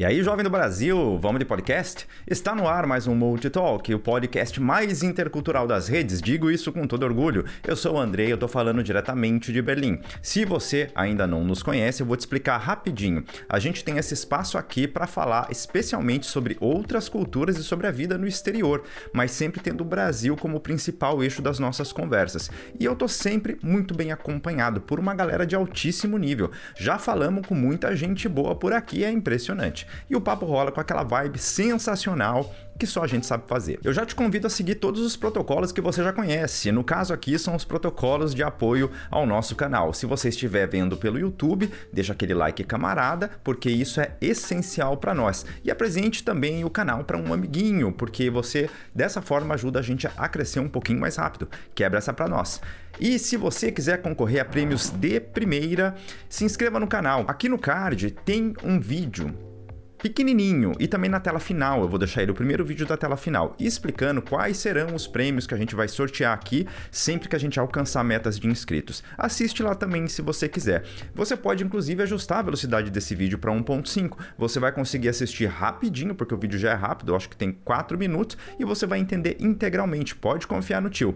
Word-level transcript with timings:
E 0.00 0.04
aí, 0.06 0.22
jovem 0.22 0.42
do 0.42 0.48
Brasil, 0.48 1.18
vamos 1.18 1.40
de 1.40 1.44
podcast? 1.44 2.08
Está 2.26 2.54
no 2.54 2.66
ar 2.66 2.86
mais 2.86 3.06
um 3.06 3.14
Multitalk, 3.14 3.94
o 3.94 3.98
podcast 3.98 4.58
mais 4.58 5.02
intercultural 5.02 5.66
das 5.66 5.88
redes. 5.88 6.22
Digo 6.22 6.50
isso 6.50 6.72
com 6.72 6.86
todo 6.86 7.02
orgulho. 7.02 7.44
Eu 7.62 7.76
sou 7.76 7.96
o 7.96 7.98
Andrei, 7.98 8.32
eu 8.32 8.38
tô 8.38 8.48
falando 8.48 8.82
diretamente 8.82 9.52
de 9.52 9.60
Berlim. 9.60 10.00
Se 10.22 10.46
você 10.46 10.88
ainda 10.94 11.26
não 11.26 11.44
nos 11.44 11.62
conhece, 11.62 12.00
eu 12.00 12.06
vou 12.06 12.16
te 12.16 12.20
explicar 12.20 12.56
rapidinho. 12.56 13.22
A 13.46 13.58
gente 13.58 13.84
tem 13.84 13.98
esse 13.98 14.14
espaço 14.14 14.56
aqui 14.56 14.88
para 14.88 15.06
falar 15.06 15.48
especialmente 15.50 16.24
sobre 16.24 16.56
outras 16.60 17.06
culturas 17.06 17.58
e 17.58 17.62
sobre 17.62 17.86
a 17.86 17.90
vida 17.90 18.16
no 18.16 18.26
exterior, 18.26 18.84
mas 19.12 19.32
sempre 19.32 19.60
tendo 19.60 19.82
o 19.82 19.86
Brasil 19.86 20.34
como 20.34 20.60
principal 20.60 21.22
eixo 21.22 21.42
das 21.42 21.58
nossas 21.58 21.92
conversas. 21.92 22.50
E 22.78 22.86
eu 22.86 22.96
tô 22.96 23.06
sempre 23.06 23.58
muito 23.62 23.94
bem 23.94 24.12
acompanhado 24.12 24.80
por 24.80 24.98
uma 24.98 25.14
galera 25.14 25.46
de 25.46 25.54
altíssimo 25.54 26.16
nível. 26.16 26.50
Já 26.74 26.96
falamos 26.96 27.46
com 27.46 27.54
muita 27.54 27.94
gente 27.94 28.26
boa 28.30 28.56
por 28.56 28.72
aqui, 28.72 29.04
é 29.04 29.10
impressionante 29.10 29.89
e 30.08 30.16
o 30.16 30.20
papo 30.20 30.46
rola 30.46 30.72
com 30.72 30.80
aquela 30.80 31.02
vibe 31.02 31.38
sensacional 31.38 32.50
que 32.80 32.86
só 32.86 33.04
a 33.04 33.06
gente 33.06 33.26
sabe 33.26 33.44
fazer. 33.46 33.78
Eu 33.84 33.92
já 33.92 34.06
te 34.06 34.14
convido 34.14 34.46
a 34.46 34.50
seguir 34.50 34.76
todos 34.76 35.02
os 35.02 35.14
protocolos 35.14 35.70
que 35.70 35.82
você 35.82 36.02
já 36.02 36.14
conhece. 36.14 36.72
No 36.72 36.82
caso 36.82 37.12
aqui 37.12 37.38
são 37.38 37.54
os 37.54 37.62
protocolos 37.62 38.34
de 38.34 38.42
apoio 38.42 38.90
ao 39.10 39.26
nosso 39.26 39.54
canal. 39.54 39.92
Se 39.92 40.06
você 40.06 40.30
estiver 40.30 40.66
vendo 40.66 40.96
pelo 40.96 41.18
YouTube, 41.18 41.70
deixa 41.92 42.14
aquele 42.14 42.32
like 42.32 42.64
camarada, 42.64 43.30
porque 43.44 43.68
isso 43.68 44.00
é 44.00 44.16
essencial 44.18 44.96
para 44.96 45.14
nós. 45.14 45.44
E 45.62 45.70
apresente 45.70 46.24
também 46.24 46.64
o 46.64 46.70
canal 46.70 47.04
para 47.04 47.18
um 47.18 47.34
amiguinho, 47.34 47.92
porque 47.92 48.30
você 48.30 48.70
dessa 48.94 49.20
forma 49.20 49.52
ajuda 49.52 49.80
a 49.80 49.82
gente 49.82 50.08
a 50.16 50.28
crescer 50.28 50.60
um 50.60 50.68
pouquinho 50.68 51.00
mais 51.00 51.16
rápido. 51.16 51.50
Quebra 51.74 51.98
essa 51.98 52.14
para 52.14 52.28
nós. 52.28 52.62
E 52.98 53.18
se 53.18 53.36
você 53.36 53.70
quiser 53.70 54.00
concorrer 54.00 54.40
a 54.40 54.44
prêmios 54.44 54.88
de 54.88 55.20
primeira, 55.20 55.94
se 56.30 56.46
inscreva 56.46 56.80
no 56.80 56.86
canal. 56.86 57.26
Aqui 57.28 57.46
no 57.46 57.58
card 57.58 58.10
tem 58.24 58.54
um 58.64 58.80
vídeo 58.80 59.49
pequenininho 60.02 60.72
e 60.78 60.88
também 60.88 61.10
na 61.10 61.20
tela 61.20 61.38
final, 61.38 61.82
eu 61.82 61.88
vou 61.88 61.98
deixar 61.98 62.22
ele 62.22 62.32
o 62.32 62.34
primeiro 62.34 62.64
vídeo 62.64 62.86
da 62.86 62.96
tela 62.96 63.16
final, 63.16 63.54
explicando 63.58 64.22
quais 64.22 64.56
serão 64.56 64.94
os 64.94 65.06
prêmios 65.06 65.46
que 65.46 65.54
a 65.54 65.56
gente 65.56 65.74
vai 65.74 65.88
sortear 65.88 66.32
aqui 66.32 66.66
sempre 66.90 67.28
que 67.28 67.36
a 67.36 67.38
gente 67.38 67.60
alcançar 67.60 68.02
metas 68.02 68.38
de 68.38 68.48
inscritos. 68.48 69.02
Assiste 69.16 69.62
lá 69.62 69.74
também 69.74 70.08
se 70.08 70.22
você 70.22 70.48
quiser. 70.48 70.84
Você 71.14 71.36
pode 71.36 71.64
inclusive 71.64 72.02
ajustar 72.02 72.38
a 72.38 72.42
velocidade 72.42 72.90
desse 72.90 73.14
vídeo 73.14 73.38
para 73.38 73.52
1.5. 73.52 74.16
Você 74.38 74.58
vai 74.58 74.72
conseguir 74.72 75.08
assistir 75.08 75.46
rapidinho, 75.46 76.14
porque 76.14 76.34
o 76.34 76.38
vídeo 76.38 76.58
já 76.58 76.70
é 76.70 76.74
rápido, 76.74 77.12
eu 77.12 77.16
acho 77.16 77.28
que 77.28 77.36
tem 77.36 77.52
4 77.52 77.98
minutos, 77.98 78.36
e 78.58 78.64
você 78.64 78.86
vai 78.86 78.98
entender 78.98 79.36
integralmente. 79.40 80.16
Pode 80.16 80.46
confiar 80.46 80.80
no 80.80 80.90
tio. 80.90 81.14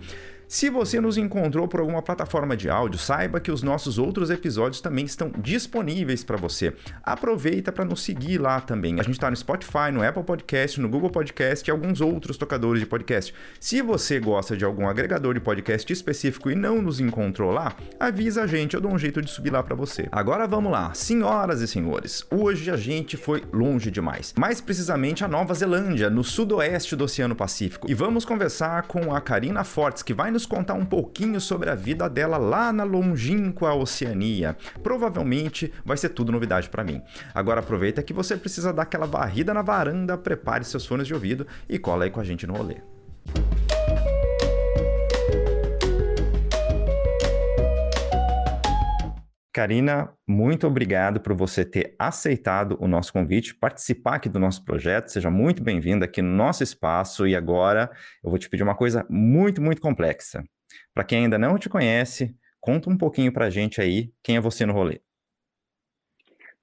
Se 0.55 0.71
você 0.71 1.01
nos 1.01 1.19
encontrou 1.19 1.67
por 1.67 1.81
alguma 1.81 2.01
plataforma 2.01 2.57
de 2.57 2.71
áudio, 2.71 2.97
saiba 2.97 3.41
que 3.41 3.51
os 3.51 3.61
nossos 3.61 3.99
outros 3.99 4.31
episódios 4.31 4.81
também 4.81 5.05
estão 5.05 5.33
disponíveis 5.37 6.23
para 6.23 6.37
você. 6.37 6.73
Aproveita 7.03 7.73
para 7.73 7.85
nos 7.85 8.05
seguir 8.05 8.39
lá 8.39 8.61
também. 8.61 9.01
A 9.01 9.03
gente 9.03 9.15
está 9.15 9.29
no 9.29 9.35
Spotify, 9.35 9.91
no 9.93 10.01
Apple 10.01 10.23
Podcast, 10.23 10.81
no 10.81 10.89
Google 10.89 11.11
Podcast 11.11 11.69
e 11.69 11.73
alguns 11.73 12.01
outros 12.01 12.37
tocadores 12.37 12.79
de 12.79 12.87
podcast. 12.87 13.35
Se 13.59 13.83
você 13.83 14.21
gosta 14.21 14.57
de 14.57 14.65
algum 14.65 14.87
agregador 14.87 15.35
de 15.35 15.41
podcast 15.41 15.93
específico 15.93 16.49
e 16.49 16.55
não 16.55 16.81
nos 16.81 17.01
encontrou 17.01 17.51
lá, 17.51 17.75
avisa 17.99 18.45
a 18.45 18.47
gente, 18.47 18.75
eu 18.75 18.81
dou 18.81 18.93
um 18.93 18.99
jeito 18.99 19.21
de 19.21 19.33
subir 19.33 19.51
lá 19.51 19.61
para 19.61 19.75
você. 19.75 20.07
Agora 20.13 20.47
vamos 20.47 20.71
lá, 20.71 20.95
senhoras 20.95 21.63
e 21.63 21.67
senhores. 21.67 22.25
Hoje 22.31 22.71
a 22.71 22.77
gente 22.77 23.17
foi 23.17 23.43
longe 23.53 23.91
demais, 23.91 24.33
mais 24.39 24.61
precisamente 24.61 25.25
a 25.25 25.29
Nova 25.29 25.53
Zelândia, 25.53 26.09
no 26.09 26.23
sudoeste 26.23 26.95
do 26.95 27.03
Oceano 27.03 27.35
Pacífico. 27.35 27.91
E 27.91 27.95
vamos 27.95 28.25
conversar 28.25 28.85
com 28.85 29.13
a 29.13 29.21
Karina 29.21 29.65
Fortes, 29.65 30.05
que 30.05 30.15
vai 30.15 30.31
nos 30.31 30.44
contar 30.47 30.75
um 30.75 30.85
pouquinho 30.85 31.41
sobre 31.41 31.71
a 31.71 31.75
vida 31.75 32.09
dela 32.09 32.37
lá 32.37 32.73
na 32.73 32.85
longínqua 32.85 33.75
Oceania. 33.75 34.57
Provavelmente 34.83 35.73
vai 35.85 35.97
ser 35.97 36.11
tudo 36.11 36.33
novidade 36.33 36.69
para 36.69 36.85
mim. 36.85 37.03
Agora 37.35 37.61
aproveita 37.61 38.03
que 38.03 38.13
você 38.13 38.37
precisa 38.37 38.73
dar 38.73 38.83
aquela 38.83 39.07
varrida 39.07 39.53
na 39.53 39.63
varanda, 39.63 40.17
prepare 40.17 40.65
seus 40.65 40.87
fones 40.87 41.07
de 41.07 41.15
ouvido 41.15 41.47
e 41.69 41.79
cola 41.79 42.05
aí 42.05 42.11
com 42.11 42.21
a 42.21 42.25
gente 42.25 42.47
no 42.47 42.55
rolê. 42.55 42.77
Karina, 49.55 50.13
muito 50.27 50.67
obrigado 50.67 51.21
por 51.21 51.33
você 51.33 51.65
ter 51.65 51.95
aceitado 51.97 52.77
o 52.81 52.89
nosso 52.89 53.13
convite, 53.13 53.55
participar 53.55 54.17
aqui 54.17 54.29
do 54.29 54.41
nosso 54.41 54.65
projeto. 54.65 55.07
Seja 55.07 55.31
muito 55.31 55.63
bem-vinda 55.63 56.07
aqui 56.07 56.21
no 56.21 56.35
nosso 56.35 56.65
espaço. 56.65 57.25
E 57.25 57.37
agora 57.37 57.89
eu 58.25 58.31
vou 58.31 58.39
te 58.39 58.51
pedir 58.51 58.65
uma 58.65 58.75
coisa 58.75 59.07
muito, 59.09 59.63
muito 59.63 59.81
complexa. 59.81 60.43
Para 60.93 61.05
quem 61.05 61.23
ainda 61.23 61.39
não 61.39 61.57
te 61.57 61.69
conhece, 61.69 62.37
conta 62.61 62.91
um 62.91 62.99
pouquinho 62.99 63.33
para 63.33 63.47
a 63.47 63.51
gente 63.51 63.81
aí 63.81 64.13
quem 64.25 64.35
é 64.35 64.41
você 64.41 64.67
no 64.67 64.73
rolê. 64.73 65.01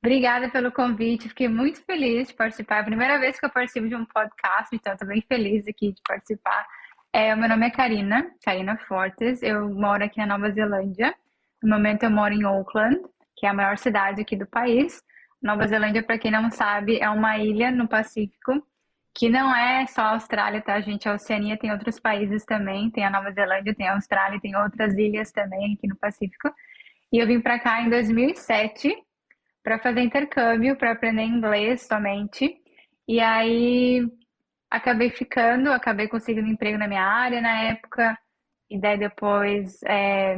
Obrigada 0.04 0.50
pelo 0.50 0.70
convite, 0.70 1.30
fiquei 1.30 1.48
muito 1.48 1.82
feliz 1.86 2.28
de 2.28 2.34
participar. 2.34 2.76
É 2.76 2.80
a 2.82 2.84
primeira 2.84 3.18
vez 3.18 3.40
que 3.40 3.46
eu 3.46 3.50
participo 3.50 3.88
de 3.88 3.96
um 3.96 4.04
podcast, 4.04 4.76
então 4.76 4.92
estou 4.92 5.08
bem 5.08 5.24
feliz 5.26 5.66
aqui 5.66 5.94
de 5.94 6.02
participar. 6.06 6.68
É, 7.14 7.34
meu 7.38 7.48
nome 7.48 7.68
é 7.68 7.70
Karina, 7.70 8.30
Karina 8.44 8.78
Fortes, 8.86 9.42
eu 9.42 9.70
moro 9.70 10.04
aqui 10.04 10.20
na 10.20 10.38
Nova 10.38 10.52
Zelândia. 10.52 11.16
No 11.62 11.70
momento 11.70 12.04
eu 12.04 12.12
moro 12.12 12.34
em 12.34 12.44
Auckland, 12.44 13.02
que 13.36 13.46
é 13.46 13.50
a 13.50 13.54
maior 13.54 13.78
cidade 13.78 14.22
aqui 14.22 14.36
do 14.36 14.48
país. 14.48 15.02
Nova 15.42 15.68
Zelândia, 15.68 16.04
para 16.04 16.18
quem 16.18 16.32
não 16.32 16.52
sabe, 16.52 17.00
é 17.00 17.10
uma 17.10 17.38
ilha 17.38 17.72
no 17.72 17.88
Pacífico, 17.88 18.64
que 19.14 19.30
não 19.30 19.56
é 19.56 19.86
só 19.88 20.02
a 20.02 20.12
Austrália, 20.12 20.62
tá, 20.62 20.80
gente? 20.80 21.08
A 21.10 21.14
Oceania 21.14 21.58
tem 21.58 21.72
outros 21.72 22.00
países 22.00 22.46
também, 22.46 22.90
tem 22.92 23.04
a 23.04 23.10
Nova 23.10 23.32
Zelândia, 23.32 23.76
tem 23.76 23.88
a 23.88 23.96
Austrália, 23.96 24.40
tem 24.40 24.56
outras 24.56 24.98
ilhas 24.98 25.32
também 25.32 25.74
aqui 25.74 25.88
no 25.88 25.96
Pacífico. 25.96 26.54
E 27.12 27.18
eu 27.18 27.28
vim 27.28 27.42
para 27.42 27.60
cá 27.60 27.82
em 27.82 27.90
2007 27.90 28.96
para 29.64 29.80
fazer 29.80 30.02
intercâmbio, 30.02 30.78
para 30.78 30.92
aprender 30.92 31.24
inglês 31.24 31.82
somente. 31.88 32.56
E 33.08 33.20
aí 33.20 34.08
acabei 34.70 35.10
ficando, 35.10 35.72
acabei 35.72 36.08
conseguindo 36.08 36.48
emprego 36.48 36.78
na 36.78 36.88
minha 36.88 37.04
área 37.04 37.42
na 37.42 37.62
época. 37.64 38.18
E 38.70 38.80
daí 38.80 38.98
depois 38.98 39.82
é, 39.84 40.38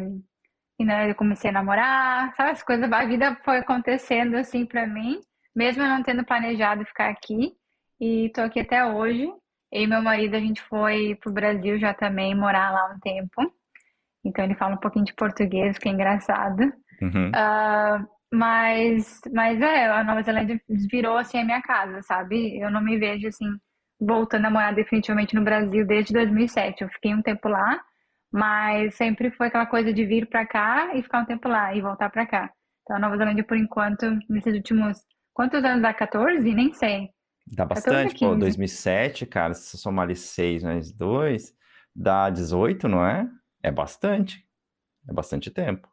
e 0.79 1.09
eu 1.09 1.15
comecei 1.15 1.49
a 1.49 1.53
namorar, 1.53 2.33
sabe? 2.35 2.51
As 2.51 2.63
coisas, 2.63 2.91
a 2.91 3.05
vida 3.05 3.35
foi 3.43 3.57
acontecendo 3.57 4.35
assim 4.35 4.65
para 4.65 4.87
mim, 4.87 5.19
mesmo 5.55 5.83
eu 5.83 5.89
não 5.89 6.03
tendo 6.03 6.25
planejado 6.25 6.85
ficar 6.85 7.09
aqui. 7.09 7.53
E 7.99 8.29
tô 8.33 8.41
aqui 8.41 8.59
até 8.59 8.85
hoje. 8.85 9.31
Eu 9.71 9.83
e 9.83 9.87
meu 9.87 10.01
marido, 10.01 10.35
a 10.35 10.39
gente 10.39 10.61
foi 10.63 11.15
pro 11.21 11.31
Brasil 11.31 11.79
já 11.79 11.93
também 11.93 12.35
morar 12.35 12.71
lá 12.71 12.93
um 12.93 12.99
tempo. 12.99 13.53
Então 14.25 14.43
ele 14.45 14.55
fala 14.55 14.75
um 14.75 14.79
pouquinho 14.79 15.05
de 15.05 15.13
português, 15.13 15.77
que 15.77 15.87
é 15.87 15.91
engraçado. 15.91 16.61
Uhum. 17.01 17.29
Uh, 17.29 18.07
mas, 18.33 19.21
mas 19.31 19.61
é, 19.61 19.87
a 19.89 20.03
Nova 20.03 20.23
Zelândia 20.23 20.59
virou 20.89 21.17
assim 21.17 21.39
a 21.39 21.45
minha 21.45 21.61
casa, 21.61 22.01
sabe? 22.01 22.59
Eu 22.59 22.71
não 22.71 22.81
me 22.81 22.97
vejo 22.97 23.27
assim 23.27 23.47
voltando 23.99 24.45
a 24.45 24.49
morar 24.49 24.73
definitivamente 24.73 25.35
no 25.35 25.43
Brasil 25.43 25.85
desde 25.85 26.13
2007. 26.13 26.81
Eu 26.81 26.89
fiquei 26.89 27.13
um 27.13 27.21
tempo 27.21 27.47
lá, 27.47 27.79
mas 28.33 28.95
sempre 28.95 29.29
foi 29.29 29.47
aquela 29.47 29.67
coisa 29.67 29.93
de 29.93 30.03
vir 30.03 30.27
para 30.27 30.43
cá 30.43 30.95
e 30.95 31.03
ficar 31.03 31.19
um 31.19 31.25
tempo 31.25 31.47
lá 31.47 31.75
e 31.75 31.81
voltar 31.81 32.09
para 32.09 32.25
cá. 32.25 32.51
Então, 32.81 32.95
a 32.95 32.99
Nova 32.99 33.15
Zelândia, 33.15 33.43
por 33.43 33.55
enquanto, 33.55 34.09
nesses 34.27 34.55
últimos. 34.55 34.97
Quantos 35.31 35.63
anos 35.63 35.83
dá? 35.83 35.93
14? 35.93 36.41
Nem 36.51 36.73
sei. 36.73 37.09
Dá 37.45 37.63
bastante, 37.63 38.17
pô. 38.17 38.35
2007, 38.35 39.27
cara, 39.27 39.53
se 39.53 39.77
somar 39.77 40.05
ali 40.05 40.15
6 40.15 40.63
mais 40.63 40.91
2, 40.91 41.53
dá 41.95 42.27
18, 42.31 42.87
não 42.87 43.05
é? 43.05 43.29
É 43.61 43.71
bastante. 43.71 44.43
É 45.07 45.13
bastante 45.13 45.51
tempo. 45.51 45.87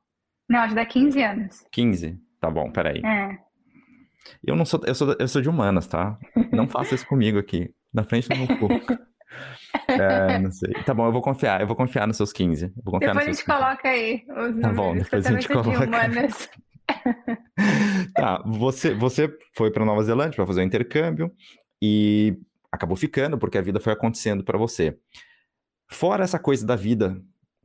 Não, 0.49 0.61
acho 0.61 0.71
que 0.71 0.81
dá 0.81 0.87
15 0.87 1.23
anos. 1.23 1.67
15? 1.71 2.19
Tá 2.41 2.50
bom, 2.50 2.73
peraí. 2.73 3.03
É. 3.05 3.39
Eu 4.43 4.56
não 4.56 4.65
sou, 4.65 4.81
eu 4.87 4.95
sou, 4.95 5.15
eu 5.19 5.29
sou 5.29 5.43
de 5.43 5.49
humanas, 5.49 5.87
tá? 5.87 6.19
Não 6.53 6.67
faça 6.67 6.95
isso 6.95 7.06
comigo 7.06 7.39
aqui, 7.39 7.75
na 7.93 8.03
frente 8.03 8.29
do 8.29 8.37
meu 8.37 8.59
corpo. 8.59 8.99
É, 9.93 10.39
não 10.39 10.51
sei. 10.51 10.73
Tá 10.84 10.95
bom, 10.95 11.06
eu 11.06 11.12
vou 11.12 11.23
confiar. 11.23 11.61
Eu 11.61 11.67
vou 11.67 11.77
confiar 11.77 12.06
nos 12.06 12.17
seus 12.17 12.33
15. 12.33 12.73
vou 12.84 12.95
confiar 12.95 13.15
depois 13.15 13.27
a 13.27 13.33
gente 13.33 13.45
15. 13.45 13.47
coloca 13.47 13.89
aí 13.89 14.25
os 14.28 14.61
Tá 14.61 14.73
bom, 14.73 14.97
depois 14.97 15.27
a 15.27 15.33
gente 15.33 15.49
coloca. 15.49 15.89
tá, 18.14 18.43
você, 18.44 18.94
você 18.94 19.32
foi 19.55 19.70
para 19.70 19.85
Nova 19.85 20.03
Zelândia 20.03 20.37
para 20.37 20.47
fazer 20.47 20.61
o 20.61 20.64
um 20.64 20.67
intercâmbio 20.67 21.32
e 21.81 22.37
acabou 22.70 22.97
ficando 22.97 23.38
porque 23.38 23.59
a 23.59 23.62
vida 23.62 23.81
foi 23.81 23.93
acontecendo 23.93 24.44
para 24.44 24.59
você. 24.59 24.97
Fora 25.91 26.25
essa 26.25 26.38
coisa 26.38 26.67
da 26.67 26.76
vida 26.76 27.20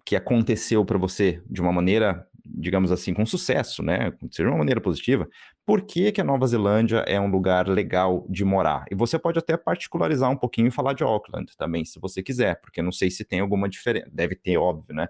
que 0.05 0.15
aconteceu 0.15 0.85
para 0.85 0.97
você 0.97 1.41
de 1.49 1.61
uma 1.61 1.71
maneira, 1.71 2.27
digamos 2.45 2.91
assim, 2.91 3.13
com 3.13 3.25
sucesso, 3.25 3.81
né? 3.81 4.13
De 4.21 4.43
uma 4.43 4.57
maneira 4.57 4.79
positiva, 4.79 5.27
por 5.65 5.81
que, 5.81 6.11
que 6.11 6.21
a 6.21 6.23
Nova 6.23 6.45
Zelândia 6.45 6.99
é 7.07 7.19
um 7.19 7.27
lugar 7.27 7.67
legal 7.67 8.25
de 8.29 8.45
morar? 8.45 8.85
E 8.91 8.95
você 8.95 9.17
pode 9.17 9.39
até 9.39 9.57
particularizar 9.57 10.29
um 10.29 10.37
pouquinho 10.37 10.67
e 10.67 10.71
falar 10.71 10.93
de 10.93 11.03
Auckland 11.03 11.51
também, 11.57 11.83
se 11.83 11.99
você 11.99 12.21
quiser, 12.21 12.61
porque 12.61 12.81
não 12.81 12.91
sei 12.91 13.09
se 13.09 13.25
tem 13.25 13.39
alguma 13.39 13.67
diferença, 13.67 14.07
deve 14.11 14.35
ter, 14.35 14.57
óbvio, 14.57 14.95
né? 14.95 15.07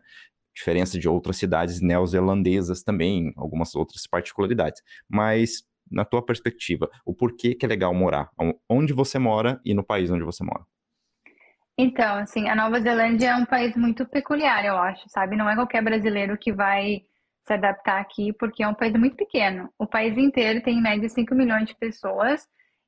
Diferença 0.56 0.98
de 0.98 1.10
outras 1.10 1.36
cidades 1.36 1.82
neozelandesas 1.82 2.84
também, 2.84 3.34
algumas 3.36 3.76
outras 3.76 4.08
particularidades. 4.08 4.82
Mas, 5.10 5.64
na 5.92 6.06
tua 6.06 6.26
perspectiva, 6.26 6.90
o 7.06 7.14
porquê 7.14 7.54
que 7.54 7.66
é 7.66 7.70
legal 7.70 7.94
morar? 7.94 8.30
Onde 8.70 8.94
você 8.94 9.20
mora 9.20 9.60
e 9.66 9.74
no 9.74 9.84
país 9.84 10.10
onde 10.10 10.24
você 10.24 10.42
mora? 10.42 10.64
Então, 11.78 12.16
assim, 12.16 12.48
a 12.48 12.56
Nova 12.56 12.80
Zelândia 12.80 13.32
é 13.32 13.36
um 13.36 13.46
país 13.46 13.76
muito 13.76 14.06
peculiar, 14.06 14.64
eu 14.64 14.78
acho, 14.78 15.04
sabe? 15.10 15.36
Não 15.36 15.50
é 15.50 15.56
qualquer 15.56 15.84
brasileiro 15.84 16.38
que 16.38 16.54
vai 16.54 17.02
se 17.46 17.54
adaptar 17.54 18.02
aqui, 18.02 18.34
porque 18.34 18.64
é 18.64 18.68
um 18.68 18.74
país 18.74 18.94
muito 18.94 19.16
pequeno. 19.16 19.70
O 19.78 19.86
país 19.86 20.18
inteiro 20.18 20.62
tem 20.62 20.78
em 20.78 20.82
média 20.82 21.08
5 21.08 21.36
milhões 21.36 21.68
de 21.68 21.76
pessoas 21.76 22.48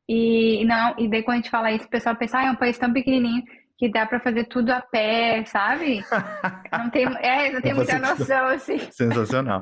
E 0.10 0.66
não, 0.66 0.96
e 0.98 1.08
daí 1.08 1.22
quando 1.24 1.36
a 1.36 1.42
gente 1.42 1.52
fala 1.52 1.72
isso, 1.72 1.86
o 1.86 1.90
pessoal 1.90 2.16
pensa, 2.16 2.40
ah, 2.40 2.46
é 2.46 2.52
um 2.52 2.56
país 2.56 2.78
tão 2.78 2.92
pequenininho 2.92 3.44
que 3.78 3.90
dá 3.90 4.06
para 4.08 4.20
fazer 4.20 4.46
tudo 4.46 4.72
a 4.72 4.82
pé, 4.82 5.46
sabe? 5.46 6.02
Não 6.74 6.90
tem, 6.90 7.06
é, 7.20 7.52
não 7.52 7.62
tem 7.62 7.74
muita 7.74 8.00
noção, 8.00 8.48
assim. 8.48 8.80
Sensacional. 8.92 9.62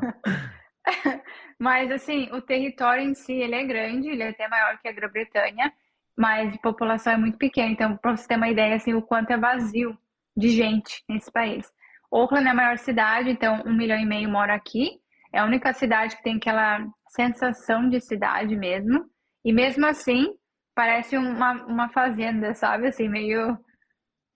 mas, 1.60 1.92
assim, 1.92 2.30
o 2.32 2.42
território 2.42 3.04
em 3.04 3.14
si, 3.14 3.34
ele 3.34 3.56
é 3.56 3.64
grande, 3.64 4.10
ele 4.10 4.24
é 4.24 4.30
até 4.30 4.48
maior 4.48 4.80
que 4.80 4.88
a 4.88 4.92
Grã-Bretanha, 4.92 5.72
mas 6.18 6.54
a 6.54 6.58
população 6.60 7.14
é 7.14 7.18
muito 7.18 7.38
pequena. 7.38 7.72
Então, 7.72 7.98
para 7.98 8.16
você 8.16 8.28
ter 8.28 8.38
uma 8.38 8.50
ideia, 8.50 8.76
assim, 8.76 8.94
o 8.94 9.02
quanto 9.02 9.32
é 9.32 9.38
vazio 9.38 9.98
de 10.36 10.50
gente 10.50 11.04
nesse 11.10 11.32
país. 11.32 11.70
Auckland 12.16 12.48
é 12.48 12.52
a 12.52 12.56
maior 12.56 12.78
cidade, 12.78 13.30
então 13.30 13.62
um 13.66 13.74
milhão 13.74 14.00
e 14.00 14.06
meio 14.06 14.30
mora 14.30 14.54
aqui. 14.54 15.00
É 15.34 15.40
a 15.40 15.46
única 15.46 15.74
cidade 15.74 16.16
que 16.16 16.24
tem 16.24 16.38
aquela 16.38 16.88
sensação 17.10 17.90
de 17.90 18.00
cidade 18.00 18.56
mesmo. 18.56 19.06
E 19.44 19.52
mesmo 19.52 19.86
assim, 19.86 20.34
parece 20.74 21.18
uma, 21.18 21.52
uma 21.66 21.90
fazenda, 21.90 22.54
sabe? 22.54 22.88
Assim, 22.88 23.10
meio. 23.10 23.58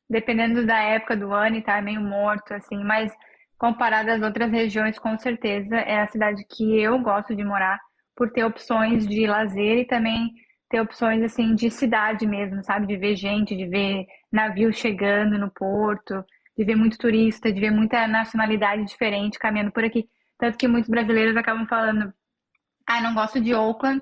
Dependendo 0.10 0.66
da 0.66 0.80
época 0.80 1.16
do 1.16 1.32
ano 1.32 1.58
e 1.58 1.62
tá 1.62 1.82
meio 1.82 2.02
morto, 2.02 2.54
assim. 2.54 2.84
Mas 2.84 3.14
comparado 3.58 4.12
às 4.12 4.22
outras 4.22 4.52
regiões, 4.52 5.00
com 5.00 5.18
certeza 5.18 5.78
é 5.78 6.02
a 6.02 6.08
cidade 6.08 6.44
que 6.50 6.82
eu 6.82 7.00
gosto 7.00 7.36
de 7.36 7.44
morar, 7.44 7.80
por 8.16 8.32
ter 8.32 8.44
opções 8.44 9.08
de 9.08 9.26
lazer 9.28 9.78
e 9.78 9.86
também 9.86 10.32
ter 10.70 10.82
opções, 10.82 11.24
assim, 11.24 11.56
de 11.56 11.70
cidade 11.70 12.28
mesmo, 12.28 12.64
sabe? 12.64 12.88
De 12.88 12.98
ver 12.98 13.16
gente, 13.16 13.56
de 13.56 13.68
ver 13.68 14.06
navio 14.32 14.74
chegando 14.74 15.38
no 15.38 15.50
porto 15.52 16.26
de 16.60 16.66
ver 16.66 16.76
muito 16.76 16.98
turista, 16.98 17.50
de 17.54 17.58
ver 17.58 17.72
muita 17.72 18.06
nacionalidade 18.06 18.84
diferente 18.84 19.40
caminhando 19.40 19.72
por 19.72 19.82
aqui. 19.82 20.10
Tanto 20.38 20.58
que 20.58 20.68
muitos 20.68 20.90
brasileiros 20.90 21.38
acabam 21.38 21.66
falando, 21.66 22.14
ah, 22.86 23.02
não 23.02 23.14
gosto 23.14 23.40
de 23.40 23.54
Auckland, 23.54 24.02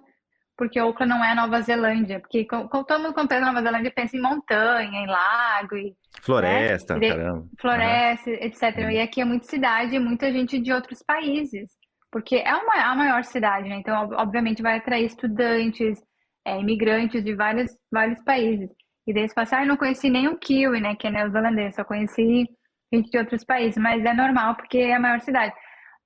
porque 0.58 0.80
Auckland 0.80 1.14
não 1.14 1.24
é 1.24 1.36
Nova 1.36 1.62
Zelândia. 1.62 2.20
Porque 2.20 2.46
como 2.46 2.84
todo 2.84 3.00
mundo 3.00 3.14
quando 3.14 3.28
pensa 3.28 3.46
Nova 3.46 3.62
Zelândia, 3.62 3.94
pensa 3.96 4.18
em 4.18 4.22
montanha, 4.22 5.04
em 5.04 5.06
lago 5.06 5.76
e... 5.76 5.96
Floresta, 6.24 6.98
né? 6.98 7.10
caramba. 7.10 7.48
Floresta, 7.62 8.30
uhum. 8.32 8.38
etc. 8.38 8.64
Uhum. 8.78 8.90
E 8.90 9.00
aqui 9.02 9.22
é 9.22 9.26
muita 9.26 9.46
cidade 9.46 9.96
e 9.96 10.00
muita 10.00 10.32
gente 10.32 10.58
de 10.58 10.74
outros 10.74 11.04
países. 11.04 11.70
Porque 12.12 12.38
é 12.38 12.56
uma, 12.56 12.74
a 12.74 12.96
maior 12.96 13.24
cidade, 13.24 13.70
né? 13.70 13.76
Então, 13.76 14.10
obviamente, 14.14 14.64
vai 14.64 14.78
atrair 14.78 15.06
estudantes, 15.06 16.00
é, 16.44 16.60
imigrantes 16.60 17.24
de 17.24 17.36
vários, 17.36 17.70
vários 17.92 18.20
países. 18.24 18.72
E 19.08 19.14
daí 19.14 19.28
você 19.28 19.34
fala 19.34 19.44
assim, 19.46 19.56
ah, 19.56 19.64
eu 19.64 19.68
não 19.68 19.78
conheci 19.78 20.10
o 20.28 20.38
Kiwi, 20.38 20.82
né, 20.82 20.96
que 20.96 21.08
é 21.08 21.12
neozelandês, 21.12 21.76
só 21.76 21.84
conheci 21.86 22.46
gente 22.94 23.10
de 23.10 23.18
outros 23.18 23.44
países, 23.46 23.78
mas 23.78 24.04
é 24.04 24.14
normal 24.14 24.56
porque 24.56 24.78
é 24.80 24.96
a 24.96 25.00
maior 25.00 25.22
cidade. 25.22 25.54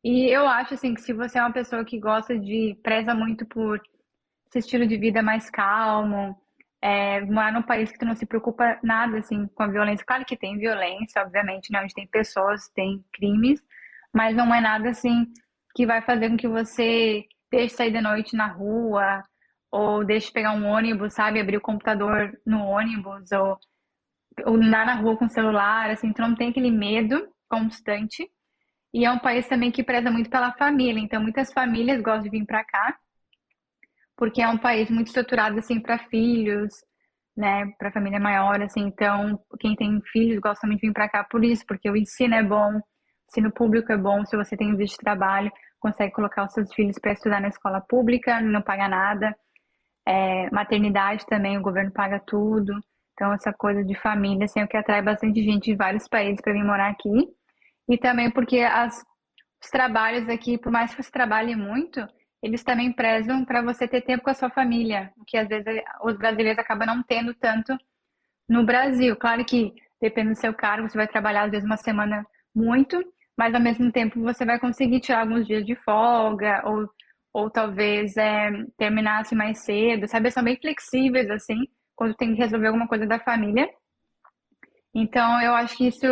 E 0.03 0.29
eu 0.29 0.47
acho, 0.47 0.75
assim, 0.75 0.93
que 0.93 1.01
se 1.01 1.13
você 1.13 1.39
é 1.39 1.41
uma 1.41 1.51
pessoa 1.53 1.83
que 1.83 1.99
gosta 1.99 2.37
de, 2.37 2.77
preza 2.83 3.13
muito 3.15 3.45
por 3.45 3.81
esse 4.47 4.59
estilo 4.59 4.87
de 4.87 4.97
vida 4.97 5.21
mais 5.23 5.49
calmo, 5.49 6.35
é, 6.81 7.21
morar 7.21 7.51
num 7.53 7.61
país 7.61 7.91
que 7.91 7.99
tu 7.99 8.05
não 8.05 8.15
se 8.15 8.25
preocupa 8.25 8.79
nada, 8.83 9.19
assim, 9.19 9.47
com 9.47 9.63
a 9.63 9.67
violência. 9.67 10.05
Claro 10.05 10.25
que 10.25 10.37
tem 10.37 10.57
violência, 10.57 11.21
obviamente, 11.21 11.71
né, 11.71 11.81
onde 11.81 11.93
tem 11.93 12.07
pessoas, 12.07 12.69
tem 12.69 13.03
crimes, 13.13 13.63
mas 14.13 14.35
não 14.35 14.53
é 14.53 14.61
nada, 14.61 14.89
assim, 14.89 15.25
que 15.75 15.85
vai 15.85 16.01
fazer 16.01 16.29
com 16.29 16.37
que 16.37 16.47
você 16.47 17.25
deixe 17.51 17.75
sair 17.75 17.91
de 17.91 18.01
noite 18.01 18.35
na 18.35 18.47
rua, 18.47 19.23
ou 19.71 20.03
deixe 20.03 20.31
pegar 20.31 20.53
um 20.53 20.67
ônibus, 20.67 21.13
sabe? 21.13 21.39
Abrir 21.39 21.57
o 21.57 21.61
computador 21.61 22.37
no 22.45 22.65
ônibus, 22.65 23.31
ou, 23.31 23.57
ou 24.45 24.55
andar 24.55 24.85
na 24.85 24.95
rua 24.95 25.17
com 25.17 25.25
o 25.25 25.29
celular, 25.29 25.89
assim, 25.89 26.07
então 26.07 26.27
não 26.27 26.35
tem 26.35 26.49
aquele 26.49 26.69
medo 26.69 27.27
constante. 27.49 28.29
E 28.93 29.05
é 29.05 29.11
um 29.11 29.19
país 29.19 29.47
também 29.47 29.71
que 29.71 29.83
preza 29.83 30.11
muito 30.11 30.29
pela 30.29 30.51
família, 30.53 30.99
então 30.99 31.21
muitas 31.21 31.53
famílias 31.53 32.01
gostam 32.01 32.23
de 32.23 32.29
vir 32.29 32.45
para 32.45 32.63
cá, 32.65 32.97
porque 34.17 34.41
é 34.41 34.47
um 34.47 34.57
país 34.57 34.89
muito 34.89 35.07
estruturado, 35.07 35.57
assim, 35.57 35.79
para 35.79 35.97
filhos, 35.97 36.73
né, 37.35 37.71
para 37.79 37.91
família 37.91 38.19
maior, 38.19 38.61
assim, 38.61 38.81
então 38.81 39.39
quem 39.59 39.75
tem 39.75 40.01
filhos 40.11 40.39
gosta 40.39 40.67
muito 40.67 40.81
de 40.81 40.87
vir 40.87 40.93
para 40.93 41.07
cá 41.07 41.23
por 41.23 41.43
isso, 41.45 41.65
porque 41.65 41.89
o 41.89 41.95
ensino 41.95 42.35
é 42.35 42.43
bom, 42.43 42.75
o 42.75 42.81
ensino 43.29 43.51
público 43.51 43.93
é 43.93 43.97
bom, 43.97 44.25
se 44.25 44.35
você 44.35 44.57
tem 44.57 44.75
visto 44.75 44.97
de 44.97 45.05
trabalho, 45.05 45.49
consegue 45.79 46.13
colocar 46.13 46.45
os 46.45 46.53
seus 46.53 46.73
filhos 46.73 46.99
para 46.99 47.13
estudar 47.13 47.41
na 47.41 47.47
escola 47.47 47.81
pública, 47.81 48.41
não 48.41 48.61
paga 48.61 48.87
nada. 48.89 49.35
É, 50.07 50.49
maternidade 50.51 51.25
também, 51.25 51.57
o 51.57 51.61
governo 51.61 51.91
paga 51.91 52.19
tudo. 52.19 52.73
Então, 53.13 53.33
essa 53.33 53.53
coisa 53.53 53.83
de 53.83 53.95
família, 53.95 54.45
assim, 54.45 54.59
é 54.59 54.63
o 54.63 54.67
que 54.67 54.77
atrai 54.77 55.01
bastante 55.01 55.43
gente 55.43 55.65
de 55.65 55.75
vários 55.75 56.07
países 56.07 56.41
para 56.41 56.53
vir 56.53 56.63
morar 56.63 56.89
aqui. 56.89 57.27
E 57.87 57.97
também 57.97 58.31
porque 58.31 58.59
as, 58.59 59.03
os 59.63 59.69
trabalhos 59.69 60.27
aqui, 60.29 60.57
por 60.57 60.71
mais 60.71 60.93
que 60.93 61.03
você 61.03 61.11
trabalhe 61.11 61.55
muito, 61.55 62.05
eles 62.41 62.63
também 62.63 62.91
prezam 62.91 63.45
para 63.45 63.61
você 63.61 63.87
ter 63.87 64.01
tempo 64.01 64.23
com 64.23 64.29
a 64.31 64.33
sua 64.33 64.49
família, 64.49 65.11
o 65.17 65.23
que 65.25 65.37
às 65.37 65.47
vezes 65.47 65.65
os 66.03 66.17
brasileiros 66.17 66.59
acabam 66.59 66.87
não 66.87 67.03
tendo 67.03 67.33
tanto 67.35 67.77
no 68.49 68.65
Brasil. 68.65 69.15
Claro 69.15 69.45
que 69.45 69.73
depende 70.01 70.29
do 70.29 70.35
seu 70.35 70.53
cargo, 70.53 70.89
você 70.89 70.97
vai 70.97 71.07
trabalhar 71.07 71.43
às 71.43 71.51
vezes 71.51 71.65
uma 71.65 71.77
semana 71.77 72.25
muito, 72.55 73.03
mas 73.37 73.53
ao 73.53 73.61
mesmo 73.61 73.91
tempo 73.91 74.19
você 74.21 74.43
vai 74.43 74.59
conseguir 74.59 74.99
tirar 74.99 75.21
alguns 75.21 75.45
dias 75.45 75.65
de 75.65 75.75
folga 75.75 76.63
ou 76.65 76.89
ou 77.33 77.49
talvez 77.49 78.17
é, 78.17 78.51
terminasse 78.77 79.35
mais 79.35 79.59
cedo, 79.59 80.07
sabe? 80.07 80.31
São 80.31 80.43
bem 80.43 80.57
flexíveis, 80.57 81.29
assim, 81.29 81.67
quando 81.95 82.15
tem 82.15 82.33
que 82.33 82.41
resolver 82.41 82.67
alguma 82.67 82.87
coisa 82.87 83.05
da 83.05 83.19
família. 83.19 83.69
Então, 84.93 85.41
eu 85.41 85.53
acho 85.53 85.77
que 85.77 85.87
isso, 85.87 86.07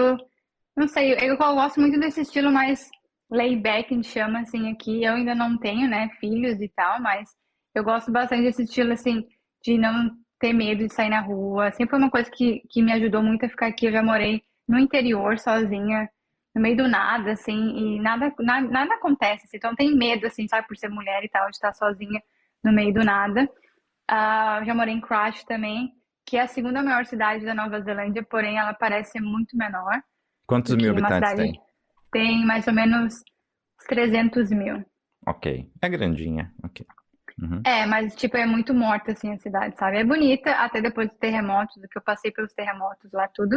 não 0.75 0.88
sei, 0.88 1.13
eu, 1.13 1.18
eu 1.18 1.38
gosto 1.38 1.80
muito 1.80 2.00
desse 2.00 2.21
estilo 2.21 2.51
mais 2.51 2.89
layback, 3.30 3.94
a 3.94 3.95
gente 3.95 4.07
chama, 4.07 4.39
assim, 4.39 4.71
aqui. 4.71 5.04
Eu 5.04 5.13
ainda 5.13 5.36
não 5.36 5.57
tenho, 5.57 5.88
né, 5.89 6.10
filhos 6.19 6.62
e 6.62 6.69
tal, 6.69 7.01
mas 7.01 7.30
eu 7.75 7.83
gosto 7.83 8.12
bastante 8.12 8.44
desse 8.44 8.63
estilo, 8.63 8.94
assim, 8.94 9.25
de 9.63 9.77
não 9.77 10.12
ter 10.39 10.54
medo 10.54 10.88
de 10.88 10.94
sair 10.94 11.10
na 11.10 11.19
rua. 11.19 11.71
Sempre 11.71 11.92
foi 11.92 12.00
uma 12.00 12.10
coisa 12.10 12.31
que, 12.31 12.62
que 12.69 12.81
me 12.81 12.94
ajudou 12.94 13.21
muito 13.21 13.45
a 13.45 13.50
ficar 13.50 13.68
aqui. 13.68 13.88
Eu 13.88 13.92
já 13.92 14.01
morei 14.01 14.42
no 14.68 14.80
interior 14.80 15.38
sozinha, 15.38 16.10
no 16.59 16.63
meio 16.63 16.75
do 16.75 16.88
nada, 16.88 17.31
assim, 17.31 17.95
e 17.95 18.00
nada, 18.01 18.33
nada, 18.39 18.67
nada 18.67 18.94
acontece, 18.95 19.45
assim, 19.45 19.57
então 19.57 19.73
tem 19.73 19.95
medo, 19.95 20.27
assim, 20.27 20.47
sabe, 20.47 20.67
por 20.67 20.75
ser 20.75 20.89
mulher 20.89 21.23
e 21.23 21.29
tal, 21.29 21.50
de 21.50 21.56
estar 21.56 21.73
sozinha 21.73 22.21
no 22.61 22.71
meio 22.73 22.94
do 22.94 23.03
nada. 23.03 23.50
Uh, 24.11 24.65
já 24.65 24.73
morei 24.75 24.94
em 24.94 25.01
Christchurch 25.01 25.45
também, 25.45 25.94
que 26.25 26.35
é 26.35 26.41
a 26.41 26.47
segunda 26.47 26.83
maior 26.83 27.06
cidade 27.06 27.45
da 27.45 27.56
Nova 27.56 27.79
Zelândia, 27.81 28.23
porém 28.23 28.57
ela 28.57 28.73
parece 28.73 29.21
muito 29.21 29.56
menor. 29.56 30.03
Quantos 30.45 30.75
mil 30.75 30.91
habitantes 30.91 31.33
tem? 31.33 31.61
Tem 32.11 32.45
mais 32.45 32.67
ou 32.67 32.73
menos 32.73 33.23
300 33.88 34.51
mil. 34.51 34.83
Ok, 35.25 35.71
é 35.81 35.89
grandinha, 35.89 36.51
ok. 36.63 36.85
Uhum. 37.42 37.61
É, 37.66 37.85
mas 37.85 38.16
tipo, 38.16 38.35
é 38.35 38.45
muito 38.45 38.73
morta 38.73 39.13
assim 39.13 39.31
a 39.31 39.37
cidade, 39.37 39.78
sabe? 39.78 39.97
É 39.97 40.04
bonita, 40.04 40.51
até 40.51 40.81
depois 40.81 41.07
dos 41.07 41.18
terremotos, 41.18 41.78
do 41.78 41.87
que 41.87 41.97
eu 41.97 42.01
passei 42.01 42.31
pelos 42.31 42.54
terremotos 42.54 43.09
lá 43.13 43.30
tudo, 43.30 43.56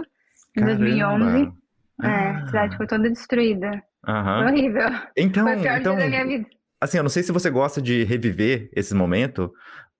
em 0.56 0.60
Caramba. 0.60 0.78
2011. 0.78 1.62
É, 2.00 2.06
a 2.06 2.38
ah. 2.38 2.46
cidade 2.46 2.76
foi 2.76 2.86
toda 2.86 3.08
destruída. 3.08 3.82
Uhum. 4.06 4.24
Foi 4.24 4.52
horrível. 4.52 4.88
Então, 5.16 5.44
foi 5.44 5.56
o 5.56 5.60
pior 5.60 5.80
então, 5.80 5.96
dia 5.96 6.04
da 6.04 6.10
minha 6.10 6.26
vida. 6.26 6.48
Assim, 6.80 6.96
eu 6.96 7.02
não 7.02 7.10
sei 7.10 7.22
se 7.22 7.32
você 7.32 7.50
gosta 7.50 7.80
de 7.80 8.02
reviver 8.04 8.68
esse 8.74 8.94
momento, 8.94 9.52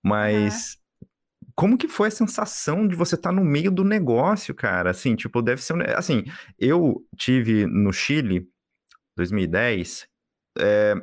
mas 0.04 0.78
uhum. 1.00 1.08
como 1.54 1.78
que 1.78 1.88
foi 1.88 2.08
a 2.08 2.12
sensação 2.12 2.88
de 2.88 2.96
você 2.96 3.14
estar 3.14 3.30
tá 3.30 3.34
no 3.34 3.44
meio 3.44 3.70
do 3.70 3.84
negócio, 3.84 4.54
cara? 4.54 4.90
Assim, 4.90 5.14
tipo, 5.14 5.40
deve 5.40 5.62
ser... 5.62 5.74
Um... 5.74 5.82
Assim, 5.96 6.24
eu 6.58 7.04
tive 7.16 7.66
no 7.66 7.92
Chile, 7.92 8.48
2010, 9.16 10.08
é... 10.58 10.94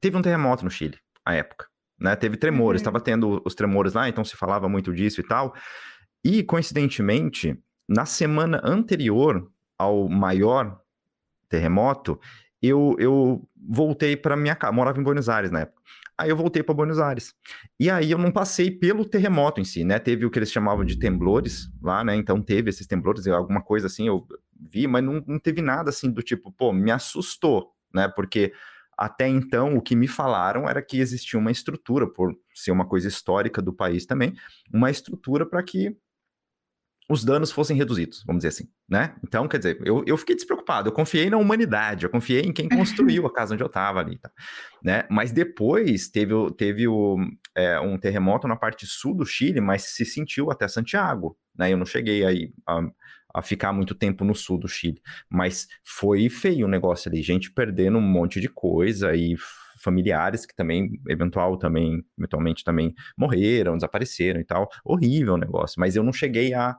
teve 0.00 0.16
um 0.16 0.22
terremoto 0.22 0.64
no 0.64 0.70
Chile, 0.70 0.98
à 1.26 1.34
época. 1.34 1.66
Né? 2.00 2.16
Teve 2.16 2.36
tremores, 2.36 2.80
estava 2.80 2.98
uhum. 2.98 3.04
tendo 3.04 3.42
os 3.44 3.54
tremores 3.54 3.92
lá, 3.92 4.08
então 4.08 4.24
se 4.24 4.36
falava 4.36 4.68
muito 4.68 4.94
disso 4.94 5.20
e 5.20 5.24
tal. 5.24 5.54
E, 6.24 6.42
coincidentemente, 6.42 7.58
na 7.88 8.06
semana 8.06 8.60
anterior 8.64 9.50
ao 9.82 10.08
maior 10.08 10.80
terremoto, 11.48 12.18
eu, 12.60 12.96
eu 12.98 13.46
voltei 13.56 14.16
para 14.16 14.36
minha 14.36 14.54
casa, 14.54 14.72
morava 14.72 15.00
em 15.00 15.02
Buenos 15.02 15.28
Aires 15.28 15.50
na 15.50 15.60
época. 15.60 15.82
Aí 16.16 16.30
eu 16.30 16.36
voltei 16.36 16.62
para 16.62 16.74
Buenos 16.74 17.00
Aires. 17.00 17.34
E 17.80 17.90
aí 17.90 18.10
eu 18.10 18.18
não 18.18 18.30
passei 18.30 18.70
pelo 18.70 19.04
terremoto 19.04 19.60
em 19.60 19.64
si, 19.64 19.82
né? 19.82 19.98
Teve 19.98 20.24
o 20.24 20.30
que 20.30 20.38
eles 20.38 20.52
chamavam 20.52 20.84
de 20.84 20.96
temblores 20.96 21.68
lá, 21.82 22.04
né? 22.04 22.14
Então 22.14 22.40
teve 22.40 22.70
esses 22.70 22.86
temblores, 22.86 23.26
alguma 23.26 23.60
coisa 23.60 23.86
assim, 23.88 24.06
eu 24.06 24.26
vi, 24.70 24.86
mas 24.86 25.02
não, 25.02 25.22
não 25.26 25.38
teve 25.38 25.60
nada 25.60 25.90
assim 25.90 26.10
do 26.10 26.22
tipo, 26.22 26.52
pô, 26.52 26.72
me 26.72 26.90
assustou, 26.90 27.72
né? 27.92 28.08
Porque 28.08 28.52
até 28.96 29.26
então 29.26 29.76
o 29.76 29.82
que 29.82 29.96
me 29.96 30.06
falaram 30.06 30.68
era 30.68 30.80
que 30.80 31.00
existia 31.00 31.38
uma 31.38 31.50
estrutura, 31.50 32.06
por 32.06 32.36
ser 32.54 32.70
uma 32.70 32.86
coisa 32.86 33.08
histórica 33.08 33.60
do 33.60 33.72
país 33.72 34.06
também, 34.06 34.34
uma 34.72 34.90
estrutura 34.90 35.44
para 35.44 35.62
que 35.62 35.96
os 37.08 37.24
danos 37.24 37.50
fossem 37.50 37.76
reduzidos, 37.76 38.22
vamos 38.26 38.40
dizer 38.40 38.48
assim, 38.48 38.70
né? 38.88 39.14
Então, 39.24 39.48
quer 39.48 39.58
dizer, 39.58 39.78
eu, 39.84 40.04
eu 40.06 40.16
fiquei 40.16 40.34
despreocupado, 40.34 40.88
eu 40.88 40.92
confiei 40.92 41.28
na 41.28 41.36
humanidade, 41.36 42.04
eu 42.04 42.10
confiei 42.10 42.42
em 42.42 42.52
quem 42.52 42.68
construiu 42.70 43.26
a 43.26 43.32
casa 43.32 43.54
onde 43.54 43.62
eu 43.62 43.66
estava 43.66 44.00
ali, 44.00 44.18
tá? 44.18 44.30
né? 44.82 45.04
Mas 45.10 45.32
depois 45.32 46.08
teve, 46.08 46.34
teve 46.56 46.86
o, 46.88 47.16
é, 47.54 47.78
um 47.80 47.98
terremoto 47.98 48.46
na 48.46 48.56
parte 48.56 48.86
sul 48.86 49.14
do 49.14 49.26
Chile, 49.26 49.60
mas 49.60 49.82
se 49.94 50.04
sentiu 50.04 50.50
até 50.50 50.66
Santiago, 50.68 51.36
né? 51.56 51.72
Eu 51.72 51.76
não 51.76 51.86
cheguei 51.86 52.24
aí 52.24 52.52
a, 52.66 52.80
a 53.34 53.42
ficar 53.42 53.72
muito 53.72 53.94
tempo 53.94 54.24
no 54.24 54.34
sul 54.34 54.58
do 54.58 54.68
Chile, 54.68 55.00
mas 55.28 55.66
foi 55.84 56.28
feio 56.28 56.66
o 56.66 56.70
negócio 56.70 57.10
ali, 57.10 57.22
gente 57.22 57.50
perdendo 57.52 57.98
um 57.98 58.02
monte 58.02 58.40
de 58.40 58.48
coisa 58.48 59.14
e 59.14 59.36
familiares 59.82 60.46
que 60.46 60.54
também, 60.54 61.00
eventual, 61.08 61.58
também, 61.58 62.04
eventualmente 62.16 62.62
também 62.62 62.94
morreram, 63.18 63.74
desapareceram 63.74 64.40
e 64.40 64.44
tal. 64.44 64.68
Horrível 64.84 65.34
o 65.34 65.38
negócio. 65.38 65.80
Mas 65.80 65.96
eu 65.96 66.04
não 66.04 66.12
cheguei 66.12 66.54
a 66.54 66.76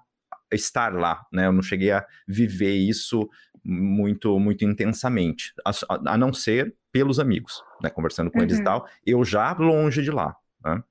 estar 0.53 0.93
lá, 0.93 1.25
né? 1.31 1.47
Eu 1.47 1.51
não 1.51 1.61
cheguei 1.61 1.91
a 1.91 2.05
viver 2.27 2.75
isso 2.75 3.29
muito, 3.63 4.39
muito 4.39 4.65
intensamente, 4.65 5.53
a, 5.65 5.71
a 6.13 6.17
não 6.17 6.33
ser 6.33 6.75
pelos 6.91 7.19
amigos, 7.19 7.63
né? 7.81 7.89
Conversando 7.89 8.31
com 8.31 8.39
uhum. 8.39 8.43
eles 8.43 8.57
e 8.57 8.59
uhum. 8.59 8.65
tal. 8.65 8.87
Eu 9.05 9.23
já 9.23 9.51
longe 9.53 10.01
de 10.01 10.11
lá, 10.11 10.35
né? 10.63 10.83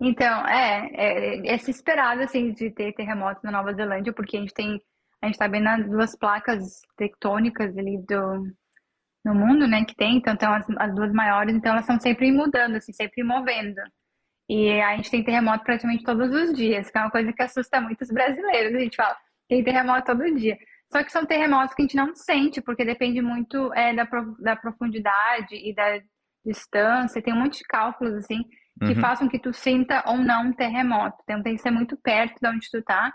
Então, 0.00 0.46
é, 0.46 0.90
é, 0.92 1.54
é 1.54 1.58
se 1.58 1.70
esperado, 1.70 2.22
assim, 2.22 2.52
de 2.52 2.70
ter 2.70 2.92
terremotos 2.94 3.42
na 3.42 3.50
Nova 3.50 3.72
Zelândia, 3.72 4.12
porque 4.12 4.36
a 4.36 4.40
gente 4.40 4.52
tem, 4.52 4.80
a 5.22 5.26
gente 5.26 5.38
tá 5.38 5.48
bem 5.48 5.62
nas 5.62 5.88
duas 5.88 6.16
placas 6.16 6.82
tectônicas 6.96 7.76
ali 7.78 7.98
do, 8.06 8.52
no 9.24 9.34
mundo, 9.34 9.66
né, 9.66 9.84
que 9.84 9.94
tem, 9.94 10.16
então, 10.16 10.34
então 10.34 10.52
as, 10.52 10.66
as 10.76 10.94
duas 10.94 11.12
maiores, 11.12 11.54
então 11.54 11.72
elas 11.72 11.84
estão 11.84 11.98
sempre 11.98 12.30
mudando, 12.30 12.76
assim, 12.76 12.92
sempre 12.92 13.22
movendo. 13.22 13.80
E 14.48 14.80
a 14.80 14.96
gente 14.96 15.10
tem 15.10 15.24
terremoto 15.24 15.64
praticamente 15.64 16.04
todos 16.04 16.30
os 16.30 16.54
dias, 16.54 16.90
que 16.90 16.98
é 16.98 17.00
uma 17.00 17.10
coisa 17.10 17.32
que 17.32 17.42
assusta 17.42 17.80
muito 17.80 18.02
os 18.02 18.10
brasileiros. 18.10 18.74
A 18.74 18.78
gente 18.80 18.96
fala, 18.96 19.16
tem 19.48 19.64
terremoto 19.64 20.04
todo 20.04 20.34
dia. 20.34 20.58
Só 20.92 21.02
que 21.02 21.10
são 21.10 21.24
terremotos 21.24 21.74
que 21.74 21.82
a 21.82 21.84
gente 21.84 21.96
não 21.96 22.14
sente, 22.14 22.60
porque 22.60 22.84
depende 22.84 23.20
muito 23.20 23.72
é, 23.74 23.94
da, 23.94 24.06
da 24.38 24.54
profundidade 24.54 25.54
e 25.56 25.74
da 25.74 25.98
distância. 26.44 27.22
Tem 27.22 27.32
um 27.32 27.40
monte 27.40 27.58
de 27.58 27.64
cálculos, 27.64 28.14
assim, 28.14 28.44
que 28.78 28.92
uhum. 28.92 29.00
façam 29.00 29.28
que 29.28 29.38
tu 29.38 29.52
sinta 29.52 30.02
ou 30.06 30.18
não 30.18 30.48
um 30.48 30.52
terremoto. 30.52 31.16
Então 31.22 31.42
tem 31.42 31.56
que 31.56 31.62
ser 31.62 31.70
muito 31.70 31.96
perto 31.96 32.38
de 32.40 32.48
onde 32.48 32.70
tu 32.70 32.82
tá. 32.82 33.14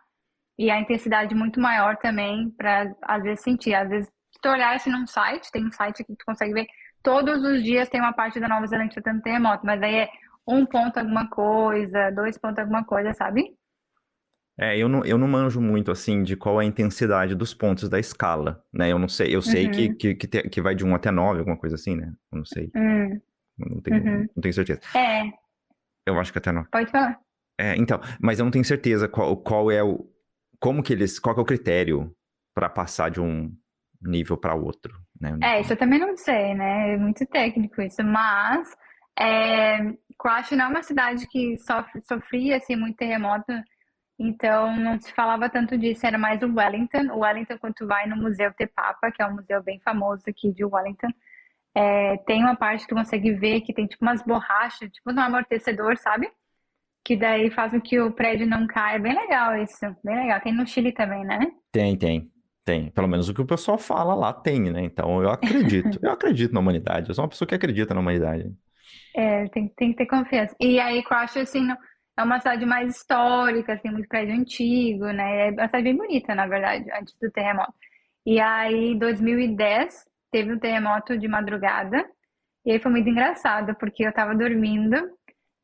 E 0.57 0.69
a 0.69 0.79
intensidade 0.79 1.33
muito 1.35 1.59
maior 1.59 1.95
também, 1.97 2.49
para 2.57 2.91
às 3.03 3.23
vezes 3.23 3.43
sentir. 3.43 3.73
Às 3.73 3.87
vezes, 3.87 4.07
se 4.07 4.41
tu 4.41 4.49
olhar 4.49 4.75
assim 4.75 4.91
num 4.91 5.07
site, 5.07 5.51
tem 5.51 5.65
um 5.65 5.71
site 5.71 6.03
que 6.03 6.15
tu 6.15 6.25
consegue 6.25 6.53
ver, 6.53 6.67
todos 7.01 7.43
os 7.45 7.63
dias 7.63 7.87
tem 7.87 8.01
uma 8.01 8.13
parte 8.13 8.39
da 8.39 8.47
Nova 8.47 8.67
Zelândia 8.67 9.01
tendo 9.01 9.21
terremoto, 9.21 9.65
mas 9.65 9.81
aí 9.81 9.95
é 9.95 10.09
um 10.49 10.65
ponto 10.65 10.97
alguma 10.97 11.29
coisa, 11.29 12.09
dois 12.11 12.37
pontos 12.37 12.59
alguma 12.59 12.83
coisa, 12.83 13.13
sabe? 13.13 13.55
É, 14.61 14.77
eu 14.77 14.89
não, 14.89 15.05
eu 15.05 15.17
não 15.17 15.27
manjo 15.27 15.61
muito, 15.61 15.89
assim, 15.89 16.21
de 16.21 16.35
qual 16.35 16.59
é 16.61 16.65
a 16.65 16.67
intensidade 16.67 17.33
dos 17.33 17.53
pontos 17.53 17.87
da 17.87 17.97
escala, 17.97 18.61
né? 18.73 18.91
Eu 18.91 18.99
não 18.99 19.07
sei, 19.07 19.33
eu 19.33 19.41
sei 19.41 19.67
uhum. 19.67 19.71
que, 19.71 19.93
que, 19.93 20.15
que, 20.15 20.27
te, 20.27 20.49
que, 20.49 20.61
vai 20.61 20.75
de 20.75 20.83
1 20.83 20.95
até 20.95 21.09
9, 21.09 21.39
alguma 21.39 21.57
coisa 21.57 21.75
assim, 21.75 21.95
né? 21.95 22.11
Eu 22.29 22.39
não 22.39 22.45
sei. 22.45 22.69
Uhum. 22.75 23.21
Não, 23.57 23.81
tenho, 23.81 24.03
uhum. 24.03 24.27
não 24.35 24.41
tenho 24.41 24.53
certeza. 24.53 24.81
É. 24.93 25.31
Eu 26.05 26.19
acho 26.19 26.33
que 26.33 26.39
até 26.39 26.51
9. 26.51 26.67
Pode 26.69 26.91
falar. 26.91 27.17
É, 27.57 27.73
então, 27.77 28.01
mas 28.21 28.39
eu 28.39 28.43
não 28.43 28.51
tenho 28.51 28.65
certeza 28.65 29.07
qual, 29.07 29.37
qual 29.37 29.71
é 29.71 29.81
o... 29.81 30.05
Como 30.59 30.83
que 30.83 30.91
eles... 30.91 31.19
Qual 31.19 31.37
é 31.37 31.39
o 31.39 31.45
critério 31.45 32.13
para 32.53 32.69
passar 32.69 33.09
de 33.09 33.21
um 33.21 33.49
nível 34.01 34.35
para 34.35 34.55
outro, 34.55 34.93
né? 35.21 35.37
É, 35.41 35.61
isso 35.61 35.71
eu 35.71 35.77
também 35.77 35.99
não 35.99 36.17
sei, 36.17 36.53
né? 36.53 36.95
É 36.95 36.97
muito 36.97 37.25
técnico 37.27 37.81
isso, 37.81 38.03
mas... 38.03 38.75
É, 39.19 39.81
não 39.81 40.65
é 40.65 40.67
uma 40.67 40.83
cidade 40.83 41.27
que 41.27 41.57
sofre, 41.57 42.01
sofria 42.01 42.57
assim, 42.57 42.75
muito 42.75 42.97
terremoto, 42.97 43.51
então 44.17 44.75
não 44.77 44.99
se 44.99 45.13
falava 45.13 45.49
tanto 45.49 45.77
disso, 45.77 46.05
era 46.05 46.17
mais 46.17 46.41
o 46.41 46.53
Wellington. 46.53 47.11
O 47.13 47.19
Wellington, 47.19 47.57
quando 47.57 47.73
tu 47.73 47.87
vai 47.87 48.07
no 48.07 48.17
Museu 48.17 48.53
Te 48.53 48.67
Papa, 48.67 49.11
que 49.11 49.21
é 49.21 49.25
um 49.25 49.35
museu 49.35 49.63
bem 49.63 49.79
famoso 49.79 50.23
aqui 50.27 50.51
de 50.51 50.65
Wellington, 50.65 51.07
é, 51.73 52.17
tem 52.25 52.43
uma 52.43 52.55
parte 52.55 52.81
que 52.81 52.89
tu 52.89 52.95
consegue 52.95 53.31
ver 53.33 53.61
que 53.61 53.73
tem 53.73 53.87
tipo 53.87 54.03
umas 54.03 54.21
borrachas, 54.23 54.91
tipo 54.91 55.11
um 55.11 55.19
amortecedor, 55.19 55.97
sabe? 55.97 56.29
Que 57.03 57.15
daí 57.15 57.49
faz 57.49 57.71
com 57.71 57.79
que 57.79 57.99
o 57.99 58.11
prédio 58.11 58.45
não 58.45 58.67
caia. 58.67 58.97
É 58.97 58.99
bem 58.99 59.15
legal 59.15 59.55
isso, 59.55 59.85
bem 60.03 60.15
legal. 60.15 60.41
Tem 60.41 60.53
no 60.53 60.67
Chile 60.67 60.91
também, 60.91 61.23
né? 61.23 61.39
Tem, 61.71 61.97
tem. 61.97 62.29
Tem. 62.65 62.91
Pelo 62.91 63.07
menos 63.07 63.29
o 63.29 63.33
que 63.33 63.41
o 63.41 63.45
pessoal 63.45 63.77
fala 63.77 64.13
lá 64.13 64.33
tem, 64.33 64.59
né? 64.71 64.83
Então 64.83 65.23
eu 65.23 65.29
acredito. 65.29 65.97
eu 66.03 66.11
acredito 66.11 66.53
na 66.53 66.59
humanidade. 66.59 67.09
Eu 67.09 67.15
sou 67.15 67.23
uma 67.23 67.29
pessoa 67.29 67.47
que 67.47 67.55
acredita 67.55 67.93
na 67.93 68.01
humanidade. 68.01 68.53
É, 69.15 69.47
tem, 69.49 69.67
tem 69.69 69.91
que 69.91 69.97
ter 69.97 70.05
confiança. 70.05 70.55
E 70.59 70.79
aí, 70.79 71.03
Crush, 71.03 71.37
assim, 71.37 71.67
é 72.17 72.23
uma 72.23 72.39
cidade 72.39 72.65
mais 72.65 72.95
histórica, 72.95 73.73
assim, 73.73 73.89
muito 73.89 74.07
prédio 74.07 74.35
antigo, 74.35 75.05
né? 75.07 75.47
É 75.49 75.51
uma 75.51 75.65
cidade 75.67 75.83
bem 75.83 75.97
bonita, 75.97 76.35
na 76.35 76.47
verdade, 76.47 76.85
antes 76.91 77.15
do 77.21 77.31
terremoto. 77.31 77.73
E 78.25 78.39
aí, 78.39 78.91
em 78.93 78.97
2010, 78.99 80.05
teve 80.31 80.53
um 80.53 80.59
terremoto 80.59 81.17
de 81.17 81.27
madrugada. 81.27 82.05
E 82.65 82.71
aí 82.71 82.79
foi 82.79 82.91
muito 82.91 83.09
engraçado, 83.09 83.75
porque 83.75 84.05
eu 84.05 84.13
tava 84.13 84.35
dormindo 84.35 84.95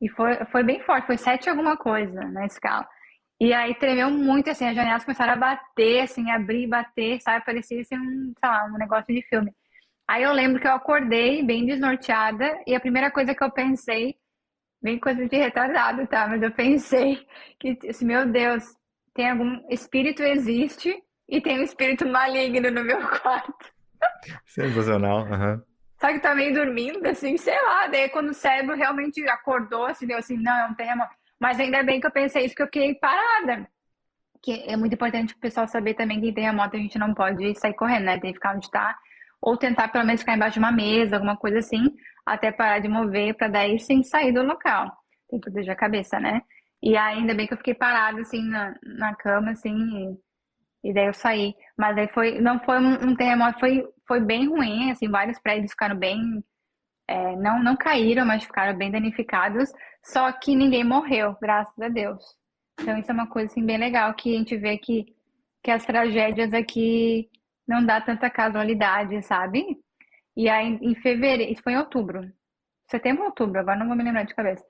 e 0.00 0.08
foi, 0.10 0.36
foi 0.46 0.62
bem 0.62 0.80
forte, 0.82 1.06
foi 1.06 1.16
sete 1.18 1.48
alguma 1.48 1.76
coisa 1.76 2.20
na 2.30 2.46
escala. 2.46 2.86
E 3.40 3.52
aí 3.52 3.74
tremeu 3.74 4.10
muito, 4.10 4.50
assim, 4.50 4.66
as 4.66 4.74
janelas 4.74 5.04
começaram 5.04 5.34
a 5.34 5.36
bater, 5.36 6.00
assim, 6.02 6.30
abrir, 6.30 6.66
bater, 6.68 7.20
sabe? 7.20 7.44
Parecia 7.44 7.80
assim, 7.80 7.96
um, 7.98 8.32
sei 8.38 8.48
lá, 8.48 8.64
um 8.66 8.78
negócio 8.78 9.14
de 9.14 9.22
filme. 9.28 9.52
Aí 10.08 10.22
eu 10.22 10.32
lembro 10.32 10.60
que 10.60 10.66
eu 10.66 10.72
acordei 10.72 11.42
bem 11.42 11.66
desnorteada 11.66 12.60
e 12.66 12.74
a 12.74 12.80
primeira 12.80 13.10
coisa 13.10 13.34
que 13.34 13.42
eu 13.42 13.50
pensei, 13.50 14.14
bem 14.80 14.98
coisa 15.00 15.26
de 15.26 15.36
retardado, 15.36 16.06
tá? 16.06 16.28
Mas 16.28 16.42
eu 16.42 16.52
pensei 16.52 17.26
que, 17.58 17.76
assim, 17.88 18.04
meu 18.04 18.26
Deus, 18.26 18.64
tem 19.14 19.30
algum 19.30 19.66
espírito 19.68 20.22
existe 20.22 20.96
e 21.28 21.40
tem 21.40 21.58
um 21.58 21.62
espírito 21.62 22.06
maligno 22.06 22.70
no 22.70 22.84
meu 22.84 23.00
quarto. 23.20 23.72
Sensacional, 24.46 25.26
uhum. 25.26 25.62
Só 26.00 26.08
que 26.08 26.20
tá 26.20 26.34
meio 26.34 26.54
dormindo, 26.54 27.04
assim, 27.06 27.36
sei 27.36 27.60
lá. 27.62 27.88
Daí 27.88 28.08
quando 28.10 28.28
o 28.28 28.34
cérebro 28.34 28.76
realmente 28.76 29.26
acordou, 29.28 29.86
assim, 29.86 30.06
deu 30.06 30.18
assim, 30.18 30.36
não, 30.36 30.56
é 30.56 30.66
um 30.66 30.74
terremoto. 30.74 31.14
Mas 31.40 31.58
ainda 31.58 31.82
bem 31.82 32.00
que 32.00 32.06
eu 32.06 32.12
pensei 32.12 32.44
isso, 32.44 32.54
que 32.54 32.62
eu 32.62 32.66
fiquei 32.66 32.94
parada. 32.94 33.68
Que 34.42 34.64
é 34.68 34.76
muito 34.76 34.94
importante 34.94 35.34
o 35.34 35.38
pessoal 35.38 35.66
saber 35.66 35.94
também 35.94 36.20
que 36.20 36.28
em 36.28 36.34
terremoto 36.34 36.76
a 36.76 36.78
gente 36.78 36.98
não 36.98 37.12
pode 37.14 37.58
sair 37.58 37.74
correndo, 37.74 38.04
né? 38.04 38.20
Tem 38.20 38.30
que 38.30 38.36
ficar 38.36 38.54
onde 38.54 38.70
tá 38.70 38.96
ou 39.40 39.56
tentar 39.56 39.88
pelo 39.88 40.04
menos 40.04 40.20
ficar 40.20 40.34
embaixo 40.34 40.54
de 40.54 40.58
uma 40.58 40.72
mesa, 40.72 41.16
alguma 41.16 41.36
coisa 41.36 41.58
assim, 41.58 41.84
até 42.24 42.50
parar 42.50 42.80
de 42.80 42.88
mover, 42.88 43.34
para 43.36 43.48
daí 43.48 43.78
sim 43.78 44.02
sair 44.02 44.32
do 44.32 44.42
local. 44.42 44.90
Tem 45.28 45.38
que 45.40 45.50
proteger 45.50 45.72
a 45.72 45.76
cabeça, 45.76 46.18
né? 46.18 46.42
E 46.82 46.96
ainda 46.96 47.34
bem 47.34 47.46
que 47.46 47.54
eu 47.54 47.58
fiquei 47.58 47.74
parada 47.74 48.20
assim 48.20 48.42
na, 48.42 48.74
na 48.82 49.14
cama, 49.14 49.52
assim, 49.52 49.74
e, 50.82 50.90
e 50.90 50.94
daí 50.94 51.06
eu 51.06 51.14
saí. 51.14 51.54
Mas 51.76 51.96
aí 51.96 52.08
foi, 52.08 52.40
não 52.40 52.58
foi 52.60 52.78
um, 52.78 53.10
um, 53.10 53.16
terremoto, 53.16 53.58
foi, 53.60 53.84
foi 54.06 54.20
bem 54.20 54.48
ruim, 54.48 54.90
assim, 54.90 55.08
vários 55.08 55.38
prédios 55.38 55.70
ficaram 55.72 55.96
bem, 55.96 56.44
é, 57.08 57.36
não, 57.36 57.62
não 57.62 57.76
caíram, 57.76 58.26
mas 58.26 58.44
ficaram 58.44 58.76
bem 58.76 58.90
danificados, 58.90 59.70
só 60.04 60.30
que 60.32 60.54
ninguém 60.54 60.84
morreu, 60.84 61.36
graças 61.40 61.78
a 61.80 61.88
Deus. 61.88 62.22
Então 62.80 62.98
isso 62.98 63.10
é 63.10 63.14
uma 63.14 63.26
coisa 63.26 63.50
assim 63.50 63.64
bem 63.64 63.78
legal 63.78 64.12
que 64.14 64.34
a 64.34 64.38
gente 64.38 64.56
vê 64.56 64.76
que, 64.76 65.06
que 65.62 65.70
as 65.70 65.84
tragédias 65.84 66.52
aqui 66.52 67.28
não 67.66 67.84
dá 67.84 68.00
tanta 68.00 68.30
casualidade, 68.30 69.22
sabe? 69.22 69.64
E 70.36 70.48
aí, 70.48 70.78
em 70.82 70.94
fevereiro, 70.96 71.52
isso 71.52 71.62
foi 71.62 71.72
em 71.72 71.78
outubro, 71.78 72.20
setembro 72.90 73.22
ou 73.22 73.28
outubro, 73.28 73.58
agora 73.60 73.78
não 73.78 73.86
vou 73.88 73.96
me 73.96 74.04
lembrar 74.04 74.24
de 74.24 74.34
cabeça. 74.34 74.64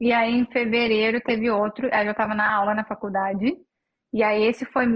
E 0.00 0.12
aí, 0.12 0.32
em 0.32 0.46
fevereiro, 0.46 1.20
teve 1.20 1.50
outro, 1.50 1.88
aí 1.92 2.06
eu 2.06 2.12
estava 2.12 2.34
na 2.34 2.52
aula 2.52 2.74
na 2.74 2.84
faculdade, 2.84 3.56
e 4.12 4.22
aí 4.22 4.42
esse 4.44 4.64
foi, 4.66 4.86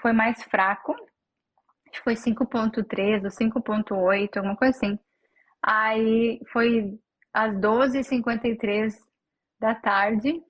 foi 0.00 0.12
mais 0.12 0.42
fraco, 0.44 0.92
acho 0.92 1.98
que 1.98 2.02
foi 2.02 2.14
5.3 2.14 3.24
ou 3.24 3.30
5.8, 3.30 4.36
alguma 4.36 4.56
coisa 4.56 4.76
assim. 4.76 4.98
Aí 5.62 6.40
foi 6.52 6.98
às 7.32 7.54
12h53 7.54 8.92
da 9.60 9.74
tarde, 9.74 10.42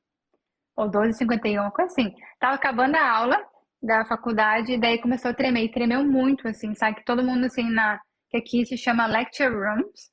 ou 0.77 0.91
12h51, 0.91 1.61
uma 1.61 1.71
coisa 1.71 1.93
assim. 1.93 2.15
Tava 2.39 2.55
acabando 2.55 2.97
a 2.97 3.11
aula, 3.11 3.49
da 3.87 4.05
faculdade, 4.05 4.73
e 4.73 4.81
daí 4.81 5.01
começou 5.01 5.31
a 5.31 5.35
tremer, 5.35 5.65
e 5.65 5.71
tremeu 5.71 6.05
muito, 6.05 6.47
assim, 6.49 6.75
sabe? 6.75 6.97
Que 6.97 7.05
todo 7.05 7.23
mundo, 7.23 7.47
assim, 7.47 7.71
na, 7.71 8.01
que 8.31 8.37
aqui 8.37 8.67
se 8.67 8.77
chama 8.77 9.07
lecture 9.07 9.55
rooms. 9.55 10.11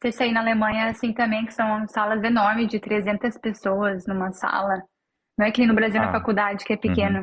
Vocês 0.00 0.20
aí 0.20 0.32
na 0.32 0.40
Alemanha, 0.40 0.90
assim, 0.90 1.12
também, 1.12 1.46
que 1.46 1.54
são 1.54 1.86
salas 1.86 2.22
enormes, 2.24 2.68
de 2.68 2.80
300 2.80 3.38
pessoas 3.38 4.04
numa 4.06 4.32
sala. 4.32 4.82
Não 5.38 5.46
é 5.46 5.52
que 5.52 5.60
nem 5.60 5.68
no 5.68 5.74
Brasil, 5.74 6.00
ah. 6.02 6.06
na 6.06 6.12
faculdade, 6.12 6.64
que 6.64 6.72
é 6.72 6.76
pequeno. 6.76 7.20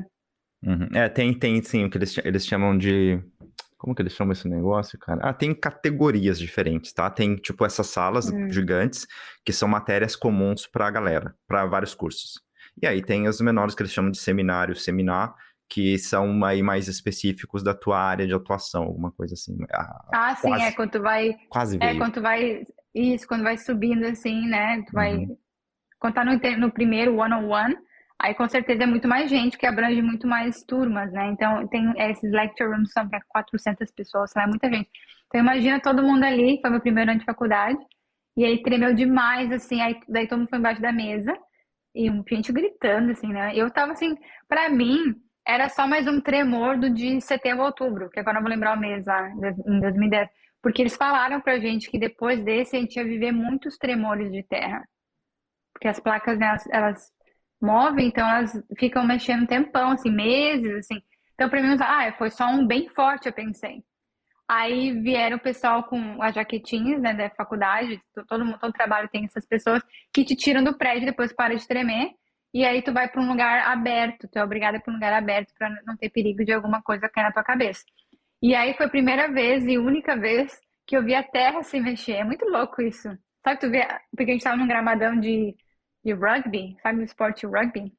Uhum. 0.64 0.74
Uhum. 0.74 0.90
É, 0.94 1.10
tem, 1.10 1.34
tem, 1.34 1.62
sim, 1.62 1.86
o 1.86 1.90
que 1.90 1.98
eles, 1.98 2.18
eles 2.20 2.46
chamam 2.46 2.78
de... 2.78 3.22
Como 3.78 3.96
que 3.96 4.02
eles 4.02 4.14
chamam 4.14 4.34
esse 4.34 4.48
negócio, 4.48 5.00
cara? 5.00 5.22
Ah, 5.24 5.34
tem 5.34 5.54
categorias 5.54 6.38
diferentes, 6.38 6.92
tá? 6.92 7.10
Tem, 7.10 7.36
tipo, 7.36 7.66
essas 7.66 7.88
salas 7.88 8.30
uhum. 8.30 8.52
gigantes, 8.52 9.08
que 9.46 9.54
são 9.54 9.70
matérias 9.70 10.18
comuns 10.18 10.68
pra 10.68 10.92
galera, 10.92 11.34
para 11.48 11.66
vários 11.66 11.96
cursos. 11.96 12.42
E 12.82 12.88
aí 12.88 13.02
tem 13.02 13.28
os 13.28 13.40
menores 13.40 13.76
que 13.76 13.82
eles 13.82 13.94
chamam 13.94 14.12
de 14.12 14.18
seminário, 14.18 14.76
seminar, 14.76 15.34
que 15.70 16.00
são 16.00 16.44
aí 16.44 16.64
mais 16.64 16.88
específicos 16.88 17.64
da 17.64 17.76
tua 17.76 18.00
área 18.00 18.26
de 18.26 18.34
atuação, 18.34 18.84
alguma 18.84 19.12
coisa 19.12 19.36
assim. 19.36 19.56
Ah, 19.72 20.10
ah 20.12 20.36
sim, 20.36 20.52
é 20.52 20.72
quando 20.72 20.92
tu 20.92 21.02
vai. 21.02 21.36
Quase 21.50 21.76
é, 21.76 21.80
veio. 21.80 21.92
É 21.92 21.98
quando 21.98 22.14
tu 22.14 22.22
vai. 22.22 22.66
Isso, 22.94 23.28
quando 23.28 23.44
vai 23.44 23.56
subindo 23.56 24.04
assim, 24.06 24.48
né? 24.48 24.82
Tu 24.88 24.92
vai. 24.92 25.16
Uhum. 25.16 25.38
Quando 26.00 26.14
tá 26.16 26.26
no, 26.26 26.40
no 26.58 26.72
primeiro 26.72 27.18
one-on-one, 27.18 27.76
aí 28.18 28.34
com 28.34 28.48
certeza 28.50 28.84
é 28.84 28.88
muito 28.88 29.08
mais 29.08 29.30
gente, 29.30 29.58
que 29.58 29.66
abrange 29.68 30.02
muito 30.02 30.28
mais 30.28 30.64
turmas, 30.64 31.12
né? 31.12 31.28
Então, 31.28 31.68
tem 31.68 31.94
esses 32.10 32.32
lecture 32.32 32.70
rooms 32.70 32.92
são 32.92 33.08
para 33.08 33.22
400 33.28 33.92
pessoas, 33.92 34.36
é 34.36 34.48
muita 34.48 34.70
gente. 34.70 34.90
Então, 35.28 35.42
imagina 35.42 35.80
todo 35.80 36.02
mundo 36.02 36.24
ali, 36.24 36.60
foi 36.62 36.70
meu 36.72 36.82
primeiro 36.82 37.12
ano 37.12 37.20
de 37.20 37.26
faculdade, 37.26 37.78
e 38.36 38.46
aí 38.46 38.64
tremeu 38.64 38.96
demais, 38.96 39.52
assim, 39.52 39.82
aí 39.82 40.00
daí 40.08 40.28
todo 40.28 40.40
mundo 40.40 40.50
foi 40.50 40.58
embaixo 40.58 40.82
da 40.82 40.92
mesa, 40.92 41.38
e 41.94 42.10
um 42.10 42.24
gente 42.28 42.52
gritando, 42.52 43.12
assim, 43.12 43.28
né? 43.28 43.56
Eu 43.56 43.70
tava 43.70 43.92
assim, 43.92 44.16
para 44.48 44.70
mim, 44.70 45.16
era 45.50 45.68
só 45.68 45.88
mais 45.88 46.06
um 46.06 46.22
tremor 46.22 46.78
do 46.78 46.92
de 46.92 47.20
setembro 47.22 47.64
a 47.64 47.68
outubro, 47.68 48.08
que 48.12 48.20
agora 48.20 48.36
não 48.36 48.44
vou 48.44 48.52
lembrar 48.52 48.78
o 48.78 48.80
mês 48.80 49.04
lá, 49.08 49.30
em 49.30 49.80
2010. 49.80 50.30
Porque 50.62 50.84
eles 50.84 50.96
falaram 50.96 51.42
pra 51.42 51.58
gente 51.58 51.90
que 51.90 51.98
depois 51.98 52.44
desse 52.44 52.76
a 52.76 52.80
gente 52.80 52.98
ia 52.98 53.04
viver 53.04 53.32
muitos 53.32 53.76
tremores 53.76 54.32
de 54.32 54.44
terra. 54.44 54.88
Porque 55.74 55.88
as 55.88 56.00
placas, 56.00 56.38
né, 56.38 56.48
elas, 56.50 56.68
elas 56.70 57.12
movem, 57.60 58.08
então 58.08 58.30
elas 58.30 58.52
ficam 58.78 59.04
mexendo 59.04 59.44
um 59.44 59.48
tempão, 59.48 59.92
assim, 59.92 60.12
meses, 60.12 60.72
assim. 60.76 61.02
Então, 61.34 61.50
pra 61.50 61.64
mim, 61.64 61.76
ah, 61.82 62.14
foi 62.16 62.30
só 62.30 62.46
um 62.46 62.68
bem 62.68 62.88
forte, 62.90 63.26
eu 63.26 63.34
pensei. 63.34 63.84
Aí 64.48 64.92
vieram 65.02 65.38
o 65.38 65.42
pessoal 65.42 65.84
com 65.84 66.22
as 66.22 66.36
jaquetinhas, 66.36 67.02
né, 67.02 67.14
da 67.14 67.30
faculdade, 67.32 68.00
todo, 68.28 68.60
todo 68.60 68.74
trabalho 68.74 69.10
tem 69.10 69.26
essas 69.26 69.48
pessoas 69.48 69.82
que 70.14 70.24
te 70.24 70.36
tiram 70.36 70.64
do 70.64 70.78
prédio, 70.78 71.08
depois 71.08 71.34
para 71.34 71.56
de 71.56 71.68
tremer, 71.68 72.12
e 72.54 72.66
aí 72.66 72.82
tu 72.82 72.92
vai 72.92 73.08
para 73.08 73.22
um 73.22 73.30
lugar 73.30 73.68
aberto, 73.68 74.28
tu 74.28 74.40
é 74.40 74.44
obrigada 74.44 74.80
para 74.80 74.92
um 74.92 74.96
lugar 74.96 75.14
aberto 75.14 75.54
para 75.58 75.70
não 75.86 75.96
ter 75.96 76.10
perigo 76.10 76.44
de 76.44 76.52
alguma 76.52 76.82
coisa 76.82 77.10
cair 77.10 77.24
na 77.24 77.32
tua 77.32 77.44
cabeça. 77.44 77.84
E 78.42 78.56
aí 78.56 78.74
foi 78.74 78.86
a 78.88 78.90
primeira 78.90 79.32
vez 79.32 79.66
e 79.66 79.78
única 79.78 80.16
vez 80.16 80.60
que 80.88 80.98
eu 80.98 81.04
vi 81.04 81.14
a 81.14 81.22
terra 81.22 81.62
se 81.62 81.80
mexer. 81.80 82.14
É 82.14 82.24
muito 82.24 82.46
louco 82.46 82.82
isso. 82.82 83.10
Sabe, 83.44 83.60
tu 83.60 83.70
vê, 83.70 83.86
porque 84.16 84.32
a 84.32 84.34
gente 84.34 84.44
tava 84.44 84.58
num 84.58 84.68
gramadão 84.68 85.20
de, 85.20 85.56
de 86.04 86.14
rugby, 86.14 86.76
sabe, 86.82 87.00
o 87.00 87.04
esporte 87.04 87.46
rugby? 87.46 87.94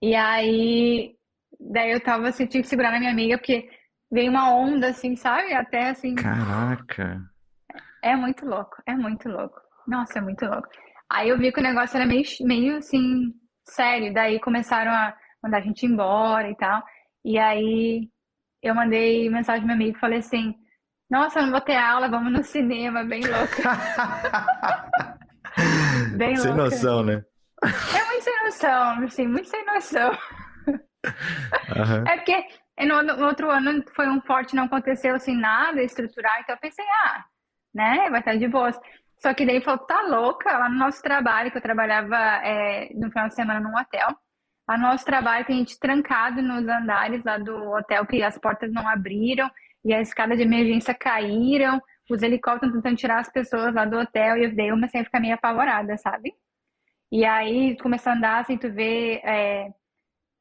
E 0.00 0.14
aí, 0.16 1.14
daí 1.60 1.92
eu 1.92 2.00
tava 2.00 2.28
assim, 2.28 2.46
tinha 2.46 2.62
que 2.62 2.68
segurar 2.68 2.90
na 2.90 2.98
minha 2.98 3.12
amiga, 3.12 3.38
porque 3.38 3.70
veio 4.10 4.30
uma 4.30 4.52
onda 4.52 4.88
assim, 4.88 5.14
sabe? 5.14 5.52
Até 5.54 5.90
assim. 5.90 6.16
Caraca! 6.16 7.22
É 8.02 8.16
muito 8.16 8.44
louco, 8.44 8.82
é 8.84 8.94
muito 8.96 9.28
louco. 9.28 9.60
Nossa, 9.86 10.18
é 10.18 10.22
muito 10.22 10.44
louco. 10.44 10.68
Aí 11.12 11.28
eu 11.28 11.38
vi 11.38 11.52
que 11.52 11.60
o 11.60 11.62
negócio 11.62 11.96
era 11.96 12.06
meio, 12.06 12.24
meio 12.40 12.78
assim, 12.78 13.34
sério. 13.64 14.14
Daí 14.14 14.40
começaram 14.40 14.90
a 14.90 15.14
mandar 15.42 15.58
a 15.58 15.60
gente 15.60 15.84
embora 15.84 16.50
e 16.50 16.56
tal. 16.56 16.82
E 17.24 17.38
aí 17.38 18.08
eu 18.62 18.74
mandei 18.74 19.28
mensagem 19.28 19.60
pro 19.60 19.66
meu 19.66 19.76
amigo 19.76 19.96
e 19.96 20.00
falei 20.00 20.20
assim: 20.20 20.54
Nossa, 21.10 21.42
não 21.42 21.50
vou 21.50 21.60
ter 21.60 21.76
aula, 21.76 22.08
vamos 22.08 22.32
no 22.32 22.42
cinema, 22.42 23.04
bem 23.04 23.20
louca. 23.20 23.62
bem 26.16 26.34
sem 26.36 26.50
louca. 26.50 26.64
noção, 26.64 27.02
né? 27.02 27.22
É 27.62 28.04
muito 28.06 28.24
sem 28.24 28.44
noção, 28.44 29.04
assim, 29.04 29.26
muito 29.26 29.48
sem 29.48 29.64
noção. 29.66 30.18
Uhum. 30.66 32.08
É 32.08 32.16
porque 32.16 32.42
no, 32.80 33.02
no, 33.02 33.26
outro 33.26 33.50
ano 33.50 33.84
foi 33.94 34.08
um 34.08 34.20
forte, 34.22 34.56
não 34.56 34.64
aconteceu 34.64 35.14
assim 35.14 35.36
nada 35.36 35.82
estrutural, 35.82 36.40
então 36.40 36.54
eu 36.54 36.60
pensei, 36.60 36.84
ah, 37.04 37.24
né, 37.74 38.08
vai 38.10 38.20
estar 38.20 38.36
de 38.36 38.48
boas. 38.48 38.78
Só 39.22 39.32
que 39.34 39.46
daí 39.46 39.62
falou, 39.62 39.78
tá 39.86 40.02
louca, 40.02 40.58
lá 40.58 40.68
no 40.68 40.76
nosso 40.78 41.00
trabalho, 41.00 41.50
que 41.50 41.58
eu 41.58 41.62
trabalhava 41.62 42.16
é, 42.44 42.92
no 42.94 43.08
final 43.10 43.28
de 43.28 43.34
semana 43.34 43.60
num 43.60 43.76
hotel, 43.76 44.08
lá 44.68 44.76
no 44.76 44.88
nosso 44.88 45.04
trabalho 45.04 45.46
tem 45.46 45.58
gente 45.58 45.78
trancado 45.78 46.42
nos 46.42 46.66
andares 46.66 47.22
lá 47.24 47.38
do 47.38 47.54
hotel, 47.72 48.04
que 48.06 48.22
as 48.22 48.36
portas 48.38 48.72
não 48.72 48.86
abriram, 48.88 49.48
e 49.84 49.94
a 49.94 50.00
escada 50.00 50.36
de 50.36 50.42
emergência 50.42 50.94
caíram, 50.94 51.80
os 52.10 52.22
helicópteros 52.22 52.74
tentando 52.74 52.96
tirar 52.96 53.20
as 53.20 53.30
pessoas 53.30 53.74
lá 53.74 53.84
do 53.84 53.98
hotel, 53.98 54.36
e 54.38 54.54
daí 54.54 54.68
eu 54.68 54.74
comecei 54.74 55.00
a 55.00 55.04
ficar 55.04 55.20
meio 55.20 55.34
apavorada, 55.34 55.96
sabe? 55.98 56.34
E 57.12 57.24
aí 57.24 57.76
começou 57.78 58.12
a 58.12 58.16
andar, 58.16 58.40
assim, 58.40 58.58
tu 58.58 58.70
vê... 58.72 59.20
É, 59.24 59.68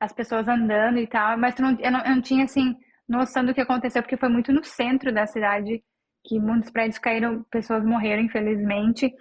as 0.02 0.12
pessoas 0.12 0.48
andando 0.48 0.98
e 0.98 1.06
tal, 1.06 1.38
mas 1.38 1.56
não, 1.58 1.78
eu, 1.80 1.92
não, 1.92 2.04
eu 2.04 2.16
não 2.16 2.22
tinha, 2.22 2.46
assim, 2.46 2.76
noção 3.08 3.46
do 3.46 3.54
que 3.54 3.62
aconteceu, 3.62 4.02
porque 4.02 4.18
foi 4.18 4.30
muito 4.30 4.52
no 4.52 4.64
centro 4.64 5.14
da 5.14 5.28
cidade 5.28 5.84
que 6.24 6.40
muitos 6.40 6.70
prédios 6.70 7.00
caíram, 7.00 7.44
pessoas 7.52 7.84
morreram, 7.84 8.24
infelizmente, 8.24 9.14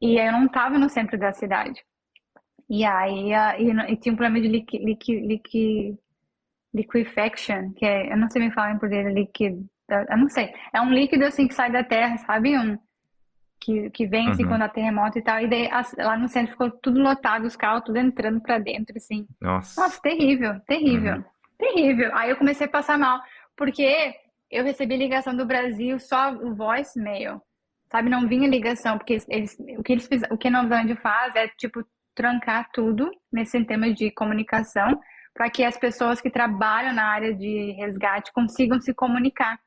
e 0.00 0.18
eu 0.18 0.32
não 0.32 0.46
estava 0.46 0.78
no 0.78 0.88
centro 0.88 1.18
da 1.18 1.32
cidade. 1.32 1.82
E 2.68 2.84
aí 2.84 3.32
e, 3.32 3.92
e 3.92 3.96
tinha 3.96 4.12
um 4.12 4.16
problema 4.16 4.40
de 4.40 4.48
liqui, 4.48 4.78
liqui, 4.78 5.20
liqui, 5.20 5.98
liquefaction, 6.74 7.72
que 7.74 7.86
é, 7.86 8.12
eu 8.12 8.16
não 8.16 8.28
sei 8.28 8.42
me 8.42 8.52
falar 8.52 8.72
em 8.72 8.78
português, 8.78 9.12
liquid, 9.14 9.64
eu 9.88 10.18
não 10.18 10.28
sei. 10.28 10.52
É 10.72 10.80
um 10.80 10.92
líquido 10.92 11.24
assim 11.24 11.46
que 11.46 11.54
sai 11.54 11.70
da 11.70 11.84
terra, 11.84 12.16
sabe? 12.18 12.58
Um, 12.58 12.76
que, 13.60 13.90
que 13.90 14.06
vem 14.06 14.28
assim 14.28 14.42
uhum. 14.42 14.50
quando 14.50 14.62
há 14.62 14.68
terremoto 14.68 15.18
e 15.18 15.22
tal. 15.22 15.40
E 15.40 15.48
daí 15.48 15.68
lá 15.98 16.16
no 16.16 16.28
centro 16.28 16.52
ficou 16.52 16.70
tudo 16.70 17.00
lotado, 17.00 17.46
os 17.46 17.56
carros 17.56 17.84
tudo 17.84 17.98
entrando 17.98 18.40
para 18.40 18.58
dentro, 18.58 18.96
assim. 18.96 19.26
Nossa. 19.40 19.80
Nossa, 19.80 20.00
terrível, 20.02 20.60
terrível, 20.66 21.16
uhum. 21.16 21.24
terrível. 21.58 22.10
Aí 22.14 22.30
eu 22.30 22.36
comecei 22.36 22.66
a 22.66 22.70
passar 22.70 22.98
mal, 22.98 23.20
porque 23.56 24.14
eu 24.50 24.64
recebi 24.64 24.96
ligação 24.96 25.36
do 25.36 25.46
Brasil 25.46 25.98
só 25.98 26.32
o 26.32 26.54
voicemail, 26.54 27.40
sabe? 27.90 28.08
Não 28.08 28.28
vinha 28.28 28.48
ligação, 28.48 28.98
porque 28.98 29.18
eles, 29.28 29.56
o 29.78 29.82
que 29.82 29.92
eles 29.92 30.08
o 30.30 30.36
que 30.36 30.48
a 30.48 30.50
Nova 30.50 30.68
Zelândia 30.68 30.96
faz 30.96 31.34
é 31.36 31.48
tipo 31.48 31.84
trancar 32.14 32.70
tudo 32.72 33.10
nesse 33.30 33.62
tema 33.64 33.92
de 33.92 34.10
comunicação 34.10 34.98
para 35.34 35.50
que 35.50 35.62
as 35.62 35.76
pessoas 35.76 36.20
que 36.20 36.30
trabalham 36.30 36.94
na 36.94 37.04
área 37.04 37.34
de 37.34 37.72
resgate 37.72 38.32
consigam 38.32 38.80
se 38.80 38.94
comunicar. 38.94 39.60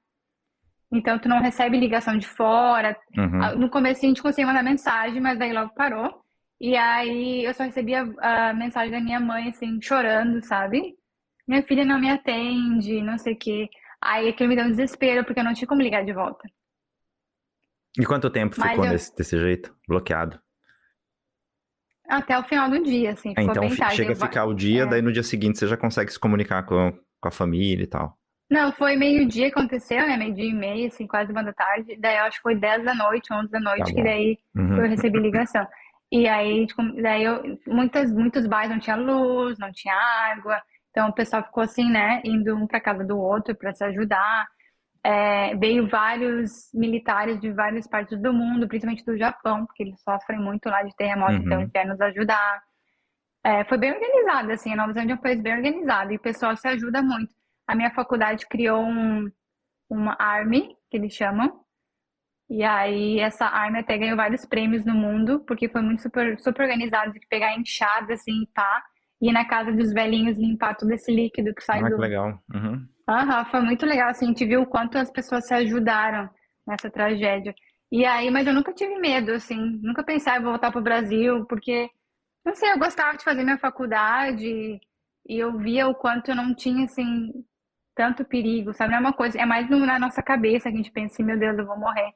Então, 0.92 1.20
tu 1.20 1.30
não 1.30 1.40
recebe 1.40 1.78
ligação 1.78 2.18
de 2.18 2.28
fora. 2.28 2.98
Uhum. 3.16 3.44
Ah, 3.44 3.56
no 3.56 3.70
começo 3.70 4.04
a 4.04 4.08
gente 4.08 4.24
conseguia 4.24 4.48
mandar 4.48 4.64
mensagem, 4.64 5.22
mas 5.22 5.38
daí 5.38 5.54
logo 5.54 5.74
parou. 5.76 6.24
E 6.60 6.76
aí 6.76 7.46
eu 7.46 7.54
só 7.54 7.64
recebia 7.64 8.02
a 8.20 8.54
mensagem 8.54 8.92
da 8.92 9.00
minha 9.00 9.20
mãe, 9.20 9.50
assim, 9.50 9.80
chorando, 9.80 10.44
sabe? 10.44 10.96
Minha 11.48 11.62
filha 11.64 11.86
não 11.86 12.00
me 12.00 12.10
atende, 12.10 13.02
não 13.02 13.18
sei 13.20 13.34
o 13.34 13.38
quê. 13.38 13.70
Aí 14.02 14.30
aquilo 14.30 14.50
me 14.50 14.56
deu 14.56 14.66
um 14.66 14.72
desespero, 14.72 15.26
porque 15.26 15.40
eu 15.40 15.44
não 15.44 15.54
tinha 15.54 15.68
como 15.68 15.82
ligar 15.82 16.06
de 16.06 16.14
volta. 16.14 16.48
E 17.98 18.06
quanto 18.06 18.30
tempo 18.30 18.56
mas 18.58 18.70
ficou 18.70 18.86
eu... 18.86 18.92
desse, 18.92 19.16
desse 19.16 19.38
jeito, 19.38 19.76
bloqueado? 19.88 20.40
Até 22.08 22.38
o 22.40 22.44
final 22.44 22.70
do 22.70 22.84
dia, 22.84 23.12
assim. 23.12 23.34
É, 23.38 23.44
então 23.44 23.70
chega 23.92 24.14
a 24.14 24.16
ficar 24.16 24.46
o 24.46 24.54
dia, 24.54 24.84
é. 24.84 24.86
daí 24.86 25.02
no 25.02 25.12
dia 25.12 25.22
seguinte 25.22 25.60
você 25.60 25.68
já 25.68 25.78
consegue 25.78 26.12
se 26.12 26.20
comunicar 26.20 26.64
com, 26.64 26.92
com 27.22 27.28
a 27.28 27.32
família 27.32 27.84
e 27.84 27.88
tal. 27.88 28.18
Não, 28.50 28.72
foi 28.72 28.96
meio-dia 28.96 29.52
que 29.52 29.60
aconteceu, 29.60 30.00
né? 30.00 30.18
Meio-dia 30.18 30.50
e 30.50 30.54
meia, 30.54 30.88
assim, 30.88 31.06
quase 31.06 31.32
uma 31.32 31.44
da 31.44 31.54
tarde. 31.54 31.96
Daí 32.00 32.18
eu 32.18 32.24
acho 32.24 32.38
que 32.38 32.44
foi 32.44 32.56
10 32.56 32.84
da 32.84 32.96
noite, 32.96 33.32
11 33.32 33.52
da 33.52 33.60
noite, 33.60 33.90
tá 33.90 33.94
que 33.94 34.04
daí 34.04 34.40
uhum. 34.56 34.78
eu 34.78 34.90
recebi 34.90 35.20
ligação. 35.20 35.68
E 36.12 36.28
aí, 36.28 36.66
tipo, 36.66 36.82
daí 37.00 37.24
eu, 37.24 37.60
muitas, 37.68 38.12
muitos 38.12 38.48
bairros 38.48 38.72
não 38.72 38.80
tinha 38.80 38.96
luz, 38.96 39.60
não 39.60 39.72
tinha 39.72 39.94
água. 39.94 40.60
Então 40.92 41.10
o 41.10 41.14
pessoal 41.14 41.44
ficou 41.44 41.64
assim, 41.64 41.90
né? 41.90 42.22
Indo 42.26 42.56
um 42.56 42.68
para 42.68 42.80
casa 42.80 43.04
do 43.04 43.18
outro 43.20 43.56
para 43.56 43.74
se 43.74 43.84
ajudar. 43.84 44.48
É, 45.04 45.56
veio 45.56 45.88
vários 45.88 46.70
militares 46.74 47.40
de 47.40 47.52
várias 47.52 47.88
partes 47.88 48.22
do 48.22 48.34
mundo, 48.34 48.68
principalmente 48.68 49.06
do 49.06 49.18
Japão, 49.18 49.66
porque 49.66 49.84
eles 49.84 50.02
sofrem 50.02 50.40
muito 50.40 50.68
lá 50.68 50.84
de 50.84 50.94
terremoto, 50.96 51.34
então 51.34 51.58
uhum. 51.60 51.64
então 51.64 51.70
querem 51.70 51.90
nos 51.90 52.02
ajudar. 52.02 52.62
É, 53.44 53.64
foi 53.64 53.78
bem 53.78 53.94
organizado, 53.94 54.52
assim, 54.52 54.74
a 54.74 54.76
Nova 54.76 54.92
Zelândia 54.92 55.14
é 55.14 55.16
um 55.16 55.22
país 55.22 55.42
bem 55.42 55.56
organizado 55.56 56.12
e 56.12 56.18
o 56.18 56.20
pessoal 56.20 56.58
se 56.58 56.68
ajuda 56.68 57.02
muito 57.02 57.32
a 57.70 57.76
minha 57.76 57.92
faculdade 57.92 58.48
criou 58.48 58.84
um, 58.84 59.32
uma 59.88 60.16
ARMY, 60.18 60.76
que 60.90 60.98
eles 60.98 61.14
chamam. 61.14 61.64
E 62.50 62.64
aí 62.64 63.20
essa 63.20 63.46
ARMY 63.46 63.80
até 63.80 63.96
ganhou 63.96 64.18
vários 64.18 64.44
prêmios 64.44 64.84
no 64.84 64.96
mundo, 64.96 65.42
porque 65.42 65.70
foi 65.70 65.84
muito 65.84 66.02
super, 66.02 66.40
super 66.40 66.64
organizado 66.64 67.14
de 67.14 67.20
pegar 67.28 67.56
enxada, 67.56 68.14
assim, 68.14 68.48
pá, 68.56 68.84
ir 69.22 69.32
na 69.32 69.46
casa 69.46 69.72
dos 69.72 69.92
velhinhos 69.92 70.38
limpar 70.38 70.76
todo 70.76 70.92
esse 70.92 71.12
líquido 71.12 71.54
que 71.54 71.64
sai 71.64 71.80
ah, 71.80 71.90
do... 71.90 71.96
Que 71.96 72.02
legal. 72.02 72.40
Uhum. 72.54 72.88
Uhum, 73.10 73.46
foi 73.50 73.62
muito 73.62 73.86
legal, 73.86 74.10
assim, 74.10 74.26
a 74.26 74.28
gente 74.30 74.46
viu 74.46 74.62
o 74.62 74.68
quanto 74.68 74.98
as 74.98 75.12
pessoas 75.12 75.48
se 75.48 75.54
ajudaram 75.54 76.30
nessa 76.66 76.90
tragédia. 76.90 77.54
E 77.92 78.06
aí, 78.06 78.30
mas 78.30 78.46
eu 78.46 78.54
nunca 78.54 78.72
tive 78.72 79.00
medo, 79.00 79.32
assim, 79.32 79.80
nunca 79.82 80.04
pensava 80.04 80.40
em 80.40 80.44
voltar 80.44 80.72
para 80.72 80.80
o 80.80 80.84
Brasil, 80.84 81.44
porque, 81.46 81.90
não 82.46 82.54
sei, 82.54 82.72
eu 82.72 82.80
gostava 82.80 83.18
de 83.18 83.24
fazer 83.24 83.44
minha 83.44 83.58
faculdade 83.58 84.80
e 85.28 85.40
eu 85.40 85.58
via 85.58 85.88
o 85.88 85.96
quanto 85.96 86.30
eu 86.30 86.36
não 86.36 86.54
tinha, 86.54 86.86
assim, 86.86 87.32
tanto 87.96 88.24
perigo, 88.24 88.74
sabe? 88.74 88.92
Não 88.92 89.00
é 89.00 89.02
uma 89.02 89.14
coisa, 89.14 89.40
é 89.40 89.46
mais 89.46 89.68
na 89.70 90.00
nossa 90.00 90.22
cabeça 90.22 90.70
que 90.70 90.76
a 90.76 90.78
gente 90.78 90.92
pensa 90.92 91.16
assim, 91.16 91.24
meu 91.24 91.38
Deus, 91.38 91.58
eu 91.58 91.66
vou 91.66 91.78
morrer. 91.78 92.12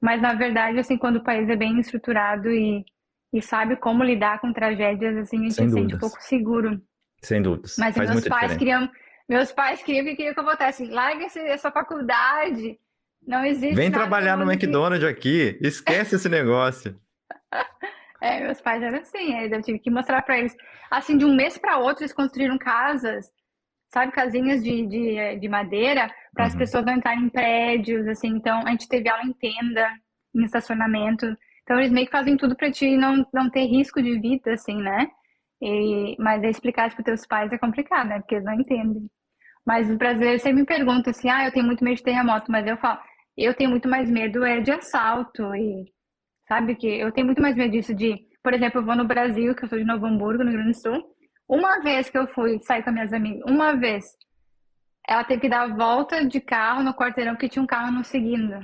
Mas 0.00 0.20
na 0.20 0.34
verdade, 0.34 0.78
assim, 0.78 0.96
quando 0.98 1.16
o 1.16 1.22
país 1.22 1.48
é 1.48 1.56
bem 1.56 1.78
estruturado 1.78 2.50
e, 2.50 2.84
e 3.32 3.40
sabe 3.40 3.76
como 3.76 4.04
lidar 4.04 4.40
com 4.40 4.52
tragédias, 4.52 5.16
assim, 5.16 5.38
a 5.38 5.42
gente 5.42 5.54
Sem 5.54 5.68
se 5.68 5.74
sente 5.74 5.94
um 5.94 5.98
pouco 5.98 6.20
seguro. 6.20 6.80
Sem 7.22 7.40
dúvidas. 7.40 7.76
Mas 7.78 7.96
Faz 7.96 8.10
meus 8.10 8.28
pais 8.28 8.56
queriam, 8.56 8.90
meus 9.28 9.52
pais 9.52 9.82
queriam 9.82 10.04
que 10.04 10.16
queriam 10.16 10.34
que 10.34 10.40
eu 10.40 10.44
voltasse, 10.44 10.84
larga 10.86 11.24
essa 11.24 11.70
faculdade. 11.70 12.78
Não 13.26 13.44
existe. 13.44 13.74
Vem 13.74 13.90
trabalhar 13.90 14.36
no 14.36 14.50
McDonald's 14.50 15.08
aqui, 15.08 15.56
esquece 15.60 16.16
esse 16.16 16.28
negócio. 16.28 16.98
É, 18.24 18.38
meus 18.38 18.60
pais 18.60 18.80
eram 18.80 18.98
assim, 18.98 19.34
aí 19.34 19.50
eu 19.50 19.62
tive 19.62 19.80
que 19.80 19.90
mostrar 19.90 20.22
para 20.22 20.38
eles. 20.38 20.56
Assim, 20.88 21.18
de 21.18 21.24
um 21.24 21.34
mês 21.34 21.58
para 21.58 21.78
outro, 21.78 22.04
eles 22.04 22.12
construíram 22.12 22.56
casas 22.56 23.32
sabe, 23.92 24.10
casinhas 24.10 24.62
de, 24.62 24.86
de, 24.86 25.36
de 25.38 25.48
madeira 25.48 26.10
para 26.32 26.46
as 26.46 26.52
uhum. 26.54 26.58
pessoas 26.58 26.84
não 26.84 26.94
entrarem 26.94 27.24
em 27.24 27.28
prédios, 27.28 28.06
assim. 28.08 28.28
Então, 28.28 28.66
a 28.66 28.70
gente 28.70 28.88
teve 28.88 29.08
aula 29.08 29.22
em 29.22 29.32
tenda, 29.34 29.88
em 30.34 30.44
estacionamento. 30.44 31.26
Então, 31.72 31.80
eles 31.80 31.90
meio 31.90 32.04
que 32.04 32.12
fazem 32.12 32.36
tudo 32.36 32.54
para 32.54 32.70
ti 32.70 32.98
não, 32.98 33.26
não 33.32 33.48
ter 33.48 33.64
risco 33.64 34.02
de 34.02 34.20
vida, 34.20 34.52
assim, 34.52 34.76
né? 34.76 35.08
E, 35.62 36.14
mas 36.18 36.42
explicar 36.42 36.86
isso 36.86 36.96
para 36.96 37.06
teus 37.06 37.26
pais 37.26 37.50
é 37.50 37.56
complicado, 37.56 38.08
né? 38.08 38.18
Porque 38.20 38.34
eles 38.34 38.44
não 38.44 38.52
entendem. 38.52 39.10
Mas 39.64 39.88
os 39.88 39.96
brasileiros 39.96 40.42
sempre 40.42 40.60
me 40.60 40.66
perguntam 40.66 41.10
assim, 41.10 41.30
ah, 41.30 41.46
eu 41.46 41.52
tenho 41.52 41.64
muito 41.64 41.82
medo 41.82 41.96
de 41.96 42.02
terremoto, 42.02 42.52
mas 42.52 42.66
eu 42.66 42.76
falo, 42.76 43.00
eu 43.38 43.54
tenho 43.54 43.70
muito 43.70 43.88
mais 43.88 44.10
medo 44.10 44.44
é 44.44 44.60
de 44.60 44.70
assalto 44.70 45.54
e 45.54 45.90
sabe 46.46 46.74
que 46.74 46.86
eu 46.86 47.10
tenho 47.10 47.26
muito 47.26 47.40
mais 47.40 47.56
medo 47.56 47.72
disso 47.72 47.94
de, 47.94 48.18
por 48.42 48.52
exemplo, 48.52 48.82
eu 48.82 48.84
vou 48.84 48.94
no 48.94 49.06
Brasil, 49.06 49.54
que 49.54 49.64
eu 49.64 49.68
sou 49.68 49.78
de 49.78 49.84
Novo 49.84 50.04
Hamburgo, 50.04 50.44
no 50.44 50.50
Rio 50.50 50.58
Grande 50.58 50.76
do 50.76 50.82
Sul, 50.82 51.02
uma 51.48 51.80
vez 51.80 52.10
que 52.10 52.18
eu 52.18 52.26
fui 52.26 52.58
sair 52.64 52.82
com 52.82 52.90
minhas 52.90 53.14
amigas, 53.14 53.50
uma 53.50 53.74
vez, 53.74 54.04
ela 55.08 55.24
teve 55.24 55.40
que 55.40 55.48
dar 55.48 55.62
a 55.62 55.74
volta 55.74 56.22
de 56.22 56.38
carro 56.38 56.82
no 56.82 56.92
quarteirão 56.92 57.32
porque 57.32 57.48
tinha 57.48 57.62
um 57.62 57.66
carro 57.66 57.92
nos 57.92 58.08
seguindo. 58.08 58.60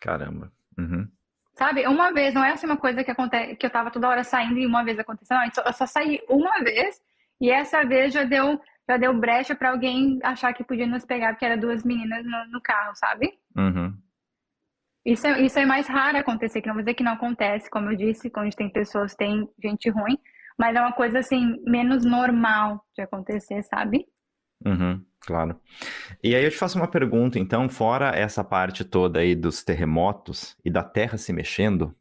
Caramba. 0.00 0.50
Uhum. 0.78 1.06
Sabe, 1.54 1.86
uma 1.86 2.12
vez, 2.12 2.34
não 2.34 2.44
é 2.44 2.50
assim 2.50 2.66
uma 2.66 2.76
coisa 2.76 3.04
que 3.04 3.10
acontece, 3.10 3.54
que 3.54 3.64
eu 3.64 3.70
tava 3.70 3.90
toda 3.90 4.08
hora 4.08 4.24
saindo 4.24 4.58
e 4.58 4.66
uma 4.66 4.84
vez 4.84 4.98
aconteceu, 4.98 5.36
não, 5.36 5.44
eu 5.44 5.72
só 5.72 5.86
saí 5.86 6.20
uma 6.28 6.58
vez 6.64 7.00
e 7.40 7.48
essa 7.48 7.84
vez 7.84 8.12
já 8.12 8.24
deu, 8.24 8.60
já 8.88 8.96
deu 8.96 9.14
brecha 9.14 9.54
para 9.54 9.70
alguém 9.70 10.18
achar 10.24 10.52
que 10.52 10.64
podia 10.64 10.86
nos 10.86 11.04
pegar 11.04 11.32
porque 11.32 11.44
era 11.44 11.56
duas 11.56 11.84
meninas 11.84 12.24
no, 12.24 12.46
no 12.50 12.60
carro, 12.60 12.94
sabe? 12.96 13.32
Uhum. 13.56 13.96
Isso 15.04 15.26
é, 15.26 15.42
isso 15.42 15.58
é 15.58 15.64
mais 15.64 15.86
raro 15.86 16.18
acontecer, 16.18 16.60
que 16.60 16.66
não 16.66 16.74
vou 16.74 16.82
dizer 16.82 16.94
que 16.94 17.04
não 17.04 17.12
acontece, 17.12 17.70
como 17.70 17.90
eu 17.90 17.96
disse, 17.96 18.30
quando 18.30 18.52
tem 18.54 18.68
pessoas, 18.68 19.14
tem 19.14 19.48
gente 19.62 19.88
ruim, 19.90 20.18
mas 20.58 20.74
é 20.74 20.80
uma 20.80 20.92
coisa 20.92 21.20
assim, 21.20 21.62
menos 21.64 22.04
normal 22.04 22.84
de 22.96 23.02
acontecer, 23.02 23.62
sabe? 23.62 24.06
Uhum, 24.64 25.04
claro. 25.24 25.58
E 26.22 26.34
aí 26.34 26.44
eu 26.44 26.50
te 26.50 26.56
faço 26.56 26.78
uma 26.78 26.88
pergunta, 26.88 27.38
então, 27.38 27.68
fora 27.68 28.10
essa 28.10 28.44
parte 28.44 28.84
toda 28.84 29.20
aí 29.20 29.34
dos 29.34 29.62
terremotos 29.64 30.56
e 30.64 30.70
da 30.70 30.82
terra 30.82 31.18
se 31.18 31.32
mexendo 31.32 31.94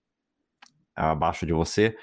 abaixo 0.95 1.45
de 1.45 1.53
você, 1.53 1.95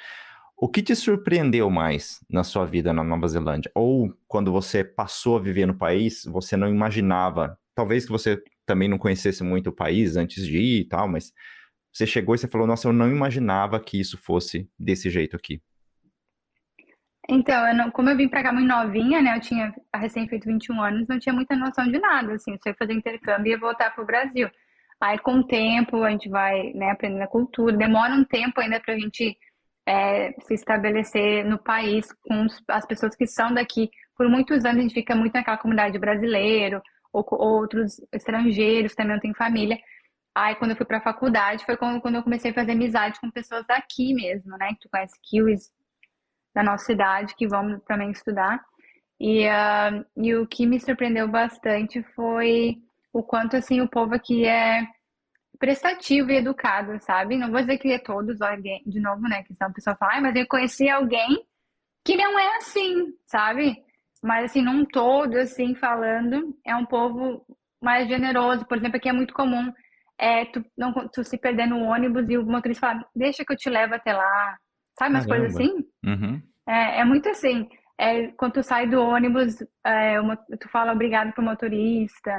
o 0.56 0.68
que 0.68 0.83
te 0.83 0.94
surpreendeu 0.94 1.70
mais 1.70 2.20
na 2.28 2.44
sua 2.44 2.66
vida 2.66 2.92
na 2.92 3.02
Nova 3.02 3.26
Zelândia? 3.28 3.70
Ou 3.74 4.12
quando 4.28 4.52
você 4.52 4.85
passou 4.85 5.37
a 5.37 5.40
viver 5.40 5.66
no 5.66 5.74
país, 5.74 6.24
você 6.24 6.56
não 6.56 6.68
imaginava, 6.68 7.59
talvez 7.74 8.04
que 8.04 8.12
você 8.12 8.42
também 8.66 8.88
não 8.88 8.98
conhecesse 8.98 9.42
muito 9.42 9.70
o 9.70 9.72
país 9.72 10.16
antes 10.16 10.46
de 10.46 10.59
ir 10.59 10.80
e 10.80 10.85
tal, 10.85 11.09
mas 11.09 11.33
você 11.92 12.06
chegou 12.06 12.35
e 12.35 12.38
você 12.38 12.46
falou, 12.46 12.66
nossa, 12.66 12.87
eu 12.88 12.92
não 12.92 13.11
imaginava 13.11 13.80
que 13.80 13.98
isso 13.98 14.18
fosse 14.18 14.68
desse 14.78 15.09
jeito 15.09 15.35
aqui. 15.35 15.62
Então, 17.33 17.64
eu 17.69 17.75
não, 17.77 17.90
como 17.93 18.11
eu 18.11 18.16
vim 18.16 18.29
pra 18.29 18.43
cá 18.43 18.53
muito 18.53 18.66
novinha, 18.66 19.23
né? 19.23 19.37
Eu 19.37 19.40
tinha 19.40 19.73
recém 19.95 20.27
feito 20.29 20.47
21 20.47 20.83
anos, 20.83 21.07
não 21.09 21.19
tinha 21.19 21.33
muita 21.33 21.55
noção 21.55 21.87
de 21.87 21.99
nada, 22.01 22.33
assim. 22.33 22.51
Eu 22.53 22.59
ia 22.66 22.75
fazer 22.77 22.93
intercâmbio 22.93 23.53
ia 23.53 23.59
voltar 23.59 23.95
pro 23.95 24.05
Brasil. 24.05 24.51
Aí, 25.01 25.16
com 25.21 25.37
o 25.37 25.47
tempo, 25.47 26.03
a 26.03 26.11
gente 26.11 26.29
vai, 26.29 26.73
né, 26.75 26.90
aprendendo 26.90 27.23
a 27.23 27.29
cultura. 27.29 27.77
Demora 27.77 28.12
um 28.14 28.25
tempo 28.25 28.61
ainda 28.61 28.81
pra 28.81 28.99
gente 28.99 29.37
é, 29.87 30.33
se 30.40 30.55
estabelecer 30.55 31.45
no 31.45 31.57
país 31.59 32.12
com 32.27 32.47
as 32.69 32.85
pessoas 32.87 33.14
que 33.14 33.27
são 33.27 33.55
daqui. 33.55 33.88
Por 34.16 34.29
muitos 34.29 34.64
anos, 34.64 34.79
a 34.79 34.83
gente 34.83 34.95
fica 34.95 35.14
muito 35.14 35.33
naquela 35.35 35.57
comunidade 35.57 35.99
brasileira, 36.01 36.83
ou 37.12 37.23
com 37.23 37.37
outros 37.37 38.01
estrangeiros, 38.12 38.95
também 38.95 39.14
eu 39.14 39.21
tenho 39.21 39.35
família. 39.37 39.79
Aí, 40.35 40.57
quando 40.57 40.73
eu 40.73 40.77
fui 40.77 40.87
pra 40.87 41.01
faculdade, 41.01 41.64
foi 41.64 41.77
quando, 41.77 42.01
quando 42.01 42.16
eu 42.16 42.23
comecei 42.25 42.51
a 42.51 42.55
fazer 42.55 42.73
amizade 42.73 43.21
com 43.21 43.31
pessoas 43.31 43.64
daqui 43.66 44.14
mesmo, 44.14 44.57
né? 44.59 44.71
Que 44.71 44.81
tu 44.81 44.88
conhece 44.90 45.14
Kiwis, 45.23 45.71
da 46.55 46.63
nossa 46.63 46.85
cidade 46.85 47.35
que 47.35 47.47
vão 47.47 47.79
também 47.81 48.11
estudar. 48.11 48.61
E, 49.19 49.47
uh, 49.47 50.05
e 50.17 50.35
o 50.35 50.47
que 50.47 50.67
me 50.67 50.81
surpreendeu 50.81 51.29
bastante 51.29 52.03
foi 52.15 52.77
o 53.13 53.23
quanto 53.23 53.57
assim 53.57 53.81
o 53.81 53.89
povo 53.89 54.15
aqui 54.15 54.47
é 54.47 54.87
prestativo 55.59 56.31
e 56.31 56.37
educado, 56.37 56.99
sabe? 57.03 57.37
Não 57.37 57.51
vou 57.51 57.61
dizer 57.61 57.77
que 57.79 57.93
é 57.93 57.99
todos, 57.99 58.41
alguém, 58.41 58.83
de 58.87 58.99
novo, 58.99 59.23
né? 59.23 59.43
Que 59.43 59.55
são 59.55 59.73
pessoas 59.73 59.99
falam, 59.99 60.17
ah, 60.17 60.21
mas 60.23 60.37
eu 60.37 60.47
conheci 60.47 60.89
alguém 60.89 61.45
que 62.05 62.17
não 62.17 62.39
é 62.39 62.57
assim, 62.57 63.13
sabe? 63.27 63.77
Mas 64.23 64.47
assim, 64.47 64.63
num 64.63 64.85
todo, 64.87 65.37
assim, 65.37 65.75
falando, 65.75 66.57
é 66.65 66.75
um 66.75 66.87
povo 66.87 67.45
mais 67.83 68.09
generoso. 68.09 68.65
Por 68.67 68.79
exemplo, 68.79 68.97
aqui 68.97 69.09
é 69.09 69.13
muito 69.13 69.35
comum 69.35 69.71
é, 70.21 70.45
tu, 70.45 70.63
não, 70.77 70.93
tu 71.09 71.25
se 71.25 71.39
perder 71.39 71.67
no 71.67 71.83
ônibus 71.83 72.29
e 72.29 72.37
o 72.37 72.45
motorista 72.45 72.89
falar, 72.89 73.07
deixa 73.17 73.43
que 73.43 73.53
eu 73.53 73.57
te 73.57 73.71
levo 73.71 73.95
até 73.95 74.13
lá, 74.13 74.59
Sabe 75.01 75.15
umas 75.15 75.27
coisas 75.27 75.55
assim? 75.55 75.83
Uhum. 76.05 76.43
É, 76.69 77.01
é, 77.01 77.05
muito 77.07 77.27
assim. 77.31 77.67
É, 77.99 78.27
quando 78.33 78.53
tu 78.53 78.63
sai 78.63 78.87
do 78.87 79.01
ônibus, 79.01 79.57
é, 79.83 80.21
uma, 80.21 80.37
tu 80.37 80.69
fala 80.69 80.93
obrigado 80.93 81.33
pro 81.33 81.43
motorista. 81.43 82.37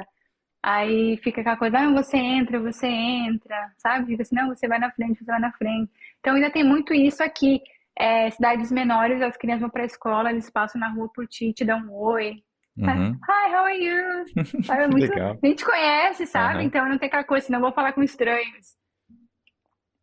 Aí 0.62 1.16
fica 1.24 1.40
aquela 1.40 1.56
coisa, 1.56 1.80
ah, 1.80 1.90
você 1.90 2.16
entra, 2.16 2.60
você 2.60 2.86
entra, 2.86 3.56
sabe? 3.78 4.06
Fica 4.06 4.22
assim, 4.22 4.36
não, 4.36 4.46
você 4.46 4.68
vai 4.68 4.78
na 4.78 4.92
frente, 4.92 5.18
você 5.18 5.24
vai 5.24 5.40
na 5.40 5.50
frente. 5.54 5.90
Então 6.20 6.36
ainda 6.36 6.52
tem 6.52 6.62
muito 6.62 6.94
isso 6.94 7.20
aqui. 7.20 7.60
É, 7.98 8.30
cidades 8.30 8.70
menores, 8.70 9.20
as 9.20 9.36
crianças 9.36 9.62
vão 9.62 9.70
pra 9.70 9.84
escola, 9.84 10.30
eles 10.30 10.48
passam 10.48 10.80
na 10.80 10.88
rua 10.88 11.10
por 11.12 11.26
ti, 11.26 11.52
te 11.52 11.64
dão 11.64 11.80
um 11.80 11.92
oi. 11.92 12.44
Uhum. 12.78 13.18
Hi, 13.28 13.52
how 13.52 13.64
are 13.64 13.76
you? 13.76 14.24
É 14.70 14.86
muito, 14.86 15.10
Legal. 15.10 15.36
A 15.42 15.46
gente 15.46 15.64
conhece, 15.64 16.26
sabe? 16.26 16.60
Uhum. 16.60 16.62
Então 16.62 16.88
não 16.88 16.96
tem 16.96 17.08
aquela 17.08 17.24
coisa, 17.24 17.48
não 17.50 17.60
vou 17.60 17.72
falar 17.72 17.92
com 17.92 18.04
estranhos. 18.04 18.80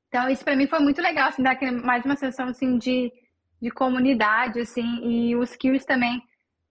Então, 0.10 0.28
isso 0.28 0.44
para 0.44 0.56
mim 0.56 0.68
foi 0.68 0.80
muito 0.80 1.02
legal, 1.02 1.30
assim, 1.30 1.44
dar 1.44 1.58
mais 1.84 2.04
uma 2.04 2.16
sensação, 2.16 2.48
assim, 2.48 2.78
de, 2.78 3.12
de 3.62 3.70
comunidade, 3.70 4.60
assim, 4.60 5.00
e 5.04 5.36
os 5.36 5.56
Kills 5.56 5.86
também, 5.86 6.22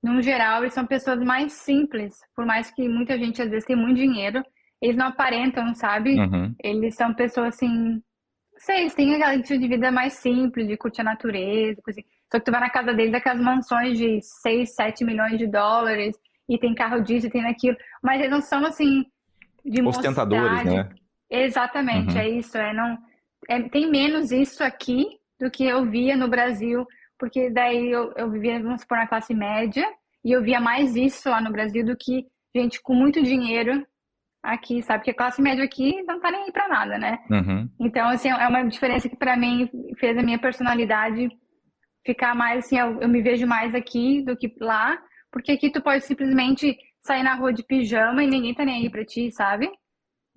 no 0.02 0.20
geral, 0.20 0.62
eles 0.62 0.74
são 0.74 0.84
pessoas 0.84 1.20
mais 1.20 1.52
simples, 1.52 2.16
por 2.34 2.44
mais 2.44 2.70
que 2.70 2.88
muita 2.88 3.16
gente, 3.16 3.40
às 3.40 3.48
vezes, 3.48 3.64
tem 3.64 3.76
muito 3.76 3.96
dinheiro, 3.96 4.44
eles 4.82 4.96
não 4.96 5.06
aparentam, 5.06 5.72
sabe? 5.74 6.18
Uhum. 6.18 6.54
Eles 6.62 6.96
são 6.96 7.14
pessoas, 7.14 7.54
assim, 7.54 7.68
não 7.68 8.02
sei, 8.58 8.80
eles 8.80 8.94
têm 8.94 9.14
aquela 9.14 9.40
tipo 9.40 9.60
de 9.60 9.68
vida 9.68 9.90
mais 9.92 10.14
simples, 10.14 10.66
de 10.66 10.76
curtir 10.76 11.02
a 11.02 11.04
natureza, 11.04 11.80
coisa 11.80 12.00
assim. 12.00 12.08
Só 12.30 12.38
que 12.38 12.44
tu 12.44 12.50
vai 12.50 12.60
na 12.60 12.70
casa 12.70 12.92
deles, 12.92 13.14
aquelas 13.14 13.40
mansões 13.40 13.96
de 13.96 14.20
6, 14.20 14.74
7 14.74 15.04
milhões 15.04 15.38
de 15.38 15.46
dólares, 15.46 16.16
e 16.48 16.58
tem 16.58 16.74
carro 16.74 17.00
disso, 17.00 17.28
e 17.28 17.30
tem 17.30 17.46
aquilo, 17.46 17.76
mas 18.02 18.18
eles 18.18 18.32
não 18.32 18.40
são, 18.40 18.66
assim, 18.66 19.04
de 19.64 19.80
Ostentadores, 19.82 20.64
né? 20.64 20.88
Exatamente, 21.30 22.14
uhum. 22.14 22.20
é 22.20 22.28
isso, 22.30 22.58
é 22.58 22.72
não 22.72 22.98
é, 23.48 23.68
tem 23.68 23.90
menos 23.90 24.30
isso 24.30 24.62
aqui 24.62 25.06
do 25.40 25.50
que 25.50 25.64
eu 25.64 25.84
via 25.84 26.16
no 26.16 26.28
Brasil, 26.28 26.86
porque 27.18 27.50
daí 27.50 27.90
eu, 27.90 28.12
eu 28.16 28.30
vivia, 28.30 28.62
vamos 28.62 28.82
supor, 28.82 28.98
na 28.98 29.06
classe 29.06 29.34
média, 29.34 29.84
e 30.24 30.32
eu 30.32 30.42
via 30.42 30.60
mais 30.60 30.94
isso 30.94 31.28
lá 31.30 31.40
no 31.40 31.50
Brasil 31.50 31.84
do 31.84 31.96
que 31.96 32.26
gente 32.54 32.80
com 32.82 32.94
muito 32.94 33.22
dinheiro 33.22 33.86
aqui, 34.42 34.82
sabe? 34.82 35.00
Porque 35.00 35.10
a 35.10 35.16
classe 35.16 35.40
média 35.40 35.64
aqui 35.64 36.02
não 36.02 36.20
tá 36.20 36.30
nem 36.30 36.44
aí 36.44 36.52
pra 36.52 36.68
nada, 36.68 36.98
né? 36.98 37.18
Uhum. 37.30 37.68
Então, 37.80 38.08
assim, 38.08 38.28
é 38.28 38.48
uma 38.48 38.64
diferença 38.64 39.08
que 39.08 39.16
para 39.16 39.36
mim 39.36 39.68
fez 39.98 40.16
a 40.16 40.22
minha 40.22 40.38
personalidade 40.38 41.28
ficar 42.04 42.34
mais, 42.34 42.64
assim, 42.64 42.78
eu, 42.78 43.00
eu 43.00 43.08
me 43.08 43.20
vejo 43.22 43.46
mais 43.46 43.74
aqui 43.74 44.22
do 44.22 44.36
que 44.36 44.54
lá, 44.60 44.98
porque 45.30 45.52
aqui 45.52 45.70
tu 45.70 45.82
pode 45.82 46.04
simplesmente 46.04 46.76
sair 47.02 47.22
na 47.22 47.34
rua 47.34 47.52
de 47.52 47.62
pijama 47.62 48.22
e 48.22 48.26
ninguém 48.26 48.54
tá 48.54 48.64
nem 48.64 48.82
aí 48.82 48.90
pra 48.90 49.04
ti, 49.04 49.30
sabe? 49.30 49.68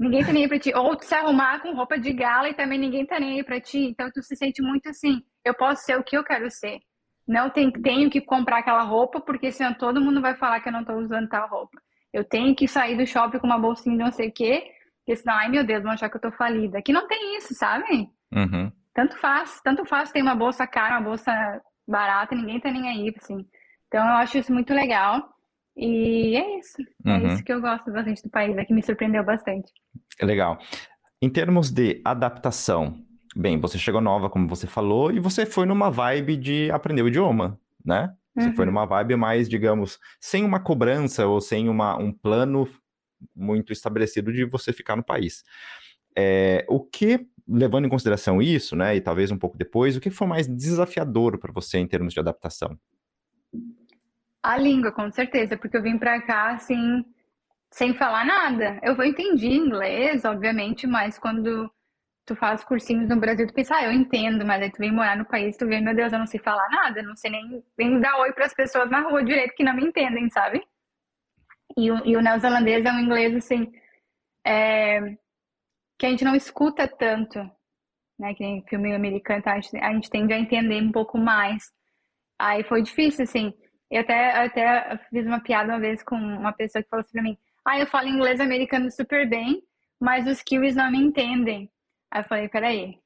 Ninguém 0.01 0.25
tá 0.25 0.33
nem 0.33 0.43
aí 0.43 0.49
pra 0.49 0.57
ti. 0.57 0.73
Ou 0.73 0.95
tu 0.95 1.05
se 1.05 1.13
arrumar 1.13 1.59
com 1.59 1.75
roupa 1.75 1.99
de 1.99 2.11
gala 2.11 2.49
e 2.49 2.55
também 2.55 2.79
ninguém 2.79 3.05
tá 3.05 3.19
nem 3.19 3.37
aí 3.37 3.43
pra 3.43 3.61
ti. 3.61 3.77
Então 3.77 4.09
tu 4.11 4.23
se 4.23 4.35
sente 4.35 4.59
muito 4.59 4.89
assim, 4.89 5.21
eu 5.45 5.53
posso 5.53 5.83
ser 5.83 5.95
o 5.95 6.03
que 6.03 6.17
eu 6.17 6.23
quero 6.23 6.49
ser. 6.49 6.79
Não 7.27 7.51
tem, 7.51 7.71
tenho 7.71 8.09
que 8.09 8.19
comprar 8.19 8.57
aquela 8.57 8.81
roupa, 8.81 9.21
porque 9.21 9.51
senão 9.51 9.75
todo 9.75 10.01
mundo 10.01 10.19
vai 10.19 10.35
falar 10.35 10.59
que 10.59 10.69
eu 10.69 10.73
não 10.73 10.83
tô 10.83 10.93
usando 10.93 11.29
tal 11.29 11.47
roupa. 11.47 11.77
Eu 12.11 12.23
tenho 12.23 12.55
que 12.55 12.67
sair 12.67 12.97
do 12.97 13.05
shopping 13.05 13.37
com 13.37 13.45
uma 13.45 13.59
bolsinha 13.59 13.95
de 13.95 14.03
não 14.03 14.11
sei 14.11 14.29
o 14.29 14.33
quê, 14.33 14.71
porque 14.97 15.15
senão, 15.15 15.35
ai 15.35 15.49
meu 15.49 15.63
Deus, 15.63 15.83
vão 15.83 15.91
achar 15.91 16.09
que 16.09 16.17
eu 16.17 16.21
tô 16.21 16.31
falida. 16.31 16.79
Aqui 16.79 16.91
não 16.91 17.07
tem 17.07 17.37
isso, 17.37 17.53
sabe? 17.53 18.09
Uhum. 18.33 18.71
Tanto 18.95 19.15
faz, 19.19 19.61
tanto 19.61 19.85
faz 19.85 20.11
ter 20.11 20.23
uma 20.23 20.33
bolsa 20.33 20.65
cara, 20.65 20.97
uma 20.97 21.09
bolsa 21.09 21.31
barata, 21.87 22.33
ninguém 22.33 22.59
tá 22.59 22.71
nem 22.71 22.89
aí, 22.89 23.13
assim. 23.15 23.45
Então 23.87 24.03
eu 24.03 24.15
acho 24.15 24.39
isso 24.39 24.51
muito 24.51 24.73
legal. 24.73 25.29
E 25.75 26.35
é 26.35 26.59
isso. 26.59 26.81
É 27.05 27.09
uhum. 27.09 27.33
isso 27.33 27.43
que 27.43 27.53
eu 27.53 27.61
gosto 27.61 27.91
bastante 27.91 28.23
do 28.23 28.29
país, 28.29 28.57
é 28.57 28.65
que 28.65 28.73
me 28.73 28.83
surpreendeu 28.83 29.23
bastante. 29.23 29.71
Legal. 30.21 30.59
Em 31.21 31.29
termos 31.29 31.71
de 31.71 32.01
adaptação, 32.03 32.95
bem, 33.35 33.59
você 33.59 33.77
chegou 33.77 34.01
nova, 34.01 34.29
como 34.29 34.47
você 34.47 34.67
falou, 34.67 35.11
e 35.11 35.19
você 35.19 35.45
foi 35.45 35.65
numa 35.65 35.89
vibe 35.89 36.35
de 36.37 36.71
aprender 36.71 37.01
o 37.01 37.07
idioma, 37.07 37.59
né? 37.85 38.13
Você 38.35 38.47
uhum. 38.47 38.55
foi 38.55 38.65
numa 38.65 38.85
vibe 38.85 39.15
mais, 39.15 39.49
digamos, 39.49 39.99
sem 40.19 40.43
uma 40.43 40.59
cobrança 40.59 41.27
ou 41.27 41.41
sem 41.41 41.67
uma, 41.67 41.97
um 41.97 42.13
plano 42.13 42.67
muito 43.35 43.73
estabelecido 43.73 44.31
de 44.31 44.45
você 44.45 44.71
ficar 44.71 44.95
no 44.95 45.03
país. 45.03 45.43
É, 46.17 46.65
o 46.69 46.79
que, 46.79 47.27
levando 47.47 47.85
em 47.85 47.89
consideração 47.89 48.41
isso, 48.41 48.75
né, 48.75 48.95
e 48.95 49.01
talvez 49.01 49.31
um 49.31 49.37
pouco 49.37 49.57
depois, 49.57 49.95
o 49.95 50.01
que 50.01 50.09
foi 50.09 50.27
mais 50.27 50.47
desafiador 50.47 51.37
para 51.37 51.51
você 51.51 51.77
em 51.77 51.87
termos 51.87 52.13
de 52.13 52.19
adaptação? 52.19 52.77
A 54.43 54.57
língua, 54.57 54.91
com 54.91 55.11
certeza, 55.11 55.57
porque 55.57 55.77
eu 55.77 55.83
vim 55.83 55.97
para 55.97 56.21
cá 56.21 56.51
assim, 56.53 57.05
sem 57.71 57.93
falar 57.93 58.25
nada. 58.25 58.79
Eu 58.83 59.01
entendi 59.03 59.47
inglês, 59.47 60.25
obviamente, 60.25 60.87
mas 60.87 61.19
quando 61.19 61.71
tu 62.25 62.35
faz 62.35 62.63
cursinhos 62.63 63.09
no 63.09 63.19
Brasil, 63.19 63.47
tu 63.47 63.53
pensa, 63.53 63.75
ah, 63.75 63.85
eu 63.85 63.91
entendo, 63.91 64.45
mas 64.45 64.61
aí 64.61 64.71
tu 64.71 64.77
vem 64.79 64.91
morar 64.91 65.17
no 65.17 65.25
país, 65.25 65.57
tu 65.57 65.67
vê, 65.67 65.81
meu 65.81 65.95
Deus, 65.95 66.13
eu 66.13 66.19
não 66.19 66.27
sei 66.27 66.39
falar 66.39 66.69
nada, 66.69 67.03
não 67.03 67.15
sei 67.15 67.31
nem, 67.31 67.63
nem 67.77 67.99
dar 67.99 68.17
oi 68.19 68.31
para 68.33 68.45
as 68.45 68.53
pessoas 68.53 68.89
na 68.89 69.01
rua 69.01 69.23
direito 69.23 69.55
que 69.55 69.63
não 69.63 69.75
me 69.75 69.85
entendem, 69.85 70.29
sabe? 70.29 70.63
E 71.77 71.91
o, 71.91 72.05
e 72.05 72.15
o 72.17 72.21
neozelandês 72.21 72.85
é 72.85 72.91
um 72.91 72.99
inglês, 72.99 73.35
assim, 73.35 73.71
é, 74.45 74.99
que 75.99 76.05
a 76.05 76.09
gente 76.09 76.23
não 76.25 76.35
escuta 76.35 76.87
tanto, 76.87 77.39
né? 78.19 78.33
Que 78.33 78.43
nem 78.43 78.63
filme 78.67 78.93
americano, 78.93 79.39
então 79.39 79.53
a 79.53 79.59
gente, 79.59 79.77
a 79.77 79.93
gente 79.93 80.09
tende 80.09 80.33
a 80.33 80.39
entender 80.39 80.81
um 80.81 80.91
pouco 80.91 81.17
mais. 81.17 81.71
Aí 82.39 82.63
foi 82.63 82.81
difícil, 82.81 83.23
assim. 83.23 83.53
Eu 83.91 84.01
até, 84.01 84.37
eu 84.37 84.45
até 84.45 84.97
fiz 85.09 85.27
uma 85.27 85.41
piada 85.41 85.73
uma 85.73 85.79
vez 85.79 86.01
com 86.01 86.15
uma 86.15 86.53
pessoa 86.53 86.81
que 86.81 86.89
falou 86.89 87.01
assim 87.01 87.11
pra 87.11 87.21
mim: 87.21 87.37
Ah, 87.65 87.77
eu 87.77 87.85
falo 87.85 88.07
inglês 88.07 88.39
americano 88.39 88.89
super 88.89 89.27
bem, 89.29 89.61
mas 89.99 90.25
os 90.27 90.41
kiwis 90.41 90.75
não 90.75 90.89
me 90.89 90.97
entendem. 90.97 91.69
Aí 92.09 92.21
eu 92.21 92.23
falei: 92.25 92.49
Peraí, 92.49 92.97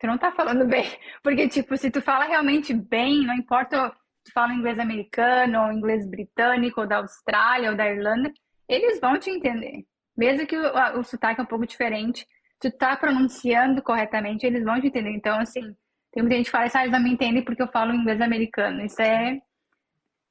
tu 0.00 0.06
não 0.06 0.16
tá 0.16 0.32
falando 0.32 0.66
bem. 0.66 0.84
Porque, 1.22 1.48
tipo, 1.48 1.76
se 1.76 1.90
tu 1.90 2.00
fala 2.00 2.24
realmente 2.24 2.72
bem, 2.72 3.26
não 3.26 3.34
importa 3.34 3.94
tu 4.24 4.32
fala 4.32 4.54
inglês 4.54 4.78
americano, 4.78 5.64
ou 5.64 5.72
inglês 5.72 6.08
britânico, 6.08 6.80
ou 6.80 6.86
da 6.86 6.98
Austrália, 6.98 7.70
ou 7.70 7.76
da 7.76 7.88
Irlanda, 7.88 8.32
eles 8.68 9.00
vão 9.00 9.18
te 9.18 9.30
entender. 9.30 9.84
Mesmo 10.16 10.46
que 10.46 10.56
o, 10.56 10.98
o 10.98 11.04
sotaque 11.04 11.40
é 11.40 11.44
um 11.44 11.46
pouco 11.46 11.66
diferente, 11.66 12.26
tu 12.60 12.70
tá 12.70 12.96
pronunciando 12.96 13.82
corretamente, 13.82 14.46
eles 14.46 14.64
vão 14.64 14.80
te 14.80 14.86
entender. 14.86 15.10
Então, 15.10 15.38
assim, 15.38 15.74
tem 16.12 16.22
muita 16.22 16.36
gente 16.36 16.46
que 16.46 16.52
fala, 16.52 16.68
ah, 16.72 16.82
eles 16.82 16.92
não 16.92 17.02
me 17.02 17.12
entendem 17.12 17.44
porque 17.44 17.62
eu 17.62 17.68
falo 17.68 17.92
inglês 17.92 18.20
americano. 18.20 18.84
Isso 18.84 19.02
é, 19.02 19.40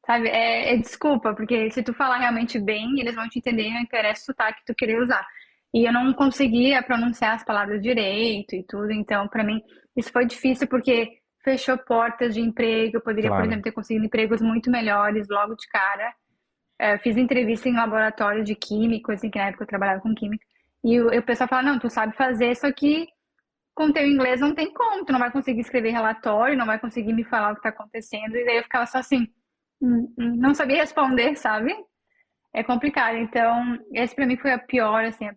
sabe, 0.05 0.27
é, 0.27 0.73
é 0.73 0.77
desculpa, 0.77 1.33
porque 1.33 1.69
se 1.71 1.83
tu 1.83 1.93
falar 1.93 2.17
realmente 2.17 2.59
bem, 2.59 2.99
eles 2.99 3.15
vão 3.15 3.27
te 3.29 3.39
entender 3.39 3.69
e 3.69 3.73
não 3.73 3.81
interessa 3.81 4.21
o 4.21 4.25
sotaque 4.25 4.59
que 4.59 4.73
tu 4.73 4.75
querer 4.75 5.01
usar. 5.01 5.25
E 5.73 5.87
eu 5.87 5.93
não 5.93 6.13
conseguia 6.13 6.83
pronunciar 6.83 7.35
as 7.35 7.43
palavras 7.43 7.81
direito 7.81 8.55
e 8.55 8.63
tudo, 8.63 8.91
então, 8.91 9.27
para 9.27 9.43
mim, 9.43 9.61
isso 9.95 10.11
foi 10.11 10.25
difícil 10.25 10.67
porque 10.67 11.21
fechou 11.43 11.77
portas 11.77 12.33
de 12.33 12.41
emprego. 12.41 12.97
Eu 12.97 13.01
poderia, 13.01 13.29
claro. 13.29 13.43
por 13.43 13.49
exemplo, 13.49 13.63
ter 13.63 13.71
conseguido 13.71 14.05
empregos 14.05 14.41
muito 14.41 14.69
melhores 14.69 15.27
logo 15.29 15.55
de 15.55 15.67
cara. 15.67 16.13
É, 16.79 16.97
fiz 16.97 17.15
entrevista 17.17 17.69
em 17.69 17.75
laboratório 17.75 18.43
de 18.43 18.55
química, 18.55 19.13
assim, 19.13 19.29
que 19.29 19.37
na 19.37 19.47
época 19.47 19.63
eu 19.63 19.67
trabalhava 19.67 20.01
com 20.01 20.13
química. 20.15 20.43
E 20.83 20.99
o, 20.99 21.07
o 21.07 21.23
pessoal 21.23 21.47
fala, 21.47 21.63
não, 21.63 21.79
tu 21.79 21.89
sabe 21.89 22.15
fazer, 22.15 22.55
só 22.55 22.71
que 22.71 23.07
com 23.73 23.91
teu 23.91 24.05
inglês 24.05 24.41
não 24.41 24.53
tem 24.53 24.73
como, 24.73 25.05
tu 25.05 25.13
não 25.13 25.19
vai 25.19 25.31
conseguir 25.31 25.61
escrever 25.61 25.91
relatório, 25.91 26.57
não 26.57 26.65
vai 26.65 26.79
conseguir 26.79 27.13
me 27.13 27.23
falar 27.23 27.51
o 27.51 27.53
que 27.53 27.59
está 27.59 27.69
acontecendo. 27.69 28.35
E 28.35 28.45
daí 28.45 28.57
eu 28.57 28.63
ficava 28.63 28.85
só 28.85 28.97
assim, 28.99 29.27
não 30.17 30.53
sabia 30.53 30.77
responder, 30.77 31.35
sabe? 31.35 31.73
É 32.53 32.63
complicado. 32.63 33.17
Então, 33.17 33.79
esse 33.93 34.15
para 34.15 34.25
mim 34.25 34.37
foi 34.37 34.51
a 34.51 34.59
pior, 34.59 35.03
assim, 35.05 35.29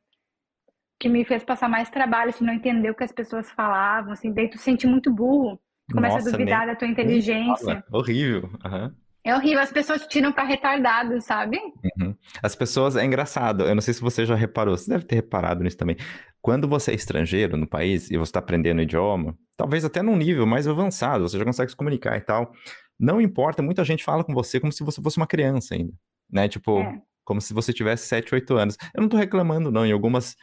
que 0.98 1.08
me 1.08 1.24
fez 1.24 1.44
passar 1.44 1.68
mais 1.68 1.90
trabalho, 1.90 2.30
assim, 2.30 2.44
não 2.44 2.52
entender 2.52 2.90
o 2.90 2.94
que 2.94 3.04
as 3.04 3.12
pessoas 3.12 3.50
falavam, 3.50 4.12
assim, 4.12 4.32
daí 4.32 4.48
tu 4.48 4.58
se 4.58 4.64
sente 4.64 4.86
muito 4.86 5.12
burro, 5.12 5.60
começa 5.92 6.16
Nossa, 6.16 6.28
a 6.28 6.32
duvidar 6.32 6.60
nem, 6.60 6.68
da 6.68 6.76
tua 6.76 6.88
inteligência. 6.88 7.84
Horrível. 7.90 8.50
Uhum. 8.64 8.94
É 9.26 9.34
horrível, 9.34 9.60
as 9.60 9.72
pessoas 9.72 10.02
te 10.02 10.08
tiram 10.08 10.32
para 10.32 10.44
retardado, 10.44 11.18
sabe? 11.22 11.58
Uhum. 11.98 12.14
As 12.42 12.54
pessoas, 12.54 12.94
é 12.94 13.04
engraçado, 13.04 13.64
eu 13.64 13.74
não 13.74 13.80
sei 13.80 13.94
se 13.94 14.00
você 14.02 14.26
já 14.26 14.34
reparou, 14.34 14.76
você 14.76 14.90
deve 14.90 15.04
ter 15.04 15.14
reparado 15.16 15.64
nisso 15.64 15.78
também. 15.78 15.96
Quando 16.42 16.68
você 16.68 16.90
é 16.90 16.94
estrangeiro 16.94 17.56
no 17.56 17.66
país 17.66 18.10
e 18.10 18.18
você 18.18 18.28
está 18.28 18.40
aprendendo 18.40 18.80
o 18.80 18.82
idioma, 18.82 19.34
talvez 19.56 19.82
até 19.82 20.02
num 20.02 20.16
nível 20.16 20.46
mais 20.46 20.68
avançado, 20.68 21.26
você 21.26 21.38
já 21.38 21.44
consegue 21.44 21.70
se 21.70 21.76
comunicar 21.76 22.18
e 22.18 22.20
tal, 22.20 22.52
não 22.98 23.20
importa, 23.20 23.62
muita 23.62 23.84
gente 23.84 24.04
fala 24.04 24.24
com 24.24 24.32
você 24.32 24.60
como 24.60 24.72
se 24.72 24.84
você 24.84 25.02
fosse 25.02 25.16
uma 25.16 25.26
criança 25.26 25.74
ainda, 25.74 25.92
né? 26.30 26.48
Tipo, 26.48 26.80
é. 26.80 27.00
como 27.24 27.40
se 27.40 27.52
você 27.52 27.72
tivesse 27.72 28.06
7, 28.06 28.34
8 28.34 28.56
anos. 28.56 28.76
Eu 28.94 29.02
não 29.02 29.08
tô 29.08 29.16
reclamando, 29.16 29.70
não, 29.70 29.84
em 29.84 29.92
algumas 29.92 30.36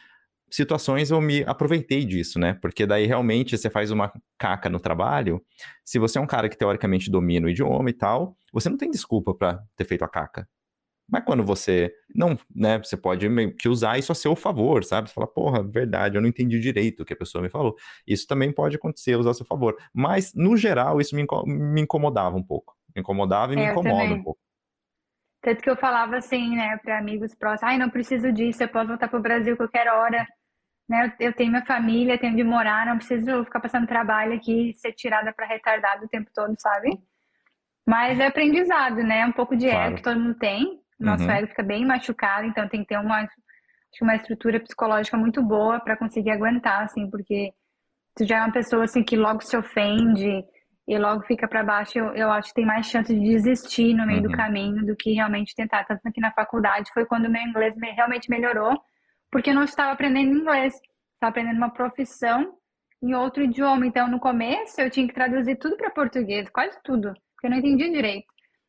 situações 0.50 1.10
eu 1.10 1.20
me 1.20 1.42
aproveitei 1.44 2.04
disso, 2.04 2.38
né? 2.38 2.54
Porque 2.54 2.86
daí 2.86 3.06
realmente 3.06 3.56
você 3.56 3.70
faz 3.70 3.90
uma 3.90 4.12
caca 4.38 4.68
no 4.68 4.78
trabalho. 4.78 5.42
Se 5.84 5.98
você 5.98 6.18
é 6.18 6.20
um 6.20 6.26
cara 6.26 6.48
que 6.48 6.56
teoricamente 6.56 7.10
domina 7.10 7.46
o 7.46 7.50
idioma 7.50 7.88
e 7.88 7.94
tal, 7.94 8.36
você 8.52 8.68
não 8.68 8.76
tem 8.76 8.90
desculpa 8.90 9.34
para 9.34 9.62
ter 9.76 9.84
feito 9.84 10.04
a 10.04 10.08
caca. 10.08 10.46
Mas 11.12 11.24
quando 11.24 11.44
você 11.44 11.92
não, 12.14 12.38
né, 12.54 12.78
você 12.78 12.96
pode 12.96 13.28
meio 13.28 13.54
que 13.54 13.68
usar 13.68 13.98
isso 13.98 14.10
a 14.10 14.14
seu 14.14 14.34
favor, 14.34 14.82
sabe? 14.82 15.08
Você 15.08 15.14
fala, 15.14 15.26
porra, 15.26 15.62
verdade, 15.62 16.16
eu 16.16 16.22
não 16.22 16.28
entendi 16.28 16.58
direito 16.58 17.02
o 17.02 17.04
que 17.04 17.12
a 17.12 17.16
pessoa 17.16 17.42
me 17.42 17.50
falou. 17.50 17.76
Isso 18.06 18.26
também 18.26 18.50
pode 18.50 18.76
acontecer, 18.76 19.16
usar 19.16 19.32
a 19.32 19.34
seu 19.34 19.44
favor. 19.44 19.76
Mas, 19.92 20.32
no 20.34 20.56
geral, 20.56 21.00
isso 21.00 21.14
me, 21.14 21.26
me 21.46 21.82
incomodava 21.82 22.34
um 22.34 22.42
pouco. 22.42 22.74
Me 22.96 23.02
incomodava 23.02 23.52
e 23.52 23.56
me 23.56 23.62
é, 23.62 23.70
incomoda 23.70 24.14
um 24.14 24.22
pouco. 24.22 24.40
Tanto 25.42 25.62
que 25.62 25.68
eu 25.68 25.76
falava 25.76 26.16
assim, 26.16 26.56
né, 26.56 26.78
para 26.82 26.98
amigos 26.98 27.34
próximos, 27.34 27.70
ai, 27.70 27.78
não 27.78 27.90
preciso 27.90 28.32
disso, 28.32 28.62
eu 28.62 28.68
posso 28.68 28.88
voltar 28.88 29.08
pro 29.08 29.20
Brasil 29.20 29.56
qualquer 29.56 29.88
hora 29.88 30.26
né? 30.92 31.14
Eu, 31.18 31.32
tenho 31.32 31.50
minha 31.50 31.64
família, 31.64 32.18
tenho 32.18 32.36
de 32.36 32.44
morar, 32.44 32.84
não 32.84 32.98
preciso 32.98 33.44
ficar 33.44 33.60
passando 33.60 33.86
trabalho 33.86 34.34
aqui, 34.34 34.74
ser 34.74 34.92
tirada 34.92 35.32
para 35.32 35.46
retardado 35.46 36.04
o 36.04 36.08
tempo 36.08 36.30
todo, 36.34 36.54
sabe? 36.58 36.98
Mas 37.86 38.20
é 38.20 38.26
aprendizado, 38.26 38.96
né? 38.96 39.24
Um 39.24 39.32
pouco 39.32 39.56
de 39.56 39.70
claro. 39.70 39.86
ego 39.86 39.96
que 39.96 40.02
todo 40.02 40.20
mundo 40.20 40.34
tem. 40.34 40.81
Nosso 41.02 41.24
uhum. 41.24 41.30
ego 41.30 41.48
fica 41.48 41.62
bem 41.62 41.84
machucado, 41.84 42.46
então 42.46 42.68
tem 42.68 42.80
que 42.80 42.88
ter 42.88 42.98
uma, 42.98 43.28
uma 44.00 44.16
estrutura 44.16 44.60
psicológica 44.60 45.16
muito 45.16 45.42
boa 45.42 45.80
para 45.80 45.96
conseguir 45.96 46.30
aguentar, 46.30 46.84
assim, 46.84 47.10
porque 47.10 47.52
se 48.16 48.26
já 48.26 48.38
é 48.38 48.40
uma 48.40 48.52
pessoa 48.52 48.84
assim 48.84 49.02
que 49.02 49.16
logo 49.16 49.42
se 49.42 49.56
ofende 49.56 50.44
e 50.86 50.98
logo 50.98 51.22
fica 51.22 51.48
para 51.48 51.62
baixo, 51.62 51.98
eu, 51.98 52.14
eu 52.14 52.30
acho 52.30 52.48
que 52.48 52.54
tem 52.54 52.66
mais 52.66 52.86
chance 52.86 53.12
de 53.12 53.20
desistir 53.20 53.94
no 53.94 54.06
meio 54.06 54.22
uhum. 54.22 54.28
do 54.28 54.36
caminho 54.36 54.84
do 54.84 54.96
que 54.96 55.12
realmente 55.12 55.54
tentar. 55.54 55.84
Tanto 55.84 56.00
que 56.12 56.20
na 56.20 56.32
faculdade 56.32 56.90
foi 56.92 57.06
quando 57.06 57.26
o 57.26 57.30
meu 57.30 57.42
inglês 57.42 57.74
realmente 57.96 58.28
melhorou 58.28 58.80
porque 59.32 59.48
eu 59.48 59.54
não 59.54 59.64
estava 59.64 59.92
aprendendo 59.92 60.38
inglês, 60.38 60.74
estava 61.14 61.30
aprendendo 61.30 61.56
uma 61.56 61.70
profissão 61.70 62.54
em 63.02 63.14
outro 63.14 63.42
idioma. 63.42 63.86
Então, 63.86 64.06
no 64.06 64.20
começo, 64.20 64.78
eu 64.78 64.90
tinha 64.90 65.08
que 65.08 65.14
traduzir 65.14 65.56
tudo 65.56 65.76
para 65.78 65.90
português, 65.90 66.50
quase 66.50 66.78
tudo, 66.84 67.14
porque 67.34 67.46
eu 67.46 67.50
não 67.50 67.56
entendia 67.56 67.90
direito. 67.90 68.26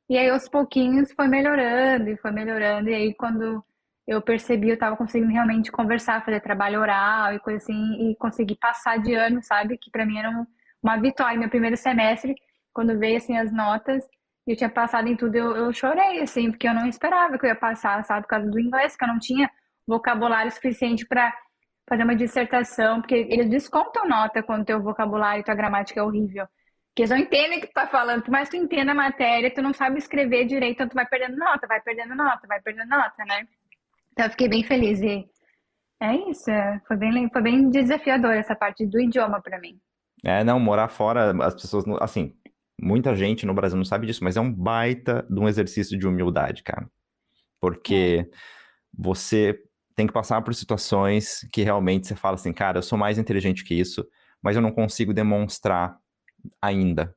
E 0.10 0.18
aí, 0.18 0.30
aos 0.30 0.48
pouquinhos, 0.50 1.12
foi 1.14 1.28
melhorando 1.28 2.10
e 2.10 2.18
foi 2.18 2.32
melhorando. 2.32 2.90
E 2.90 2.94
aí, 2.94 3.14
quando 3.14 3.64
eu 4.08 4.22
percebi, 4.22 4.70
eu 4.70 4.74
estava 4.76 4.98
conseguindo 4.98 5.32
realmente 5.32 5.72
conversar, 5.72 6.24
fazer 6.26 6.42
trabalho 6.42 6.80
oral 6.82 7.34
e 7.34 7.40
coisa 7.40 7.58
assim, 7.58 8.12
e 8.12 8.16
conseguir 8.18 8.56
passar 8.58 8.98
de 9.00 9.14
ano, 9.14 9.42
sabe? 9.42 9.78
Que 9.78 9.90
para 9.90 10.06
mim 10.06 10.18
era 10.18 10.30
uma 10.82 10.98
vitória. 10.98 11.40
Meu 11.40 11.50
primeiro 11.50 11.78
semestre, 11.78 12.36
quando 12.74 12.98
veio 13.00 13.18
assim 13.18 13.38
as 13.38 13.52
notas, 13.52 14.04
eu 14.46 14.56
tinha 14.58 14.70
passado 14.70 15.08
em 15.08 15.16
tudo, 15.16 15.36
eu, 15.36 15.56
eu 15.56 15.74
chorei, 15.74 16.22
assim, 16.22 16.52
porque 16.52 16.68
eu 16.68 16.74
não 16.74 16.86
esperava 16.86 17.38
que 17.38 17.46
eu 17.46 17.50
ia 17.50 17.56
passar, 17.56 18.04
sabe? 18.04 18.24
Por 18.24 18.30
causa 18.30 18.50
do 18.50 18.60
inglês, 18.60 18.96
que 18.96 19.04
eu 19.04 19.08
não 19.08 19.20
tinha 19.20 19.50
vocabulário 19.88 20.52
suficiente 20.52 21.06
para 21.08 21.34
fazer 21.88 22.04
uma 22.04 22.16
dissertação, 22.16 23.02
porque 23.02 23.16
eles 23.16 23.50
descontam 23.50 24.08
nota 24.08 24.44
quando 24.44 24.66
teu 24.66 24.82
vocabulário 24.82 25.42
e 25.42 25.44
tua 25.44 25.56
gramática 25.56 26.00
é 26.00 26.04
horrível. 26.04 26.46
Porque 26.94 27.02
eles 27.02 27.10
não 27.10 27.18
entendem 27.18 27.58
o 27.58 27.62
que 27.62 27.68
tu 27.68 27.74
tá 27.74 27.88
falando, 27.88 28.22
que 28.22 28.50
tu 28.52 28.56
entenda 28.56 28.92
a 28.92 28.96
matéria, 28.96 29.52
tu 29.52 29.64
não 29.64 29.74
sabe 29.74 29.98
escrever 29.98 30.46
direito, 30.46 30.76
então 30.76 30.88
tu 30.88 30.94
vai 30.94 31.08
perdendo 31.08 31.36
nota, 31.38 31.66
vai 31.66 31.82
perdendo 31.82 32.14
nota, 32.14 32.46
vai 32.48 32.62
perdendo 32.62 32.88
nota, 32.88 33.26
né? 33.26 33.48
Então 34.12 34.28
eu 34.28 34.30
fiquei 34.30 34.48
bem 34.48 34.64
feliz 34.64 35.02
e 35.02 35.28
é 36.00 36.30
isso, 36.30 36.52
é, 36.52 36.80
foi 36.88 36.96
bem, 36.96 37.30
foi 37.32 37.42
bem 37.42 37.70
desafiador 37.72 38.34
essa 38.34 38.56
parte 38.56 38.86
do 38.86 39.02
idioma 39.02 39.42
para 39.42 39.60
mim. 39.60 39.80
É, 40.24 40.44
não, 40.44 40.60
morar 40.60 40.88
fora, 40.88 41.32
as 41.44 41.56
pessoas, 41.56 41.84
assim, 42.00 42.36
muita 42.80 43.16
gente 43.16 43.44
no 43.44 43.56
Brasil 43.56 43.76
não 43.76 43.86
sabe 43.86 44.06
disso, 44.06 44.24
mas 44.24 44.38
é 44.38 44.42
um 44.42 44.54
baita 44.54 45.26
de 45.28 45.40
um 45.40 45.48
exercício 45.48 45.98
de 45.98 46.08
humildade, 46.08 46.62
cara. 46.62 46.88
Porque 47.60 48.30
é. 48.32 48.38
você 48.96 49.60
tem 49.96 50.06
que 50.06 50.14
passar 50.14 50.44
por 50.44 50.54
situações 50.54 51.40
que 51.52 51.64
realmente 51.64 52.06
você 52.06 52.16
fala 52.16 52.36
assim, 52.36 52.54
cara, 52.54 52.78
eu 52.78 52.84
sou 52.84 53.00
mais 53.00 53.18
inteligente 53.18 53.64
que 53.64 53.74
isso, 53.74 54.06
mas 54.44 54.56
eu 54.56 54.62
não 54.62 54.72
consigo 54.72 55.12
demonstrar 55.12 55.98
ainda 56.62 57.16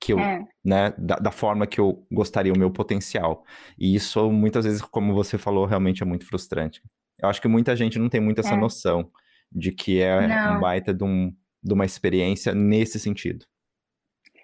que 0.00 0.12
eu, 0.12 0.18
é. 0.18 0.44
né, 0.64 0.92
da, 0.98 1.16
da, 1.16 1.30
forma 1.30 1.66
que 1.66 1.80
eu 1.80 2.04
gostaria, 2.10 2.52
o 2.52 2.58
meu 2.58 2.72
potencial. 2.72 3.44
E 3.78 3.94
isso, 3.94 4.30
muitas 4.32 4.64
vezes, 4.64 4.82
como 4.82 5.14
você 5.14 5.38
falou, 5.38 5.64
realmente 5.64 6.02
é 6.02 6.06
muito 6.06 6.26
frustrante. 6.26 6.82
Eu 7.20 7.28
acho 7.28 7.40
que 7.40 7.46
muita 7.46 7.76
gente 7.76 8.00
não 8.00 8.08
tem 8.08 8.20
muito 8.20 8.40
essa 8.40 8.54
é. 8.54 8.56
noção 8.56 9.08
de 9.50 9.70
que 9.70 10.00
é 10.00 10.26
não. 10.26 10.56
um 10.56 10.60
baita 10.60 10.92
de, 10.92 11.04
um, 11.04 11.32
de 11.62 11.72
uma 11.72 11.84
experiência 11.84 12.52
nesse 12.52 12.98
sentido. 12.98 13.46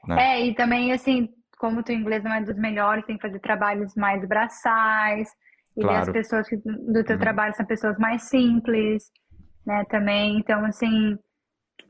Né? 0.06 0.16
É, 0.22 0.46
e 0.46 0.54
também, 0.54 0.92
assim, 0.92 1.28
como 1.58 1.80
o 1.80 1.82
teu 1.82 1.96
inglês 1.96 2.22
não 2.22 2.32
é 2.32 2.40
dos 2.40 2.56
melhores, 2.56 3.04
tem 3.04 3.16
que 3.16 3.26
fazer 3.26 3.40
trabalhos 3.40 3.94
mais 3.96 4.26
braçais, 4.28 5.28
e 5.76 5.82
claro. 5.82 6.02
as 6.02 6.10
pessoas 6.10 6.48
que, 6.48 6.56
do 6.56 7.04
teu 7.04 7.16
uhum. 7.16 7.20
trabalho 7.20 7.54
são 7.54 7.66
pessoas 7.66 7.98
mais 7.98 8.22
simples, 8.22 9.10
né, 9.66 9.84
também. 9.88 10.38
Então, 10.38 10.64
assim, 10.64 11.18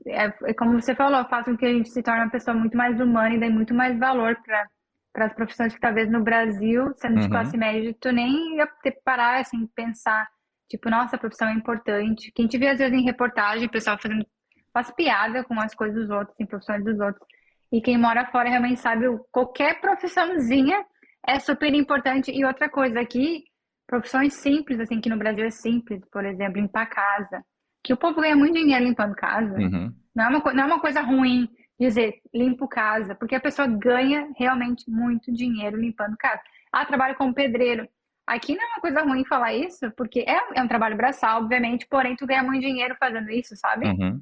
é, 0.06 0.32
é, 0.44 0.54
como 0.54 0.80
você 0.80 0.94
falou, 0.94 1.24
faz 1.28 1.44
com 1.44 1.56
que 1.56 1.66
a 1.66 1.72
gente 1.72 1.90
se 1.90 2.02
torne 2.02 2.22
uma 2.22 2.30
pessoa 2.30 2.56
muito 2.56 2.76
mais 2.76 3.00
humana 3.00 3.34
e 3.34 3.40
dê 3.40 3.48
muito 3.48 3.74
mais 3.74 3.98
valor 3.98 4.37
para 4.42 5.26
as 5.26 5.32
profissões 5.34 5.74
que 5.74 5.80
talvez 5.80 6.11
no 6.11 6.22
Brasil, 6.22 6.92
sendo 6.96 7.16
uhum. 7.16 7.20
de 7.20 7.28
classe 7.28 7.56
média, 7.56 7.94
tu 8.00 8.12
nem 8.12 8.56
ia 8.56 8.66
ter 8.82 8.92
que 8.92 9.02
parar, 9.04 9.40
assim, 9.40 9.66
pensar, 9.74 10.28
tipo, 10.68 10.88
nossa, 10.90 11.16
a 11.16 11.18
profissão 11.18 11.48
é 11.48 11.52
importante. 11.52 12.32
Quem 12.32 12.46
te 12.46 12.58
vê, 12.58 12.68
às 12.68 12.78
vezes, 12.78 12.96
em 12.96 13.04
reportagem, 13.04 13.66
o 13.66 13.70
pessoal 13.70 13.98
fazendo, 14.00 14.26
faz 14.72 14.90
piada 14.92 15.44
com 15.44 15.58
as 15.61 15.74
coisas 15.74 15.96
dos 15.96 16.11
outros, 16.11 16.38
em 16.38 16.46
profissões 16.46 16.84
dos 16.84 16.98
outros. 17.00 17.26
E 17.70 17.80
quem 17.80 17.98
mora 17.98 18.26
fora 18.26 18.48
realmente 18.48 18.80
sabe, 18.80 19.04
qualquer 19.30 19.80
profissãozinha 19.80 20.84
é 21.26 21.38
super 21.38 21.72
importante. 21.74 22.30
E 22.30 22.44
outra 22.44 22.68
coisa 22.68 23.00
aqui, 23.00 23.44
profissões 23.87 24.34
simples, 24.34 24.80
assim, 24.80 25.00
que 25.00 25.11
no 25.11 25.18
Brasil 25.18 25.44
é 25.44 25.50
simples, 25.50 26.00
por 26.11 26.24
exemplo, 26.24 26.61
limpar 26.61 26.87
casa. 26.87 27.44
Que 27.82 27.92
o 27.92 27.96
povo 27.96 28.20
ganha 28.20 28.36
muito 28.36 28.54
dinheiro 28.54 28.84
limpando 28.84 29.14
casa. 29.14 29.56
Uhum. 29.56 29.94
Não, 30.14 30.24
é 30.24 30.28
uma, 30.28 30.52
não 30.52 30.62
é 30.62 30.66
uma 30.66 30.80
coisa 30.80 31.00
ruim 31.00 31.48
dizer 31.78 32.20
limpo 32.34 32.66
casa, 32.66 33.14
porque 33.14 33.36
a 33.36 33.40
pessoa 33.40 33.68
ganha 33.68 34.28
realmente 34.36 34.90
muito 34.90 35.32
dinheiro 35.32 35.76
limpando 35.76 36.16
casa. 36.16 36.42
Ah, 36.72 36.84
trabalho 36.84 37.14
como 37.14 37.32
pedreiro. 37.32 37.88
Aqui 38.26 38.54
não 38.54 38.62
é 38.62 38.66
uma 38.66 38.80
coisa 38.80 39.02
ruim 39.02 39.24
falar 39.24 39.54
isso, 39.54 39.90
porque 39.96 40.20
é, 40.20 40.38
é 40.54 40.62
um 40.62 40.68
trabalho 40.68 40.96
braçal, 40.96 41.40
obviamente, 41.40 41.86
porém 41.88 42.16
tu 42.16 42.26
ganha 42.26 42.42
muito 42.42 42.60
dinheiro 42.60 42.94
fazendo 42.98 43.30
isso, 43.30 43.56
sabe? 43.56 43.86
Uhum. 43.86 44.20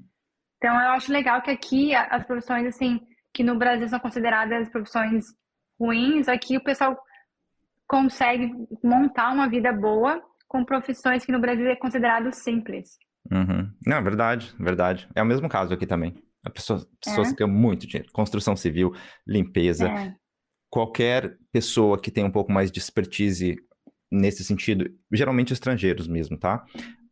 Então 0.58 0.74
eu 0.80 0.90
acho 0.90 1.10
legal 1.10 1.42
que 1.42 1.50
aqui 1.50 1.94
as 1.94 2.24
profissões, 2.24 2.66
assim, 2.66 3.00
que 3.32 3.42
no 3.42 3.56
Brasil 3.56 3.88
são 3.88 3.98
consideradas 3.98 4.68
profissões 4.68 5.24
ruins, 5.78 6.28
aqui 6.28 6.56
o 6.56 6.62
pessoal 6.62 6.96
consegue 7.86 8.52
montar 8.82 9.32
uma 9.32 9.48
vida 9.48 9.72
boa 9.72 10.22
com 10.48 10.64
profissões 10.64 11.24
que 11.24 11.32
no 11.32 11.40
Brasil 11.40 11.66
é 11.68 11.76
considerado 11.76 12.32
simples. 12.32 12.98
Uhum. 13.30 13.70
Não, 13.86 14.02
verdade, 14.02 14.54
verdade. 14.58 15.08
É 15.14 15.22
o 15.22 15.26
mesmo 15.26 15.48
caso 15.48 15.72
aqui 15.72 15.86
também. 15.86 16.14
A 16.44 16.50
pessoa, 16.50 16.86
pessoas 17.04 17.28
é. 17.28 17.30
que 17.30 17.38
ganham 17.38 17.52
muito 17.52 17.86
dinheiro. 17.86 18.10
Construção 18.12 18.56
civil, 18.56 18.94
limpeza. 19.26 19.88
É. 19.88 20.14
qualquer 20.70 21.36
pessoa 21.52 21.98
que 21.98 22.10
tem 22.10 22.24
um 22.24 22.30
pouco 22.30 22.52
mais 22.52 22.70
de 22.70 22.78
expertise 22.78 23.56
nesse 24.10 24.44
sentido, 24.44 24.88
geralmente 25.12 25.52
estrangeiros 25.52 26.06
mesmo, 26.06 26.38
tá? 26.38 26.64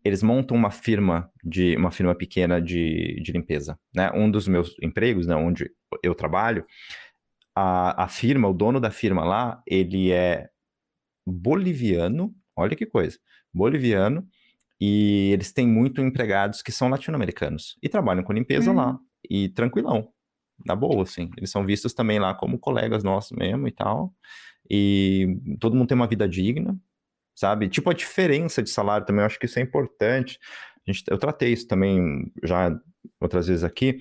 Eles 0.04 0.22
montam 0.22 0.56
uma 0.56 0.70
firma 0.70 1.30
de 1.42 1.76
uma 1.76 1.90
firma 1.90 2.14
pequena 2.14 2.60
de, 2.60 3.20
de 3.22 3.32
limpeza, 3.32 3.78
né? 3.94 4.10
Um 4.12 4.30
dos 4.30 4.46
meus 4.46 4.76
empregos, 4.82 5.26
né, 5.26 5.34
onde 5.34 5.70
eu 6.02 6.14
trabalho, 6.14 6.64
a, 7.54 8.04
a 8.04 8.08
firma, 8.08 8.48
o 8.48 8.54
dono 8.54 8.80
da 8.80 8.90
firma 8.90 9.24
lá, 9.24 9.62
ele 9.66 10.10
é 10.10 10.48
boliviano, 11.26 12.34
olha 12.56 12.76
que 12.76 12.84
coisa, 12.84 13.18
boliviano, 13.52 14.26
e 14.86 15.30
eles 15.32 15.50
têm 15.50 15.66
muito 15.66 16.02
empregados 16.02 16.60
que 16.60 16.70
são 16.70 16.90
latino-americanos 16.90 17.78
e 17.82 17.88
trabalham 17.88 18.22
com 18.22 18.34
limpeza 18.34 18.70
lá, 18.70 18.90
hum. 18.90 18.98
e 19.30 19.48
tranquilão, 19.48 20.12
na 20.66 20.76
boa, 20.76 21.04
assim. 21.04 21.30
Eles 21.38 21.50
são 21.50 21.64
vistos 21.64 21.94
também 21.94 22.18
lá 22.18 22.34
como 22.34 22.58
colegas 22.58 23.02
nossos 23.02 23.32
mesmo 23.32 23.66
e 23.66 23.72
tal. 23.72 24.14
E 24.68 25.38
todo 25.58 25.74
mundo 25.74 25.88
tem 25.88 25.96
uma 25.96 26.06
vida 26.06 26.28
digna, 26.28 26.78
sabe? 27.34 27.66
Tipo, 27.70 27.88
a 27.88 27.94
diferença 27.94 28.62
de 28.62 28.68
salário 28.68 29.06
também, 29.06 29.22
eu 29.22 29.26
acho 29.26 29.38
que 29.38 29.46
isso 29.46 29.58
é 29.58 29.62
importante. 29.62 30.38
A 30.86 30.92
gente, 30.92 31.02
eu 31.08 31.16
tratei 31.16 31.54
isso 31.54 31.66
também 31.66 32.30
já 32.42 32.78
outras 33.18 33.46
vezes 33.46 33.64
aqui. 33.64 34.00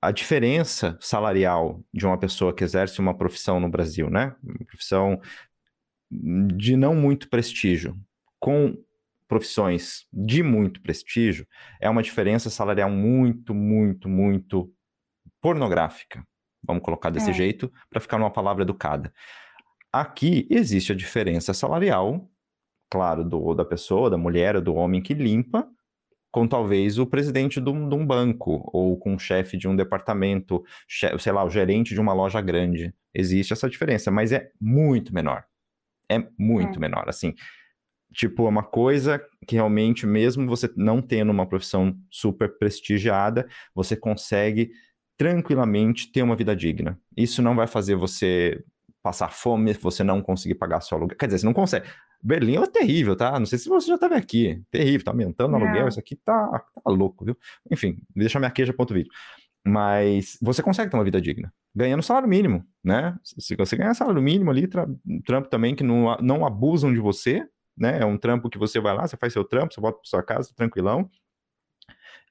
A 0.00 0.10
diferença 0.10 0.96
salarial 1.02 1.84
de 1.92 2.06
uma 2.06 2.18
pessoa 2.18 2.54
que 2.54 2.64
exerce 2.64 2.98
uma 2.98 3.16
profissão 3.16 3.60
no 3.60 3.68
Brasil, 3.68 4.08
né? 4.08 4.34
Uma 4.42 4.64
profissão 4.66 5.20
de 6.10 6.76
não 6.78 6.94
muito 6.94 7.28
prestígio, 7.28 7.94
com 8.40 8.74
profissões 9.32 10.06
de 10.12 10.42
muito 10.42 10.82
prestígio, 10.82 11.46
é 11.80 11.88
uma 11.88 12.02
diferença 12.02 12.50
salarial 12.50 12.90
muito, 12.90 13.54
muito, 13.54 14.06
muito 14.06 14.70
pornográfica. 15.40 16.22
Vamos 16.62 16.82
colocar 16.82 17.08
desse 17.08 17.30
é. 17.30 17.32
jeito, 17.32 17.72
para 17.88 17.98
ficar 17.98 18.18
numa 18.18 18.30
palavra 18.30 18.62
educada. 18.62 19.10
Aqui 19.90 20.46
existe 20.50 20.92
a 20.92 20.94
diferença 20.94 21.54
salarial, 21.54 22.28
claro, 22.90 23.24
do, 23.24 23.54
da 23.54 23.64
pessoa, 23.64 24.10
da 24.10 24.18
mulher 24.18 24.54
ou 24.54 24.60
do 24.60 24.74
homem 24.74 25.00
que 25.00 25.14
limpa, 25.14 25.66
com 26.30 26.46
talvez 26.46 26.98
o 26.98 27.06
presidente 27.06 27.58
de 27.58 27.70
um, 27.70 27.88
de 27.88 27.94
um 27.94 28.06
banco, 28.06 28.68
ou 28.70 28.98
com 28.98 29.14
o 29.14 29.18
chefe 29.18 29.56
de 29.56 29.66
um 29.66 29.74
departamento, 29.74 30.62
sei 30.86 31.32
lá, 31.32 31.42
o 31.42 31.48
gerente 31.48 31.94
de 31.94 32.00
uma 32.00 32.12
loja 32.12 32.42
grande. 32.42 32.94
Existe 33.14 33.54
essa 33.54 33.70
diferença, 33.70 34.10
mas 34.10 34.30
é 34.30 34.50
muito 34.60 35.14
menor. 35.14 35.42
É 36.06 36.22
muito 36.38 36.76
é. 36.76 36.80
menor, 36.80 37.08
assim. 37.08 37.34
Tipo, 38.12 38.46
é 38.46 38.48
uma 38.48 38.62
coisa 38.62 39.20
que 39.46 39.56
realmente, 39.56 40.06
mesmo 40.06 40.46
você 40.46 40.70
não 40.76 41.00
tendo 41.00 41.30
uma 41.30 41.46
profissão 41.46 41.96
super 42.10 42.58
prestigiada, 42.58 43.48
você 43.74 43.96
consegue 43.96 44.70
tranquilamente 45.16 46.10
ter 46.10 46.22
uma 46.22 46.36
vida 46.36 46.54
digna. 46.54 46.98
Isso 47.16 47.42
não 47.42 47.54
vai 47.54 47.66
fazer 47.66 47.94
você 47.94 48.62
passar 49.02 49.30
fome, 49.30 49.72
você 49.72 50.04
não 50.04 50.22
conseguir 50.22 50.54
pagar 50.54 50.80
seu 50.80 50.96
aluguel. 50.96 51.16
Quer 51.16 51.26
dizer, 51.26 51.38
você 51.38 51.46
não 51.46 51.52
consegue. 51.52 51.88
Berlim 52.22 52.56
é 52.56 52.66
terrível, 52.66 53.16
tá? 53.16 53.36
Não 53.38 53.46
sei 53.46 53.58
se 53.58 53.68
você 53.68 53.88
já 53.88 53.96
estava 53.96 54.14
aqui. 54.14 54.62
Terrível, 54.70 55.04
tá 55.04 55.10
aumentando 55.10 55.52
o 55.52 55.56
aluguel, 55.56 55.88
isso 55.88 55.98
aqui 55.98 56.14
tá, 56.14 56.64
tá 56.74 56.90
louco, 56.90 57.24
viu? 57.24 57.36
Enfim, 57.70 57.98
deixa 58.14 58.38
minha 58.38 58.50
queixa 58.50 58.72
ponto 58.72 58.94
vídeo. 58.94 59.10
Mas 59.64 60.38
você 60.40 60.62
consegue 60.62 60.90
ter 60.90 60.96
uma 60.96 61.04
vida 61.04 61.20
digna, 61.20 61.52
ganhando 61.74 62.02
salário 62.02 62.28
mínimo, 62.28 62.64
né? 62.82 63.16
Se 63.22 63.56
você 63.56 63.76
ganhar 63.76 63.94
salário 63.94 64.22
mínimo 64.22 64.50
ali, 64.50 64.68
trampo 65.24 65.48
também 65.48 65.74
que 65.74 65.84
não, 65.84 66.16
não 66.20 66.44
abusam 66.44 66.92
de 66.92 67.00
você, 67.00 67.46
né? 67.76 68.00
É 68.00 68.06
um 68.06 68.18
trampo 68.18 68.48
que 68.50 68.58
você 68.58 68.80
vai 68.80 68.94
lá, 68.94 69.06
você 69.06 69.16
faz 69.16 69.32
seu 69.32 69.44
trampo, 69.44 69.72
você 69.74 69.80
volta 69.80 69.98
para 69.98 70.08
sua 70.08 70.22
casa, 70.22 70.52
tranquilão, 70.54 71.10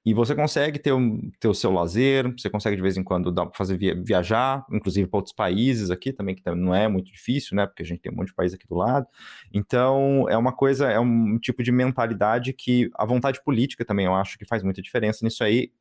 e 0.04 0.14
você 0.16 0.34
consegue 0.34 0.80
ter, 0.80 0.94
um, 0.94 1.30
ter 1.40 1.48
o 1.48 1.54
seu 1.54 1.72
lazer, 1.72 2.32
você 2.32 2.50
consegue 2.50 2.76
de 2.76 2.82
vez 2.82 2.98
em 2.98 3.04
quando 3.04 3.32
dar, 3.32 3.48
fazer 3.54 3.78
via, 3.78 3.96
viajar, 3.96 4.66
inclusive 4.72 5.08
para 5.08 5.18
outros 5.18 5.34
países 5.36 5.92
aqui 5.92 6.12
também, 6.12 6.34
que 6.34 6.44
não 6.56 6.74
é 6.74 6.88
muito 6.88 7.12
difícil, 7.12 7.56
né? 7.56 7.68
Porque 7.68 7.84
a 7.84 7.86
gente 7.86 8.02
tem 8.02 8.12
um 8.12 8.16
monte 8.16 8.30
de 8.30 8.34
país 8.34 8.52
aqui 8.52 8.68
do 8.68 8.76
lado. 8.76 9.06
Então, 9.54 10.26
é 10.28 10.36
uma 10.36 10.52
coisa, 10.52 10.90
é 10.90 11.00
um 11.00 11.38
tipo 11.38 11.62
de 11.62 11.72
mentalidade 11.72 12.52
que 12.52 12.90
a 12.96 13.06
vontade 13.06 13.44
política 13.44 13.86
também 13.86 14.08
eu 14.08 14.16
acho 14.16 14.40
que 14.40 14.46
faz 14.46 14.64
muita 14.64 14.82
diferença 14.82 15.24
nisso 15.24 15.44
aí, 15.44 15.72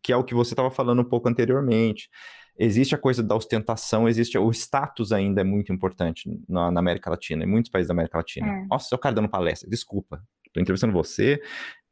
que 0.00 0.12
é 0.12 0.16
o 0.16 0.22
que 0.22 0.34
você 0.34 0.52
estava 0.52 0.70
falando 0.70 1.02
um 1.02 1.08
pouco 1.08 1.28
anteriormente. 1.28 2.08
Existe 2.56 2.94
a 2.94 2.98
coisa 2.98 3.22
da 3.22 3.34
ostentação, 3.34 4.08
existe 4.08 4.38
o 4.38 4.50
status 4.50 5.10
ainda 5.10 5.40
é 5.40 5.44
muito 5.44 5.72
importante 5.72 6.30
na, 6.48 6.70
na 6.70 6.80
América 6.80 7.10
Latina, 7.10 7.44
em 7.44 7.48
muitos 7.48 7.70
países 7.70 7.88
da 7.88 7.94
América 7.94 8.18
Latina. 8.18 8.46
É. 8.46 8.66
Nossa, 8.66 8.94
o 8.94 8.98
cara 8.98 9.14
dando 9.14 9.28
palestra, 9.28 9.68
desculpa, 9.68 10.22
estou 10.46 10.62
entrevistando 10.62 10.92
você, 10.92 11.42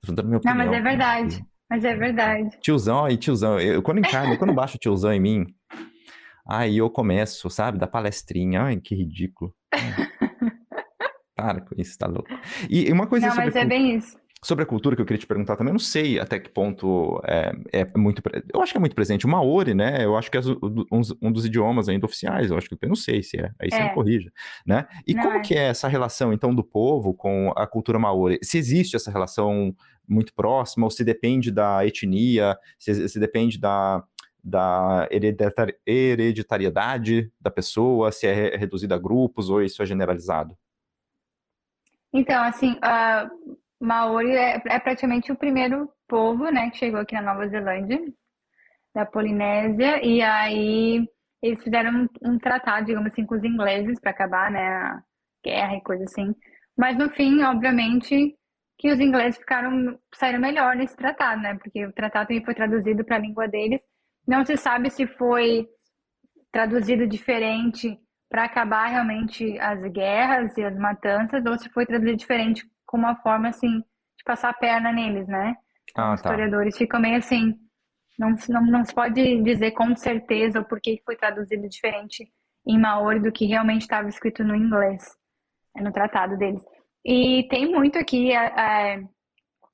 estou 0.00 0.14
dando 0.14 0.26
minha 0.26 0.38
opinião. 0.38 0.56
Não, 0.56 0.64
mas 0.64 0.72
é 0.72 0.80
verdade. 0.80 1.44
Mas 1.68 1.84
é 1.84 1.96
verdade. 1.96 2.58
Tiozão, 2.60 3.04
aí 3.04 3.16
tiozão, 3.16 3.58
eu, 3.58 3.82
quando 3.82 3.98
encarno, 3.98 4.38
quando 4.38 4.54
baixo 4.54 4.76
o 4.76 4.78
tiozão 4.78 5.12
em 5.12 5.20
mim, 5.20 5.46
aí 6.46 6.78
eu 6.78 6.88
começo, 6.88 7.50
sabe, 7.50 7.78
da 7.78 7.86
palestrinha, 7.86 8.62
ai, 8.62 8.76
que 8.76 8.94
ridículo. 8.94 9.52
Para 11.34 11.60
com 11.60 11.74
isso, 11.76 11.98
tá 11.98 12.06
louco. 12.06 12.28
E 12.70 12.92
uma 12.92 13.06
coisa 13.06 13.28
Não, 13.28 13.36
mas 13.36 13.56
é 13.56 13.64
bem 13.64 13.96
isso. 13.96 14.16
Sobre 14.44 14.64
a 14.64 14.66
cultura 14.66 14.96
que 14.96 15.02
eu 15.02 15.06
queria 15.06 15.20
te 15.20 15.26
perguntar 15.26 15.56
também, 15.56 15.70
eu 15.70 15.74
não 15.74 15.78
sei 15.78 16.18
até 16.18 16.40
que 16.40 16.50
ponto 16.50 17.20
é, 17.24 17.52
é 17.72 17.86
muito. 17.96 18.20
Eu 18.52 18.60
acho 18.60 18.72
que 18.72 18.76
é 18.76 18.80
muito 18.80 18.96
presente. 18.96 19.24
O 19.24 19.28
Maori, 19.28 19.72
né? 19.72 20.04
Eu 20.04 20.16
acho 20.16 20.28
que 20.28 20.36
é 20.36 20.40
um, 20.40 21.00
um 21.22 21.30
dos 21.30 21.46
idiomas 21.46 21.88
ainda 21.88 22.06
oficiais. 22.06 22.50
Eu 22.50 22.58
acho 22.58 22.68
que 22.68 22.76
eu 22.80 22.88
não 22.88 22.96
sei 22.96 23.22
se 23.22 23.38
é. 23.38 23.52
Aí 23.60 23.70
você 23.70 23.76
é. 23.76 23.84
me 23.84 23.94
corrija, 23.94 24.32
né? 24.66 24.88
E 25.06 25.14
não, 25.14 25.22
como 25.22 25.36
é. 25.36 25.40
que 25.40 25.54
é 25.54 25.68
essa 25.68 25.86
relação, 25.86 26.32
então, 26.32 26.52
do 26.52 26.64
povo 26.64 27.14
com 27.14 27.52
a 27.56 27.68
cultura 27.68 28.00
Maori? 28.00 28.40
Se 28.42 28.58
existe 28.58 28.96
essa 28.96 29.12
relação 29.12 29.72
muito 30.08 30.34
próxima, 30.34 30.86
ou 30.86 30.90
se 30.90 31.04
depende 31.04 31.52
da 31.52 31.86
etnia, 31.86 32.58
se, 32.80 33.08
se 33.08 33.20
depende 33.20 33.60
da, 33.60 34.02
da 34.42 35.08
hereditariedade 35.86 37.30
da 37.40 37.50
pessoa, 37.50 38.10
se 38.10 38.26
é 38.26 38.56
reduzida 38.56 38.96
a 38.96 38.98
grupos 38.98 39.48
ou 39.48 39.62
isso 39.62 39.80
é 39.80 39.86
generalizado? 39.86 40.58
Então, 42.12 42.42
assim, 42.42 42.72
uh, 42.72 43.56
Maori 43.82 44.30
é, 44.30 44.62
é, 44.64 44.78
praticamente 44.78 45.32
o 45.32 45.36
primeiro 45.36 45.90
povo, 46.08 46.50
né, 46.50 46.70
que 46.70 46.78
chegou 46.78 47.00
aqui 47.00 47.14
na 47.14 47.22
Nova 47.22 47.48
Zelândia, 47.48 48.00
da 48.94 49.04
Polinésia, 49.04 50.04
e 50.04 50.22
aí 50.22 51.04
eles 51.42 51.62
fizeram 51.64 52.08
um, 52.22 52.30
um 52.30 52.38
tratado, 52.38 52.86
digamos 52.86 53.10
assim, 53.10 53.26
com 53.26 53.34
os 53.34 53.42
ingleses 53.42 53.98
para 54.00 54.12
acabar, 54.12 54.50
né, 54.50 54.64
a 54.64 55.02
guerra 55.44 55.76
e 55.76 55.82
coisa 55.82 56.04
assim. 56.04 56.34
Mas 56.76 56.96
no 56.96 57.10
fim, 57.10 57.42
obviamente, 57.42 58.36
que 58.78 58.92
os 58.92 59.00
ingleses 59.00 59.38
ficaram 59.38 59.98
saíram 60.14 60.40
melhor 60.40 60.76
nesse 60.76 60.96
tratado, 60.96 61.42
né? 61.42 61.56
Porque 61.56 61.84
o 61.86 61.92
tratado 61.92 62.28
também 62.28 62.44
foi 62.44 62.54
traduzido 62.54 63.04
para 63.04 63.16
a 63.16 63.20
língua 63.20 63.46
deles. 63.48 63.80
Não 64.26 64.44
se 64.44 64.56
sabe 64.56 64.90
se 64.90 65.06
foi 65.06 65.68
traduzido 66.50 67.06
diferente 67.06 67.98
para 68.28 68.44
acabar 68.44 68.86
realmente 68.86 69.58
as 69.58 69.80
guerras 69.92 70.56
e 70.56 70.64
as 70.64 70.76
matanças 70.76 71.44
ou 71.44 71.58
se 71.58 71.68
foi 71.70 71.84
traduzido 71.86 72.16
diferente 72.16 72.64
com 72.92 72.98
uma 72.98 73.16
forma 73.16 73.48
assim 73.48 73.78
de 73.78 74.24
passar 74.24 74.50
a 74.50 74.54
perna 74.54 74.92
neles, 74.92 75.26
né? 75.26 75.56
Ah, 75.96 76.12
Os 76.12 76.20
tá. 76.20 76.28
historiadores 76.28 76.76
ficam 76.76 77.00
meio 77.00 77.16
assim, 77.16 77.58
não, 78.18 78.34
não, 78.50 78.66
não 78.66 78.84
se 78.84 78.94
pode 78.94 79.42
dizer 79.42 79.70
com 79.70 79.96
certeza 79.96 80.60
o 80.60 80.64
porquê 80.64 81.00
foi 81.04 81.16
traduzido 81.16 81.66
diferente 81.68 82.30
em 82.66 82.78
Maori 82.78 83.18
do 83.18 83.32
que 83.32 83.46
realmente 83.46 83.82
estava 83.82 84.08
escrito 84.08 84.44
no 84.44 84.54
inglês, 84.54 85.02
no 85.74 85.90
tratado 85.90 86.36
deles. 86.36 86.62
E 87.04 87.48
tem 87.48 87.72
muito 87.72 87.98
aqui, 87.98 88.30
é, 88.30 88.44
é, 88.44 89.02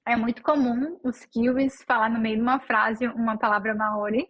é 0.07 0.17
muito 0.17 0.41
comum 0.41 0.99
os 1.03 1.27
kiwis 1.27 1.83
falar 1.83 2.09
no 2.09 2.21
meio 2.21 2.37
de 2.37 2.43
uma 2.43 2.61
frase 2.61 3.07
uma 3.09 3.37
palavra 3.37 3.75
maori. 3.75 4.27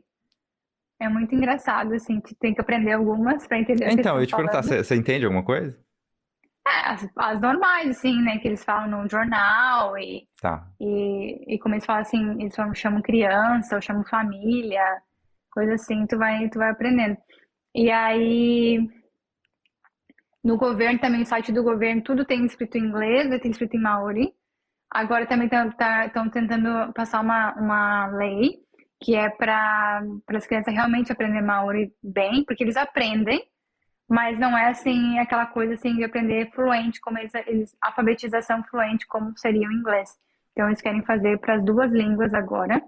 É 0.98 1.09
muito 1.09 1.33
engraçado, 1.33 1.94
assim, 1.94 2.20
tem 2.40 2.53
que 2.55 2.61
aprender 2.61 2.92
algumas 2.92 3.46
para 3.46 3.61
entender 3.61 3.92
Então, 3.92 4.18
eu 4.18 4.27
te 4.27 4.35
perguntar, 4.35 4.62
você 4.62 4.96
entende 4.96 5.27
alguma 5.27 5.44
coisa? 5.44 5.79
É, 6.68 6.90
as, 6.90 7.09
as, 7.16 7.40
normais, 7.40 7.90
assim, 7.90 8.20
né, 8.22 8.38
que 8.38 8.48
eles 8.48 8.64
falam 8.64 9.02
no 9.02 9.09
jornal 9.09 9.96
e, 9.96 10.26
tá. 10.40 10.66
e, 10.81 11.54
e 11.54 11.59
como 11.59 11.74
eles 11.74 11.87
falam 11.87 12.02
assim, 12.02 12.40
eles 12.40 12.54
chamam 12.74 13.00
criança 13.00 13.76
ou 13.76 13.81
chamam 13.81 14.04
família, 14.04 14.85
coisa 15.50 15.74
assim, 15.74 16.07
tu 16.07 16.18
vai, 16.18 16.48
tu 16.48 16.59
vai 16.59 16.70
aprendendo. 16.70 17.16
E 17.74 17.90
aí, 17.90 18.78
no 20.44 20.57
governo 20.57 20.98
também, 20.98 21.22
o 21.22 21.26
site 21.26 21.52
do 21.52 21.62
governo, 21.62 22.02
tudo 22.02 22.25
tem 22.25 22.44
escrito 22.44 22.77
em 22.77 22.85
inglês, 22.85 23.29
tem 23.40 23.50
escrito 23.50 23.77
em 23.77 23.81
maori. 23.81 24.33
Agora 24.90 25.27
também 25.27 25.46
estão 25.46 25.71
tá, 25.73 26.08
tentando 26.08 26.92
passar 26.92 27.21
uma, 27.21 27.54
uma 27.54 28.06
lei 28.08 28.58
que 29.00 29.14
é 29.14 29.31
para 29.31 30.02
as 30.29 30.46
crianças 30.46 30.75
realmente 30.75 31.12
aprender 31.12 31.40
maori 31.40 31.92
bem, 32.02 32.44
porque 32.44 32.64
eles 32.64 32.77
aprendem, 32.77 33.40
mas 34.09 34.38
não 34.38 34.56
é 34.56 34.69
assim 34.71 35.19
aquela 35.19 35.46
coisa 35.46 35.75
assim 35.75 35.96
de 35.96 36.04
aprender 36.04 36.50
fluente, 36.52 37.00
como 37.00 37.19
eles, 37.19 37.35
eles 37.46 37.77
alfabetização 37.83 38.63
fluente 38.65 39.06
como 39.06 39.37
seria 39.37 39.69
o 39.69 39.73
inglês. 39.73 40.11
Então 40.52 40.67
eles 40.67 40.81
querem 40.81 41.04
fazer 41.04 41.38
para 41.38 41.54
as 41.56 41.65
duas 41.65 41.90
línguas 41.92 42.33
agora. 42.35 42.83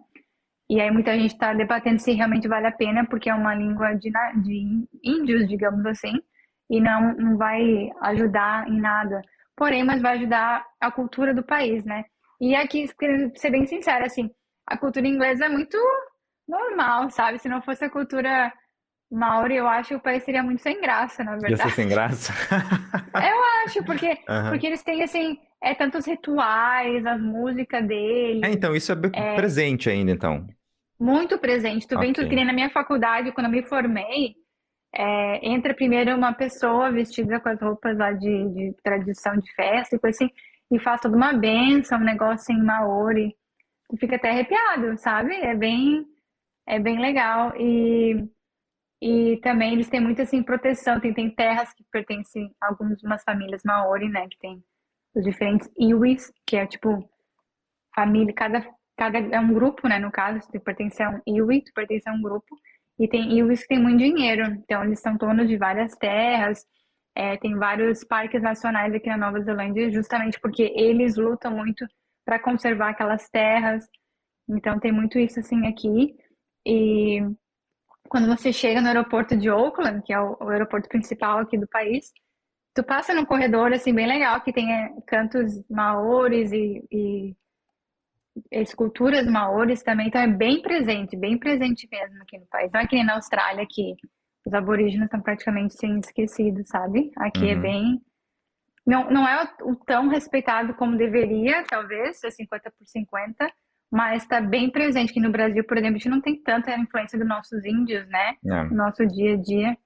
E 0.68 0.80
aí 0.80 0.90
muita 0.90 1.12
gente 1.18 1.32
está 1.32 1.52
debatendo 1.52 1.98
se 2.00 2.12
realmente 2.12 2.48
vale 2.48 2.66
a 2.66 2.72
pena, 2.72 3.04
porque 3.06 3.28
é 3.28 3.34
uma 3.34 3.54
língua 3.54 3.94
de, 3.94 4.10
de 4.42 4.86
índios, 5.04 5.48
digamos 5.48 5.84
assim 5.86 6.20
e 6.70 6.80
não, 6.80 7.14
não 7.14 7.36
vai 7.36 7.90
ajudar 8.02 8.68
em 8.68 8.80
nada. 8.80 9.20
Porém, 9.56 9.84
mas 9.84 10.00
vai 10.00 10.16
ajudar 10.16 10.64
a 10.80 10.90
cultura 10.90 11.34
do 11.34 11.42
país, 11.42 11.84
né? 11.84 12.04
E 12.40 12.54
aqui, 12.54 12.88
querendo 12.96 13.36
ser 13.36 13.50
bem 13.50 13.66
sincera, 13.66 14.06
assim, 14.06 14.30
a 14.66 14.78
cultura 14.78 15.06
inglesa 15.06 15.46
é 15.46 15.48
muito 15.48 15.76
normal, 16.48 17.10
sabe? 17.10 17.38
Se 17.38 17.48
não 17.48 17.60
fosse 17.60 17.84
a 17.84 17.90
cultura 17.90 18.52
Maori, 19.10 19.56
eu 19.56 19.68
acho 19.68 19.90
que 19.90 19.94
o 19.96 20.00
país 20.00 20.22
seria 20.24 20.42
muito 20.42 20.62
sem 20.62 20.80
graça, 20.80 21.24
na 21.24 21.36
Ia 21.46 21.56
ser 21.56 21.70
verdade. 21.70 21.72
sem 21.72 21.88
graça? 21.88 22.32
Eu 23.20 23.36
acho, 23.64 23.84
porque, 23.84 24.18
Aham. 24.28 24.50
porque 24.50 24.66
eles 24.66 24.82
têm, 24.82 25.02
assim, 25.02 25.38
é 25.62 25.74
tantos 25.74 26.06
rituais, 26.06 27.04
as 27.06 27.20
músicas 27.20 27.86
deles, 27.86 28.42
É, 28.42 28.50
então, 28.52 28.74
isso 28.74 28.92
é 28.92 28.94
be- 28.94 29.10
presente 29.34 29.88
ainda, 29.90 30.10
então. 30.12 30.46
muito 30.98 31.38
presente. 31.38 31.86
Tu 31.86 31.98
vem, 31.98 32.12
tu 32.12 32.26
que 32.26 32.36
nem 32.36 32.44
na 32.44 32.52
minha 32.52 32.70
faculdade, 32.70 33.32
quando 33.32 33.46
eu 33.46 33.52
me 33.52 33.62
formei, 33.62 34.34
é, 34.94 35.46
entra 35.48 35.74
primeiro 35.74 36.14
uma 36.16 36.32
pessoa 36.34 36.90
vestida 36.92 37.40
com 37.40 37.48
as 37.48 37.60
roupas 37.60 37.96
lá 37.98 38.12
de, 38.12 38.48
de 38.50 38.74
tradição 38.82 39.36
de 39.38 39.52
festa 39.54 39.96
e 39.96 39.98
coisa 39.98 40.16
assim, 40.24 40.34
e 40.72 40.78
faz 40.80 41.00
toda 41.00 41.16
uma 41.16 41.32
benção, 41.32 41.98
um 42.00 42.04
negócio 42.04 42.54
em 42.54 42.62
Maori. 42.62 43.36
Tu 43.90 43.98
fica 43.98 44.16
até 44.16 44.30
arrepiado, 44.30 44.98
sabe? 44.98 45.34
É 45.36 45.54
bem, 45.54 46.06
é 46.66 46.78
bem 46.80 47.00
legal. 47.00 47.54
E, 47.58 48.28
e 49.02 49.38
também 49.42 49.72
eles 49.72 49.88
têm 49.88 50.00
muita 50.00 50.22
assim, 50.22 50.42
proteção. 50.42 51.00
Tem, 51.00 51.14
tem 51.14 51.34
terras 51.34 51.72
que 51.72 51.84
pertencem 51.90 52.54
a 52.60 52.68
algumas 52.68 53.22
famílias 53.24 53.62
Maori, 53.64 54.08
né? 54.08 54.28
Que 54.28 54.38
tem 54.38 54.62
os 55.14 55.24
diferentes 55.24 55.68
iwis, 55.78 56.32
que 56.46 56.56
é 56.56 56.66
tipo 56.66 57.08
família, 57.94 58.32
cada, 58.34 58.66
cada 58.96 59.18
é 59.18 59.40
um 59.40 59.52
grupo, 59.54 59.88
né? 59.88 59.98
No 59.98 60.12
caso, 60.12 60.46
tu 60.52 60.60
pertence 60.60 61.02
a 61.02 61.10
um 61.10 61.20
iwi, 61.26 61.62
tu 61.62 61.72
pertence 61.74 62.08
a 62.08 62.12
um 62.12 62.20
grupo. 62.20 62.56
E 62.98 63.08
tem 63.08 63.32
iwis 63.38 63.62
que 63.62 63.68
tem 63.68 63.78
muito 63.78 63.98
dinheiro. 63.98 64.44
Então, 64.52 64.84
eles 64.84 65.00
são 65.00 65.16
donos 65.16 65.48
de 65.48 65.56
várias 65.56 65.96
terras. 65.96 66.64
É, 67.14 67.36
tem 67.38 67.56
vários 67.56 68.04
parques 68.04 68.42
nacionais 68.42 68.94
aqui 68.94 69.08
na 69.08 69.16
Nova 69.16 69.40
Zelândia, 69.40 69.90
justamente 69.90 70.38
porque 70.40 70.72
eles 70.76 71.16
lutam 71.16 71.52
muito 71.56 71.86
para 72.24 72.38
conservar 72.38 72.90
aquelas 72.90 73.28
terras. 73.30 73.84
Então, 74.48 74.78
tem 74.78 74.92
muito 74.92 75.18
isso 75.18 75.40
assim 75.40 75.66
aqui. 75.66 76.14
E 76.66 77.20
quando 78.10 78.26
você 78.26 78.52
chega 78.52 78.80
no 78.80 78.88
aeroporto 78.88 79.36
de 79.36 79.48
Auckland, 79.48 80.02
que 80.02 80.12
é 80.12 80.20
o, 80.20 80.36
o 80.40 80.48
aeroporto 80.48 80.88
principal 80.88 81.38
aqui 81.38 81.56
do 81.56 81.68
país, 81.68 82.12
tu 82.74 82.82
passa 82.82 83.14
num 83.14 83.24
corredor 83.24 83.72
assim 83.72 83.94
bem 83.94 84.06
legal 84.06 84.40
que 84.42 84.52
tem 84.52 84.70
é, 84.70 84.90
cantos 85.06 85.62
maores 85.70 86.52
e, 86.52 86.84
e 86.90 87.36
esculturas 88.50 89.26
maores 89.26 89.82
também, 89.82 90.08
então 90.08 90.20
é 90.20 90.26
bem 90.26 90.60
presente, 90.60 91.16
bem 91.16 91.38
presente 91.38 91.88
mesmo 91.90 92.20
aqui 92.22 92.36
no 92.36 92.46
país. 92.46 92.70
Não 92.72 92.80
é 92.80 92.86
que 92.86 92.96
nem 92.96 93.04
na 93.06 93.14
Austrália 93.14 93.66
que 93.68 93.94
os 94.44 94.52
aborígenes 94.52 95.04
estão 95.04 95.20
praticamente 95.20 95.74
sendo 95.74 96.00
esquecidos, 96.00 96.68
sabe? 96.68 97.12
Aqui 97.16 97.48
é 97.50 97.54
Uhum. 97.54 97.60
bem 97.60 98.02
não, 98.86 99.08
não 99.10 99.28
é 99.28 99.54
o, 99.60 99.70
o 99.70 99.76
tão 99.76 100.08
respeitado 100.08 100.74
como 100.74 100.96
deveria, 100.96 101.62
talvez, 101.64 102.18
ser 102.18 102.32
50 102.32 102.72
por 102.72 102.86
50, 102.86 103.52
mas 103.90 104.22
está 104.22 104.40
bem 104.40 104.70
presente. 104.70 105.10
Aqui 105.10 105.20
no 105.20 105.30
Brasil, 105.32 105.64
por 105.64 105.76
exemplo, 105.76 105.96
a 105.96 105.98
gente 105.98 106.08
não 106.08 106.20
tem 106.20 106.40
tanta 106.42 106.74
influência 106.78 107.18
dos 107.18 107.26
nossos 107.28 107.64
índios, 107.64 108.06
né? 108.08 108.34
É. 108.46 108.64
No 108.64 108.76
nosso 108.76 109.06
dia 109.06 109.34
a 109.34 109.36
dia. 109.36 109.76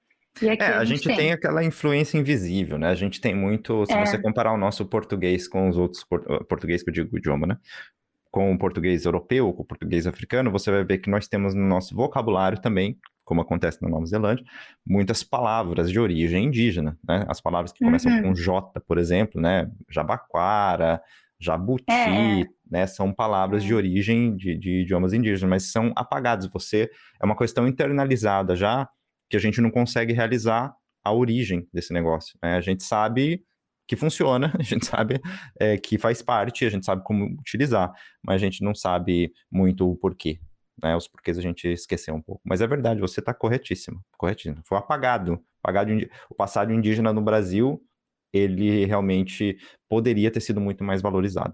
E 0.41 0.49
aqui 0.49 0.63
É, 0.63 0.67
a 0.73 0.79
a 0.79 0.85
gente 0.85 1.03
gente 1.03 1.15
tem 1.15 1.31
aquela 1.31 1.63
influência 1.63 2.17
invisível, 2.17 2.77
né? 2.77 2.89
A 2.89 2.95
gente 2.95 3.21
tem 3.21 3.33
muito, 3.33 3.85
se 3.85 3.93
É. 3.93 4.05
você 4.05 4.17
comparar 4.17 4.51
o 4.53 4.57
nosso 4.57 4.85
português 4.85 5.47
com 5.47 5.69
os 5.69 5.77
outros, 5.77 6.03
por- 6.03 6.43
português 6.45 6.83
que 6.83 6.89
eu 6.89 6.93
digo 6.93 7.15
o 7.15 7.17
idioma, 7.17 7.47
né? 7.47 7.57
Com 8.29 8.53
o 8.53 8.57
português 8.59 9.05
europeu, 9.05 9.53
com 9.53 9.63
o 9.63 9.65
português 9.65 10.05
africano, 10.05 10.51
você 10.51 10.69
vai 10.69 10.83
ver 10.83 10.97
que 10.97 11.09
nós 11.09 11.25
temos 11.27 11.53
no 11.53 11.65
nosso 11.65 11.95
vocabulário 11.95 12.59
também, 12.59 12.97
como 13.23 13.39
acontece 13.41 13.81
na 13.81 13.87
Nova 13.87 14.05
Zelândia, 14.05 14.45
muitas 14.85 15.23
palavras 15.23 15.89
de 15.89 15.97
origem 15.99 16.43
indígena, 16.45 16.97
né? 17.07 17.23
As 17.29 17.39
palavras 17.39 17.71
que 17.71 17.83
começam 17.83 18.11
Uhum. 18.11 18.21
com 18.23 18.35
J, 18.35 18.79
por 18.81 18.97
exemplo, 18.97 19.39
né? 19.39 19.71
Jabaquara, 19.89 21.01
jabuti, 21.39 21.85
É, 21.89 22.43
né? 22.69 22.87
São 22.87 23.13
palavras 23.13 23.63
de 23.63 23.73
origem 23.73 24.35
de, 24.35 24.57
de 24.57 24.81
idiomas 24.81 25.13
indígenas, 25.13 25.49
mas 25.49 25.71
são 25.71 25.91
apagados. 25.95 26.47
Você 26.47 26.89
é 27.21 27.25
uma 27.25 27.37
questão 27.37 27.67
internalizada 27.67 28.55
já 28.55 28.87
que 29.29 29.37
a 29.37 29.39
gente 29.39 29.61
não 29.61 29.71
consegue 29.71 30.13
realizar 30.13 30.73
a 31.03 31.13
origem 31.13 31.67
desse 31.73 31.93
negócio. 31.93 32.37
né? 32.41 32.55
A 32.55 32.61
gente 32.61 32.83
sabe 32.83 33.43
que 33.87 33.95
funciona, 33.95 34.51
a 34.57 34.63
gente 34.63 34.85
sabe 34.85 35.21
é, 35.59 35.77
que 35.77 35.97
faz 35.97 36.21
parte, 36.21 36.65
a 36.65 36.69
gente 36.69 36.85
sabe 36.85 37.03
como 37.03 37.25
utilizar, 37.39 37.91
mas 38.23 38.35
a 38.35 38.45
gente 38.45 38.63
não 38.63 38.73
sabe 38.73 39.31
muito 39.51 39.89
o 39.89 39.95
porquê. 39.95 40.39
Né? 40.81 40.95
Os 40.95 41.07
porquês 41.07 41.37
a 41.37 41.41
gente 41.41 41.67
esqueceu 41.67 42.15
um 42.15 42.21
pouco. 42.21 42.41
Mas 42.43 42.61
é 42.61 42.67
verdade, 42.67 42.99
você 42.99 43.19
está 43.19 43.33
corretíssimo, 43.33 44.01
corretíssimo. 44.17 44.61
Foi 44.65 44.77
apagado. 44.77 45.39
apagado 45.63 45.91
o 46.29 46.35
passado 46.35 46.73
indígena 46.73 47.13
no 47.13 47.21
Brasil, 47.21 47.81
ele 48.35 48.85
realmente 48.85 49.57
poderia 49.87 50.29
ter 50.29 50.41
sido 50.41 50.59
muito 50.59 50.83
mais 50.83 51.01
valorizado. 51.01 51.53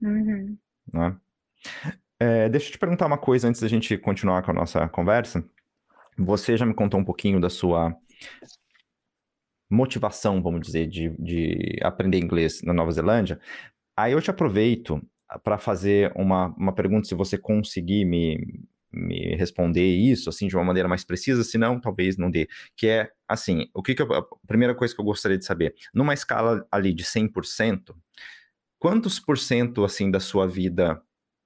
Uhum. 0.00 0.56
né? 0.92 1.16
É, 2.18 2.48
deixa 2.48 2.68
eu 2.68 2.72
te 2.72 2.78
perguntar 2.78 3.06
uma 3.06 3.18
coisa 3.18 3.48
antes 3.48 3.60
da 3.60 3.68
gente 3.68 3.96
continuar 3.98 4.42
com 4.42 4.52
a 4.52 4.54
nossa 4.54 4.88
conversa. 4.88 5.44
Você 6.16 6.56
já 6.56 6.64
me 6.64 6.74
contou 6.74 7.00
um 7.00 7.04
pouquinho 7.04 7.40
da 7.40 7.50
sua 7.50 7.92
motivação, 9.68 10.42
vamos 10.42 10.66
dizer, 10.66 10.86
de, 10.86 11.16
de 11.18 11.78
aprender 11.82 12.18
inglês 12.18 12.62
na 12.62 12.72
Nova 12.72 12.92
Zelândia. 12.92 13.40
Aí 13.96 14.12
eu 14.12 14.20
te 14.20 14.30
aproveito 14.30 15.00
para 15.42 15.58
fazer 15.58 16.12
uma, 16.14 16.48
uma 16.56 16.72
pergunta, 16.72 17.08
se 17.08 17.14
você 17.14 17.38
conseguir 17.38 18.04
me, 18.04 18.38
me 18.92 19.34
responder 19.36 19.84
isso, 19.84 20.28
assim, 20.28 20.48
de 20.48 20.56
uma 20.56 20.64
maneira 20.64 20.88
mais 20.88 21.04
precisa, 21.04 21.42
se 21.44 21.56
não, 21.58 21.80
talvez 21.80 22.16
não 22.16 22.30
dê. 22.30 22.48
Que 22.76 22.88
é, 22.88 23.10
assim, 23.28 23.68
o 23.74 23.82
que 23.82 23.94
que 23.94 24.02
eu, 24.02 24.12
a 24.12 24.24
primeira 24.46 24.74
coisa 24.74 24.94
que 24.94 25.00
eu 25.00 25.04
gostaria 25.04 25.38
de 25.38 25.44
saber, 25.44 25.74
numa 25.94 26.14
escala 26.14 26.66
ali 26.70 26.92
de 26.92 27.04
100%, 27.04 27.96
quantos 28.78 29.18
por 29.20 29.38
cento, 29.38 29.84
assim, 29.84 30.10
da 30.10 30.20
sua 30.20 30.46
vida 30.46 31.00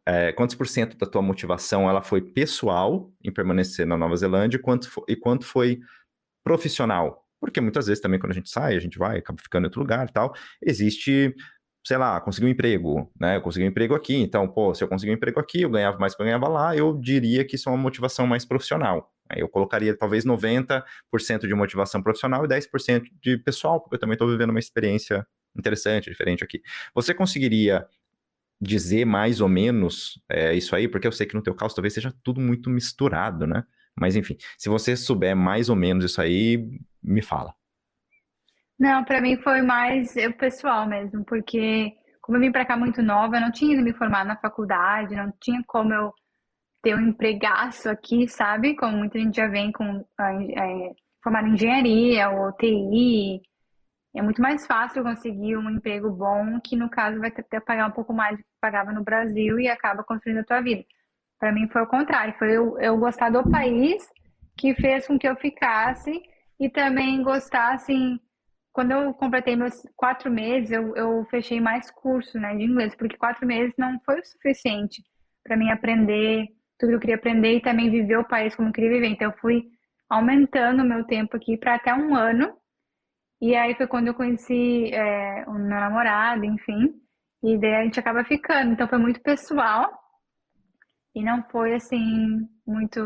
é, 0.06 0.32
quantos 0.32 0.54
por 0.54 0.68
cento 0.68 0.96
da 0.96 1.06
tua 1.06 1.20
motivação 1.22 1.88
ela 1.90 2.00
foi 2.02 2.20
pessoal 2.22 3.12
em 3.24 3.32
permanecer 3.32 3.86
na 3.86 3.96
Nova 3.96 4.16
Zelândia 4.16 4.58
quanto, 4.60 4.88
fo- 4.88 5.04
e 5.08 5.16
quanto 5.16 5.44
foi 5.44 5.80
profissional? 6.44 7.24
Porque 7.40 7.60
muitas 7.60 7.86
vezes 7.86 8.00
também 8.00 8.18
quando 8.18 8.32
a 8.32 8.34
gente 8.34 8.50
sai, 8.50 8.76
a 8.76 8.80
gente 8.80 8.98
vai, 8.98 9.18
acaba 9.18 9.40
ficando 9.42 9.64
em 9.64 9.66
outro 9.66 9.80
lugar 9.80 10.08
e 10.08 10.12
tal, 10.12 10.34
existe, 10.62 11.34
sei 11.86 11.96
lá, 11.96 12.20
conseguir 12.20 12.46
um 12.46 12.50
emprego, 12.50 13.08
né? 13.18 13.36
Eu 13.36 13.40
consegui 13.40 13.64
um 13.64 13.68
emprego 13.68 13.94
aqui, 13.94 14.16
então, 14.16 14.48
pô, 14.48 14.74
se 14.74 14.82
eu 14.82 14.88
conseguir 14.88 15.12
um 15.12 15.14
emprego 15.14 15.38
aqui, 15.38 15.62
eu 15.62 15.70
ganhava 15.70 15.96
mais 15.98 16.16
que 16.16 16.20
eu 16.20 16.26
ganhava 16.26 16.48
lá, 16.48 16.76
eu 16.76 16.92
diria 17.00 17.44
que 17.44 17.54
isso 17.54 17.68
é 17.68 17.72
uma 17.72 17.78
motivação 17.78 18.26
mais 18.26 18.44
profissional. 18.44 19.12
Eu 19.36 19.48
colocaria 19.48 19.96
talvez 19.96 20.24
90% 20.24 20.82
de 21.46 21.54
motivação 21.54 22.02
profissional 22.02 22.44
e 22.44 22.48
10% 22.48 23.04
de 23.22 23.38
pessoal, 23.38 23.80
porque 23.80 23.94
eu 23.94 24.00
também 24.00 24.14
estou 24.14 24.28
vivendo 24.28 24.50
uma 24.50 24.58
experiência 24.58 25.24
interessante, 25.56 26.10
diferente 26.10 26.42
aqui. 26.42 26.60
Você 26.92 27.14
conseguiria 27.14 27.86
dizer 28.60 29.04
mais 29.04 29.40
ou 29.40 29.48
menos 29.48 30.20
é, 30.28 30.54
isso 30.54 30.74
aí, 30.74 30.88
porque 30.88 31.06
eu 31.06 31.12
sei 31.12 31.24
que 31.24 31.36
no 31.36 31.42
teu 31.42 31.54
caso 31.54 31.76
talvez 31.76 31.94
seja 31.94 32.12
tudo 32.24 32.40
muito 32.40 32.68
misturado, 32.68 33.46
né? 33.46 33.62
Mas 33.94 34.16
enfim, 34.16 34.36
se 34.58 34.68
você 34.68 34.96
souber 34.96 35.36
mais 35.36 35.68
ou 35.68 35.76
menos 35.76 36.04
isso 36.04 36.20
aí, 36.20 36.68
me 37.00 37.22
fala. 37.22 37.54
Não, 38.78 39.04
para 39.04 39.20
mim 39.20 39.36
foi 39.38 39.62
mais 39.62 40.14
o 40.16 40.32
pessoal 40.34 40.86
mesmo, 40.86 41.24
porque 41.24 41.92
como 42.20 42.36
eu 42.36 42.42
vim 42.42 42.52
para 42.52 42.66
cá 42.66 42.76
muito 42.76 43.02
nova, 43.02 43.36
eu 43.36 43.40
não 43.40 43.52
tinha 43.52 43.74
ido 43.74 43.82
me 43.82 43.92
formar 43.94 44.24
na 44.24 44.36
faculdade, 44.36 45.14
não 45.14 45.32
tinha 45.40 45.62
como 45.66 45.94
eu 45.94 46.12
ter 46.82 46.94
um 46.94 47.00
empregaço 47.00 47.88
aqui, 47.88 48.28
sabe? 48.28 48.76
Como 48.76 48.98
muita 48.98 49.18
gente 49.18 49.36
já 49.36 49.48
vem 49.48 49.72
com 49.72 50.04
é, 50.20 50.92
formar 51.22 51.46
em 51.46 51.54
engenharia 51.54 52.28
ou 52.30 52.52
TI. 52.52 53.40
É 54.14 54.22
muito 54.22 54.42
mais 54.42 54.66
fácil 54.66 55.02
conseguir 55.02 55.56
um 55.56 55.70
emprego 55.70 56.10
bom, 56.10 56.60
que 56.60 56.76
no 56.76 56.90
caso 56.90 57.18
vai 57.20 57.30
que 57.30 57.42
pagar 57.60 57.88
um 57.88 57.92
pouco 57.92 58.12
mais 58.12 58.36
do 58.36 58.42
que 58.42 58.50
pagava 58.60 58.92
no 58.92 59.04
Brasil 59.04 59.58
e 59.58 59.68
acaba 59.68 60.04
construindo 60.04 60.38
a 60.38 60.44
tua 60.44 60.60
vida. 60.60 60.84
Para 61.38 61.52
mim 61.52 61.68
foi 61.68 61.82
o 61.82 61.86
contrário, 61.86 62.34
foi 62.38 62.56
eu, 62.56 62.78
eu 62.78 62.96
gostar 62.98 63.30
do 63.30 63.48
país 63.50 64.08
que 64.56 64.74
fez 64.74 65.06
com 65.06 65.18
que 65.18 65.28
eu 65.28 65.36
ficasse 65.36 66.10
e 66.58 66.70
também 66.70 67.22
gostar, 67.22 67.74
assim, 67.74 68.18
quando 68.76 68.90
eu 68.90 69.14
completei 69.14 69.56
meus 69.56 69.74
quatro 69.96 70.30
meses, 70.30 70.70
eu, 70.70 70.94
eu 70.94 71.24
fechei 71.30 71.58
mais 71.58 71.90
cursos, 71.90 72.34
né, 72.34 72.54
de 72.54 72.64
inglês, 72.64 72.94
porque 72.94 73.16
quatro 73.16 73.46
meses 73.46 73.72
não 73.78 73.98
foi 74.04 74.20
o 74.20 74.24
suficiente 74.26 75.02
para 75.42 75.56
mim 75.56 75.70
aprender 75.70 76.46
tudo 76.78 76.90
que 76.90 76.94
eu 76.96 77.00
queria 77.00 77.16
aprender 77.16 77.56
e 77.56 77.62
também 77.62 77.90
viver 77.90 78.18
o 78.18 78.28
país 78.28 78.54
como 78.54 78.68
eu 78.68 78.72
queria 78.74 78.90
viver. 78.90 79.06
Então, 79.06 79.30
eu 79.30 79.38
fui 79.38 79.64
aumentando 80.10 80.82
o 80.82 80.86
meu 80.86 81.04
tempo 81.04 81.38
aqui 81.38 81.56
para 81.56 81.76
até 81.76 81.94
um 81.94 82.14
ano. 82.14 82.54
E 83.40 83.56
aí 83.56 83.74
foi 83.76 83.86
quando 83.86 84.08
eu 84.08 84.14
conheci 84.14 84.92
é, 84.92 85.44
o 85.46 85.54
meu 85.54 85.80
namorado, 85.80 86.44
enfim. 86.44 87.00
E 87.42 87.56
daí 87.56 87.76
a 87.76 87.82
gente 87.82 87.98
acaba 87.98 88.24
ficando. 88.24 88.72
Então, 88.72 88.86
foi 88.86 88.98
muito 88.98 89.22
pessoal. 89.22 89.90
E 91.14 91.22
não 91.22 91.42
foi 91.44 91.76
assim, 91.76 92.46
muito. 92.66 93.00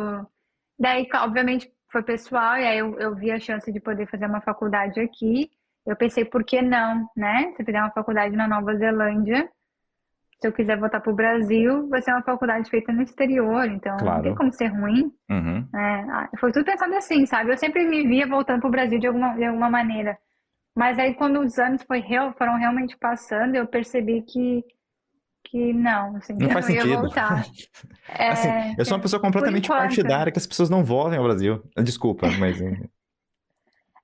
Daí, 0.76 1.06
obviamente, 1.14 1.70
foi 1.92 2.02
pessoal, 2.02 2.56
e 2.56 2.66
aí 2.66 2.78
eu, 2.78 2.98
eu 2.98 3.14
vi 3.14 3.30
a 3.30 3.38
chance 3.38 3.70
de 3.70 3.78
poder 3.78 4.08
fazer 4.10 4.26
uma 4.26 4.40
faculdade 4.40 4.98
aqui. 4.98 5.48
Eu 5.90 5.96
pensei, 5.96 6.24
por 6.24 6.44
que 6.44 6.62
não, 6.62 7.06
né? 7.16 7.52
Se 7.56 7.62
eu 7.62 7.66
fizer 7.66 7.80
uma 7.80 7.90
faculdade 7.90 8.36
na 8.36 8.46
Nova 8.48 8.74
Zelândia, 8.76 9.48
se 10.40 10.46
eu 10.48 10.52
quiser 10.52 10.78
voltar 10.78 11.00
para 11.00 11.12
o 11.12 11.16
Brasil, 11.16 11.88
vai 11.88 12.00
ser 12.00 12.12
uma 12.12 12.22
faculdade 12.22 12.70
feita 12.70 12.92
no 12.92 13.02
exterior, 13.02 13.66
então 13.66 13.92
não 13.92 13.98
Claro. 14.04 14.22
tem 14.22 14.34
como 14.34 14.52
ser 14.52 14.68
ruim. 14.68 15.12
Uhum. 15.30 15.68
Ah, 15.74 16.28
Foi 16.38 16.50
tudo 16.52 16.64
pensado 16.64 16.94
assim, 16.94 17.26
sabe? 17.26 17.52
Eu 17.52 17.58
sempre 17.58 17.84
me 17.86 18.06
via 18.06 18.26
voltando 18.26 18.60
para 18.60 18.68
o 18.68 18.70
Brasil 18.70 18.98
de 18.98 19.06
alguma, 19.06 19.34
de 19.34 19.44
alguma 19.44 19.68
maneira. 19.68 20.16
Mas 20.74 20.98
aí, 20.98 21.14
quando 21.14 21.40
os 21.40 21.58
anos 21.58 21.82
foi 21.82 22.02
foram 22.38 22.56
realmente 22.56 22.96
passando, 22.96 23.54
eu 23.56 23.66
percebi 23.66 24.22
que 24.22 24.64
que 25.42 25.72
não, 25.72 26.16
assim, 26.16 26.34
Não 26.34 26.46
eu 26.46 26.50
faz 26.52 26.68
não 26.68 26.74
ia 26.76 26.82
sentido. 26.82 27.00
voltar. 27.00 27.42
Assim, 28.08 28.48
É, 28.48 28.74
eu 28.78 28.84
sou 28.84 28.96
uma 28.96 29.02
pessoa 29.02 29.20
completamente 29.20 29.68
partidária 29.68 30.30
que 30.30 30.38
as 30.38 30.46
pessoas 30.46 30.70
não 30.70 30.84
voltem 30.84 31.18
ao 31.18 31.24
Brasil. 31.24 31.62
Desculpa, 31.82 32.28
mas 32.38 32.60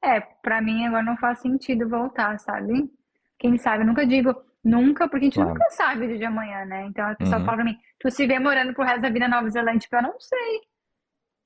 É, 0.03 0.21
pra 0.21 0.61
mim 0.61 0.87
agora 0.87 1.03
não 1.03 1.17
faz 1.17 1.41
sentido 1.41 1.89
voltar, 1.89 2.39
sabe? 2.39 2.91
Quem 3.39 3.59
sabe, 3.59 3.83
eu 3.83 3.87
nunca 3.87 4.07
digo 4.07 4.35
nunca, 4.65 5.09
porque 5.09 5.25
a 5.27 5.29
gente 5.29 5.35
Claro. 5.35 5.51
nunca 5.51 5.71
sabe 5.71 6.05
o 6.05 6.09
dia 6.09 6.19
de 6.19 6.25
amanhã, 6.25 6.65
né? 6.65 6.87
Então 6.87 7.09
a 7.09 7.15
pessoa 7.15 7.39
Uhum. 7.41 7.45
fala 7.45 7.57
pra 7.59 7.65
mim, 7.65 7.79
tu 8.01 8.11
se 8.11 8.27
vê 8.27 8.39
morando 8.39 8.73
pro 8.75 8.85
resto 8.85 9.03
da 9.03 9.11
vida 9.11 9.29
na 9.29 9.37
Nova 9.37 9.51
Zelândia, 9.51 9.81
tipo, 9.81 9.97
eu 9.97 10.03
não 10.03 10.19
sei. 10.21 10.61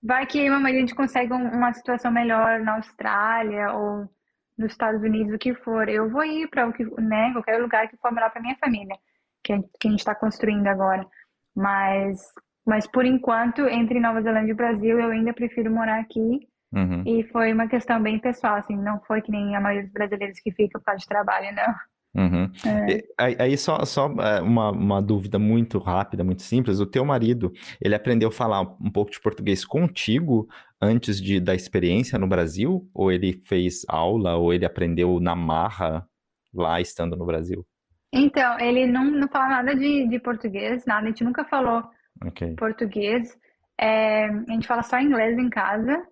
Vai 0.02 0.26
que 0.26 0.48
uma 0.48 0.58
maioria 0.60 0.82
a 0.84 0.86
gente 0.86 0.94
consegue 0.96 1.32
um- 1.32 1.50
uma 1.50 1.72
situação 1.72 2.10
melhor 2.10 2.60
na 2.60 2.76
Austrália 2.76 3.72
ou 3.72 4.08
nos 4.56 4.72
Estados 4.72 5.02
Unidos, 5.02 5.34
o 5.34 5.38
que 5.38 5.54
for. 5.54 5.88
Eu 5.88 6.10
vou 6.10 6.24
ir 6.24 6.48
pra 6.48 6.66
o 6.66 6.72
que, 6.72 6.84
né, 7.00 7.32
qualquer 7.32 7.58
lugar 7.60 7.88
que 7.88 7.96
for 7.98 8.12
melhor 8.12 8.30
pra 8.30 8.40
minha 8.42 8.56
família, 8.56 8.96
que 9.42 9.52
a, 9.52 9.58
que 9.78 9.88
a 9.88 9.90
gente 9.90 10.04
tá 10.04 10.14
construindo 10.14 10.66
agora. 10.66 11.06
Mas, 11.54 12.18
mas 12.66 12.86
por 12.86 13.04
enquanto, 13.04 13.62
entre 13.68 14.00
Nova 14.00 14.22
Zelândia 14.22 14.52
e 14.52 14.54
Brasil, 14.54 14.98
eu 15.00 15.10
ainda 15.10 15.32
prefiro 15.34 15.70
morar 15.70 16.00
aqui. 16.00 16.48
Uhum. 16.72 17.02
E 17.06 17.22
foi 17.24 17.52
uma 17.52 17.68
questão 17.68 18.02
bem 18.02 18.18
pessoal, 18.18 18.56
assim, 18.56 18.76
não 18.76 19.00
foi 19.00 19.20
que 19.22 19.30
nem 19.30 19.56
a 19.56 19.60
maioria 19.60 19.84
dos 19.84 19.92
brasileiros 19.92 20.40
que 20.40 20.52
fica 20.52 20.78
por 20.78 20.84
causa 20.84 21.00
de 21.00 21.06
trabalho, 21.06 21.54
não. 21.54 21.74
Uhum. 22.12 22.50
É. 22.66 23.04
Aí, 23.16 23.36
aí 23.38 23.56
só, 23.56 23.84
só 23.84 24.12
é, 24.20 24.40
uma, 24.40 24.70
uma 24.70 25.00
dúvida 25.00 25.38
muito 25.38 25.78
rápida, 25.78 26.24
muito 26.24 26.42
simples. 26.42 26.80
O 26.80 26.86
teu 26.86 27.04
marido, 27.04 27.52
ele 27.80 27.94
aprendeu 27.94 28.28
a 28.30 28.32
falar 28.32 28.62
um 28.62 28.90
pouco 28.90 29.12
de 29.12 29.20
português 29.20 29.64
contigo 29.64 30.48
antes 30.80 31.20
de, 31.20 31.38
da 31.38 31.54
experiência 31.54 32.18
no 32.18 32.26
Brasil? 32.26 32.88
Ou 32.92 33.12
ele 33.12 33.40
fez 33.46 33.84
aula, 33.88 34.34
ou 34.36 34.52
ele 34.52 34.64
aprendeu 34.64 35.20
na 35.20 35.36
marra 35.36 36.04
lá 36.52 36.80
estando 36.80 37.16
no 37.16 37.24
Brasil? 37.24 37.64
Então, 38.12 38.58
ele 38.58 38.86
não, 38.86 39.04
não 39.04 39.28
fala 39.28 39.48
nada 39.48 39.76
de, 39.76 40.08
de 40.08 40.18
português, 40.18 40.84
nada, 40.84 41.04
a 41.04 41.08
gente 41.10 41.22
nunca 41.22 41.44
falou 41.44 41.84
Ok. 42.26 42.54
português. 42.56 43.38
É, 43.78 44.26
a 44.26 44.52
gente 44.52 44.66
fala 44.66 44.82
só 44.82 44.98
inglês 45.00 45.38
em 45.38 45.48
casa. 45.48 46.04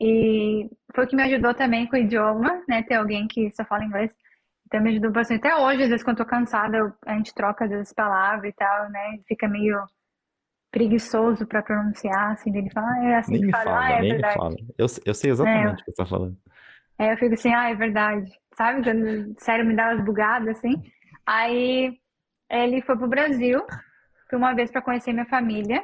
E 0.00 0.68
foi 0.94 1.04
o 1.04 1.08
que 1.08 1.16
me 1.16 1.22
ajudou 1.24 1.54
também 1.54 1.86
com 1.88 1.96
o 1.96 1.98
idioma, 1.98 2.62
né? 2.68 2.82
Ter 2.82 2.94
alguém 2.96 3.26
que 3.28 3.50
só 3.52 3.64
fala 3.64 3.84
inglês. 3.84 4.14
Então 4.66 4.80
me 4.82 4.90
ajudou 4.90 5.12
bastante. 5.12 5.40
Até 5.46 5.56
hoje, 5.56 5.82
às 5.84 5.88
vezes, 5.90 6.04
quando 6.04 6.20
eu 6.20 6.24
tô 6.26 6.30
cansada, 6.30 6.76
eu- 6.78 6.92
a 7.06 7.14
gente 7.16 7.34
troca 7.34 7.64
às 7.64 7.70
vezes 7.70 7.92
palavras 7.94 8.50
e 8.50 8.54
tal, 8.54 8.90
né? 8.90 9.18
Fica 9.28 9.48
meio 9.48 9.84
preguiçoso 10.72 11.46
pra 11.46 11.62
pronunciar, 11.62 12.32
assim, 12.32 12.56
ele 12.56 12.70
fala, 12.70 12.88
ah, 12.92 13.04
é 13.06 13.16
assim 13.16 13.36
Nem 13.36 13.40
que 13.40 13.46
me 13.46 13.54
fala, 13.54 13.64
fala, 13.64 13.84
ah, 13.86 13.92
é 14.00 14.02
nem 14.02 14.14
me 14.14 14.24
verdade. 14.24 14.44
fala. 14.44 14.56
Eu, 14.78 14.86
eu 15.04 15.14
sei 15.14 15.30
exatamente 15.30 15.82
o 15.82 15.84
que 15.84 15.90
você 15.90 15.96
tá 15.96 16.06
falando. 16.06 16.36
Aí 16.98 17.10
eu 17.10 17.16
fico 17.18 17.34
assim, 17.34 17.52
ah, 17.52 17.70
é 17.70 17.74
verdade. 17.74 18.30
Sabe? 18.56 18.82
Quando 18.82 19.32
o 19.32 19.40
cérebro 19.40 19.68
me 19.70 19.76
dá 19.76 19.92
umas 19.92 20.04
bugadas, 20.04 20.56
assim. 20.58 20.82
Aí 21.26 21.98
ele 22.50 22.82
foi 22.82 22.96
pro 22.96 23.08
Brasil, 23.08 23.60
por 24.28 24.36
uma 24.38 24.54
vez 24.54 24.70
para 24.70 24.82
conhecer 24.82 25.12
minha 25.12 25.26
família. 25.26 25.82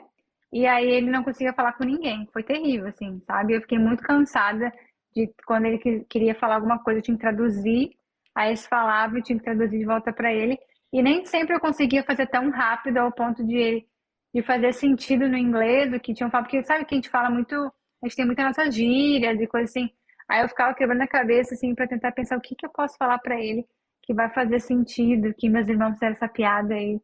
E 0.52 0.66
aí 0.66 0.86
ele 0.88 1.10
não 1.10 1.24
conseguia 1.24 1.52
falar 1.52 1.72
com 1.74 1.84
ninguém. 1.84 2.28
Foi 2.32 2.42
terrível, 2.42 2.88
assim, 2.88 3.20
sabe? 3.26 3.54
Eu 3.54 3.60
fiquei 3.62 3.78
muito 3.78 4.02
cansada 4.02 4.72
de 5.14 5.32
quando 5.46 5.66
ele 5.66 5.78
que- 5.78 6.04
queria 6.08 6.34
falar 6.34 6.56
alguma 6.56 6.78
coisa, 6.78 6.98
eu 7.00 7.02
tinha 7.02 7.16
que 7.16 7.20
traduzir. 7.22 7.90
Aí 8.34 8.48
eles 8.50 8.66
falavam, 8.66 9.18
eu 9.18 9.22
tinha 9.22 9.38
que 9.38 9.44
traduzir 9.44 9.78
de 9.78 9.84
volta 9.84 10.12
para 10.12 10.32
ele. 10.32 10.58
E 10.92 11.02
nem 11.02 11.24
sempre 11.24 11.54
eu 11.54 11.60
conseguia 11.60 12.02
fazer 12.04 12.26
tão 12.28 12.50
rápido 12.50 12.98
ao 12.98 13.12
ponto 13.12 13.44
de 13.46 13.86
de 14.34 14.42
fazer 14.42 14.72
sentido 14.72 15.28
no 15.28 15.36
inglês, 15.36 15.92
o 15.92 16.00
que 16.00 16.14
tinham 16.14 16.30
falado, 16.30 16.46
porque 16.46 16.64
sabe 16.64 16.86
que 16.86 16.94
a 16.94 16.96
gente 16.96 17.10
fala 17.10 17.28
muito, 17.28 17.54
a 17.54 18.06
gente 18.06 18.16
tem 18.16 18.24
muitas 18.24 18.44
nossas 18.46 18.74
gírias 18.74 19.38
e 19.38 19.46
coisas 19.46 19.68
assim. 19.70 19.90
Aí 20.28 20.40
eu 20.42 20.48
ficava 20.48 20.74
quebrando 20.74 21.02
a 21.02 21.06
cabeça, 21.06 21.54
assim, 21.54 21.74
para 21.74 21.86
tentar 21.86 22.12
pensar 22.12 22.38
o 22.38 22.40
que 22.40 22.54
que 22.54 22.64
eu 22.64 22.70
posso 22.70 22.96
falar 22.96 23.18
para 23.18 23.38
ele 23.38 23.66
que 24.02 24.14
vai 24.14 24.30
fazer 24.30 24.58
sentido, 24.60 25.34
que 25.34 25.48
meus 25.50 25.68
irmãos 25.68 25.92
fizeram 25.94 26.12
essa 26.14 26.28
piada 26.28 26.74
aí, 26.74 26.98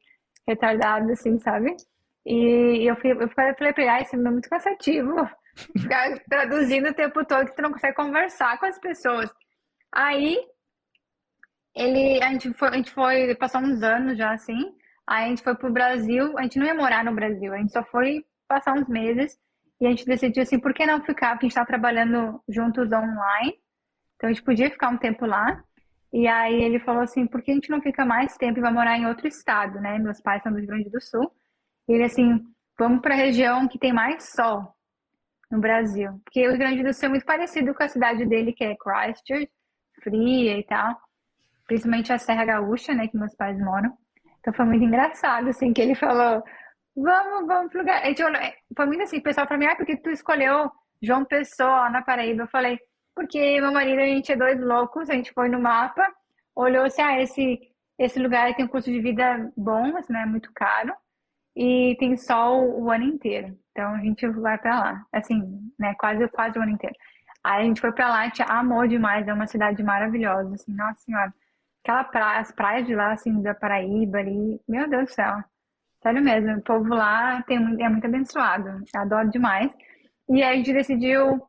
retardada, 0.47 1.13
assim, 1.13 1.39
sabe? 1.39 1.77
E 2.31 2.87
eu, 2.87 2.95
fui, 2.97 3.13
eu 3.13 3.29
falei 3.31 3.55
pra 3.55 3.71
ele, 3.71 3.89
ah, 3.89 4.03
isso 4.03 4.15
é 4.15 4.19
muito 4.19 4.51
cansativo, 4.51 5.15
ficar 5.81 6.21
traduzindo 6.29 6.91
o 6.91 6.95
tempo 6.95 7.25
todo 7.25 7.47
que 7.47 7.57
tu 7.57 7.63
não 7.63 7.73
consegue 7.73 7.97
conversar 7.97 8.59
com 8.61 8.67
as 8.67 8.79
pessoas. 8.79 9.33
Aí, 9.91 10.37
ele, 11.75 12.23
a 12.23 12.29
gente 12.31 12.53
foi, 12.53 12.69
a 12.69 12.77
gente 12.77 12.91
foi, 12.93 13.35
passou 13.35 13.63
uns 13.63 13.83
anos 13.83 14.19
já, 14.19 14.33
assim, 14.33 14.75
aí 15.07 15.25
a 15.25 15.29
gente 15.29 15.43
foi 15.43 15.55
pro 15.55 15.73
Brasil, 15.73 16.37
a 16.37 16.43
gente 16.43 16.59
não 16.59 16.67
ia 16.67 16.75
morar 16.75 17.03
no 17.03 17.15
Brasil, 17.15 17.55
a 17.55 17.57
gente 17.57 17.73
só 17.73 17.83
foi 17.85 18.23
passar 18.47 18.75
uns 18.75 18.89
meses, 18.89 19.39
e 19.81 19.87
a 19.87 19.91
gente 19.91 20.05
decidiu 20.05 20.43
assim, 20.43 20.59
por 20.59 20.75
que 20.75 20.85
não 20.85 21.03
ficar? 21.03 21.31
Porque 21.31 21.47
a 21.47 21.49
gente 21.49 21.55
tá 21.55 21.65
trabalhando 21.65 22.43
juntos 22.47 22.93
online, 22.93 23.59
então 24.17 24.29
a 24.29 24.33
gente 24.33 24.45
podia 24.45 24.71
ficar 24.71 24.91
um 24.91 24.99
tempo 24.99 25.25
lá. 25.25 25.65
E 26.13 26.27
aí 26.27 26.63
ele 26.63 26.79
falou 26.81 27.03
assim, 27.03 27.27
por 27.27 27.41
que 27.43 27.53
a 27.53 27.55
gente 27.55 27.71
não 27.71 27.81
fica 27.81 28.05
mais 28.05 28.37
tempo 28.37 28.59
e 28.59 28.63
vai 28.63 28.73
morar 28.73 28.99
em 28.99 29.07
outro 29.07 29.27
estado, 29.29 29.81
né? 29.81 29.99
Meus 29.99 30.21
pais 30.21 30.43
são 30.43 30.53
do 30.53 30.59
Rio 30.59 30.67
Grande 30.67 30.91
do 30.91 31.01
Sul. 31.01 31.33
Ele 31.89 32.05
assim, 32.05 32.45
vamos 32.79 33.01
para 33.01 33.15
a 33.15 33.17
região 33.17 33.67
que 33.67 33.79
tem 33.79 33.93
mais 33.93 34.31
sol 34.31 34.75
no 35.51 35.61
Brasil. 35.61 36.21
Porque 36.25 36.47
o 36.47 36.51
Rio 36.51 36.59
Grande 36.59 36.83
do 36.83 36.93
Sul 36.93 37.07
é 37.07 37.09
muito 37.11 37.25
parecido 37.25 37.75
com 37.75 37.83
a 37.83 37.89
cidade 37.89 38.27
dele, 38.27 38.53
que 38.53 38.65
é 38.65 38.77
Christchurch, 38.77 39.51
fria 40.03 40.59
e 40.59 40.65
tal. 40.65 40.97
Principalmente 41.67 42.13
a 42.13 42.19
Serra 42.19 42.45
Gaúcha, 42.45 42.95
né, 42.95 43.09
que 43.09 43.17
meus 43.17 43.35
pais 43.35 43.59
moram. 43.59 43.97
Então 44.41 44.53
foi 44.53 44.65
muito 44.65 44.85
engraçado, 44.85 45.49
assim, 45.49 45.73
que 45.73 45.81
ele 45.81 45.95
falou, 45.95 46.43
vamos, 46.97 47.47
vamos 47.47 47.71
pro 47.71 47.81
lugar. 47.81 48.05
Gente 48.05 48.23
Foi 48.77 48.87
muito 48.87 49.03
assim, 49.03 49.19
o 49.19 49.23
pessoal 49.23 49.47
pra 49.47 49.59
mim, 49.59 49.67
ah, 49.67 49.77
porque 49.77 49.97
tu 49.97 50.11
escolheu 50.11 50.71
João 51.03 51.25
Pessoa 51.25 51.91
na 51.91 52.03
Paraíba? 52.03 52.45
Eu 52.45 52.49
falei, 52.49 52.79
porque 53.15 53.61
meu 53.61 53.73
marido, 53.73 54.01
a 54.01 54.07
gente 54.07 54.33
é 54.33 54.37
dois 54.37 54.61
loucos, 54.61 55.11
a 55.11 55.15
gente 55.15 55.33
foi 55.33 55.49
no 55.49 55.61
mapa, 55.61 56.07
olhou 56.55 56.85
assim, 56.85 57.03
ah, 57.03 57.21
esse, 57.21 57.59
esse 57.99 58.19
lugar 58.19 58.55
tem 58.55 58.65
um 58.65 58.69
custo 58.69 58.91
de 58.91 59.01
vida 59.01 59.51
bom, 59.57 59.93
mas 59.93 60.09
não 60.09 60.21
é 60.21 60.27
muito 60.27 60.51
caro, 60.55 60.95
e 61.59 61.97
tem 61.99 62.17
sol 62.17 62.81
o 62.81 62.89
ano 62.89 63.03
inteiro. 63.05 63.59
Então 63.73 63.93
a 63.93 63.99
gente 63.99 64.25
vai 64.29 64.57
pra 64.59 64.79
lá, 64.79 65.07
assim, 65.13 65.43
né, 65.77 65.93
quase, 65.99 66.29
quase 66.29 66.57
o 66.57 66.63
ano 66.63 66.71
inteiro. 66.71 66.95
Aí 67.43 67.63
a 67.63 67.65
gente 67.65 67.81
foi 67.81 67.93
pra 67.93 68.09
lá, 68.09 68.21
a 68.21 68.25
gente 68.27 68.43
amou 68.43 68.87
demais, 68.87 69.27
é 69.27 69.35
uma 69.35 69.47
cidade 69.47 69.83
maravilhosa, 69.83 70.55
assim, 70.55 70.73
nossa 70.73 71.01
senhora. 71.01 71.35
Aquela 71.83 72.05
praia, 72.05 72.41
as 72.41 72.53
praias 72.53 72.87
de 72.87 72.95
lá, 72.95 73.13
assim, 73.13 73.43
da 73.43 73.55
Paraíba 73.55 74.19
ali, 74.19 74.61
meu 74.69 74.89
Deus 74.89 75.07
do 75.07 75.11
céu. 75.13 75.35
Sério 76.01 76.23
mesmo, 76.23 76.59
o 76.59 76.63
povo 76.63 76.95
lá 76.95 77.43
tem, 77.43 77.57
é 77.83 77.89
muito 77.89 78.07
abençoado, 78.07 78.85
adoro 78.95 79.29
demais. 79.29 79.73
E 80.29 80.43
aí 80.43 80.55
a 80.55 80.57
gente 80.57 80.73
decidiu 80.73 81.43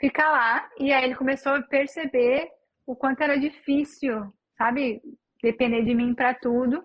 ficar 0.00 0.30
lá, 0.30 0.68
e 0.78 0.92
aí 0.92 1.04
ele 1.04 1.16
começou 1.16 1.54
a 1.56 1.62
perceber 1.62 2.48
o 2.86 2.94
quanto 2.94 3.22
era 3.22 3.36
difícil, 3.38 4.32
sabe, 4.56 5.00
depender 5.42 5.82
de 5.82 5.94
mim 5.94 6.14
para 6.14 6.32
tudo. 6.34 6.84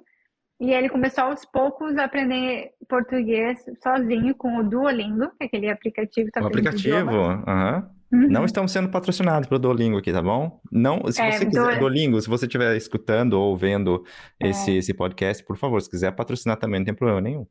E 0.63 0.71
ele 0.71 0.87
começou 0.87 1.25
aos 1.25 1.43
poucos 1.43 1.97
a 1.97 2.05
aprender 2.05 2.71
português 2.87 3.59
sozinho 3.83 4.33
com 4.33 4.59
o 4.59 4.63
Duolingo, 4.63 5.27
que 5.31 5.43
é 5.43 5.45
aquele 5.45 5.69
aplicativo 5.69 6.27
que 6.27 6.31
tá 6.31 6.41
O 6.41 6.47
aplicativo, 6.47 7.11
aham. 7.45 7.89
Uhum. 8.13 8.27
Não 8.29 8.45
estamos 8.45 8.71
sendo 8.71 8.89
patrocinados 8.89 9.49
pelo 9.49 9.59
Duolingo 9.59 9.97
aqui, 9.97 10.13
tá 10.13 10.21
bom? 10.21 10.61
Não, 10.71 11.01
se 11.11 11.19
É, 11.21 11.31
você 11.31 11.45
quiser, 11.47 11.61
Duo- 11.71 11.79
Duolingo, 11.79 12.21
se 12.21 12.29
você 12.29 12.45
estiver 12.45 12.77
escutando 12.77 13.33
ou 13.33 13.57
vendo 13.57 14.05
É. 14.41 14.49
esse, 14.49 14.77
esse 14.77 14.93
podcast, 14.93 15.43
por 15.43 15.57
favor, 15.57 15.81
se 15.81 15.89
quiser 15.89 16.11
patrocinar 16.15 16.57
também, 16.57 16.79
não 16.79 16.85
tem 16.85 16.93
problema 16.93 17.19
nenhum. 17.19 17.45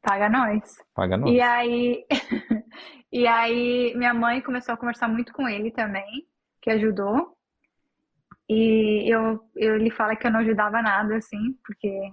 Paga 0.00 0.28
nós. 0.30 0.76
Paga 0.94 1.16
nós. 1.16 1.30
E 1.30 1.40
aí, 1.40 2.04
e 3.12 3.26
aí 3.26 3.92
minha 3.96 4.14
mãe 4.14 4.40
começou 4.40 4.74
a 4.74 4.78
conversar 4.78 5.08
muito 5.08 5.32
com 5.32 5.46
ele 5.48 5.70
também, 5.72 6.06
que 6.62 6.70
ajudou. 6.70 7.33
E 8.48 9.12
eu, 9.12 9.40
eu 9.56 9.76
ele 9.76 9.90
fala 9.90 10.16
que 10.16 10.26
eu 10.26 10.30
não 10.30 10.40
ajudava 10.40 10.82
nada, 10.82 11.16
assim, 11.16 11.56
porque, 11.64 12.12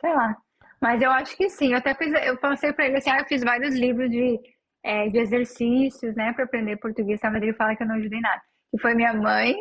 sei 0.00 0.14
lá. 0.14 0.36
Mas 0.80 1.02
eu 1.02 1.10
acho 1.10 1.36
que 1.36 1.48
sim. 1.48 1.72
Eu 1.72 1.78
até 1.78 1.94
fiz, 1.94 2.12
eu 2.24 2.36
passei 2.38 2.72
pra 2.72 2.86
ele 2.86 2.96
assim, 2.96 3.10
ah, 3.10 3.18
eu 3.20 3.26
fiz 3.26 3.42
vários 3.42 3.74
livros 3.74 4.10
de, 4.10 4.40
é, 4.82 5.08
de 5.08 5.18
exercícios, 5.18 6.14
né, 6.14 6.32
para 6.32 6.44
aprender 6.44 6.76
português, 6.76 7.20
tá? 7.20 7.30
mas 7.30 7.42
ele 7.42 7.54
fala 7.54 7.76
que 7.76 7.82
eu 7.82 7.86
não 7.86 7.96
ajudei 7.96 8.20
nada. 8.20 8.42
Que 8.70 8.78
foi 8.78 8.94
minha 8.94 9.12
mãe 9.14 9.54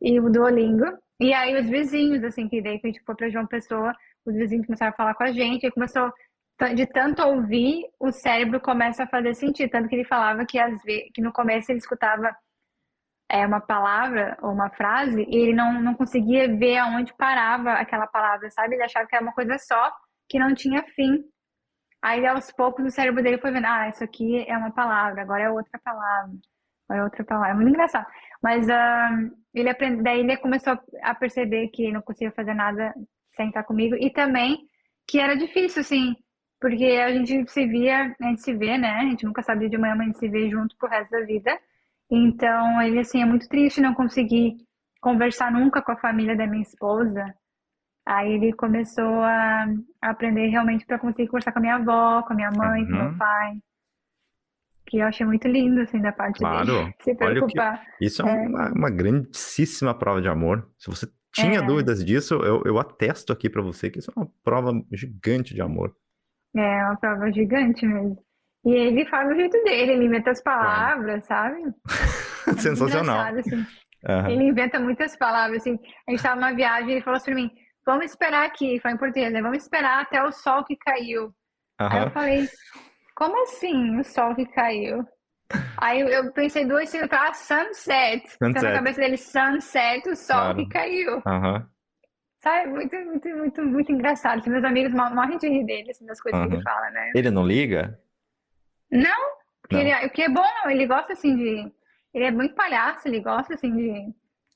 e 0.00 0.20
o 0.20 0.30
Duolingo. 0.30 0.86
E 1.20 1.32
aí 1.32 1.60
os 1.60 1.68
vizinhos, 1.68 2.22
assim, 2.22 2.48
que 2.48 2.62
daí 2.62 2.78
que 2.78 2.86
a 2.86 2.90
gente 2.90 3.02
foi 3.04 3.14
pra 3.16 3.28
João 3.28 3.46
Pessoa, 3.46 3.92
os 4.24 4.34
vizinhos 4.34 4.66
começaram 4.66 4.92
a 4.92 4.96
falar 4.96 5.14
com 5.14 5.24
a 5.24 5.32
gente, 5.32 5.66
e 5.66 5.70
começou 5.70 6.12
de 6.74 6.86
tanto 6.86 7.22
ouvir, 7.22 7.84
o 8.00 8.10
cérebro 8.10 8.60
começa 8.60 9.04
a 9.04 9.06
fazer 9.06 9.34
sentido. 9.34 9.70
Tanto 9.70 9.88
que 9.88 9.94
ele 9.94 10.04
falava 10.04 10.44
que, 10.44 10.58
às 10.58 10.82
vezes, 10.82 11.10
que 11.14 11.20
no 11.20 11.32
começo 11.32 11.70
ele 11.70 11.78
escutava 11.78 12.34
é, 13.28 13.46
uma 13.46 13.60
palavra 13.60 14.36
ou 14.42 14.50
uma 14.52 14.70
frase 14.70 15.24
e 15.28 15.36
ele 15.36 15.54
não, 15.54 15.80
não 15.82 15.94
conseguia 15.94 16.48
ver 16.56 16.78
aonde 16.78 17.12
parava 17.14 17.72
aquela 17.72 18.06
palavra, 18.06 18.50
sabe? 18.50 18.74
Ele 18.74 18.84
achava 18.84 19.06
que 19.06 19.14
era 19.14 19.24
uma 19.24 19.34
coisa 19.34 19.58
só, 19.58 19.92
que 20.28 20.38
não 20.38 20.54
tinha 20.54 20.82
fim. 20.94 21.22
Aí, 22.02 22.26
aos 22.26 22.50
poucos, 22.52 22.84
o 22.86 22.90
cérebro 22.90 23.22
dele 23.22 23.38
foi 23.38 23.50
vendo: 23.50 23.66
ah, 23.66 23.88
isso 23.88 24.04
aqui 24.04 24.44
é 24.48 24.56
uma 24.56 24.70
palavra, 24.72 25.22
agora 25.22 25.42
é 25.44 25.50
outra 25.50 25.78
palavra, 25.84 26.32
agora 26.88 27.00
é 27.00 27.04
outra 27.04 27.24
palavra. 27.24 27.50
É 27.50 27.54
muito 27.54 27.70
engraçado. 27.70 28.06
Mas 28.42 28.68
ah, 28.70 29.10
ele 29.54 29.68
aprende, 29.68 30.02
daí 30.02 30.20
ele 30.20 30.36
começou 30.38 30.78
a 31.02 31.14
perceber 31.14 31.68
que 31.68 31.92
não 31.92 32.02
conseguia 32.02 32.32
fazer 32.32 32.54
nada 32.54 32.94
sem 33.36 33.48
estar 33.48 33.64
comigo 33.64 33.96
e 33.96 34.10
também 34.10 34.58
que 35.06 35.18
era 35.18 35.36
difícil, 35.36 35.80
assim, 35.80 36.14
porque 36.60 36.84
a 36.84 37.10
gente 37.12 37.50
se 37.50 37.66
via, 37.66 38.14
a 38.20 38.24
gente 38.24 38.42
se 38.42 38.54
vê, 38.54 38.76
né? 38.78 38.90
A 38.90 39.04
gente 39.04 39.24
nunca 39.24 39.42
sabe 39.42 39.68
de 39.68 39.78
manhã, 39.78 39.94
mas 39.94 40.02
a 40.02 40.04
gente 40.06 40.18
se 40.18 40.28
vê 40.28 40.50
junto 40.50 40.76
pro 40.76 40.88
resto 40.88 41.10
da 41.10 41.20
vida. 41.24 41.58
Então, 42.10 42.80
ele, 42.82 42.98
assim, 43.00 43.22
é 43.22 43.26
muito 43.26 43.48
triste 43.48 43.80
não 43.80 43.94
conseguir 43.94 44.56
conversar 45.00 45.52
nunca 45.52 45.82
com 45.82 45.92
a 45.92 45.96
família 45.96 46.36
da 46.36 46.46
minha 46.46 46.62
esposa. 46.62 47.34
Aí 48.06 48.32
ele 48.32 48.52
começou 48.54 49.04
a, 49.22 49.64
a 50.02 50.10
aprender 50.10 50.48
realmente 50.48 50.86
para 50.86 50.98
conseguir 50.98 51.26
conversar 51.28 51.52
com 51.52 51.58
a 51.58 51.62
minha 51.62 51.76
avó, 51.76 52.22
com 52.22 52.32
a 52.32 52.36
minha 52.36 52.50
mãe, 52.50 52.84
com 52.86 52.92
meu 52.92 53.04
Uhum. 53.10 53.18
pai. 53.18 53.58
Que 54.86 54.98
eu 54.98 55.06
achei 55.06 55.26
muito 55.26 55.46
lindo, 55.46 55.82
assim, 55.82 56.00
da 56.00 56.12
parte 56.12 56.38
dele. 56.38 56.50
Claro. 56.50 56.94
Se 57.02 57.10
Olha 57.20 57.44
o 57.44 57.46
que. 57.46 57.52
preocupar. 57.52 57.86
Isso 58.00 58.22
é 58.26 58.30
É. 58.44 58.48
uma, 58.48 58.72
uma 58.72 58.90
grandíssima 58.90 59.94
prova 59.94 60.22
de 60.22 60.28
amor. 60.28 60.66
Se 60.78 60.88
você 60.88 61.06
tinha 61.34 61.58
É. 61.58 61.62
dúvidas 61.62 62.02
disso, 62.02 62.34
eu, 62.36 62.62
eu 62.64 62.78
atesto 62.78 63.30
aqui 63.30 63.50
pra 63.50 63.60
você 63.60 63.90
que 63.90 63.98
isso 63.98 64.10
é 64.10 64.18
uma 64.18 64.30
prova 64.42 64.72
gigante 64.90 65.54
de 65.54 65.60
amor. 65.60 65.94
É 66.56 66.84
uma 66.86 66.96
prova 66.96 67.30
gigante 67.30 67.86
mesmo. 67.86 68.16
E 68.64 68.70
ele 68.72 69.06
fala 69.06 69.28
do 69.30 69.36
jeito 69.36 69.62
dele, 69.64 69.92
ele 69.92 70.04
inventa 70.06 70.30
as 70.30 70.42
palavras, 70.42 71.24
sabe? 71.26 71.62
É 72.48 72.52
Sensacional. 72.54 73.26
assim. 73.36 73.62
Aham. 74.08 74.30
Ele 74.30 74.44
inventa 74.44 74.80
muitas 74.80 75.14
palavras, 75.16 75.58
assim. 75.60 75.78
A 76.06 76.10
gente 76.12 76.22
tava 76.22 76.36
numa 76.36 76.54
viagem 76.54 76.88
e 76.88 76.92
ele 76.92 77.02
falou 77.02 77.18
assim 77.18 77.26
pra 77.32 77.34
mim, 77.34 77.50
vamos 77.84 78.06
esperar 78.06 78.46
aqui, 78.46 78.80
falou 78.80 78.96
em 78.96 78.98
português, 78.98 79.30
né? 79.30 79.42
Vamos 79.42 79.58
esperar 79.58 80.00
até 80.02 80.22
o 80.22 80.32
sol 80.32 80.64
que 80.64 80.74
caiu. 80.76 81.30
Aí 81.78 82.02
eu 82.04 82.10
falei, 82.10 82.48
como 83.14 83.42
assim 83.42 84.00
o 84.00 84.04
sol 84.04 84.34
que 84.34 84.46
caiu? 84.46 85.04
Aí 85.76 86.00
eu, 86.00 86.32
pensei 86.32 86.64
duas 86.64 86.88
segundos, 86.88 87.12
ah, 87.18 87.34
sunset. 87.34 88.24
Então 88.36 88.48
na 88.48 88.54
Sunset. 88.60 88.74
cabeça 88.74 89.00
dele, 89.00 89.16
sunset, 89.18 90.08
o 90.08 90.16
sol 90.16 90.36
Claro. 90.36 90.56
que 90.56 90.68
caiu. 90.70 91.22
Aham. 91.26 91.66
Sabe? 92.42 92.70
Muito, 92.70 92.96
muito, 92.96 93.28
muito, 93.28 93.62
muito 93.62 93.92
engraçado. 93.92 94.38
Assim, 94.38 94.48
meus 94.50 94.64
amigos 94.64 94.92
mor- 94.94 95.14
morrem 95.14 95.36
de 95.36 95.48
rir 95.48 95.64
dele, 95.66 95.90
assim, 95.90 96.06
das 96.06 96.18
coisas 96.20 96.40
que 96.40 96.46
ele 96.48 96.56
Uhum. 96.56 96.62
fala, 96.62 96.88
né? 96.92 97.10
Ele 97.14 97.30
não 97.30 97.46
liga? 97.46 97.98
Não, 98.90 99.18
porque 99.62 99.76
Não. 99.76 99.82
ele, 99.82 100.06
o 100.06 100.10
que 100.10 100.22
é 100.22 100.28
bom, 100.28 100.42
ele 100.66 100.86
gosta 100.86 101.12
assim 101.12 101.36
de. 101.36 101.72
Ele 102.14 102.24
é 102.24 102.30
muito 102.30 102.54
palhaço, 102.54 103.06
ele 103.06 103.20
gosta 103.20 103.54
assim 103.54 103.74
de. 103.74 103.90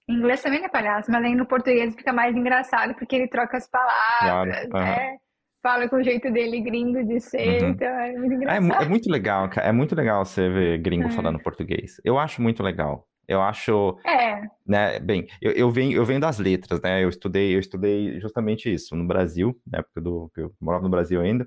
Em 0.09 0.15
inglês 0.17 0.43
também 0.43 0.65
é 0.65 0.69
palhaço, 0.69 1.11
mas 1.11 1.25
aí 1.25 1.35
no 1.35 1.47
português 1.47 1.95
fica 1.95 2.13
mais 2.13 2.35
engraçado 2.35 2.95
porque 2.95 3.15
ele 3.15 3.29
troca 3.29 3.57
as 3.57 3.69
palavras, 3.69 4.67
Claro, 4.69 4.85
né? 4.87 5.17
Fala 5.63 5.89
com 5.89 5.97
o 5.97 6.03
jeito 6.03 6.29
dele 6.33 6.61
gringo 6.61 7.05
de 7.05 7.21
ser, 7.21 7.63
Uhum. 7.63 7.69
então 7.71 7.87
é 7.87 8.13
muito 8.13 8.33
Ah, 8.49 8.55
é, 8.55 8.59
engraçado. 8.59 8.83
é 8.83 8.89
muito 8.89 9.09
legal, 9.11 9.49
cara. 9.49 9.69
É 9.69 9.73
muito 9.73 9.95
legal 9.95 10.25
você 10.25 10.49
ver 10.49 10.79
gringo 10.79 11.07
É. 11.07 11.11
falando 11.11 11.39
português. 11.39 12.01
Eu 12.05 12.19
acho 12.19 12.43
muito 12.43 12.65
legal. 12.65 13.07
Eu 13.29 13.41
acho, 13.41 13.97
É, 14.05 14.43
né, 14.67 14.99
bem, 14.99 15.29
eu, 15.41 15.53
eu 15.53 15.71
venho, 15.71 15.97
eu 15.97 16.05
venho 16.05 16.19
das 16.19 16.41
letras, 16.41 16.81
né? 16.83 17.05
Eu 17.05 17.09
estudei, 17.09 17.55
eu 17.55 17.61
estudei 17.61 18.19
justamente 18.19 18.73
isso 18.75 18.97
no 18.97 19.07
Brasil, 19.07 19.57
na 19.65 19.79
época 19.79 20.01
do 20.01 20.29
que 20.35 20.41
eu 20.41 20.53
morava 20.61 20.83
no 20.83 20.91
Brasil 20.91 21.21
ainda. 21.21 21.47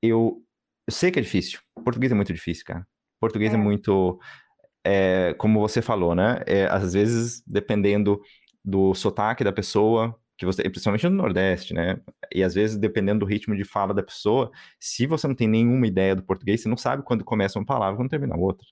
Eu, 0.00 0.36
eu 0.86 0.92
sei 0.92 1.10
que 1.10 1.18
é 1.18 1.22
difícil. 1.22 1.60
Português 1.84 2.12
é 2.12 2.14
muito 2.14 2.32
difícil, 2.32 2.64
cara. 2.64 2.86
Português 3.20 3.52
é, 3.52 3.56
É. 3.56 3.58
muito, 3.58 4.18
é, 4.84 5.34
como 5.38 5.60
você 5.60 5.82
falou, 5.82 6.14
né? 6.14 6.40
É, 6.46 6.66
às 6.66 6.92
vezes, 6.94 7.42
dependendo 7.46 8.20
do 8.64 8.94
sotaque 8.94 9.44
da 9.44 9.52
pessoa, 9.52 10.16
que 10.38 10.46
você, 10.46 10.62
principalmente 10.64 11.08
no 11.08 11.16
Nordeste, 11.16 11.74
né? 11.74 12.00
E 12.34 12.42
às 12.42 12.54
vezes, 12.54 12.76
dependendo 12.78 13.20
do 13.20 13.26
ritmo 13.26 13.54
de 13.56 13.64
fala 13.64 13.94
da 13.94 14.02
pessoa, 14.02 14.50
se 14.80 15.06
você 15.06 15.28
não 15.28 15.34
tem 15.34 15.48
nenhuma 15.48 15.86
ideia 15.86 16.16
do 16.16 16.22
português, 16.24 16.62
você 16.62 16.68
não 16.68 16.76
sabe 16.76 17.02
quando 17.04 17.24
começa 17.24 17.58
uma 17.58 17.66
palavra 17.66 17.94
e 17.94 17.96
quando 17.98 18.10
termina 18.10 18.36
outra, 18.36 18.66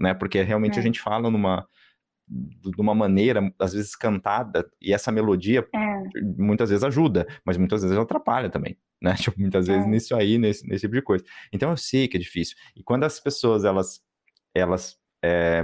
né? 0.00 0.14
Porque 0.14 0.42
realmente 0.42 0.78
a 0.78 0.80
É. 0.80 0.82
gente 0.84 1.00
fala 1.00 1.30
numa 1.30 1.66
de 2.32 2.80
uma 2.80 2.94
maneira, 2.94 3.52
às 3.58 3.72
vezes 3.74 3.94
cantada, 3.94 4.66
e 4.80 4.92
essa 4.92 5.12
melodia 5.12 5.66
é, 5.74 6.20
muitas 6.38 6.70
vezes 6.70 6.82
ajuda, 6.84 7.26
mas 7.44 7.56
muitas 7.56 7.82
vezes 7.82 7.96
atrapalha 7.96 8.48
também, 8.48 8.76
né? 9.02 9.14
Tipo, 9.30 9.40
muitas 9.40 9.66
vezes 9.66 9.84
É. 9.84 9.88
nisso 9.88 10.14
aí, 10.16 10.38
nesse, 10.38 10.66
nesse 10.66 10.82
tipo 10.82 10.94
de 10.94 11.02
coisa. 11.02 11.24
Então 11.52 11.70
eu 11.70 11.76
sei 11.76 12.08
que 12.08 12.16
é 12.16 12.20
difícil. 12.20 12.56
E 12.74 12.82
quando 12.82 13.04
as 13.04 13.20
pessoas, 13.20 13.64
elas, 13.64 14.00
elas 14.54 14.96
é, 15.22 15.62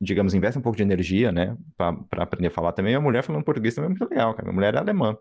digamos, 0.00 0.34
investem 0.34 0.60
um 0.60 0.62
pouco 0.62 0.76
de 0.76 0.82
energia, 0.82 1.32
né, 1.32 1.56
para 1.76 2.22
aprender 2.22 2.48
a 2.48 2.50
falar 2.50 2.72
também, 2.72 2.94
a 2.94 3.00
mulher 3.00 3.22
falando 3.22 3.44
português 3.44 3.74
também 3.74 3.86
é 3.86 3.94
muito 3.98 4.08
legal, 4.08 4.32
cara. 4.34 4.44
Minha 4.44 4.54
mulher 4.54 4.74
é 4.74 4.78
alemã. 4.78 5.16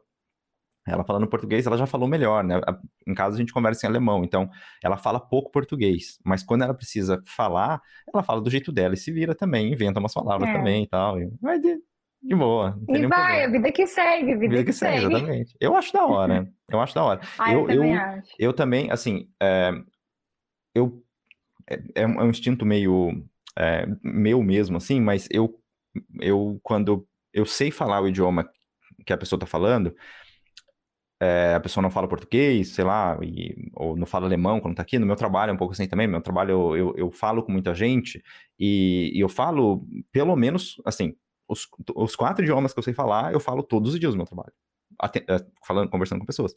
Ela 0.88 1.04
falando 1.04 1.28
português, 1.28 1.66
ela 1.66 1.78
já 1.78 1.86
falou 1.88 2.08
melhor, 2.08 2.44
né? 2.44 2.60
Em 3.08 3.14
casa 3.14 3.36
a 3.36 3.40
gente 3.40 3.52
conversa 3.54 3.86
em 3.86 3.90
alemão, 3.90 4.24
então 4.24 4.50
ela 4.84 4.98
fala 4.98 5.20
pouco 5.20 5.52
português, 5.52 6.20
mas 6.24 6.44
quando 6.44 6.64
ela 6.64 6.74
precisa 6.76 7.22
falar, 7.26 7.82
ela 8.14 8.22
fala 8.24 8.40
do 8.42 8.50
jeito 8.50 8.72
dela 8.72 8.94
e 8.94 8.98
se 8.98 9.12
vira 9.12 9.34
também, 9.34 9.72
inventa 9.74 10.00
umas 10.00 10.14
palavras 10.14 10.48
É. 10.50 10.54
também 10.54 10.84
e 10.84 10.88
tal. 10.88 11.20
E 11.20 11.30
vai 11.42 11.60
de, 11.60 11.80
de 12.22 12.36
boa, 12.36 12.78
E 12.88 13.06
vai, 13.08 13.44
a 13.46 13.48
vida 13.50 13.72
que 13.72 13.88
segue, 13.88 14.36
vida 14.36 14.48
Vida 14.50 14.58
que 14.58 14.66
que 14.66 14.74
segue, 14.74 14.98
segue. 14.98 15.16
exatamente. 15.16 15.56
Eu 15.60 15.76
acho 15.76 15.92
da 15.92 16.06
hora. 16.06 16.48
Eu 16.72 16.82
acho 16.82 16.96
da 16.96 17.04
hora. 17.04 17.22
Ah, 17.38 17.52
eu 17.52 17.60
Eu- 17.62 17.68
também 17.68 17.94
eu- 17.96 18.00
acho. 18.00 18.36
Eu 18.40 18.54
também, 18.54 18.92
assim, 18.92 19.30
é, 19.42 19.72
eu 20.74 21.04
é, 21.70 22.04
é 22.04 22.08
um 22.08 22.22
é 22.22 22.28
instinto 22.28 22.66
meio 22.66 23.24
é, 23.58 23.86
meu 24.04 24.44
mesmo, 24.44 24.78
assim, 24.78 25.02
mas 25.02 25.28
eu, 25.32 25.60
eu 26.22 26.60
quando 26.64 27.08
eu 27.34 27.46
sei 27.46 27.72
falar 27.72 28.02
o 28.02 28.08
idioma 28.08 28.50
que 29.06 29.14
a 29.14 29.18
pessoa 29.18 29.40
tá 29.40 29.46
falando, 29.48 29.96
é, 31.26 31.56
a 31.56 31.60
pessoa 31.60 31.82
não 31.82 31.90
fala 31.90 32.08
português, 32.08 32.70
sei 32.70 32.84
lá, 32.86 33.18
e- 33.22 33.70
ou 33.76 33.96
não 33.98 34.06
fala 34.06 34.26
alemão 34.26 34.60
quando 34.60 34.76
tá 34.76 34.82
aqui, 34.84 35.00
no 35.00 35.06
meu 35.06 35.16
trabalho 35.16 35.50
é 35.52 35.54
um 35.54 35.58
pouco 35.58 35.74
assim 35.74 35.88
também, 35.88 36.08
meu 36.08 36.22
trabalho 36.22 36.52
eu, 36.52 36.78
eu, 36.78 36.94
eu 36.98 37.12
falo 37.12 37.44
com 37.44 37.52
muita 37.52 37.74
gente, 37.74 38.22
e, 38.60 39.12
e 39.14 39.20
eu 39.20 39.30
falo, 39.30 39.86
pelo 40.12 40.36
menos, 40.36 40.82
assim, 40.86 41.16
os, 41.48 41.68
os 41.96 42.16
quatro 42.16 42.44
idiomas 42.44 42.74
que 42.74 42.80
eu 42.80 42.84
sei 42.84 42.94
falar, 42.94 43.34
eu 43.34 43.40
falo 43.40 43.64
todos 43.64 43.94
os 43.94 44.00
dias 44.00 44.14
no 44.14 44.18
meu 44.18 44.26
trabalho, 44.26 44.54
é, 45.28 45.46
falando, 45.66 45.90
conversando 45.90 46.20
com 46.20 46.26
pessoas. 46.26 46.54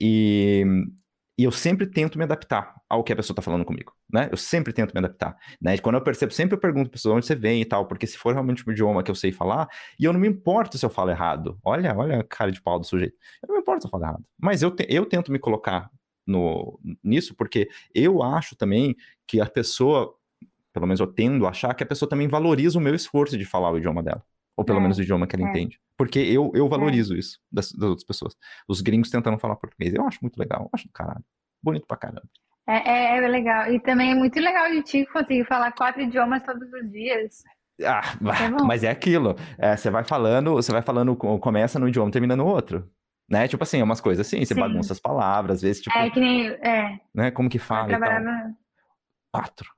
E, 0.00 0.64
e 1.38 1.44
eu 1.44 1.52
sempre 1.52 1.86
tento 1.86 2.18
me 2.18 2.24
adaptar 2.24 2.74
ao 2.88 3.04
que 3.04 3.12
a 3.12 3.16
pessoa 3.16 3.34
tá 3.36 3.40
falando 3.42 3.64
comigo, 3.64 3.92
né? 4.12 4.28
Eu 4.32 4.36
sempre 4.36 4.72
tento 4.72 4.92
me 4.92 4.98
adaptar, 4.98 5.36
né? 5.62 5.76
E 5.76 5.78
quando 5.80 5.94
eu 5.96 6.02
percebo, 6.02 6.32
sempre 6.32 6.56
eu 6.56 6.60
pergunto 6.60 6.90
pra 6.90 6.94
pessoa 6.96 7.14
onde 7.16 7.26
você 7.26 7.34
vem 7.36 7.62
e 7.62 7.64
tal, 7.64 7.86
porque 7.86 8.06
se 8.06 8.18
for 8.18 8.32
realmente 8.32 8.64
um 8.68 8.72
idioma 8.72 9.02
que 9.04 9.10
eu 9.10 9.14
sei 9.14 9.30
falar, 9.32 9.68
e 10.00 10.04
eu 10.04 10.12
não 10.12 10.20
me 10.20 10.28
importo 10.28 10.76
se 10.76 10.84
eu 10.84 10.90
falo 10.90 11.10
errado. 11.10 11.58
Olha, 11.64 11.94
olha 11.96 12.20
a 12.20 12.24
cara 12.24 12.50
de 12.50 12.60
pau 12.60 12.78
do 12.80 12.86
sujeito. 12.86 13.16
Eu 13.42 13.48
não 13.48 13.54
me 13.56 13.60
importo 13.62 13.82
se 13.82 13.86
eu 13.86 13.90
falo 13.90 14.04
errado. 14.04 14.24
Mas 14.40 14.62
eu, 14.62 14.70
te- 14.70 14.86
eu 14.88 15.06
tento 15.06 15.30
me 15.32 15.38
colocar 15.38 15.90
no, 16.26 16.78
nisso, 17.02 17.34
porque 17.36 17.68
eu 17.94 18.22
acho 18.22 18.56
também 18.56 18.96
que 19.26 19.40
a 19.40 19.46
pessoa, 19.46 20.14
pelo 20.72 20.86
menos 20.86 21.00
eu 21.00 21.06
tendo 21.08 21.46
a 21.46 21.50
achar 21.50 21.74
que 21.74 21.82
a 21.84 21.86
pessoa 21.86 22.08
também 22.08 22.28
valoriza 22.28 22.78
o 22.78 22.82
meu 22.82 22.94
esforço 22.94 23.38
de 23.38 23.44
falar 23.44 23.72
o 23.72 23.78
idioma 23.78 24.02
dela. 24.02 24.24
Ou 24.58 24.64
pelo 24.64 24.78
É, 24.78 24.82
menos 24.82 24.98
o 24.98 25.02
idioma 25.02 25.26
que 25.26 25.36
ela 25.36 25.46
é. 25.46 25.50
entende. 25.50 25.78
Porque 25.96 26.18
eu, 26.18 26.50
eu 26.54 26.68
valorizo 26.68 27.16
isso 27.16 27.38
das, 27.50 27.70
das 27.72 27.88
outras 27.90 28.04
pessoas. 28.04 28.34
Os 28.68 28.80
gringos 28.80 29.08
tentando 29.08 29.38
falar 29.38 29.54
português. 29.56 29.94
Eu 29.94 30.04
acho 30.06 30.18
muito 30.20 30.36
legal. 30.36 30.62
Eu 30.62 30.70
acho 30.72 30.86
do 30.88 30.92
caralho. 30.92 31.24
Bonito 31.62 31.86
pra 31.86 31.96
caramba. 31.96 32.28
É, 32.66 32.90
é, 32.90 33.16
é 33.24 33.28
legal. 33.28 33.72
E 33.72 33.80
também 33.80 34.10
é 34.10 34.14
muito 34.14 34.38
legal 34.40 34.68
de 34.70 34.82
ti 34.82 35.06
conseguir 35.12 35.44
falar 35.46 35.72
quatro 35.72 36.02
idiomas 36.02 36.42
todos 36.42 36.68
os 36.72 36.90
dias. 36.90 37.42
Ah, 37.82 38.02
É 38.44 38.64
mas 38.64 38.82
é 38.82 38.90
aquilo. 38.90 39.36
É, 39.56 39.76
você 39.76 39.88
vai 39.90 40.02
falando, 40.02 40.54
você 40.54 40.72
vai 40.72 40.82
falando, 40.82 41.14
co- 41.16 41.38
começa 41.38 41.78
num 41.78 41.86
idioma, 41.88 42.10
termina 42.10 42.34
no 42.36 42.44
outro. 42.44 42.90
Né? 43.30 43.46
Tipo 43.46 43.62
assim, 43.62 43.78
é 43.80 43.84
umas 43.84 44.00
coisas 44.00 44.26
assim, 44.26 44.44
você 44.44 44.54
Sim. 44.54 44.60
bagunça 44.60 44.92
as 44.92 44.98
palavras, 45.00 45.56
às 45.58 45.62
vezes, 45.62 45.82
tipo, 45.82 45.96
É 45.96 46.10
que 46.10 46.18
nem. 46.18 46.48
É, 46.48 46.98
né? 47.14 47.30
Como 47.30 47.48
que 47.48 47.58
eu 47.58 47.62
fala 47.62 47.86
e 47.88 47.90
tal. 47.92 48.00
trabalhava. 48.00 48.54
Quatro. 49.32 49.70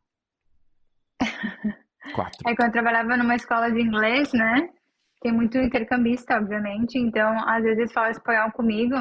Quatro. 2.13 2.39
É 2.47 2.55
quando 2.55 2.69
eu 2.69 2.73
trabalhava 2.73 3.17
numa 3.17 3.35
escola 3.35 3.71
de 3.71 3.81
inglês, 3.81 4.33
né? 4.33 4.69
Tem 5.21 5.33
muito 5.33 5.59
intercambista, 5.59 6.37
obviamente. 6.37 6.99
Então, 6.99 7.37
às 7.49 7.63
vezes 7.63 7.93
falam 7.93 8.11
espanhol 8.11 8.51
comigo. 8.53 8.97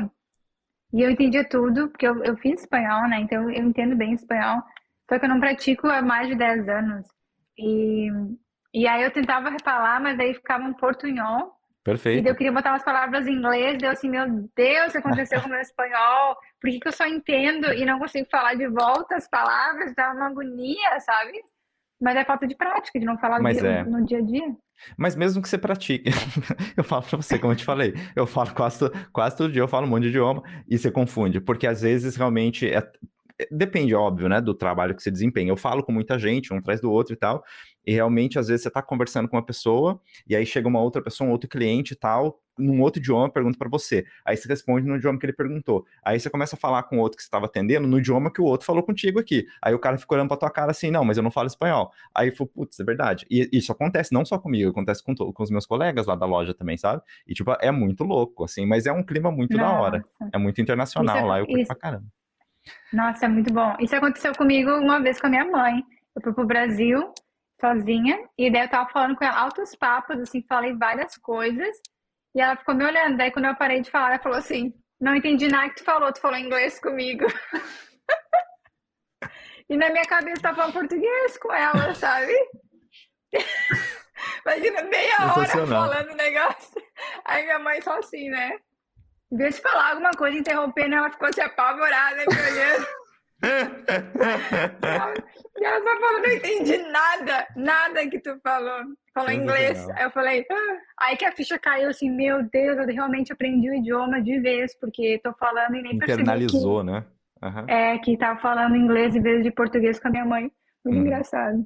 E 0.93 1.01
eu 1.01 1.09
entendia 1.09 1.47
tudo, 1.47 1.89
porque 1.89 2.07
eu, 2.07 2.23
eu 2.23 2.35
fiz 2.37 2.61
espanhol, 2.61 3.07
né? 3.07 3.19
Então 3.19 3.49
eu 3.49 3.63
entendo 3.63 3.95
bem 3.95 4.13
espanhol. 4.13 4.61
Só 5.09 5.17
que 5.17 5.25
eu 5.25 5.29
não 5.29 5.39
pratico 5.39 5.87
há 5.87 6.01
mais 6.01 6.27
de 6.27 6.35
10 6.35 6.67
anos. 6.67 7.07
E, 7.57 8.09
e 8.73 8.87
aí 8.87 9.03
eu 9.03 9.11
tentava 9.11 9.55
falar, 9.63 9.99
mas 9.99 10.19
aí 10.19 10.33
ficava 10.33 10.63
um 10.63 10.73
portunhol. 10.73 11.53
E 11.81 11.83
Perfeito. 11.83 12.23
daí 12.23 12.31
eu 12.31 12.35
queria 12.35 12.51
botar 12.51 12.71
umas 12.71 12.83
palavras 12.83 13.27
em 13.27 13.33
inglês, 13.33 13.77
deu 13.77 13.89
assim, 13.89 14.09
meu 14.09 14.25
Deus, 14.55 14.91
que 14.91 14.97
aconteceu 14.97 15.41
com 15.41 15.47
o 15.47 15.51
meu 15.51 15.61
espanhol? 15.61 16.35
Por 16.59 16.69
que 16.69 16.79
que 16.79 16.87
eu 16.87 16.91
só 16.91 17.05
entendo 17.05 17.71
e 17.73 17.85
não 17.85 17.99
consigo 17.99 18.27
falar 18.29 18.55
de 18.55 18.67
volta 18.67 19.15
as 19.15 19.27
palavras? 19.27 19.95
Dá 19.95 20.11
uma 20.11 20.27
agonia, 20.27 20.99
sabe? 20.99 21.41
Mas 21.99 22.15
é 22.15 22.23
falta 22.25 22.47
de 22.47 22.55
prática, 22.55 22.99
de 22.99 23.05
não 23.05 23.17
falar 23.17 23.41
Mas 23.41 23.57
dia- 23.57 23.67
é. 23.67 23.83
no 23.83 24.05
dia 24.05 24.19
a 24.19 24.21
dia. 24.21 24.55
Mas 24.97 25.15
mesmo 25.15 25.41
que 25.41 25.49
você 25.49 25.57
pratique, 25.57 26.09
eu 26.77 26.83
falo 26.83 27.03
pra 27.03 27.17
você, 27.17 27.37
como 27.37 27.51
eu 27.51 27.57
te 27.57 27.65
falei, 27.65 27.93
eu 28.15 28.25
falo 28.25 28.53
quase, 28.53 28.89
quase 29.11 29.35
todo 29.35 29.51
dia, 29.51 29.61
eu 29.61 29.67
falo 29.67 29.85
um 29.85 29.89
monte 29.89 30.03
de 30.03 30.09
idioma 30.09 30.41
e 30.69 30.77
você 30.77 30.89
confunde, 30.89 31.41
porque 31.41 31.67
às 31.67 31.81
vezes 31.81 32.15
realmente 32.15 32.65
é- 32.65 32.77
é- 33.37 33.47
depende, 33.51 33.93
óbvio, 33.93 34.29
né, 34.29 34.39
do 34.39 34.53
trabalho 34.53 34.95
que 34.95 35.03
você 35.03 35.11
desempenha. 35.11 35.49
Eu 35.51 35.57
falo 35.57 35.83
com 35.83 35.91
muita 35.91 36.17
gente, 36.17 36.53
um 36.53 36.57
atrás 36.57 36.79
do 36.79 36.89
outro 36.89 37.13
e 37.13 37.17
tal, 37.17 37.43
e 37.85 37.93
realmente 37.93 38.39
às 38.39 38.47
vezes 38.47 38.63
você 38.63 38.71
tá 38.71 38.81
conversando 38.81 39.27
com 39.27 39.35
uma 39.35 39.45
pessoa 39.45 39.99
e 40.27 40.33
aí 40.35 40.45
chega 40.45 40.67
uma 40.67 40.79
outra 40.81 41.01
pessoa, 41.01 41.27
um 41.27 41.31
outro 41.33 41.49
cliente 41.49 41.91
e 41.93 41.97
tal, 41.97 42.39
num 42.59 42.81
outro 42.81 42.99
idioma, 42.99 43.29
pergunta 43.29 43.57
pra 43.57 43.69
você. 43.69 44.05
Aí 44.25 44.35
você 44.37 44.47
responde 44.47 44.85
no 44.87 44.95
idioma 44.97 45.17
que 45.17 45.25
ele 45.25 45.33
perguntou. 45.33 45.85
Aí 46.03 46.19
você 46.19 46.29
começa 46.29 46.55
a 46.55 46.59
falar 46.59 46.83
com 46.83 46.97
o 46.97 46.99
outro 46.99 47.17
que 47.17 47.23
você 47.23 47.27
estava 47.27 47.45
atendendo 47.45 47.87
no 47.87 47.97
idioma 47.97 48.31
que 48.31 48.41
o 48.41 48.45
outro 48.45 48.65
falou 48.65 48.83
contigo 48.83 49.19
aqui. 49.19 49.47
Aí 49.61 49.73
o 49.73 49.79
cara 49.79 49.97
fica 49.97 50.13
olhando 50.13 50.27
pra 50.27 50.37
tua 50.37 50.49
cara 50.51 50.71
assim, 50.71 50.91
não, 50.91 51.03
mas 51.03 51.17
eu 51.17 51.23
não 51.23 51.31
falo 51.31 51.47
espanhol. 51.47 51.91
Aí 52.13 52.29
eu 52.29 52.35
falo, 52.35 52.49
putz, 52.49 52.79
é 52.79 52.83
verdade. 52.83 53.25
E 53.29 53.49
isso 53.51 53.71
acontece 53.71 54.13
não 54.13 54.25
só 54.25 54.37
comigo, 54.37 54.69
acontece 54.71 55.03
com, 55.03 55.15
com 55.15 55.43
os 55.43 55.49
meus 55.49 55.65
colegas 55.65 56.05
lá 56.05 56.15
da 56.15 56.25
loja 56.25 56.53
também, 56.53 56.77
sabe? 56.77 57.01
E, 57.27 57.33
tipo, 57.33 57.51
é 57.59 57.71
muito 57.71 58.03
louco, 58.03 58.43
assim, 58.43 58.65
mas 58.65 58.85
é 58.85 58.91
um 58.91 59.03
clima 59.03 59.31
muito 59.31 59.57
da 59.57 59.69
hora. 59.79 59.97
Nossa. 60.19 60.31
É 60.33 60.37
muito 60.37 60.61
internacional 60.61 61.17
Isso 61.17 61.25
lá, 61.25 61.39
eu 61.39 61.45
curto 61.45 61.59
isso- 61.59 61.67
pra 61.67 61.75
caramba. 61.75 62.05
Nossa, 62.91 63.25
é 63.25 63.27
muito 63.29 63.51
bom. 63.53 63.75
Isso 63.79 63.95
aconteceu 63.95 64.35
comigo 64.35 64.69
uma 64.71 64.99
vez 65.01 65.19
com 65.19 65.27
a 65.27 65.29
minha 65.29 65.45
mãe. 65.45 65.83
Eu 66.15 66.21
fui 66.21 66.33
pro 66.33 66.45
Brasil 66.45 67.11
sozinha 67.59 68.17
e 68.37 68.49
daí 68.51 68.63
eu 68.63 68.69
tava 68.69 68.89
falando 68.89 69.15
com 69.15 69.23
ela 69.23 69.37
altos 69.39 69.75
papos, 69.75 70.19
assim, 70.19 70.41
falei 70.47 70.73
várias 70.73 71.17
coisas. 71.17 71.77
E 72.35 72.41
ela 72.41 72.55
ficou 72.55 72.75
me 72.75 72.85
olhando. 72.85 73.17
Daí, 73.17 73.31
quando 73.31 73.45
eu 73.45 73.55
parei 73.55 73.81
de 73.81 73.89
falar, 73.89 74.09
ela 74.09 74.19
falou 74.19 74.37
assim: 74.37 74.73
Não 74.99 75.15
entendi 75.15 75.47
nada 75.47 75.69
que 75.69 75.77
tu 75.77 75.83
falou, 75.83 76.13
tu 76.13 76.21
falou 76.21 76.37
inglês 76.37 76.79
comigo. 76.79 77.25
e 79.69 79.77
na 79.77 79.89
minha 79.89 80.05
cabeça, 80.05 80.41
tá 80.41 80.53
falando 80.53 80.73
português 80.73 81.37
com 81.37 81.53
ela, 81.53 81.93
sabe? 81.95 82.33
Imagina 84.45 84.83
meia 84.83 85.33
hora 85.33 85.67
falando 85.67 86.15
negócio. 86.15 86.81
Aí 87.25 87.43
minha 87.43 87.59
mãe 87.59 87.81
só 87.81 87.99
assim, 87.99 88.29
né? 88.29 88.57
Em 89.31 89.37
vez 89.37 89.55
de 89.55 89.61
falar 89.61 89.91
alguma 89.91 90.11
coisa, 90.11 90.37
interrompendo, 90.37 90.95
ela 90.95 91.11
ficou 91.11 91.31
se 91.31 91.39
assim, 91.39 91.51
apavorada, 91.51 92.17
me 92.17 92.51
olhando. 92.51 92.87
E 95.59 95.63
ela 95.63 95.81
só 95.81 95.99
falou, 95.99 96.21
não 96.21 96.31
entendi 96.33 96.77
nada, 96.77 97.47
nada 97.55 98.07
que 98.07 98.19
tu 98.19 98.37
falou. 98.43 98.79
Falou 99.13 99.31
inglês. 99.31 99.89
Aí 99.91 100.03
eu 100.03 100.11
falei, 100.11 100.45
ah. 100.51 100.77
aí 101.01 101.17
que 101.17 101.25
a 101.25 101.31
ficha 101.31 101.57
caiu 101.57 101.89
assim, 101.89 102.09
meu 102.09 102.43
Deus, 102.49 102.77
eu 102.77 102.85
realmente 102.85 103.31
aprendi 103.31 103.69
o 103.69 103.73
idioma 103.73 104.21
de 104.21 104.39
vez, 104.39 104.77
porque 104.79 105.19
tô 105.23 105.33
falando 105.33 105.75
e 105.75 105.81
nem 105.81 105.95
Internalizou, 105.95 106.79
que, 106.79 106.85
né? 106.91 107.05
Uhum. 107.41 107.65
É, 107.67 107.97
que 107.99 108.17
tava 108.17 108.39
falando 108.41 108.75
inglês 108.75 109.15
em 109.15 109.21
vez 109.21 109.43
de 109.43 109.51
português 109.51 109.99
com 109.99 110.09
a 110.09 110.11
minha 110.11 110.25
mãe. 110.25 110.51
Muito 110.85 110.99
hum. 110.99 111.01
engraçado. 111.01 111.65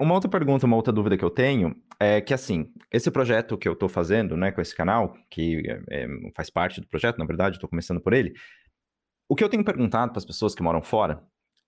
Uma 0.00 0.14
outra 0.14 0.28
pergunta, 0.28 0.66
uma 0.66 0.76
outra 0.76 0.92
dúvida 0.92 1.16
que 1.16 1.24
eu 1.24 1.30
tenho 1.30 1.74
é 2.00 2.20
que, 2.20 2.34
assim, 2.34 2.66
esse 2.92 3.10
projeto 3.10 3.56
que 3.56 3.68
eu 3.68 3.74
estou 3.74 3.88
fazendo, 3.88 4.36
né, 4.36 4.50
com 4.50 4.60
esse 4.60 4.74
canal, 4.74 5.14
que 5.30 5.62
é, 5.68 6.04
é, 6.04 6.08
faz 6.34 6.50
parte 6.50 6.80
do 6.80 6.88
projeto, 6.88 7.18
na 7.18 7.24
verdade, 7.24 7.56
estou 7.56 7.68
começando 7.68 8.00
por 8.00 8.12
ele, 8.12 8.32
o 9.28 9.36
que 9.36 9.44
eu 9.44 9.48
tenho 9.48 9.64
perguntado 9.64 10.12
para 10.12 10.18
as 10.18 10.24
pessoas 10.24 10.54
que 10.54 10.62
moram 10.62 10.80
fora 10.80 11.22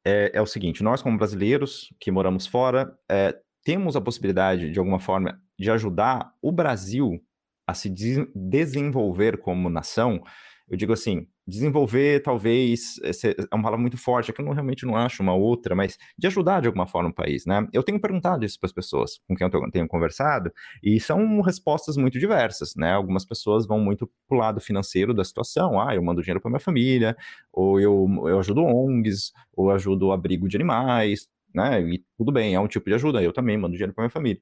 é, 0.04 0.30
é, 0.34 0.40
o 0.40 0.46
seguinte: 0.46 0.82
nós, 0.82 1.02
como 1.02 1.18
brasileiros 1.18 1.92
que 2.00 2.10
moramos 2.10 2.46
fora, 2.46 2.96
é, 3.08 3.36
temos 3.62 3.96
a 3.96 4.00
possibilidade, 4.00 4.70
de 4.70 4.78
alguma 4.78 4.98
forma, 4.98 5.40
de 5.58 5.70
ajudar 5.70 6.32
o 6.40 6.50
Brasil 6.50 7.22
a 7.66 7.74
se 7.74 7.88
de 7.88 8.26
desenvolver 8.34 9.38
como 9.38 9.68
nação. 9.68 10.22
Eu 10.68 10.76
digo 10.76 10.92
assim, 10.92 11.26
desenvolver 11.50 12.22
talvez, 12.22 12.98
é 13.02 13.54
uma 13.54 13.64
palavra 13.64 13.80
muito 13.80 13.98
forte, 13.98 14.30
é 14.30 14.34
que 14.34 14.40
eu 14.40 14.44
não, 14.44 14.52
realmente 14.52 14.86
não 14.86 14.96
acho 14.96 15.22
uma 15.22 15.34
outra, 15.34 15.74
mas 15.74 15.98
de 16.16 16.26
ajudar 16.26 16.60
de 16.60 16.68
alguma 16.68 16.86
forma 16.86 17.10
o 17.10 17.14
país, 17.14 17.44
né? 17.44 17.66
Eu 17.72 17.82
tenho 17.82 18.00
perguntado 18.00 18.44
isso 18.44 18.58
para 18.58 18.68
as 18.68 18.72
pessoas 18.72 19.20
com 19.28 19.34
quem 19.36 19.46
eu 19.46 19.70
tenho 19.70 19.88
conversado, 19.88 20.52
e 20.82 20.98
são 21.00 21.40
respostas 21.40 21.96
muito 21.96 22.18
diversas, 22.18 22.74
né? 22.76 22.92
Algumas 22.92 23.24
pessoas 23.24 23.66
vão 23.66 23.80
muito 23.80 24.10
pro 24.28 24.38
lado 24.38 24.60
financeiro 24.60 25.12
da 25.12 25.24
situação, 25.24 25.80
ah, 25.80 25.94
eu 25.94 26.02
mando 26.02 26.22
dinheiro 26.22 26.40
para 26.40 26.50
minha 26.50 26.60
família, 26.60 27.16
ou 27.52 27.80
eu, 27.80 28.06
eu 28.26 28.38
ajudo 28.38 28.64
ONGs, 28.64 29.32
ou 29.52 29.70
ajudo 29.70 30.06
o 30.06 30.12
abrigo 30.12 30.48
de 30.48 30.56
animais, 30.56 31.28
né? 31.54 31.82
E 31.82 32.04
tudo 32.16 32.32
bem, 32.32 32.54
é 32.54 32.60
um 32.60 32.68
tipo 32.68 32.88
de 32.88 32.94
ajuda, 32.94 33.22
eu 33.22 33.32
também 33.32 33.58
mando 33.58 33.72
dinheiro 33.72 33.92
para 33.92 34.04
minha 34.04 34.10
família. 34.10 34.40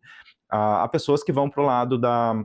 Ah, 0.51 0.85
há 0.85 0.89
pessoas 0.89 1.23
que 1.23 1.33
vão 1.33 1.49
pro 1.49 1.63
lado 1.65 1.99
da 1.99 2.45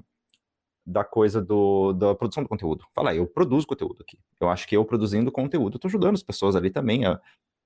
da 0.85 1.03
coisa 1.03 1.41
do, 1.41 1.93
da 1.93 2.13
produção 2.13 2.43
do 2.43 2.49
conteúdo. 2.49 2.85
Fala, 2.93 3.15
eu 3.15 3.25
produzo 3.25 3.65
conteúdo 3.65 4.01
aqui. 4.01 4.17
Eu 4.39 4.49
acho 4.49 4.67
que 4.67 4.75
eu 4.75 4.83
produzindo 4.83 5.31
conteúdo, 5.31 5.77
estou 5.77 5.87
ajudando 5.87 6.15
as 6.15 6.23
pessoas 6.23 6.55
ali 6.55 6.69
também 6.69 7.05
a, 7.05 7.19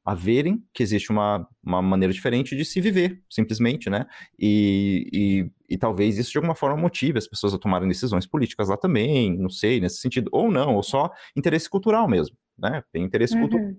a 0.05 0.13
verem 0.13 0.63
que 0.73 0.83
existe 0.83 1.11
uma, 1.11 1.47
uma 1.63 1.81
maneira 1.81 2.13
diferente 2.13 2.55
de 2.55 2.63
se 2.63 2.79
viver, 2.79 3.21
simplesmente, 3.29 3.89
né? 3.89 4.05
E, 4.39 5.09
e, 5.11 5.51
e, 5.73 5.77
talvez 5.77 6.17
isso 6.17 6.31
de 6.31 6.37
alguma 6.37 6.55
forma 6.55 6.77
motive 6.77 7.17
as 7.17 7.27
pessoas 7.27 7.53
a 7.53 7.57
tomarem 7.57 7.87
decisões 7.87 8.25
políticas 8.25 8.69
lá 8.69 8.77
também, 8.77 9.37
não 9.37 9.49
sei, 9.49 9.79
nesse 9.79 9.97
sentido. 9.97 10.29
Ou 10.31 10.51
não, 10.51 10.75
ou 10.75 10.83
só 10.83 11.11
interesse 11.35 11.69
cultural 11.69 12.07
mesmo, 12.07 12.37
né? 12.57 12.83
Tem 12.91 13.03
interesse 13.03 13.33
uhum. 13.33 13.41
cultural 13.41 13.73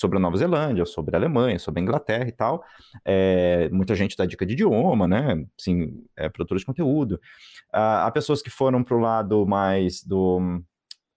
sobre 0.00 0.16
a 0.16 0.20
Nova 0.20 0.36
Zelândia, 0.38 0.86
sobre 0.86 1.14
a 1.14 1.18
Alemanha, 1.18 1.58
sobre 1.58 1.80
a 1.80 1.82
Inglaterra 1.82 2.26
e 2.26 2.32
tal. 2.32 2.64
É, 3.04 3.68
muita 3.70 3.94
gente 3.94 4.16
dá 4.16 4.24
dica 4.24 4.46
de 4.46 4.54
idioma, 4.54 5.06
né? 5.06 5.44
Sim, 5.58 6.02
é, 6.16 6.30
produtores 6.30 6.62
de 6.62 6.66
conteúdo. 6.66 7.20
Ah, 7.70 8.06
há 8.06 8.10
pessoas 8.10 8.40
que 8.40 8.48
foram 8.48 8.82
para 8.82 8.96
o 8.96 9.00
lado 9.00 9.46
mais 9.46 10.02
do, 10.02 10.62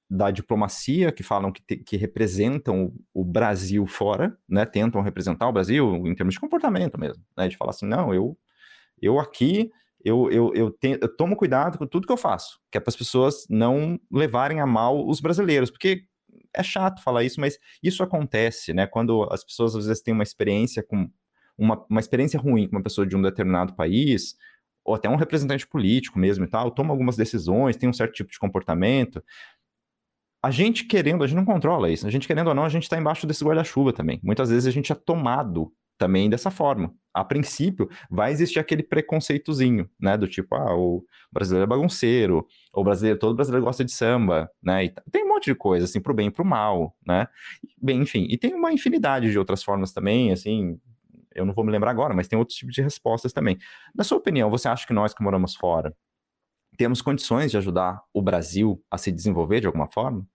da 0.09 0.31
diplomacia, 0.31 1.13
que 1.13 1.23
falam 1.23 1.49
que, 1.49 1.61
te, 1.61 1.77
que 1.77 1.95
representam 1.95 2.93
o 3.13 3.23
Brasil 3.23 3.87
fora, 3.87 4.37
né? 4.47 4.65
Tentam 4.65 5.01
representar 5.01 5.47
o 5.47 5.53
Brasil 5.53 6.05
em 6.05 6.13
termos 6.13 6.33
de 6.33 6.41
comportamento 6.41 6.99
mesmo, 6.99 7.23
né? 7.37 7.47
De 7.47 7.55
falar 7.55 7.71
assim, 7.71 7.87
não, 7.87 8.13
eu, 8.13 8.37
eu 9.01 9.17
aqui 9.17 9.71
eu, 10.03 10.29
eu, 10.29 10.53
eu, 10.53 10.69
tenho, 10.69 10.97
eu, 11.01 11.15
tomo 11.15 11.33
cuidado 11.33 11.77
com 11.77 11.87
tudo 11.87 12.05
que 12.05 12.11
eu 12.11 12.17
faço, 12.17 12.59
que 12.69 12.77
é 12.77 12.81
para 12.81 12.89
as 12.89 12.95
pessoas 12.95 13.45
não 13.49 13.97
levarem 14.11 14.59
a 14.59 14.65
mal 14.65 15.07
os 15.07 15.21
brasileiros, 15.21 15.71
porque 15.71 16.03
é 16.53 16.63
chato 16.63 17.01
falar 17.01 17.23
isso, 17.23 17.39
mas 17.39 17.57
isso 17.81 18.03
acontece, 18.03 18.73
né? 18.73 18.87
Quando 18.87 19.23
as 19.31 19.43
pessoas 19.43 19.75
às 19.75 19.87
vezes 19.87 20.03
têm 20.03 20.13
uma 20.13 20.23
experiência 20.23 20.83
com 20.83 21.09
uma, 21.57 21.85
uma 21.89 21.99
experiência 21.99 22.39
ruim 22.39 22.67
com 22.67 22.75
uma 22.75 22.83
pessoa 22.83 23.05
de 23.05 23.15
um 23.15 23.21
determinado 23.21 23.75
país, 23.75 24.35
ou 24.83 24.95
até 24.95 25.09
um 25.09 25.15
representante 25.15 25.67
político 25.67 26.19
mesmo 26.19 26.43
e 26.45 26.47
tal, 26.47 26.71
toma 26.71 26.91
algumas 26.91 27.15
decisões, 27.15 27.77
tem 27.77 27.89
um 27.89 27.93
certo 27.93 28.13
tipo 28.13 28.31
de 28.31 28.39
comportamento. 28.39 29.23
A 30.41 30.51
gente 30.51 30.85
querendo, 30.85 31.23
a 31.23 31.27
gente 31.27 31.37
não 31.37 31.45
controla 31.45 31.89
isso. 31.89 32.05
A 32.05 32.11
gente 32.11 32.27
querendo 32.27 32.49
ou 32.49 32.55
não, 32.55 32.65
a 32.65 32.69
gente 32.69 32.83
está 32.83 32.97
embaixo 32.97 33.25
desse 33.25 33.45
guarda-chuva 33.45 33.93
também. 33.93 34.19
Muitas 34.21 34.49
vezes 34.49 34.67
a 34.67 34.71
gente 34.71 34.91
é 34.91 34.95
tomado 34.95 35.71
também 35.97 36.29
dessa 36.29 36.51
forma. 36.51 36.93
A 37.13 37.23
princípio, 37.23 37.87
vai 38.09 38.31
existir 38.31 38.59
aquele 38.59 38.81
preconceitozinho, 38.81 39.87
né? 39.99 40.17
Do 40.17 40.27
tipo, 40.27 40.55
ah, 40.55 40.75
o 40.75 41.05
brasileiro 41.31 41.65
é 41.65 41.67
bagunceiro, 41.67 42.47
o 42.73 42.83
brasileiro, 42.83 43.19
todo 43.19 43.35
brasileiro 43.35 43.65
gosta 43.65 43.85
de 43.85 43.91
samba, 43.91 44.49
né? 44.61 44.85
E 44.85 44.89
tem 45.11 45.23
um 45.23 45.29
monte 45.29 45.45
de 45.45 45.55
coisa, 45.55 45.85
assim, 45.85 46.01
pro 46.01 46.13
bem 46.13 46.27
e 46.27 46.31
pro 46.31 46.43
mal, 46.43 46.95
né? 47.05 47.27
Bem, 47.81 48.01
enfim, 48.01 48.25
e 48.29 48.37
tem 48.37 48.53
uma 48.55 48.73
infinidade 48.73 49.31
de 49.31 49.37
outras 49.37 49.63
formas 49.63 49.91
também, 49.93 50.31
assim, 50.31 50.79
eu 51.35 51.45
não 51.45 51.53
vou 51.53 51.65
me 51.65 51.71
lembrar 51.71 51.91
agora, 51.91 52.13
mas 52.13 52.27
tem 52.27 52.37
outros 52.37 52.57
tipos 52.57 52.73
de 52.73 52.81
respostas 52.81 53.33
também. 53.33 53.57
Na 53.95 54.03
sua 54.03 54.17
opinião, 54.17 54.49
você 54.49 54.67
acha 54.67 54.85
que 54.87 54.93
nós 54.93 55.13
que 55.13 55.23
moramos 55.23 55.55
fora 55.55 55.95
temos 56.77 57.01
condições 57.01 57.51
de 57.51 57.57
ajudar 57.57 58.01
o 58.13 58.21
Brasil 58.21 58.83
a 58.89 58.97
se 58.97 59.11
desenvolver 59.11 59.61
de 59.61 59.67
alguma 59.67 59.87
forma? 59.87 60.25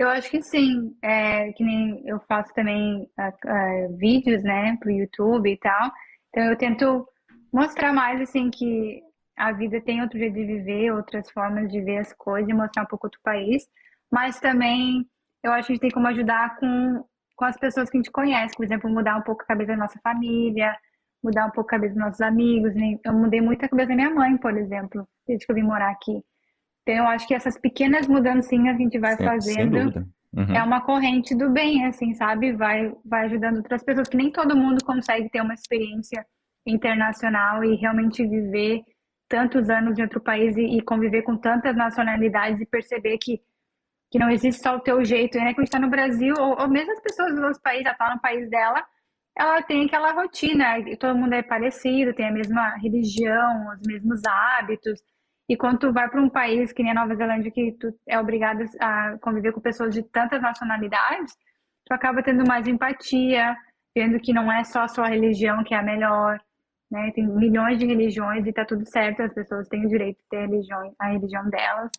Eu 0.00 0.08
acho 0.08 0.30
que 0.30 0.40
sim. 0.40 0.96
É, 1.02 1.52
que 1.52 1.62
nem 1.62 2.02
eu 2.06 2.18
faço 2.20 2.54
também 2.54 3.06
uh, 3.18 3.28
uh, 3.28 3.96
vídeos, 3.98 4.42
né, 4.42 4.74
pro 4.80 4.90
YouTube 4.90 5.52
e 5.52 5.58
tal. 5.58 5.92
Então 6.30 6.44
eu 6.44 6.56
tento 6.56 7.06
mostrar 7.52 7.92
mais 7.92 8.18
assim 8.18 8.50
que 8.50 9.02
a 9.36 9.52
vida 9.52 9.78
tem 9.82 10.00
outro 10.00 10.18
jeito 10.18 10.34
de 10.34 10.46
viver, 10.46 10.90
outras 10.90 11.30
formas 11.30 11.70
de 11.70 11.82
ver 11.82 11.98
as 11.98 12.14
coisas 12.14 12.48
e 12.48 12.54
mostrar 12.54 12.84
um 12.84 12.86
pouco 12.86 13.08
outro 13.08 13.20
país. 13.22 13.68
Mas 14.10 14.40
também 14.40 15.06
eu 15.44 15.52
acho 15.52 15.66
que 15.66 15.72
a 15.72 15.74
gente 15.74 15.82
tem 15.82 15.90
como 15.90 16.06
ajudar 16.06 16.56
com, 16.56 17.04
com 17.36 17.44
as 17.44 17.58
pessoas 17.58 17.90
que 17.90 17.98
a 17.98 18.00
gente 18.00 18.10
conhece. 18.10 18.56
Por 18.56 18.64
exemplo, 18.64 18.88
mudar 18.88 19.18
um 19.18 19.22
pouco 19.22 19.42
a 19.42 19.46
cabeça 19.48 19.72
da 19.72 19.76
nossa 19.76 20.00
família, 20.02 20.74
mudar 21.22 21.44
um 21.44 21.50
pouco 21.50 21.68
a 21.68 21.72
cabeça 21.72 21.92
dos 21.92 22.02
nossos 22.02 22.22
amigos. 22.22 22.72
Eu 23.04 23.12
mudei 23.12 23.42
muito 23.42 23.66
a 23.66 23.68
cabeça 23.68 23.90
da 23.90 23.96
minha 23.96 24.10
mãe, 24.14 24.34
por 24.38 24.56
exemplo, 24.56 25.06
desde 25.26 25.44
que 25.44 25.52
eu 25.52 25.56
vim 25.56 25.62
morar 25.62 25.90
aqui. 25.90 26.24
Então, 26.82 26.94
eu 26.94 27.06
acho 27.06 27.26
que 27.26 27.34
essas 27.34 27.58
pequenas 27.58 28.06
mudancinhas 28.06 28.76
que 28.76 28.82
a 28.82 28.84
gente 28.84 28.98
vai 28.98 29.16
Sim, 29.16 29.24
fazendo 29.24 30.06
uhum. 30.34 30.54
é 30.54 30.62
uma 30.62 30.80
corrente 30.80 31.34
do 31.34 31.50
bem, 31.50 31.84
assim, 31.86 32.14
sabe? 32.14 32.52
Vai, 32.52 32.92
vai 33.04 33.26
ajudando 33.26 33.58
outras 33.58 33.82
pessoas, 33.82 34.08
que 34.08 34.16
nem 34.16 34.30
todo 34.30 34.56
mundo 34.56 34.84
consegue 34.84 35.28
ter 35.30 35.40
uma 35.40 35.54
experiência 35.54 36.24
internacional 36.66 37.62
e 37.64 37.76
realmente 37.76 38.26
viver 38.26 38.82
tantos 39.28 39.70
anos 39.70 39.98
em 39.98 40.02
outro 40.02 40.20
país 40.20 40.56
e, 40.56 40.78
e 40.78 40.82
conviver 40.82 41.22
com 41.22 41.36
tantas 41.36 41.76
nacionalidades 41.76 42.60
e 42.60 42.66
perceber 42.66 43.16
que, 43.18 43.40
que 44.10 44.18
não 44.18 44.28
existe 44.28 44.60
só 44.60 44.76
o 44.76 44.80
teu 44.80 45.04
jeito, 45.04 45.38
né? 45.38 45.54
Quando 45.54 45.58
a 45.58 45.62
gente 45.62 45.68
está 45.68 45.78
no 45.78 45.90
Brasil, 45.90 46.34
ou, 46.38 46.60
ou 46.60 46.68
mesmo 46.68 46.92
as 46.92 47.00
pessoas 47.00 47.30
dos 47.30 47.40
outros 47.40 47.60
países, 47.62 47.84
já 47.84 47.92
estão 47.92 48.08
tá 48.08 48.14
no 48.14 48.20
país 48.20 48.50
dela, 48.50 48.84
ela 49.36 49.62
tem 49.62 49.86
aquela 49.86 50.12
rotina, 50.12 50.64
todo 50.98 51.16
mundo 51.16 51.34
é 51.34 51.42
parecido, 51.42 52.12
tem 52.12 52.26
a 52.26 52.32
mesma 52.32 52.76
religião, 52.76 53.72
os 53.72 53.86
mesmos 53.86 54.20
hábitos, 54.26 55.00
e 55.50 55.56
quando 55.56 55.80
tu 55.80 55.92
vai 55.92 56.08
para 56.08 56.22
um 56.22 56.28
país 56.28 56.72
que 56.72 56.80
nem 56.80 56.92
a 56.92 56.94
Nova 56.94 57.16
Zelândia, 57.16 57.50
que 57.50 57.72
tu 57.72 57.92
é 58.06 58.20
obrigado 58.20 58.62
a 58.78 59.18
conviver 59.18 59.50
com 59.50 59.60
pessoas 59.60 59.92
de 59.92 60.00
tantas 60.00 60.40
nacionalidades, 60.40 61.36
tu 61.84 61.92
acaba 61.92 62.22
tendo 62.22 62.46
mais 62.46 62.68
empatia, 62.68 63.56
vendo 63.92 64.20
que 64.20 64.32
não 64.32 64.50
é 64.52 64.62
só 64.62 64.82
a 64.82 64.88
sua 64.88 65.08
religião 65.08 65.64
que 65.64 65.74
é 65.74 65.78
a 65.78 65.82
melhor, 65.82 66.40
né? 66.88 67.10
Tem 67.16 67.26
milhões 67.26 67.80
de 67.80 67.84
religiões 67.84 68.46
e 68.46 68.52
tá 68.52 68.64
tudo 68.64 68.86
certo, 68.86 69.22
as 69.22 69.34
pessoas 69.34 69.66
têm 69.66 69.84
o 69.84 69.88
direito 69.88 70.18
de 70.18 70.28
ter 70.28 70.46
religião, 70.46 70.94
a 71.00 71.08
religião 71.08 71.50
delas. 71.50 71.90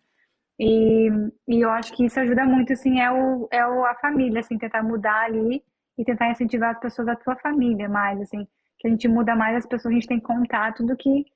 E, 0.58 1.10
e 1.46 1.60
eu 1.60 1.68
acho 1.72 1.92
que 1.94 2.06
isso 2.06 2.18
ajuda 2.18 2.46
muito, 2.46 2.72
assim, 2.72 3.00
é, 3.00 3.12
o, 3.12 3.48
é 3.50 3.66
o, 3.66 3.84
a 3.84 3.94
família, 3.96 4.40
assim, 4.40 4.56
tentar 4.56 4.82
mudar 4.82 5.24
ali 5.24 5.62
e 5.98 6.04
tentar 6.04 6.30
incentivar 6.30 6.70
as 6.70 6.80
pessoas 6.80 7.04
da 7.06 7.16
tua 7.16 7.36
família 7.36 7.86
mais, 7.86 8.18
assim, 8.18 8.48
que 8.78 8.88
a 8.88 8.90
gente 8.90 9.06
muda 9.08 9.36
mais 9.36 9.56
as 9.58 9.66
pessoas, 9.66 9.92
a 9.92 9.94
gente 9.94 10.08
tem 10.08 10.20
contato 10.20 10.86
do 10.86 10.96
que 10.96 11.26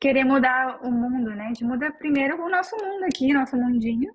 querer 0.00 0.24
mudar 0.24 0.80
o 0.82 0.90
mundo, 0.90 1.30
né? 1.30 1.44
A 1.44 1.48
gente 1.48 1.64
muda 1.64 1.92
primeiro 1.92 2.42
o 2.42 2.48
nosso 2.48 2.76
mundo 2.76 3.04
aqui, 3.04 3.32
nosso 3.32 3.56
mundinho, 3.56 4.12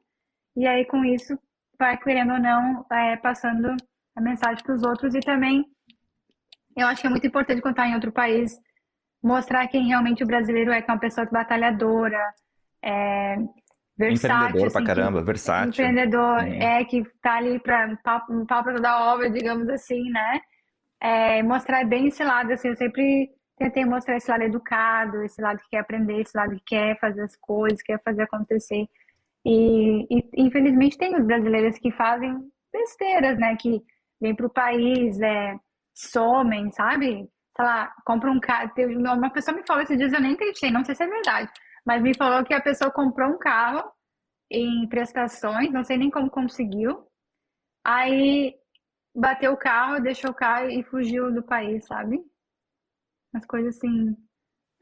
e 0.56 0.66
aí 0.66 0.86
com 0.86 1.04
isso 1.04 1.38
vai, 1.78 1.98
querendo 1.98 2.34
ou 2.34 2.40
não, 2.40 2.86
é, 2.92 3.18
passando 3.18 3.76
a 4.16 4.22
mensagem 4.22 4.64
para 4.64 4.76
os 4.76 4.84
outros 4.84 5.14
e 5.16 5.20
também 5.20 5.66
eu 6.76 6.88
acho 6.88 7.02
que 7.02 7.08
é 7.08 7.10
muito 7.10 7.28
importante 7.28 7.62
contar 7.62 7.88
em 7.88 7.96
outro 7.96 8.12
país, 8.12 8.58
mostrar 9.22 9.68
quem 9.68 9.88
realmente 9.88 10.24
o 10.24 10.28
brasileiro 10.28 10.72
é, 10.72 10.82
que 10.82 10.90
é 10.90 10.94
uma 10.94 11.00
pessoa 11.00 11.28
batalhadora, 11.32 12.20
é, 12.82 13.38
versátil. 13.98 14.38
Empreendedor 14.38 14.68
assim, 14.68 14.74
pra 14.74 14.96
caramba, 14.96 15.20
que, 15.20 15.26
versátil. 15.26 15.70
Empreendedor, 15.70 16.40
é, 16.40 16.82
é 16.82 16.86
que 16.86 17.04
tá 17.22 17.36
ali 17.36 17.60
para 17.60 17.96
pau 18.04 18.22
para 18.48 18.74
toda 18.74 19.14
obra, 19.14 19.30
digamos 19.30 19.70
assim, 19.70 20.10
né? 20.10 20.42
É, 21.00 21.44
mostrar 21.44 21.86
bem 21.86 22.08
esse 22.08 22.24
lado, 22.24 22.52
assim, 22.54 22.70
eu 22.70 22.76
sempre 22.76 23.30
tentei 23.58 23.86
mostrar 23.86 24.18
esse 24.18 24.30
lado 24.30 24.44
educado, 24.44 25.24
esse 25.24 25.42
lado 25.42 25.60
que 25.60 25.70
quer 25.70 25.80
aprender, 25.80 26.22
esse 26.22 26.36
lado 26.36 26.56
que 26.56 26.64
quer 26.66 27.00
fazer 27.00 27.22
as 27.22 27.36
coisas, 27.36 27.82
quer 27.82 28.02
fazer 28.04 28.24
acontecer. 28.24 28.88
E, 29.46 30.08
e 30.10 30.30
infelizmente 30.38 30.98
tem 30.98 31.16
os 31.16 31.26
brasileiros 31.26 31.78
que 31.78 31.92
fazem 31.92 32.34
besteiras, 32.72 33.38
né? 33.38 33.56
Que 33.58 33.82
vêm 34.20 34.36
para 34.36 34.48
o 34.48 34.50
país, 34.50 35.20
é, 35.22 35.56
somem, 35.94 36.72
sabe? 36.72 37.30
Sei 37.56 37.66
lá, 37.66 37.94
compram 38.06 38.34
um 38.34 38.40
carro. 38.40 38.72
Uma 39.16 39.30
pessoa 39.30 39.56
me 39.56 39.64
falou 39.68 39.84
esses 39.84 39.98
dias, 39.98 40.14
eu 40.14 40.22
nem 40.22 40.34
acreditei, 40.34 40.72
não 40.72 40.84
sei 40.84 40.96
se 40.96 41.04
é 41.04 41.08
verdade, 41.08 41.52
mas 41.86 42.02
me 42.02 42.16
falou 42.16 42.44
que 42.44 42.54
a 42.54 42.62
pessoa 42.62 42.92
comprou 42.92 43.30
um 43.30 43.38
carro 43.38 43.92
em 44.50 44.88
prestações, 44.88 45.72
não 45.72 45.84
sei 45.84 45.98
nem 45.98 46.10
como 46.10 46.30
conseguiu. 46.30 47.06
Aí 47.84 48.56
bateu 49.16 49.54
o 49.54 49.58
carro, 49.58 50.02
deixou 50.02 50.32
o 50.32 50.36
carro 50.36 50.70
e 50.70 50.84
fugiu 50.84 51.32
do 51.34 51.44
país, 51.44 51.86
sabe? 51.86 52.24
As 53.34 53.46
coisas 53.46 53.78
assim. 53.78 54.16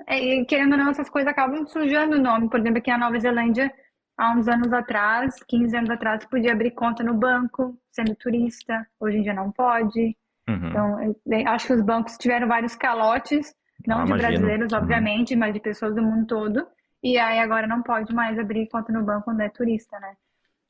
É, 0.07 0.43
querendo 0.45 0.73
ou 0.73 0.77
não, 0.77 0.89
essas 0.89 1.09
coisas 1.09 1.31
acabam 1.31 1.65
sujando 1.67 2.17
o 2.17 2.21
nome. 2.21 2.49
Por 2.49 2.59
exemplo, 2.59 2.79
aqui 2.79 2.89
na 2.89 2.97
Nova 2.97 3.19
Zelândia, 3.19 3.71
há 4.17 4.31
uns 4.31 4.47
anos 4.47 4.73
atrás, 4.73 5.35
15 5.47 5.77
anos 5.77 5.89
atrás, 5.89 6.25
podia 6.25 6.51
abrir 6.51 6.71
conta 6.71 7.03
no 7.03 7.13
banco, 7.13 7.77
sendo 7.91 8.15
turista. 8.15 8.85
Hoje 8.99 9.17
em 9.17 9.21
dia 9.21 9.33
não 9.33 9.51
pode. 9.51 10.17
Uhum. 10.49 10.69
Então, 10.69 11.15
acho 11.47 11.67
que 11.67 11.73
os 11.73 11.81
bancos 11.81 12.17
tiveram 12.17 12.47
vários 12.47 12.75
calotes, 12.75 13.53
não 13.87 13.99
ah, 13.99 14.03
de 14.03 14.09
imagino. 14.09 14.29
brasileiros, 14.29 14.71
uhum. 14.71 14.79
obviamente, 14.79 15.33
uhum. 15.33 15.39
mas 15.39 15.53
de 15.53 15.59
pessoas 15.59 15.95
do 15.95 16.01
mundo 16.01 16.25
todo. 16.25 16.67
E 17.03 17.17
aí 17.17 17.39
agora 17.39 17.65
não 17.65 17.81
pode 17.81 18.13
mais 18.13 18.37
abrir 18.37 18.67
conta 18.67 18.91
no 18.91 19.03
banco 19.03 19.25
quando 19.25 19.41
é 19.41 19.49
turista, 19.49 19.99
né? 19.99 20.13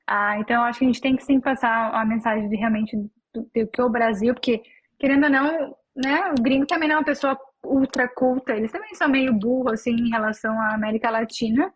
Ah, 0.08 0.38
então, 0.40 0.58
eu 0.58 0.62
acho 0.64 0.80
que 0.80 0.86
a 0.86 0.88
gente 0.88 1.02
tem 1.02 1.16
que 1.16 1.24
sim 1.24 1.40
passar 1.40 1.94
a 1.94 2.06
mensagem 2.06 2.50
de 2.50 2.56
realmente 2.56 2.98
do, 3.34 3.50
do 3.54 3.68
que 3.68 3.82
o 3.82 3.90
Brasil, 3.90 4.34
porque, 4.34 4.62
querendo 5.00 5.26
ou 5.26 5.30
não, 5.30 5.76
né, 5.96 6.34
o 6.38 6.42
gringo 6.42 6.66
também 6.66 6.88
não 6.88 6.96
é 6.96 7.00
uma 7.00 7.06
pessoa 7.06 7.38
ultra 7.64 8.08
culta, 8.08 8.54
eles 8.54 8.72
também 8.72 8.94
são 8.96 9.08
meio 9.08 9.34
burros, 9.34 9.74
assim, 9.74 9.92
em 9.92 10.10
relação 10.10 10.60
à 10.60 10.74
América 10.74 11.10
Latina. 11.10 11.72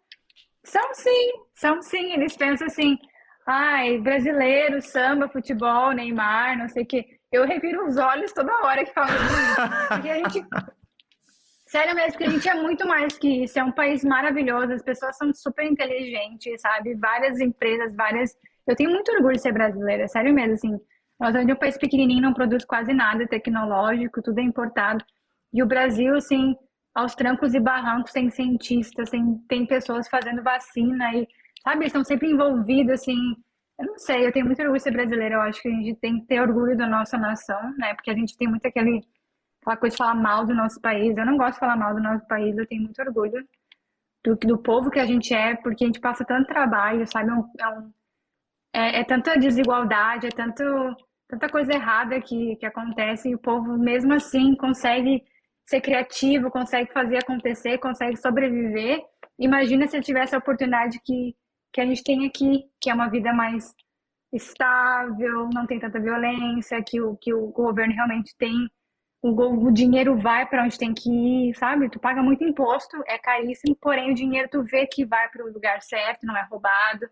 São 0.64 0.94
sim, 0.94 1.32
são 1.54 1.82
sim, 1.82 2.14
eles 2.14 2.36
pensam 2.36 2.68
assim, 2.68 2.98
ai, 3.48 4.00
brasileiro, 4.00 4.82
samba, 4.82 5.30
futebol, 5.30 5.92
Neymar, 5.92 6.58
não 6.58 6.68
sei 6.68 6.84
o. 6.84 7.06
Eu 7.32 7.46
reviro 7.46 7.86
os 7.86 7.98
olhos 7.98 8.34
toda 8.34 8.66
hora 8.66 8.86
que 8.86 8.94
falam 8.94 9.16
isso, 9.16 9.88
porque 9.90 10.10
a 10.10 10.16
gente... 10.16 10.46
Sério 11.68 11.96
mesmo, 11.96 12.18
que 12.18 12.24
a 12.24 12.30
gente 12.30 12.48
é 12.48 12.54
muito 12.54 12.88
mais 12.88 13.18
que 13.18 13.44
isso, 13.44 13.60
é 13.60 13.64
um 13.64 13.72
país 13.72 14.04
maravilhoso, 14.04 14.72
as 14.72 14.84
pessoas 14.84 15.18
são 15.18 15.34
super 15.34 15.66
inteligentes, 15.66 16.62
sabe? 16.62 16.96
Várias 16.96 17.40
empresas, 17.40 17.94
várias... 17.96 18.38
Eu 18.66 18.76
tenho 18.76 18.92
muito 18.92 19.12
orgulho 19.12 19.36
de 19.36 19.42
ser 19.42 19.52
brasileira, 19.52 20.08
sério 20.08 20.34
mesmo, 20.34 20.54
assim. 20.54 20.80
Nós 21.20 21.36
é 21.36 21.42
um 21.42 21.56
país 21.56 21.78
pequenininho, 21.78 22.22
não 22.22 22.34
produz 22.34 22.66
quase 22.66 22.94
nada 22.94 23.28
tecnológico, 23.28 24.22
tudo 24.22 24.40
é 24.40 24.44
importado. 24.44 25.04
E 25.54 25.64
o 25.64 25.66
Brasil, 25.66 26.16
assim, 26.16 26.56
aos 26.94 27.16
trancos 27.16 27.54
e 27.54 27.60
barrancos, 27.60 28.12
tem 28.12 28.30
cientistas, 28.30 29.10
tem, 29.10 29.38
tem 29.48 29.66
pessoas 29.66 30.08
fazendo 30.10 30.44
vacina 30.44 31.14
e, 31.16 31.28
sabe, 31.64 31.78
eles 31.78 31.88
estão 31.88 32.04
sempre 32.04 32.30
envolvidos, 32.32 32.94
assim. 32.94 33.18
Eu 33.80 33.88
não 33.88 33.98
sei, 33.98 34.26
eu 34.26 34.32
tenho 34.32 34.46
muito 34.46 34.60
orgulho 34.60 34.78
de 34.78 34.84
ser 34.84 34.92
brasileira, 34.92 35.36
eu 35.36 35.42
acho 35.42 35.62
que 35.62 35.68
a 35.68 35.72
gente 35.72 35.96
tem 35.96 36.20
que 36.20 36.28
ter 36.28 36.42
orgulho 36.42 36.78
da 36.78 36.88
nossa 36.88 37.18
nação, 37.18 37.62
né? 37.78 37.94
Porque 37.94 38.12
a 38.12 38.16
gente 38.16 38.38
tem 38.38 38.48
muito 38.48 38.66
aquele, 38.66 39.02
aquela 39.62 39.78
coisa 39.78 39.96
de 39.96 39.98
falar 39.98 40.16
mal 40.16 40.46
do 40.46 40.54
nosso 40.54 40.80
país. 40.82 41.16
Eu 41.18 41.26
não 41.26 41.38
gosto 41.38 41.54
de 41.56 41.60
falar 41.60 41.76
mal 41.78 41.94
do 41.94 42.02
nosso 42.02 42.26
país, 42.28 42.58
eu 42.58 42.68
tenho 42.68 42.84
muito 42.84 43.02
orgulho 43.02 43.46
do, 44.26 44.36
do 44.36 44.58
povo 44.58 44.90
que 44.90 45.00
a 45.00 45.06
gente 45.06 45.34
é, 45.34 45.56
porque 45.56 45.84
a 45.84 45.88
gente 45.88 46.00
passa 46.00 46.26
tanto 46.26 46.48
trabalho, 46.48 47.06
sabe? 47.08 47.30
É, 47.30 47.68
um, 47.68 47.94
é, 48.74 49.00
é 49.02 49.04
tanta 49.04 49.38
desigualdade, 49.38 50.28
é 50.28 50.30
tanto, 50.32 50.64
tanta 51.28 51.50
coisa 51.50 51.74
errada 51.74 52.22
que, 52.22 52.56
que 52.58 52.66
acontece 52.66 53.30
e 53.30 53.36
o 53.36 53.40
povo, 53.40 53.78
mesmo 53.78 54.14
assim, 54.14 54.56
consegue 54.56 55.24
ser 55.66 55.82
criativo, 55.82 56.52
consegue 56.52 56.92
fazer 56.94 57.18
acontecer, 57.18 57.78
consegue 57.80 58.18
sobreviver. 58.18 59.04
Imagina 59.40 59.88
se 59.88 59.96
ele 59.96 60.04
tivesse 60.04 60.36
a 60.36 60.38
oportunidade 60.38 61.00
que, 61.04 61.36
que 61.74 61.82
a 61.82 61.86
gente 61.86 62.04
tem 62.04 62.26
aqui, 62.26 62.66
que 62.80 62.90
é 62.90 62.94
uma 62.94 63.10
vida 63.10 63.34
mais 63.34 63.74
estável, 64.32 65.50
não 65.54 65.66
tem 65.66 65.80
tanta 65.80 66.00
violência, 66.00 66.84
que 66.84 67.02
o, 67.02 67.16
que 67.18 67.34
o 67.34 67.48
governo 67.48 67.94
realmente 67.94 68.36
tem. 68.38 68.70
O, 69.22 69.30
o 69.68 69.72
dinheiro 69.72 70.18
vai 70.18 70.46
para 70.46 70.64
onde 70.64 70.78
tem 70.78 70.94
que 70.94 71.10
ir, 71.10 71.56
sabe? 71.56 71.90
Tu 71.90 72.00
paga 72.00 72.22
muito 72.22 72.44
imposto, 72.44 72.96
é 73.08 73.18
caríssimo, 73.18 73.76
porém 73.82 74.12
o 74.12 74.16
dinheiro 74.16 74.48
tu 74.52 74.64
vê 74.64 74.86
que 74.86 75.04
vai 75.04 75.28
para 75.30 75.44
o 75.44 75.52
lugar 75.52 75.82
certo, 75.82 76.26
não 76.26 76.38
é 76.38 76.44
roubado. 76.44 77.08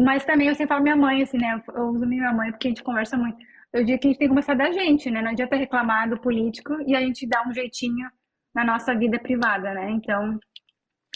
Mas 0.00 0.24
também 0.24 0.48
eu 0.48 0.54
sempre 0.54 0.68
falo 0.68 0.82
minha 0.82 0.96
mãe, 0.96 1.22
assim, 1.22 1.38
né? 1.38 1.62
Eu 1.74 1.88
uso 1.88 2.06
minha 2.06 2.32
mãe 2.32 2.50
porque 2.50 2.68
a 2.68 2.70
gente 2.70 2.82
conversa 2.82 3.16
muito 3.16 3.38
eu 3.76 3.84
digo 3.84 3.98
que 3.98 4.08
a 4.08 4.10
gente 4.10 4.18
tem 4.18 4.28
que 4.28 4.34
começar 4.34 4.54
da 4.54 4.70
gente, 4.72 5.10
né? 5.10 5.20
Não 5.20 5.30
adianta 5.30 5.56
reclamar 5.56 6.08
do 6.08 6.18
político 6.18 6.80
e 6.86 6.96
a 6.96 7.00
gente 7.00 7.26
dá 7.26 7.42
um 7.46 7.52
jeitinho 7.52 8.10
na 8.54 8.64
nossa 8.64 8.94
vida 8.94 9.18
privada, 9.18 9.74
né? 9.74 9.90
Então, 9.90 10.38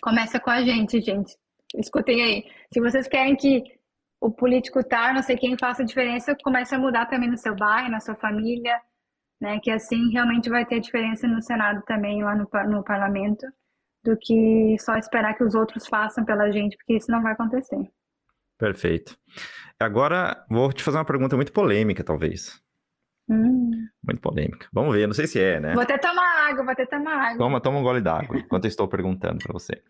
começa 0.03 0.39
com 0.39 0.51
a 0.51 0.63
gente, 0.63 1.01
gente. 1.01 1.37
Escutem 1.75 2.23
aí. 2.23 2.45
Se 2.73 2.81
vocês 2.81 3.09
querem 3.09 3.35
que 3.37 3.65
o 4.21 4.31
político 4.31 4.85
tá, 4.85 5.13
não 5.13 5.23
sei 5.23 5.37
quem 5.39 5.57
faça 5.57 5.85
diferença, 5.85 6.37
comece 6.43 6.75
a 6.75 6.79
mudar 6.79 7.07
também 7.07 7.31
no 7.31 7.39
seu 7.39 7.57
bairro, 7.57 7.91
na 7.91 8.01
sua 8.01 8.15
família, 8.17 8.79
né? 9.41 9.59
Que 9.61 9.71
assim 9.71 10.11
realmente 10.11 10.51
vai 10.51 10.67
ter 10.67 10.81
diferença 10.81 11.27
no 11.27 11.43
Senado 11.43 11.83
também, 11.87 12.23
lá 12.23 12.35
no, 12.37 12.47
no 12.69 12.85
parlamento, 12.85 13.47
do 14.05 14.17
que 14.19 14.77
só 14.81 14.97
esperar 14.97 15.35
que 15.35 15.45
os 15.45 15.55
outros 15.55 15.87
façam 15.87 16.25
pela 16.25 16.51
gente, 16.51 16.77
porque 16.77 16.97
isso 16.97 17.11
não 17.11 17.23
vai 17.23 17.33
acontecer. 17.33 17.91
Perfeito. 18.61 19.19
Agora, 19.79 20.45
vou 20.51 20.71
te 20.73 20.83
fazer 20.83 20.99
uma 20.99 21.05
pergunta 21.05 21.35
muito 21.35 21.53
polêmica, 21.53 22.05
talvez. 22.05 22.61
Hum. 23.29 23.71
Muito 24.05 24.21
polêmica. 24.21 24.69
Vamos 24.73 24.95
ver, 24.95 25.07
não 25.07 25.15
sei 25.15 25.27
se 25.27 25.41
é, 25.41 25.59
né? 25.59 25.73
Vou 25.73 25.83
até 25.83 25.97
tomar 25.97 26.49
água, 26.51 26.63
vou 26.63 26.73
até 26.73 26.85
tomar 26.85 27.15
água. 27.15 27.39
Toma, 27.39 27.61
toma 27.61 27.79
um 27.79 27.83
gole 27.83 28.01
d'água, 28.01 28.37
enquanto 28.39 28.65
eu 28.67 28.69
estou 28.69 28.87
perguntando 28.87 29.39
para 29.39 29.53
você. 29.53 29.83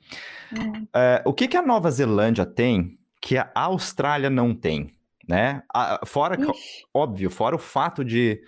Hum. 0.52 0.86
É, 0.94 1.22
o 1.26 1.34
que, 1.34 1.48
que 1.48 1.56
a 1.56 1.62
Nova 1.62 1.90
Zelândia 1.90 2.46
tem 2.46 2.98
que 3.20 3.36
a 3.36 3.50
Austrália 3.54 4.30
não 4.30 4.54
tem, 4.54 4.94
né? 5.28 5.62
A, 5.74 6.00
fora, 6.06 6.40
Ixi. 6.40 6.86
óbvio, 6.94 7.28
fora 7.30 7.56
o 7.56 7.58
fato 7.58 8.04
de 8.04 8.42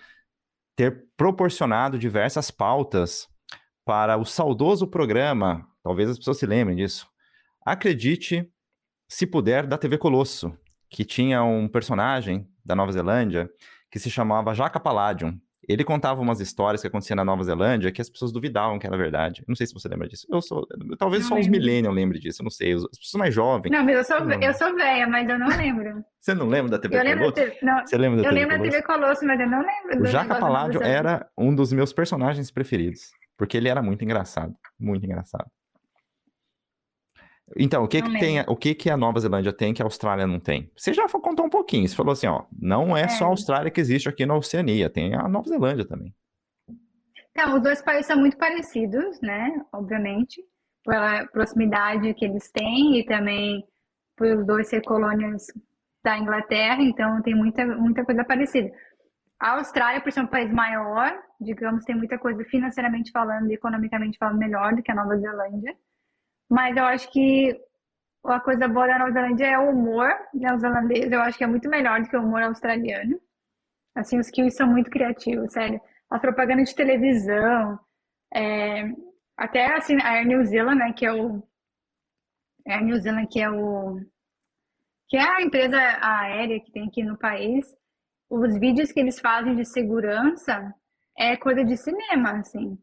ter 0.75 1.05
proporcionado 1.15 1.99
diversas 1.99 2.49
pautas 2.49 3.27
para 3.85 4.17
o 4.17 4.25
saudoso 4.25 4.87
programa, 4.87 5.67
talvez 5.83 6.09
as 6.09 6.17
pessoas 6.17 6.37
se 6.37 6.45
lembrem 6.45 6.77
disso. 6.77 7.07
Acredite, 7.65 8.49
se 9.07 9.27
puder, 9.27 9.65
da 9.67 9.77
TV 9.77 9.97
Colosso, 9.97 10.57
que 10.89 11.03
tinha 11.03 11.43
um 11.43 11.67
personagem 11.67 12.47
da 12.63 12.75
Nova 12.75 12.91
Zelândia 12.91 13.49
que 13.91 13.99
se 13.99 14.09
chamava 14.09 14.53
Jaca 14.53 14.79
Palladium. 14.79 15.37
Ele 15.67 15.83
contava 15.83 16.19
umas 16.21 16.39
histórias 16.41 16.81
que 16.81 16.87
aconteciam 16.87 17.15
na 17.15 17.23
Nova 17.23 17.43
Zelândia 17.43 17.91
que 17.91 18.01
as 18.01 18.09
pessoas 18.09 18.31
duvidavam 18.33 18.77
que 18.77 18.85
era 18.85 18.97
verdade. 18.97 19.43
Não 19.47 19.55
sei 19.55 19.65
se 19.65 19.73
você 19.73 19.87
lembra 19.87 20.09
disso. 20.09 20.27
Eu 20.29 20.41
sou, 20.41 20.67
talvez 20.97 21.23
não 21.23 21.29
só 21.29 21.35
lembro. 21.35 21.51
os 21.51 21.57
millennials 21.57 21.95
lembrem 21.95 22.19
disso, 22.19 22.41
eu 22.41 22.43
não 22.43 22.51
sei. 22.51 22.73
As 22.73 22.97
pessoas 22.97 23.19
mais 23.19 23.33
jovens. 23.33 23.71
Não, 23.71 23.83
mas 23.83 23.95
eu 23.95 24.03
sou, 24.03 24.17
eu, 24.17 24.41
eu 24.41 24.53
sou 24.53 24.75
velha, 24.75 25.07
mas 25.07 25.29
eu 25.29 25.39
não 25.39 25.47
lembro. 25.47 26.03
Você 26.19 26.33
não 26.33 26.47
lembra 26.47 26.71
da 26.71 26.79
TV 26.79 26.95
eu 26.97 27.17
Colosso? 27.17 27.53
Não, 27.61 27.85
você 27.85 27.97
lembra 27.97 28.21
da 28.21 28.27
eu 28.27 28.33
TV 28.33 28.41
lembro 28.41 28.57
da 28.57 28.63
TV 28.63 28.83
Colosso, 28.83 29.25
mas 29.25 29.39
eu 29.39 29.49
não 29.49 29.59
lembro. 29.59 30.03
O 30.03 30.05
Jaca 30.05 30.35
Palladium 30.35 30.81
era 30.81 31.29
um 31.37 31.53
dos 31.53 31.73
meus 31.73 31.91
personagens 31.91 32.49
preferidos, 32.49 33.11
porque 33.37 33.57
ele 33.57 33.67
era 33.67 33.81
muito 33.81 34.05
engraçado, 34.05 34.53
muito 34.79 35.05
engraçado. 35.05 35.49
Então, 37.57 37.83
o 37.83 37.87
que 37.87 38.01
que 38.01 38.19
tem, 38.19 38.41
o 38.47 38.55
que 38.55 38.73
que 38.73 38.89
a 38.89 38.97
Nova 38.97 39.19
Zelândia 39.19 39.53
tem 39.53 39.73
que 39.73 39.81
a 39.81 39.85
Austrália 39.85 40.25
não 40.25 40.39
tem? 40.39 40.71
Você 40.75 40.93
já 40.93 41.07
contou 41.07 41.45
um 41.45 41.49
pouquinho, 41.49 41.87
você 41.87 41.95
falou 41.95 42.13
assim, 42.13 42.27
ó, 42.27 42.43
não 42.59 42.95
é, 42.95 43.03
é. 43.03 43.07
só 43.09 43.25
a 43.25 43.29
Austrália 43.29 43.71
que 43.71 43.79
existe 43.79 44.09
aqui 44.09 44.25
na 44.25 44.35
Oceania, 44.35 44.89
tem 44.89 45.13
a 45.13 45.27
Nova 45.27 45.47
Zelândia 45.47 45.85
também. 45.85 46.13
Então, 47.31 47.55
os 47.55 47.63
dois 47.63 47.81
países 47.81 48.07
são 48.07 48.17
muito 48.17 48.37
parecidos, 48.37 49.19
né, 49.21 49.61
obviamente, 49.71 50.43
pela 50.83 51.25
proximidade 51.27 52.13
que 52.13 52.25
eles 52.25 52.51
têm 52.51 52.99
e 52.99 53.05
também 53.05 53.63
por 54.15 54.27
os 54.27 54.45
dois 54.45 54.67
ser 54.67 54.81
colônias 54.83 55.47
da 56.03 56.17
Inglaterra, 56.17 56.81
então 56.81 57.21
tem 57.21 57.33
muita, 57.33 57.65
muita 57.65 58.03
coisa 58.03 58.23
parecida. 58.23 58.71
A 59.39 59.57
Austrália, 59.57 60.01
por 60.01 60.11
ser 60.11 60.21
um 60.21 60.27
país 60.27 60.51
maior, 60.51 61.17
digamos, 61.39 61.83
tem 61.85 61.95
muita 61.95 62.17
coisa 62.17 62.43
financeiramente 62.45 63.11
falando 63.11 63.49
e 63.49 63.55
economicamente 63.55 64.17
falando 64.17 64.37
melhor 64.37 64.75
do 64.75 64.83
que 64.83 64.91
a 64.91 64.95
Nova 64.95 65.17
Zelândia. 65.17 65.75
Mas 66.53 66.77
eu 66.77 66.85
acho 66.85 67.11
que 67.11 67.59
a 68.23 68.39
coisa 68.39 68.67
boa 68.67 68.85
da 68.85 68.99
Nova 68.99 69.11
Zelândia 69.11 69.47
é 69.47 69.57
o 69.57 69.71
humor 69.71 70.13
neozelandês. 70.31 71.11
Eu 71.11 71.19
acho 71.19 71.35
que 71.35 71.43
é 71.43 71.47
muito 71.47 71.67
melhor 71.67 71.99
do 71.99 72.07
que 72.07 72.15
o 72.15 72.21
humor 72.21 72.43
australiano. 72.43 73.19
Assim, 73.95 74.19
os 74.19 74.29
kills 74.29 74.55
são 74.55 74.67
muito 74.67 74.91
criativos, 74.91 75.51
sério. 75.51 75.81
As 76.11 76.21
propagandas 76.21 76.69
de 76.69 76.75
televisão, 76.75 77.79
é, 78.31 78.83
até 79.35 79.75
assim, 79.75 79.97
a 79.99 80.11
Air 80.11 80.27
New 80.27 80.45
Zealand, 80.45 80.77
né, 80.77 80.93
que 80.93 81.07
é 81.07 81.11
o 81.11 81.41
a 82.67 82.81
New 82.81 82.99
Zealand 83.01 83.27
que 83.27 83.39
é 83.41 83.49
o 83.49 83.99
que 85.09 85.17
é 85.17 85.27
a 85.27 85.41
empresa 85.41 85.77
aérea 86.01 86.59
que 86.59 86.71
tem 86.71 86.87
aqui 86.87 87.03
no 87.03 87.17
país, 87.17 87.65
os 88.29 88.59
vídeos 88.59 88.91
que 88.91 88.99
eles 88.99 89.19
fazem 89.19 89.55
de 89.55 89.65
segurança 89.65 90.71
é 91.17 91.35
coisa 91.35 91.63
de 91.65 91.75
cinema, 91.77 92.33
assim. 92.33 92.77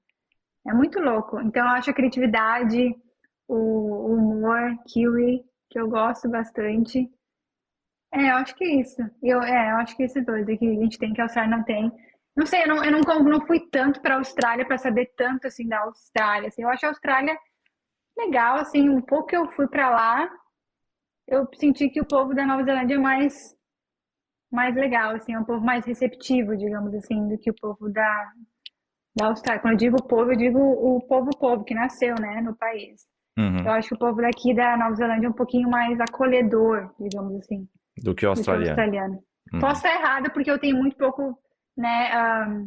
É 0.67 0.73
muito 0.75 0.99
louco. 0.99 1.41
Então, 1.41 1.63
eu 1.65 1.71
acho 1.71 1.91
a 1.91 1.95
criatividade, 1.95 2.95
o 3.55 4.15
humor 4.15 4.77
kiwi, 4.87 5.45
que 5.69 5.79
eu 5.79 5.89
gosto 5.89 6.29
bastante. 6.29 7.11
É, 8.13 8.31
eu 8.31 8.37
acho 8.37 8.55
que 8.57 8.65
é 8.65 8.81
isso. 8.81 9.03
Eu, 9.23 9.41
é, 9.43 9.73
eu 9.73 9.77
acho 9.77 9.97
que 9.97 10.03
esses 10.03 10.25
dois 10.25 10.49
aqui 10.49 10.69
a 10.69 10.81
gente 10.81 10.99
tem 10.99 11.13
que 11.13 11.21
alçar 11.21 11.49
não 11.49 11.63
tem. 11.65 11.93
Não 12.37 12.47
sei, 12.47 12.63
eu 12.65 12.69
não, 12.69 12.85
eu 12.85 12.93
não, 12.93 13.01
não 13.25 13.47
fui 13.47 13.61
tanto 13.71 14.01
para 14.01 14.15
a 14.15 14.19
Austrália 14.19 14.67
para 14.67 14.79
saber 14.79 15.13
tanto 15.17 15.47
assim 15.47 15.67
da 15.69 15.81
Austrália. 15.81 16.49
Assim, 16.49 16.63
eu 16.63 16.69
acho 16.69 16.87
a 16.87 16.89
Austrália 16.91 17.37
legal, 18.17 18.57
assim, 18.57 18.89
um 18.89 19.01
pouco 19.01 19.27
que 19.29 19.37
eu 19.37 19.51
fui 19.53 19.69
para 19.69 19.91
lá, 19.91 20.31
eu 21.27 21.49
senti 21.55 21.89
que 21.89 22.01
o 22.01 22.07
povo 22.07 22.35
da 22.35 22.45
Nova 22.47 22.65
Zelândia 22.65 22.97
é 22.97 22.99
mais 22.99 23.35
mais 24.51 24.75
legal, 24.75 25.15
assim, 25.15 25.33
é 25.33 25.39
um 25.39 25.45
povo 25.45 25.65
mais 25.65 25.87
receptivo, 25.87 26.57
digamos 26.57 26.93
assim, 26.95 27.29
do 27.29 27.39
que 27.39 27.51
o 27.51 27.55
povo 27.55 27.89
da, 27.89 28.33
da 29.15 29.27
Austrália. 29.27 29.63
Quando 29.63 29.75
eu 29.75 29.79
digo 29.79 30.09
povo, 30.09 30.33
eu 30.33 30.37
digo 30.37 30.59
o 30.59 31.01
povo 31.07 31.31
povo 31.39 31.65
que 31.65 31.73
nasceu, 31.73 32.17
né, 32.21 32.41
no 32.41 32.57
país. 32.57 33.07
Uhum. 33.39 33.65
Eu 33.65 33.73
acho 33.73 33.89
que 33.89 33.95
o 33.95 33.99
povo 33.99 34.21
daqui 34.21 34.55
da 34.55 34.77
Nova 34.77 34.95
Zelândia 34.95 35.27
é 35.27 35.31
um 35.31 35.35
pouquinho 35.35 35.69
mais 35.71 35.99
acolhedor, 36.01 36.91
digamos 37.01 37.35
assim, 37.37 37.67
Do 37.97 38.03
que 38.03 38.05
o 38.05 38.13
do 38.13 38.15
que 38.15 38.27
o 38.27 38.29
australiano. 38.31 38.69
australiano. 38.71 39.15
Uhum. 39.55 39.61
Posso 39.61 39.87
estar 39.87 39.95
errada 40.01 40.31
porque 40.31 40.51
eu 40.51 40.59
tenho 40.59 40.77
muito 40.77 40.97
pouco, 40.97 41.39
né, 41.77 42.11
ahn, 42.13 42.67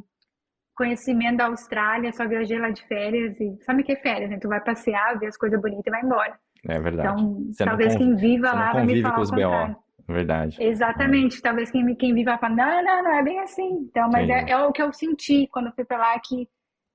conhecimento 0.75 1.37
da 1.37 1.45
Austrália, 1.47 2.11
só 2.11 2.27
viajei 2.27 2.57
lá 2.57 2.69
de 2.71 2.85
férias 2.87 3.39
e 3.39 3.55
sabe 3.63 3.81
o 3.81 3.85
que 3.85 3.91
é 3.91 3.95
férias, 3.97 4.29
né? 4.29 4.39
Tu 4.41 4.47
vai 4.47 4.59
passear, 4.61 5.19
ver 5.19 5.27
as 5.27 5.37
coisas 5.37 5.61
bonitas 5.61 5.83
e 5.85 5.91
vai 5.91 6.01
embora. 6.01 6.37
É 6.67 6.79
verdade. 6.79 7.09
Então, 7.21 7.43
Você 7.51 7.65
talvez 7.65 7.93
convi- 7.93 8.05
quem 8.05 8.15
viva 8.15 8.49
você 8.49 8.55
lá 8.55 8.73
vai 8.73 8.85
me 8.85 9.01
falar 9.01 9.15
com 9.15 9.21
os 9.21 9.31
BO. 9.31 9.83
Verdade. 10.07 10.57
Exatamente, 10.61 11.41
talvez 11.41 11.69
quem, 11.71 11.95
quem 11.95 12.13
viva 12.13 12.37
fala, 12.37 12.55
não, 12.55 12.83
não, 12.83 13.03
não 13.03 13.13
é 13.19 13.23
bem 13.23 13.39
assim. 13.39 13.69
Então, 13.89 14.09
mas 14.11 14.27
é, 14.29 14.49
é 14.49 14.57
o 14.57 14.71
que 14.71 14.81
eu 14.81 14.91
senti 14.91 15.47
quando 15.51 15.71
fui 15.73 15.85
pra 15.85 15.97
lá, 15.97 16.19
que, 16.19 16.47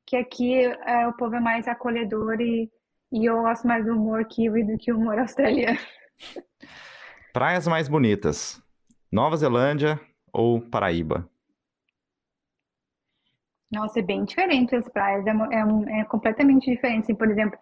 que 0.06 0.16
aqui 0.16 0.64
é, 0.64 1.06
o 1.06 1.12
povo 1.14 1.36
é 1.36 1.40
mais 1.40 1.66
acolhedor 1.68 2.38
e, 2.40 2.68
e 3.12 3.26
eu 3.26 3.42
gosto 3.42 3.66
mais 3.66 3.84
do 3.84 3.92
humor 3.92 4.24
kiwi 4.26 4.64
do 4.64 4.78
que 4.78 4.92
o 4.92 4.96
humor 4.96 5.18
australiano. 5.18 5.78
Praias 7.32 7.66
mais 7.66 7.88
bonitas. 7.88 8.62
Nova 9.10 9.36
Zelândia 9.36 10.00
ou 10.32 10.60
Paraíba? 10.60 11.28
Nossa, 13.70 14.00
é 14.00 14.02
bem 14.02 14.24
diferente 14.24 14.74
as 14.74 14.88
praias, 14.88 15.26
é, 15.26 15.30
é, 15.30 16.00
é 16.00 16.04
completamente 16.04 16.70
diferente. 16.70 17.04
Assim, 17.04 17.14
por 17.14 17.30
exemplo, 17.30 17.58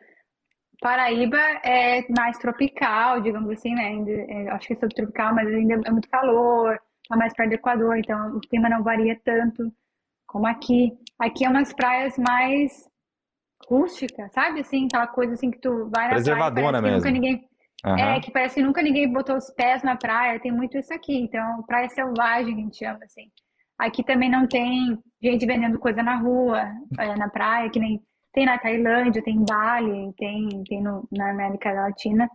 Paraíba 0.81 1.39
é 1.65 2.07
mais 2.13 2.39
tropical, 2.39 3.21
digamos 3.21 3.51
assim, 3.51 3.75
né? 3.75 3.87
Ainda, 3.87 4.11
é, 4.11 4.49
acho 4.51 4.69
que 4.69 4.73
é 4.75 4.77
subtropical, 4.77 5.35
mas 5.35 5.49
ainda 5.49 5.81
é 5.85 5.91
muito 5.91 6.09
calor, 6.09 6.79
tá 7.09 7.17
mais 7.17 7.35
perto 7.35 7.51
do 7.51 7.55
Equador, 7.55 7.97
então 7.97 8.37
o 8.37 8.41
clima 8.41 8.69
não 8.69 8.83
varia 8.83 9.19
tanto 9.25 9.73
como 10.27 10.47
aqui. 10.47 10.93
Aqui 11.19 11.45
é 11.45 11.49
umas 11.49 11.73
praias 11.73 12.17
mais 12.19 12.89
rústicas, 13.69 14.33
sabe? 14.33 14.61
Assim, 14.61 14.87
aquela 14.87 15.07
coisa 15.07 15.35
assim 15.35 15.51
que 15.51 15.59
tu 15.59 15.89
vai 15.91 16.09
na 16.09 16.09
praia, 16.09 16.11
Preservadona 16.11 16.83
parece 16.83 16.83
que 16.83 16.91
nunca 16.91 17.11
mesmo. 17.11 17.13
ninguém, 17.13 17.49
Aham. 17.85 17.99
é, 17.99 18.21
que 18.21 18.31
parece 18.31 18.55
que 18.57 18.63
nunca 18.63 18.83
ninguém 18.83 19.13
botou 19.13 19.37
os 19.37 19.51
pés 19.51 19.83
na 19.83 19.97
praia, 19.97 20.41
tem 20.41 20.53
muito 20.53 20.77
isso 20.79 20.93
aqui. 20.93 21.17
Então, 21.19 21.63
praia 21.65 21.89
selvagem, 21.89 22.55
que 22.55 22.61
a 22.61 22.65
gente 22.65 22.79
chama 22.79 23.05
assim. 23.05 23.31
Aqui 23.79 24.03
também 24.05 24.31
não 24.31 24.47
tem 24.47 24.99
gente 25.23 25.47
vendendo 25.47 25.79
coisa 25.79 26.03
na 26.03 26.17
rua, 26.17 26.63
é, 26.99 27.15
na 27.17 27.29
praia, 27.29 27.69
que 27.71 27.79
nem 27.79 28.03
tem 28.33 28.47
na 28.47 28.59
Tailândia, 28.59 29.23
tem 29.23 29.37
em 29.37 29.45
Bali, 29.45 30.13
tem, 30.17 30.65
tem 30.65 30.83
no, 30.83 31.09
na 31.11 31.31
América 31.31 31.73
Latina. 31.73 32.29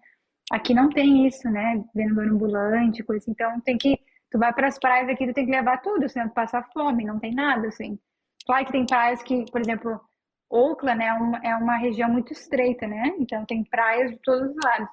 Aqui 0.52 0.74
não 0.74 0.90
tem 0.90 1.28
isso, 1.28 1.50
né? 1.50 1.84
Vendedor 1.96 2.28
ambulante, 2.28 3.04
coisa 3.04 3.24
assim. 3.24 3.32
Então, 3.32 3.60
tem 3.62 3.78
que. 3.78 3.98
Tu 4.32 4.40
vai 4.40 4.54
para 4.54 4.68
as 4.68 4.80
praias 4.80 5.10
aqui, 5.10 5.28
tu 5.28 5.34
tem 5.34 5.46
que 5.46 5.52
levar 5.52 5.78
tudo, 5.82 6.08
senão 6.10 6.30
tu 6.30 6.34
passa 6.34 6.64
fome, 6.74 7.06
não 7.06 7.20
tem 7.20 7.34
nada, 7.34 7.68
assim. 7.68 8.00
Claro 8.46 8.66
que 8.66 8.72
tem 8.72 8.86
praias 8.86 9.22
que, 9.24 9.46
por 9.52 9.62
exemplo, 9.62 10.00
Auckland 10.56 11.04
é 11.04 11.14
uma, 11.14 11.38
é 11.44 11.56
uma 11.56 11.78
região 11.78 12.10
muito 12.10 12.34
estreita, 12.34 12.88
né? 12.88 13.14
Então, 13.20 13.46
tem 13.46 13.64
praias 13.64 14.12
de 14.12 14.18
todos 14.18 14.50
os 14.50 14.56
lados 14.64 14.90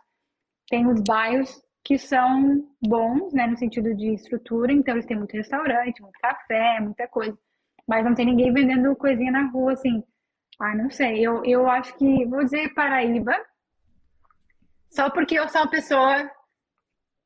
tem 0.68 0.86
os 0.86 1.00
bairros 1.00 1.62
que 1.82 1.98
são 1.98 2.68
bons, 2.86 3.32
né, 3.32 3.46
no 3.46 3.56
sentido 3.56 3.94
de 3.94 4.12
estrutura, 4.12 4.72
então 4.72 4.94
eles 4.94 5.06
têm 5.06 5.16
muito 5.16 5.32
restaurante, 5.32 6.02
muito 6.02 6.18
café, 6.20 6.78
muita 6.80 7.08
coisa. 7.08 7.36
Mas 7.86 8.04
não 8.04 8.14
tem 8.14 8.26
ninguém 8.26 8.52
vendendo 8.52 8.94
coisinha 8.94 9.32
na 9.32 9.50
rua, 9.50 9.72
assim. 9.72 10.04
Ah, 10.60 10.74
não 10.74 10.90
sei. 10.90 11.26
Eu, 11.26 11.42
eu 11.44 11.68
acho 11.70 11.96
que, 11.96 12.26
vou 12.26 12.44
dizer 12.44 12.74
Paraíba, 12.74 13.34
só 14.90 15.08
porque 15.08 15.38
eu 15.38 15.48
sou 15.48 15.62
uma 15.62 15.70
pessoa 15.70 16.30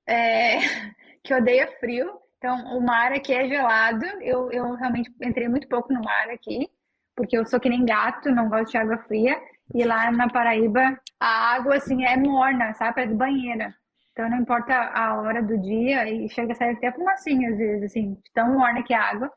é, 0.07 0.59
que 1.25 1.35
odeia 1.35 1.67
frio. 1.81 2.21
Então, 2.39 2.77
o 2.77 2.81
mar 2.81 3.13
aqui 3.13 3.33
é 3.33 3.49
gelado. 3.49 4.05
Eu, 4.21 4.53
eu 4.53 4.75
realmente 4.75 5.13
entrei 5.21 5.49
muito 5.49 5.67
pouco 5.67 5.93
no 5.93 6.03
mar 6.03 6.31
aqui, 6.31 6.71
porque 7.17 7.37
eu 7.37 7.47
sou 7.47 7.61
que 7.61 7.69
nem 7.69 7.85
gato, 7.85 8.31
não 8.31 8.49
gosto 8.49 8.71
de 8.73 8.79
água 8.79 8.99
fria. 8.99 9.39
E 9.75 9.85
lá 9.85 10.11
na 10.11 10.29
Paraíba, 10.29 10.99
a 11.21 11.55
água, 11.55 11.77
assim, 11.77 12.05
é 12.05 12.17
morna, 12.17 12.75
sabe? 12.75 12.95
Parece 12.97 13.15
banheira. 13.15 13.73
Então, 14.13 14.29
não 14.29 14.39
importa 14.39 14.75
a 14.75 15.19
hora 15.21 15.43
do 15.43 15.59
dia, 15.59 16.07
e 16.11 16.29
chega 16.29 16.53
a 16.53 16.57
sair 16.57 16.73
até 16.77 16.93
fumacinha, 16.93 17.51
às 17.51 17.57
vezes, 17.57 17.85
assim, 17.85 18.15
de 18.15 18.31
tão 18.35 18.53
morna 18.59 18.83
que 18.83 18.93
é 18.93 18.97
a 18.99 19.11
água. 19.11 19.31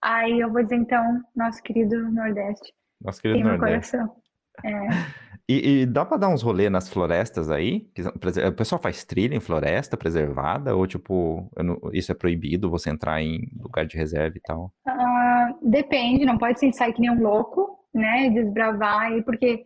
Aí 0.00 0.40
eu 0.40 0.50
vou 0.50 0.62
dizer, 0.62 0.76
então, 0.76 1.20
nosso 1.36 1.62
querido 1.62 2.10
Nordeste 2.10 2.72
Nosso 3.02 3.20
querido 3.20 3.40
tem 3.46 3.58
Nordeste. 3.58 3.92
coração. 3.96 4.16
É. 4.64 4.88
E, 5.46 5.82
e 5.82 5.86
dá 5.86 6.06
pra 6.06 6.16
dar 6.16 6.30
uns 6.30 6.40
rolê 6.40 6.70
nas 6.70 6.88
florestas 6.88 7.50
aí? 7.50 7.86
O 8.48 8.52
pessoal 8.52 8.80
faz 8.80 9.04
trilha 9.04 9.34
em 9.36 9.40
floresta 9.40 9.94
preservada? 9.94 10.74
Ou, 10.74 10.86
tipo, 10.86 11.50
não- 11.58 11.78
isso 11.92 12.10
é 12.10 12.14
proibido 12.14 12.70
você 12.70 12.88
entrar 12.88 13.20
em 13.20 13.40
lugar 13.60 13.84
de 13.84 13.94
reserva 13.94 14.38
e 14.38 14.40
tal? 14.40 14.72
Ah, 14.86 15.13
depende, 15.64 16.26
não 16.26 16.38
pode 16.38 16.60
se 16.60 16.72
sair 16.72 16.92
que 16.92 17.00
nem 17.00 17.10
um 17.10 17.22
louco, 17.22 17.78
né? 17.92 18.28
Desbravar 18.30 19.10
porque 19.24 19.64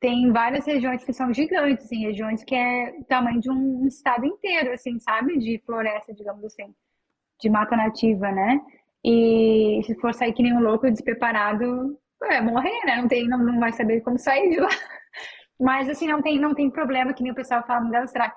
tem 0.00 0.32
várias 0.32 0.66
regiões 0.66 1.04
que 1.04 1.12
são 1.12 1.32
gigantes, 1.32 1.86
assim, 1.86 2.04
regiões 2.04 2.44
que 2.44 2.54
é 2.54 2.94
o 2.98 3.04
tamanho 3.04 3.40
de 3.40 3.50
um 3.50 3.86
estado 3.86 4.26
inteiro, 4.26 4.72
assim, 4.72 4.98
sabe? 4.98 5.38
De 5.38 5.62
floresta, 5.64 6.12
digamos 6.12 6.44
assim, 6.44 6.74
de 7.40 7.48
mata 7.48 7.76
nativa, 7.76 8.30
né? 8.30 8.60
E 9.04 9.80
se 9.84 9.94
for 10.00 10.12
sair 10.12 10.32
que 10.32 10.42
nem 10.42 10.54
um 10.54 10.60
louco 10.60 10.90
despreparado, 10.90 11.98
é 12.24 12.40
morrer, 12.40 12.84
né? 12.84 12.96
Não 12.96 13.08
tem, 13.08 13.28
não, 13.28 13.38
não 13.38 13.60
vai 13.60 13.72
saber 13.72 14.00
como 14.02 14.18
sair 14.18 14.50
de 14.50 14.60
lá. 14.60 14.68
Mas 15.58 15.88
assim, 15.88 16.08
não 16.08 16.20
tem, 16.20 16.38
não 16.38 16.54
tem 16.54 16.70
problema, 16.70 17.14
que 17.14 17.22
nem 17.22 17.32
o 17.32 17.34
pessoal 17.34 17.64
fala 17.66 17.88
da 17.90 18.00
Austrália. 18.00 18.34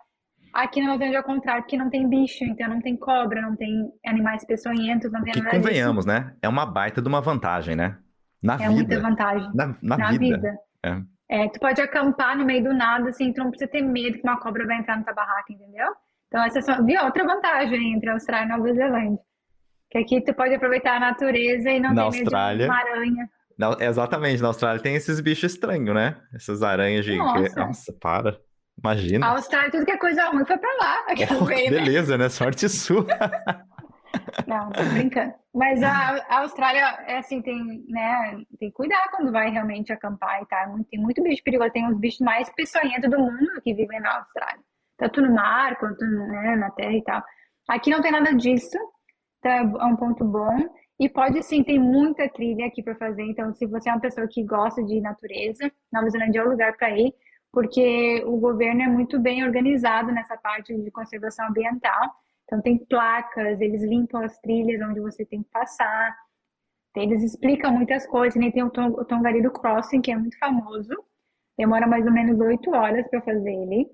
Aqui 0.55 0.79
na 0.79 0.87
Nova 0.87 0.99
Zelândia 0.99 1.17
é 1.17 1.19
ao 1.19 1.23
contrário, 1.25 1.63
porque 1.63 1.77
não 1.77 1.89
tem 1.89 2.07
bicho, 2.07 2.43
então 2.45 2.69
não 2.69 2.79
tem 2.81 2.95
cobra, 2.95 3.41
não 3.41 3.55
tem 3.55 3.91
animais 4.05 4.45
peçonhentos, 4.45 5.11
não 5.11 5.21
tem 5.23 5.33
Que 5.33 5.39
nada 5.39 5.51
disso. 5.51 5.61
convenhamos, 5.63 6.05
né? 6.05 6.33
É 6.41 6.47
uma 6.47 6.65
baita 6.65 7.01
de 7.01 7.07
uma 7.09 7.19
vantagem, 7.21 7.75
né? 7.75 7.97
Na 8.41 8.55
É 8.55 8.69
muita 8.69 8.95
vida. 8.95 9.01
vantagem. 9.01 9.49
Na, 9.53 9.75
na 9.81 9.97
na 9.97 10.09
vida. 10.11 10.17
vida. 10.37 10.57
É. 10.83 11.01
É, 11.27 11.49
tu 11.49 11.59
pode 11.59 11.81
acampar 11.81 12.37
no 12.37 12.45
meio 12.45 12.63
do 12.63 12.73
nada, 12.73 13.09
assim, 13.09 13.33
tu 13.33 13.39
não 13.43 13.49
precisa 13.49 13.69
ter 13.69 13.81
medo 13.81 14.17
que 14.17 14.23
uma 14.23 14.39
cobra 14.39 14.65
vai 14.65 14.77
entrar 14.77 14.95
na 14.97 15.03
tua 15.03 15.13
barraca, 15.13 15.51
entendeu? 15.51 15.87
Então, 16.27 16.43
essa 16.43 16.59
é 16.59 16.61
só, 16.61 16.81
viu? 16.83 17.03
Outra 17.03 17.25
vantagem 17.25 17.93
entre 17.93 18.09
a 18.09 18.13
Austrália 18.13 18.45
e 18.45 18.49
Nova 18.57 18.73
Zelândia. 18.73 19.19
Que 19.89 19.97
aqui 19.97 20.21
tu 20.21 20.33
pode 20.33 20.53
aproveitar 20.53 20.97
a 20.97 20.99
natureza 20.99 21.69
e 21.69 21.79
não 21.79 21.93
Na 21.93 22.03
ter 22.03 22.11
medo 22.11 22.11
de 22.13 22.19
Austrália- 22.21 22.65
uma 22.67 22.77
aranha. 22.77 23.29
Na- 23.57 23.77
exatamente, 23.79 24.41
na 24.41 24.47
Austrália 24.49 24.81
tem 24.81 24.95
esses 24.95 25.19
bichos 25.19 25.53
estranhos, 25.53 25.93
né? 25.95 26.15
Essas 26.33 26.61
aranhas 26.61 27.03
de. 27.05 27.17
Nossa. 27.17 27.59
Nossa, 27.59 27.93
para. 27.99 28.37
Imagina. 28.77 29.25
A 29.27 29.29
Austrália, 29.31 29.71
tudo 29.71 29.85
que 29.85 29.91
é 29.91 29.97
coisa 29.97 30.25
ruim 30.29 30.45
foi 30.45 30.57
pra 30.57 30.69
lá. 30.79 31.05
Oh, 31.41 31.45
veio, 31.45 31.71
né? 31.71 31.79
beleza, 31.79 32.17
né? 32.17 32.29
Sorte 32.29 32.67
sua. 32.69 33.05
Não, 34.47 34.69
tô 34.71 34.83
brincando. 34.93 35.33
Mas 35.53 35.81
a, 35.83 36.15
a 36.29 36.39
Austrália, 36.41 36.81
é 37.07 37.17
assim, 37.17 37.41
tem, 37.41 37.83
né, 37.87 38.37
tem 38.59 38.69
que 38.69 38.75
cuidar 38.75 39.09
quando 39.11 39.31
vai 39.31 39.49
realmente 39.49 39.91
acampar 39.91 40.41
e 40.41 40.45
tal. 40.47 40.69
Muito- 40.69 40.87
Tem 40.89 40.99
muito 40.99 41.21
bicho 41.23 41.43
perigoso. 41.43 41.71
Tem 41.71 41.87
os 41.89 41.97
bichos 41.97 42.19
mais 42.21 42.49
peçonhentos 42.53 43.09
do 43.09 43.17
mundo 43.19 43.61
que 43.63 43.73
vivem 43.73 43.99
na 43.99 44.17
Austrália. 44.19 44.61
Tanto 44.97 45.21
no 45.21 45.33
mar 45.33 45.77
quanto, 45.77 46.05
né, 46.05 46.55
na 46.55 46.69
terra 46.71 46.93
e 46.93 47.03
tal. 47.03 47.21
Aqui 47.69 47.89
não 47.89 48.01
tem 48.01 48.11
nada 48.11 48.33
disso. 48.33 48.77
Então 49.39 49.51
é 49.81 49.85
um 49.85 49.95
ponto 49.95 50.23
bom. 50.23 50.57
E 50.97 51.09
pode 51.09 51.43
sim, 51.43 51.61
tem 51.63 51.77
muita 51.77 52.29
trilha 52.29 52.67
aqui 52.67 52.81
para 52.81 52.95
fazer. 52.95 53.23
Então, 53.23 53.53
se 53.53 53.65
você 53.65 53.89
é 53.89 53.93
uma 53.93 53.99
pessoa 53.99 54.27
que 54.29 54.43
gosta 54.45 54.81
de 54.83 55.01
natureza, 55.01 55.69
Nova 55.91 56.09
Zelândia 56.09 56.39
é 56.39 56.43
o 56.45 56.49
lugar 56.49 56.77
para 56.77 56.89
ir, 56.91 57.13
porque 57.55 58.23
o 58.27 58.37
governo 58.39 58.83
é 58.83 58.87
muito 58.89 59.19
bem 59.19 59.45
organizado 59.45 60.11
nessa 60.13 60.37
parte 60.37 60.75
de 60.77 60.91
conservação 60.91 61.47
ambiental. 61.49 62.11
Então, 62.45 62.61
tem 62.61 62.77
placas, 62.85 63.61
eles 63.61 63.83
limpam 63.83 64.23
as 64.23 64.37
trilhas 64.39 64.81
onde 64.87 65.01
você 65.01 65.25
tem 65.25 65.43
que 65.43 65.49
passar. 65.51 66.15
Eles 66.97 67.23
explicam 67.23 67.71
muitas 67.73 68.07
coisas, 68.07 68.39
nem 68.39 68.51
tem 68.51 68.63
o, 68.63 68.71
Ton- 68.71 68.89
o 68.99 69.05
Tongariro 69.05 69.51
Crossing, 69.51 70.01
que 70.01 70.11
é 70.11 70.17
muito 70.17 70.37
famoso. 70.39 70.93
Demora 71.57 71.87
mais 71.87 72.05
ou 72.05 72.13
menos 72.13 72.39
oito 72.41 72.71
horas 72.71 73.07
para 73.09 73.21
fazer 73.21 73.51
ele. 73.51 73.89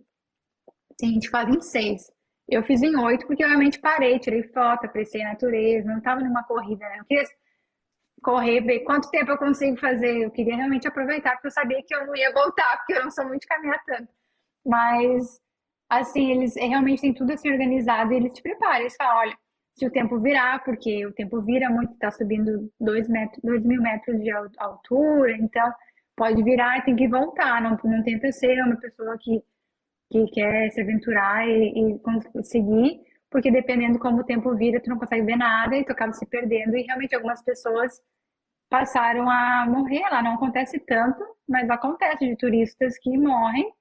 Tem 0.98 1.10
gente 1.12 1.26
que 1.26 1.32
faz 1.32 1.50
em 1.50 1.62
seis. 1.62 2.12
Eu 2.48 2.64
fiz 2.64 2.82
em 2.82 2.96
oito 2.98 3.26
porque 3.28 3.44
eu 3.44 3.48
realmente 3.48 3.80
parei, 3.80 4.20
tirei 4.20 4.44
foto, 4.44 4.86
apreciei 4.86 5.24
a 5.24 5.30
natureza, 5.30 5.88
não 5.88 5.98
estava 6.00 6.22
numa 6.22 6.44
corrida, 6.44 6.88
né? 6.90 6.98
Eu 7.00 7.06
queria 7.06 7.24
correr, 8.22 8.62
ver 8.62 8.82
quanto 8.82 9.10
tempo 9.10 9.32
eu 9.32 9.38
consigo 9.38 9.78
fazer. 9.80 10.24
Eu 10.24 10.32
queria 10.32 10.56
realmente 10.56 10.88
aproveitar, 10.88 11.34
porque 11.34 11.48
eu 11.48 11.52
sabia 11.52 11.84
que 11.84 11.96
eu 11.96 12.06
não 12.08 12.16
ia 12.16 12.32
voltar, 12.34 12.78
porque 12.78 12.94
eu 12.94 13.04
não 13.04 13.12
sou 13.12 13.26
muito 13.28 13.42
de 13.42 13.48
caminhar 13.48 13.82
tanto. 13.86 14.10
Mas, 14.66 15.42
assim, 15.90 16.32
eles 16.32 16.56
realmente 16.56 17.02
têm 17.02 17.14
tudo 17.14 17.34
assim 17.34 17.52
organizado 17.52 18.14
e 18.14 18.18
eles 18.18 18.34
te 18.34 18.42
preparam. 18.42 18.82
Eles 18.82 18.96
falam, 18.96 19.18
olha, 19.20 19.38
se 19.76 19.86
o 19.86 19.92
tempo 19.92 20.20
virar, 20.20 20.64
porque 20.64 21.06
o 21.06 21.14
tempo 21.14 21.42
vira 21.42 21.70
muito, 21.70 21.94
está 21.94 22.12
subindo 22.12 22.72
dois, 22.80 23.08
metros, 23.10 23.42
dois 23.44 23.64
mil 23.66 23.82
metros 23.82 24.20
de 24.22 24.32
al- 24.32 24.50
altura, 24.60 25.34
então 25.38 25.74
pode 26.16 26.44
virar 26.44 26.80
e 26.80 26.84
tem 26.84 26.96
que 26.96 27.08
voltar. 27.08 27.62
Não, 27.62 27.78
não 27.84 28.04
tenta 28.04 28.32
ser 28.32 28.62
uma 28.64 28.78
pessoa 28.78 29.18
que, 29.20 29.44
que 30.12 30.26
quer 30.32 30.72
se 30.72 30.82
aventurar 30.82 31.48
e, 31.48 31.96
e 31.96 32.00
conseguir, 32.34 33.02
porque 33.32 33.50
dependendo 33.50 33.98
como 33.98 34.20
o 34.20 34.24
tempo 34.26 34.54
vira, 34.56 34.82
tu 34.82 34.90
não 34.90 35.00
consegue 35.00 35.24
ver 35.26 35.38
nada 35.38 35.78
e 35.78 35.86
tu 35.86 35.94
acaba 35.94 36.12
se 36.12 36.26
perdendo. 36.26 36.76
E 36.76 36.84
realmente 36.84 37.16
algumas 37.16 37.42
pessoas 37.42 38.02
passaram 38.70 39.30
a 39.30 39.66
morrer 39.68 40.04
lá. 40.12 40.22
Não 40.22 40.36
acontece 40.36 40.78
tanto, 40.80 41.24
mas 41.48 41.70
acontece 41.70 42.28
de 42.28 42.36
turistas 42.36 42.98
que 43.00 43.18
morrem 43.18 43.72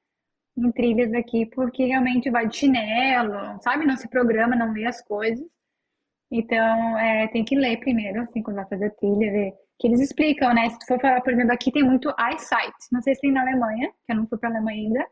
em 0.57 0.71
trilhas 0.73 1.13
aqui 1.15 1.47
porque 1.47 1.85
realmente 1.87 2.31
vai 2.31 2.47
de 2.47 2.57
chinelo, 2.57 3.61
sabe? 3.63 3.85
Não 3.87 3.97
se 3.97 4.09
programa, 4.09 4.55
não 4.55 4.73
lê 4.73 4.87
as 4.87 5.03
coisas. 5.03 5.45
Então, 6.31 6.99
é, 6.99 7.27
tem 7.29 7.45
que 7.45 7.57
ler 7.57 7.79
primeiro, 7.81 8.23
assim, 8.23 8.43
quando 8.43 8.57
vai 8.57 8.69
fazer 8.69 8.91
trilha, 8.97 9.33
ver. 9.33 9.53
Que 9.81 9.89
eles 9.89 10.01
explicam, 10.01 10.55
né? 10.55 10.69
Se 10.71 10.79
tu 10.79 10.87
for 10.87 11.01
falar, 11.01 11.21
por 11.23 11.33
exemplo, 11.33 11.53
aqui 11.53 11.73
tem 11.73 11.83
muito 11.83 12.09
eyesight. 12.21 12.75
Não 12.93 13.03
sei 13.03 13.15
se 13.17 13.23
tem 13.23 13.33
na 13.33 13.43
Alemanha, 13.43 13.91
que 14.07 14.13
eu 14.13 14.17
não 14.17 14.27
fui 14.29 14.39
para 14.39 14.49
a 14.49 14.53
Alemanha 14.53 14.79
ainda, 14.81 15.07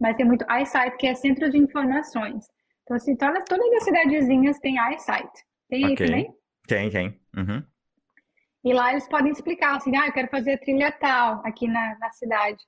mas 0.00 0.16
tem 0.16 0.26
muito 0.26 0.44
eyesight, 0.50 0.96
que 0.96 1.06
é 1.06 1.14
centro 1.14 1.48
de 1.50 1.58
informações. 1.58 2.46
Então, 2.86 2.96
assim, 2.96 3.16
todas, 3.16 3.42
todas 3.44 3.66
as 3.72 3.82
cidadezinhas 3.84 4.58
têm 4.60 4.78
eyesight. 4.78 5.28
Tem 5.68 5.84
okay. 5.84 5.90
aí 5.90 5.96
também? 5.96 6.34
Tem, 6.68 6.90
tem. 6.90 7.20
Uhum. 7.36 7.62
E 8.64 8.72
lá 8.72 8.92
eles 8.92 9.08
podem 9.08 9.32
explicar, 9.32 9.76
assim, 9.76 9.94
ah, 9.96 10.06
eu 10.06 10.12
quero 10.12 10.28
fazer 10.28 10.58
trilha 10.58 10.92
tal 10.92 11.42
aqui 11.44 11.66
na, 11.66 11.98
na 11.98 12.10
cidade. 12.10 12.62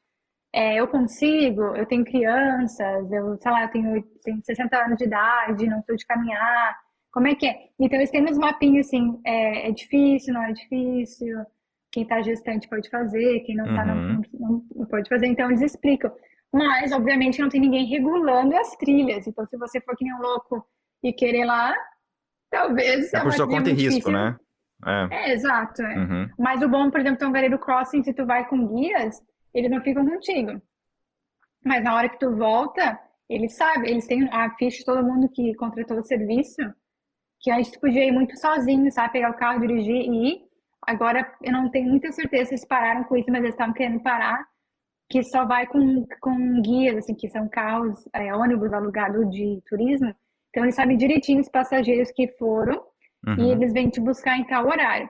É, 0.53 0.75
eu 0.81 0.89
consigo, 0.89 1.62
eu 1.77 1.87
tenho 1.87 2.05
crianças, 2.05 3.12
eu, 3.12 3.39
sei 3.41 3.51
lá, 3.53 3.62
eu 3.62 3.71
tenho, 3.71 4.03
tenho 4.25 4.41
60 4.43 4.77
anos 4.77 4.97
de 4.99 5.05
idade, 5.05 5.66
não 5.69 5.83
sou 5.83 5.95
de 5.95 6.07
caminhar, 6.07 6.77
como 7.12 7.29
é 7.29 7.35
que 7.35 7.47
é? 7.47 7.69
Então, 7.79 7.99
eles 7.99 8.11
têm 8.11 8.25
uns 8.25 8.39
mapinhas 8.39 8.87
assim, 8.87 9.21
é, 9.25 9.69
é 9.69 9.73
difícil, 9.73 10.35
não 10.35 10.43
é 10.43 10.53
difícil, 10.53 11.37
quem 11.93 12.03
está 12.03 12.21
gestante 12.23 12.69
pode 12.69 12.89
fazer, 12.91 13.41
quem 13.41 13.57
não 13.57 13.66
está 13.66 13.85
uhum. 13.85 14.23
não, 14.39 14.64
não, 14.75 14.87
pode 14.87 15.09
fazer, 15.09 15.27
então 15.27 15.49
eles 15.49 15.62
explicam. 15.62 16.11
Mas, 16.53 16.92
obviamente, 16.92 17.40
não 17.40 17.49
tem 17.49 17.61
ninguém 17.61 17.86
regulando 17.86 18.57
as 18.57 18.74
trilhas, 18.76 19.26
então 19.26 19.46
se 19.46 19.57
você 19.57 19.80
for 19.80 19.96
que 19.96 20.05
nem 20.05 20.14
um 20.14 20.22
louco 20.22 20.66
e 21.03 21.12
querer 21.12 21.44
lá, 21.44 21.74
talvez... 22.51 23.12
É 23.12 23.20
por 23.20 23.32
sua 23.32 23.46
conta 23.46 23.70
e 23.70 23.74
risco, 23.74 24.11
né? 24.11 24.36
É, 24.86 25.09
é 25.11 25.32
exato. 25.32 25.82
É. 25.82 25.99
Uhum. 25.99 26.30
Mas 26.38 26.62
o 26.62 26.68
bom, 26.68 26.90
por 26.90 27.01
exemplo, 27.01 27.18
Tongareiro 27.18 27.59
Crossing, 27.59 28.03
se 28.03 28.14
tu 28.14 28.24
vai 28.24 28.46
com 28.49 28.66
guias, 28.74 29.20
eles 29.53 29.70
não 29.70 29.82
ficam 29.82 30.07
contigo. 30.07 30.61
Mas 31.64 31.82
na 31.82 31.94
hora 31.94 32.09
que 32.09 32.18
tu 32.18 32.34
volta, 32.36 32.99
eles 33.28 33.55
sabem, 33.55 33.90
eles 33.90 34.07
têm 34.07 34.28
a 34.32 34.51
ficha 34.57 34.78
de 34.78 34.84
todo 34.84 35.05
mundo 35.05 35.28
que 35.28 35.55
contratou 35.57 35.99
o 35.99 36.05
serviço, 36.05 36.62
que 37.40 37.51
antes 37.51 37.72
tu 37.72 37.80
podia 37.80 38.05
ir 38.05 38.12
muito 38.12 38.38
sozinho, 38.38 38.90
sabe? 38.90 39.12
Pegar 39.12 39.30
o 39.30 39.36
carro, 39.36 39.61
dirigir 39.61 39.96
e 39.96 40.32
ir. 40.32 40.49
Agora 40.86 41.30
eu 41.42 41.53
não 41.53 41.70
tenho 41.70 41.90
muita 41.90 42.11
certeza 42.12 42.46
se 42.46 42.55
eles 42.55 42.64
pararam 42.64 43.05
com 43.05 43.16
isso, 43.16 43.30
mas 43.30 43.40
eles 43.40 43.55
estavam 43.55 43.74
querendo 43.74 44.01
parar, 44.01 44.46
que 45.09 45.22
só 45.24 45.44
vai 45.46 45.66
com, 45.66 46.06
com 46.20 46.61
guias, 46.61 46.98
assim, 46.98 47.14
que 47.14 47.28
são 47.28 47.48
carros, 47.48 48.04
é, 48.12 48.34
ônibus 48.34 48.72
alugado 48.72 49.24
de 49.30 49.62
turismo. 49.66 50.14
Então 50.50 50.64
eles 50.64 50.74
sabem 50.74 50.96
direitinho 50.96 51.40
os 51.40 51.48
passageiros 51.48 52.11
que 52.12 52.28
foram 52.38 52.82
uhum. 53.26 53.36
e 53.38 53.50
eles 53.52 53.72
vêm 53.72 53.88
te 53.88 54.00
buscar 54.00 54.38
em 54.38 54.44
tal 54.44 54.66
horário. 54.66 55.09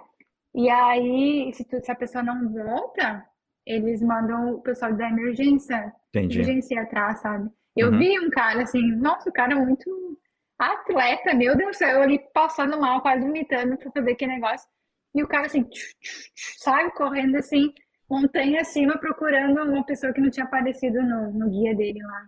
E 0.55 0.69
aí, 0.71 1.53
se, 1.53 1.65
tu, 1.65 1.81
se 1.85 1.91
a 1.91 1.97
pessoa 1.97 2.23
não 2.23 2.49
volta, 2.53 3.25
eles 3.67 4.01
mandam 4.03 4.55
o 4.55 4.63
pessoal 4.63 4.95
da 4.95 5.09
emergência, 5.09 5.93
Entendi. 6.09 6.37
emergência 6.37 6.83
atrás, 6.83 7.21
sabe? 7.21 7.51
Eu 7.77 7.91
uhum. 7.91 7.99
vi 7.99 8.19
um 8.19 8.31
cara 8.31 8.63
assim, 8.63 8.83
nossa, 8.97 9.29
o 9.29 9.33
cara 9.33 9.53
é 9.53 9.57
muito 9.57 10.19
atleta, 10.59 11.35
meu 11.35 11.57
Deus 11.57 11.77
do 11.77 11.79
céu, 11.79 12.03
ali 12.03 12.19
passando 12.33 12.81
mal, 12.81 13.01
quase 13.01 13.25
vomitando 13.25 13.77
pra 13.77 13.91
fazer 13.93 14.13
aquele 14.13 14.35
negócio. 14.35 14.69
E 15.15 15.23
o 15.23 15.29
cara 15.29 15.47
assim, 15.47 15.63
tch, 15.65 15.95
tch, 16.01 16.33
tch, 16.35 16.59
sabe, 16.59 16.91
correndo 16.93 17.37
assim, 17.37 17.73
montanha 18.09 18.61
acima, 18.61 18.99
procurando 18.99 19.63
uma 19.63 19.85
pessoa 19.85 20.13
que 20.13 20.21
não 20.21 20.31
tinha 20.31 20.47
aparecido 20.47 21.03
no, 21.03 21.33
no 21.33 21.51
guia 21.51 21.75
dele 21.75 22.03
lá. 22.03 22.27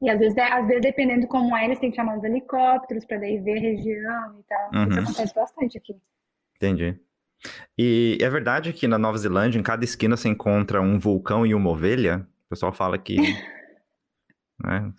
E 0.00 0.08
às 0.08 0.18
vezes, 0.18 0.38
às 0.38 0.66
vezes, 0.66 0.82
dependendo 0.82 1.26
como 1.26 1.56
é, 1.56 1.64
eles 1.64 1.78
têm 1.78 1.90
que 1.90 1.96
chamar 1.96 2.18
os 2.18 2.24
helicópteros 2.24 3.04
para 3.04 3.18
daí 3.18 3.38
ver 3.40 3.58
a 3.58 3.60
região 3.60 4.38
e 4.38 4.42
tal. 4.44 4.70
Uhum. 4.72 4.88
Isso 4.88 5.00
acontece 5.00 5.34
bastante 5.34 5.78
aqui. 5.78 5.96
Entendi. 6.56 7.00
E 7.76 8.18
é 8.20 8.28
verdade 8.28 8.72
que 8.72 8.86
na 8.86 8.98
Nova 8.98 9.18
Zelândia, 9.18 9.58
em 9.58 9.62
cada 9.62 9.84
esquina 9.84 10.16
você 10.16 10.28
encontra 10.28 10.80
um 10.80 10.98
vulcão 10.98 11.44
e 11.44 11.54
uma 11.54 11.70
ovelha? 11.70 12.26
O 12.46 12.48
pessoal 12.50 12.72
fala 12.72 12.98
que. 12.98 13.16
né? 14.64 14.92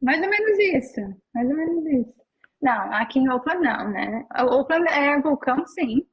Mais 0.00 0.20
ou 0.20 0.28
menos 0.28 0.58
isso. 0.58 1.00
Mais 1.34 1.48
ou 1.48 1.56
menos 1.56 1.86
isso. 1.86 2.22
Não, 2.60 2.92
aqui 2.92 3.18
em 3.18 3.28
Oakland 3.28 3.60
não, 3.60 3.90
né? 3.90 4.24
Oakland 4.38 4.88
é 4.88 5.20
vulcão, 5.20 5.66
sim. 5.66 6.06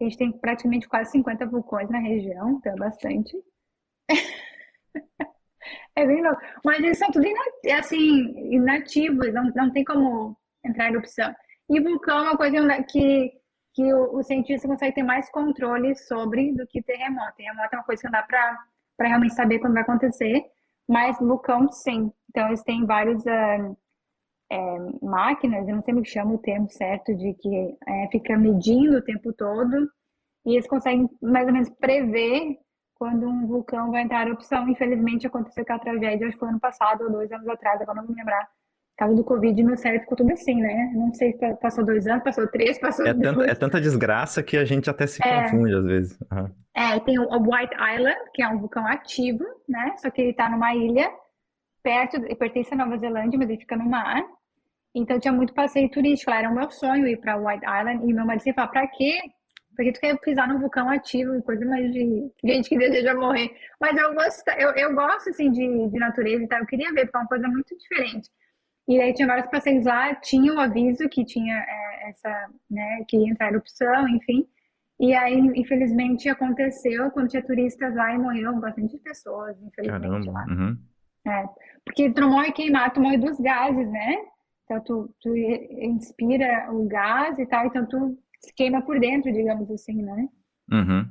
A 0.00 0.04
gente 0.04 0.16
tem 0.16 0.32
praticamente 0.32 0.88
quase 0.88 1.12
50 1.12 1.46
vulcões 1.46 1.90
na 1.90 1.98
região, 1.98 2.52
então 2.52 2.72
é 2.72 2.76
bastante. 2.76 3.36
é 5.94 6.06
bem 6.06 6.22
louco. 6.22 6.40
Mas 6.64 6.78
eles 6.78 6.98
são 6.98 7.10
tudo 7.10 7.26
assim, 7.78 8.54
inativos, 8.54 9.32
não, 9.32 9.44
não 9.54 9.70
tem 9.70 9.84
como 9.84 10.36
entrar 10.64 10.88
em 10.88 10.92
erupção. 10.92 11.34
E 11.68 11.80
vulcão 11.80 12.18
é 12.18 12.22
uma 12.22 12.36
coisa 12.36 12.82
que, 12.84 13.32
que 13.74 13.92
o, 13.92 14.16
o 14.16 14.22
cientista 14.22 14.66
consegue 14.66 14.94
ter 14.94 15.02
mais 15.02 15.30
controle 15.30 15.94
sobre 15.94 16.52
do 16.54 16.66
que 16.66 16.82
terremoto. 16.82 17.36
Terremoto 17.36 17.68
é 17.74 17.76
uma 17.76 17.84
coisa 17.84 18.00
que 18.00 18.08
não 18.08 18.12
dá 18.12 18.22
para 18.22 19.08
realmente 19.08 19.34
saber 19.34 19.58
quando 19.58 19.74
vai 19.74 19.82
acontecer, 19.82 20.44
mas 20.88 21.18
vulcão, 21.18 21.70
sim. 21.70 22.10
Então, 22.30 22.48
eles 22.48 22.62
têm 22.62 22.86
várias 22.86 23.22
uh, 23.24 23.76
é, 24.50 24.78
máquinas, 25.00 25.68
eu 25.68 25.76
não 25.76 25.82
sei 25.82 25.94
me 25.94 26.04
chama 26.04 26.34
o 26.34 26.38
termo 26.38 26.68
certo, 26.70 27.14
de 27.14 27.34
que 27.34 27.76
é, 27.86 28.08
fica 28.10 28.36
medindo 28.36 28.98
o 28.98 29.02
tempo 29.02 29.32
todo 29.32 29.88
e 30.44 30.54
eles 30.54 30.66
conseguem 30.66 31.08
mais 31.22 31.46
ou 31.46 31.52
menos 31.52 31.70
prever 31.70 32.56
quando 32.94 33.26
um 33.26 33.46
vulcão 33.46 33.90
vai 33.90 34.02
entrar 34.02 34.24
em 34.24 34.28
erupção. 34.28 34.68
Infelizmente, 34.68 35.26
aconteceu 35.26 35.64
com 35.64 35.72
a 35.72 35.78
tragédia, 35.78 36.26
acho 36.26 36.36
que 36.36 36.40
foi 36.40 36.48
ano 36.48 36.60
passado 36.60 37.04
ou 37.04 37.10
dois 37.10 37.30
anos 37.32 37.48
atrás, 37.48 37.80
agora 37.80 38.02
não 38.02 38.08
me 38.08 38.14
lembrar. 38.14 38.46
Caso 38.96 39.14
do 39.14 39.24
Covid, 39.24 39.62
no 39.62 39.78
cérebro 39.78 40.02
ficou 40.02 40.18
tudo 40.18 40.32
assim, 40.32 40.60
né? 40.60 40.92
Não 40.94 41.14
sei 41.14 41.32
se 41.32 41.54
passou 41.54 41.86
dois 41.86 42.06
anos, 42.06 42.22
passou 42.22 42.46
três, 42.48 42.78
passou... 42.78 43.06
É, 43.06 43.14
tanto, 43.14 43.42
é 43.42 43.54
tanta 43.54 43.80
desgraça 43.80 44.42
que 44.42 44.58
a 44.58 44.64
gente 44.64 44.90
até 44.90 45.06
se 45.06 45.26
é, 45.26 45.44
confunde 45.44 45.74
às 45.74 45.84
vezes. 45.86 46.20
Uhum. 46.30 46.50
É, 46.74 47.00
tem 47.00 47.18
o 47.18 47.24
White 47.24 47.74
Island, 47.74 48.18
que 48.34 48.42
é 48.42 48.48
um 48.48 48.58
vulcão 48.58 48.86
ativo, 48.86 49.44
né? 49.66 49.94
Só 49.96 50.10
que 50.10 50.20
ele 50.20 50.34
tá 50.34 50.50
numa 50.50 50.74
ilha 50.74 51.10
perto, 51.82 52.16
ele 52.16 52.34
pertence 52.34 52.74
à 52.74 52.76
Nova 52.76 52.98
Zelândia, 52.98 53.38
mas 53.38 53.48
ele 53.48 53.60
fica 53.60 53.76
no 53.76 53.88
mar. 53.88 54.22
Então 54.94 55.20
tinha 55.20 55.32
muito 55.32 55.54
passeio 55.54 55.90
turístico 55.90 56.30
lá, 56.30 56.38
era 56.38 56.50
o 56.50 56.54
meu 56.54 56.70
sonho 56.70 57.06
ir 57.06 57.16
para 57.18 57.36
White 57.36 57.64
Island. 57.64 58.04
E 58.04 58.12
meu 58.12 58.26
marido 58.26 58.42
sempre 58.42 58.62
fala, 58.62 58.70
pra 58.70 58.86
quê? 58.88 59.20
Porque 59.76 59.92
tu 59.92 60.00
quer 60.00 60.18
pisar 60.18 60.48
num 60.48 60.58
vulcão 60.58 60.90
ativo, 60.90 61.42
coisa 61.42 61.64
mais 61.64 61.92
de 61.92 62.30
gente 62.44 62.68
que 62.68 62.76
deseja 62.76 63.14
morrer. 63.14 63.50
Mas 63.80 63.96
eu 63.96 64.14
gosto, 64.14 64.48
eu, 64.58 64.70
eu 64.70 64.94
gosto 64.94 65.30
assim 65.30 65.50
de, 65.50 65.88
de 65.88 65.98
natureza 65.98 66.42
e 66.42 66.48
tal, 66.48 66.60
eu 66.60 66.66
queria 66.66 66.92
ver, 66.92 67.06
porque 67.06 67.16
é 67.16 67.20
uma 67.20 67.28
coisa 67.28 67.48
muito 67.48 67.76
diferente. 67.78 68.28
E 68.88 69.00
aí 69.00 69.14
tinha 69.14 69.28
vários 69.28 69.48
passeios 69.48 69.84
lá, 69.84 70.14
tinha 70.16 70.52
o 70.52 70.56
um 70.56 70.60
aviso 70.60 71.08
que 71.08 71.24
tinha 71.24 71.56
é, 71.56 72.10
essa, 72.10 72.48
né, 72.68 73.04
que 73.08 73.16
ia 73.16 73.30
entrar 73.30 73.52
erupção, 73.52 74.08
enfim. 74.08 74.46
E 74.98 75.14
aí, 75.14 75.38
infelizmente, 75.54 76.28
aconteceu 76.28 77.10
quando 77.12 77.28
tinha 77.28 77.42
turistas 77.42 77.94
lá 77.94 78.12
e 78.12 78.18
morreram 78.18 78.60
bastante 78.60 78.98
pessoas, 78.98 79.56
infelizmente. 79.62 80.26
Caramba. 80.26 80.44
Uhum. 80.50 80.78
É, 81.26 81.44
porque 81.84 82.10
tu 82.10 82.20
não 82.20 82.30
morre 82.30 82.52
queimado, 82.52 82.94
tu 82.94 83.00
morre 83.00 83.16
dos 83.16 83.38
gases, 83.40 83.90
né? 83.90 84.16
Então, 84.70 84.80
tu, 84.84 85.14
tu 85.20 85.36
inspira 85.36 86.72
o 86.72 86.86
gás 86.86 87.36
e 87.40 87.46
tal, 87.46 87.66
então 87.66 87.84
tu 87.86 88.16
se 88.38 88.54
queima 88.54 88.80
por 88.80 89.00
dentro, 89.00 89.32
digamos 89.32 89.68
assim, 89.68 90.00
né? 90.00 90.28
Uhum. 90.70 91.08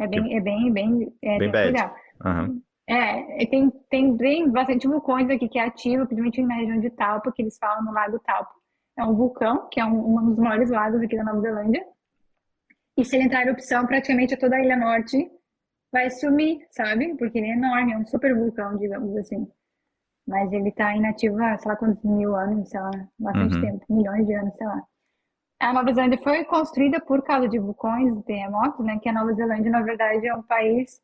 É 0.00 0.08
bem, 0.08 0.36
é 0.36 0.40
bem, 0.40 0.72
bem, 0.72 1.16
é, 1.22 1.38
bem 1.38 1.52
legal. 1.52 1.94
Uhum. 2.24 2.60
É, 2.88 3.46
tem, 3.46 3.70
tem 3.88 4.16
bem, 4.16 4.50
bastante 4.50 4.88
vulcões 4.88 5.30
aqui 5.30 5.48
que 5.48 5.60
é 5.60 5.66
ativo, 5.66 6.04
principalmente 6.04 6.42
na 6.42 6.54
região 6.54 6.80
de 6.80 6.90
Taupo, 6.90 7.30
que 7.30 7.42
eles 7.42 7.56
falam 7.58 7.84
no 7.84 7.92
Lago 7.92 8.18
Taupo. 8.18 8.50
É 8.98 9.04
um 9.04 9.14
vulcão, 9.14 9.68
que 9.70 9.78
é 9.78 9.84
um, 9.84 10.16
um 10.16 10.30
dos 10.30 10.38
maiores 10.38 10.68
lagos 10.68 11.00
aqui 11.00 11.16
da 11.16 11.22
Nova 11.22 11.40
Zelândia. 11.40 11.86
E 12.96 13.04
se 13.04 13.14
ele 13.14 13.26
entrar 13.26 13.44
em 13.44 13.48
erupção, 13.48 13.86
praticamente 13.86 14.36
toda 14.36 14.56
a 14.56 14.60
Ilha 14.60 14.76
Norte 14.76 15.30
vai 15.92 16.10
sumir, 16.10 16.66
sabe? 16.72 17.16
Porque 17.16 17.38
ele 17.38 17.50
é 17.50 17.52
enorme, 17.52 17.92
é 17.92 17.98
um 17.98 18.06
super 18.06 18.34
vulcão, 18.34 18.76
digamos 18.76 19.16
assim. 19.16 19.46
Mas 20.30 20.52
ele 20.52 20.70
tá 20.70 20.94
inativo 20.94 21.42
há, 21.42 21.58
sei 21.58 21.72
lá 21.72 21.76
quantos 21.76 22.04
mil 22.04 22.36
anos, 22.36 22.68
sei 22.68 22.80
lá, 22.80 22.90
bastante 23.18 23.56
uhum. 23.56 23.60
tempo, 23.62 23.84
milhões 23.90 24.24
de 24.24 24.32
anos, 24.32 24.54
sei 24.54 24.66
lá. 24.66 24.80
A 25.58 25.72
Nova 25.72 25.92
Zelândia 25.92 26.18
foi 26.22 26.44
construída 26.44 27.00
por 27.00 27.20
causa 27.22 27.48
de 27.48 27.58
vulcões 27.58 28.16
e 28.16 28.22
terremotos, 28.22 28.86
né? 28.86 29.00
Que 29.02 29.08
a 29.08 29.12
Nova 29.12 29.34
Zelândia, 29.34 29.72
na 29.72 29.82
verdade, 29.82 30.28
é 30.28 30.34
um 30.34 30.42
país 30.42 31.00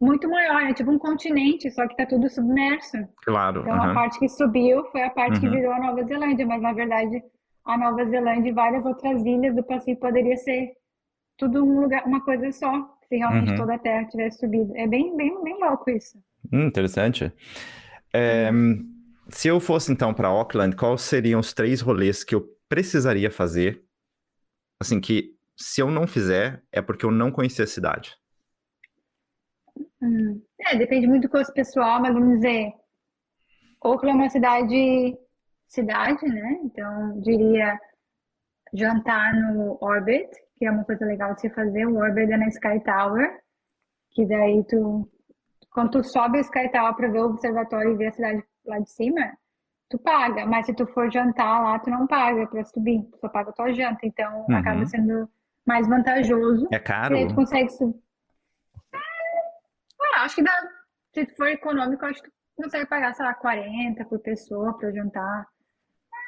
muito 0.00 0.30
maior, 0.30 0.62
é 0.62 0.72
tipo 0.72 0.92
um 0.92 0.98
continente, 0.98 1.68
só 1.72 1.88
que 1.88 1.96
tá 1.96 2.06
tudo 2.06 2.30
submerso. 2.30 2.96
Claro. 3.24 3.62
Então, 3.62 3.74
uhum. 3.74 3.90
a 3.90 3.94
parte 3.94 4.20
que 4.20 4.28
subiu 4.28 4.84
foi 4.92 5.02
a 5.02 5.10
parte 5.10 5.34
uhum. 5.34 5.40
que 5.40 5.50
virou 5.50 5.72
a 5.72 5.80
Nova 5.80 6.04
Zelândia, 6.04 6.46
mas 6.46 6.62
na 6.62 6.72
verdade, 6.72 7.20
a 7.64 7.76
Nova 7.76 8.04
Zelândia 8.04 8.48
e 8.48 8.54
várias 8.54 8.86
outras 8.86 9.26
ilhas 9.26 9.56
do 9.56 9.64
Pacífico 9.64 10.02
poderia 10.02 10.36
ser 10.36 10.70
tudo 11.36 11.64
um 11.64 11.80
lugar, 11.80 12.06
uma 12.06 12.24
coisa 12.24 12.52
só, 12.52 12.96
se 13.08 13.16
realmente 13.16 13.50
uhum. 13.50 13.56
toda 13.56 13.74
a 13.74 13.78
Terra 13.78 14.04
tivesse 14.04 14.38
subido. 14.38 14.72
É 14.76 14.86
bem, 14.86 15.16
bem, 15.16 15.42
bem 15.42 15.58
louco 15.58 15.90
isso. 15.90 16.16
Hum, 16.52 16.66
interessante. 16.66 17.32
É, 18.12 18.50
se 19.28 19.48
eu 19.48 19.60
fosse 19.60 19.92
então 19.92 20.14
para 20.14 20.28
Auckland, 20.28 20.76
quais 20.76 21.02
seriam 21.02 21.40
os 21.40 21.52
três 21.52 21.80
rolês 21.80 22.24
que 22.24 22.34
eu 22.34 22.48
precisaria 22.68 23.30
fazer? 23.30 23.84
Assim, 24.80 25.00
que 25.00 25.36
se 25.56 25.80
eu 25.80 25.90
não 25.90 26.06
fizer, 26.06 26.62
é 26.70 26.80
porque 26.80 27.04
eu 27.04 27.10
não 27.10 27.30
conhecia 27.30 27.64
a 27.64 27.68
cidade. 27.68 28.16
Hum. 30.00 30.40
É, 30.60 30.76
depende 30.76 31.06
muito 31.06 31.28
do 31.28 31.30
gosto 31.30 31.52
pessoal, 31.52 32.00
mas 32.00 32.14
vamos 32.14 32.36
dizer, 32.36 32.72
Auckland 33.80 34.18
é 34.18 34.22
uma 34.22 34.30
cidade 34.30 35.18
cidade, 35.68 36.26
né? 36.26 36.60
Então, 36.64 37.20
diria 37.20 37.78
jantar 38.72 39.34
no 39.34 39.78
Orbit, 39.80 40.28
que 40.56 40.66
é 40.66 40.70
uma 40.70 40.84
coisa 40.84 41.04
legal 41.04 41.34
de 41.34 41.42
se 41.42 41.50
fazer. 41.50 41.86
O 41.86 41.96
Orbit 41.96 42.32
é 42.32 42.36
na 42.36 42.48
Sky 42.48 42.80
Tower, 42.84 43.38
que 44.12 44.26
daí 44.26 44.64
tu, 44.64 45.08
quando 45.78 45.92
tu 45.92 46.02
sobe 46.02 46.38
a 46.38 46.40
Sky 46.40 46.68
Tower 46.72 46.92
para 46.96 47.06
ver 47.08 47.20
o 47.20 47.26
observatório 47.26 47.92
e 47.92 47.96
ver 47.96 48.08
a 48.08 48.12
cidade 48.12 48.44
lá 48.66 48.80
de 48.80 48.90
cima, 48.90 49.32
tu 49.88 49.96
paga. 49.96 50.44
Mas 50.44 50.66
se 50.66 50.74
tu 50.74 50.84
for 50.88 51.08
jantar 51.08 51.62
lá, 51.62 51.78
tu 51.78 51.88
não 51.88 52.04
paga 52.04 52.48
para 52.48 52.64
subir, 52.64 53.00
tu 53.12 53.18
só 53.20 53.28
paga 53.28 53.50
a 53.50 53.52
tua 53.52 53.72
janta. 53.72 54.00
Então, 54.02 54.44
Uhum. 54.48 54.56
acaba 54.56 54.84
sendo 54.86 55.30
mais 55.64 55.86
vantajoso. 55.86 56.66
É 56.72 56.76
E 56.76 56.80
caro? 56.80 57.14
aí 57.14 57.28
tu 57.28 57.34
consegue 57.36 57.70
subir. 57.70 57.94
Ah, 60.16 60.24
acho 60.24 60.34
que 60.34 60.42
dá. 60.42 60.50
Se 61.14 61.26
tu 61.26 61.36
for 61.36 61.46
econômico, 61.46 62.04
acho 62.06 62.20
que 62.24 62.28
tu 62.28 62.62
consegue 62.64 62.86
pagar, 62.86 63.14
sei 63.14 63.24
lá, 63.24 63.34
40 63.34 64.04
por 64.06 64.18
pessoa 64.18 64.76
para 64.76 64.90
jantar. 64.90 65.46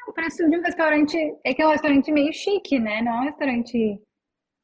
É 0.07 0.09
o 0.09 0.13
preço 0.13 0.49
de 0.49 0.57
um 0.57 0.61
restaurante. 0.61 1.17
É 1.43 1.53
que 1.53 1.61
é 1.61 1.67
um 1.67 1.71
restaurante 1.71 2.09
meio 2.09 2.31
chique, 2.31 2.79
né? 2.79 3.01
Não 3.01 3.11
é 3.11 3.19
um 3.19 3.23
restaurante 3.25 4.01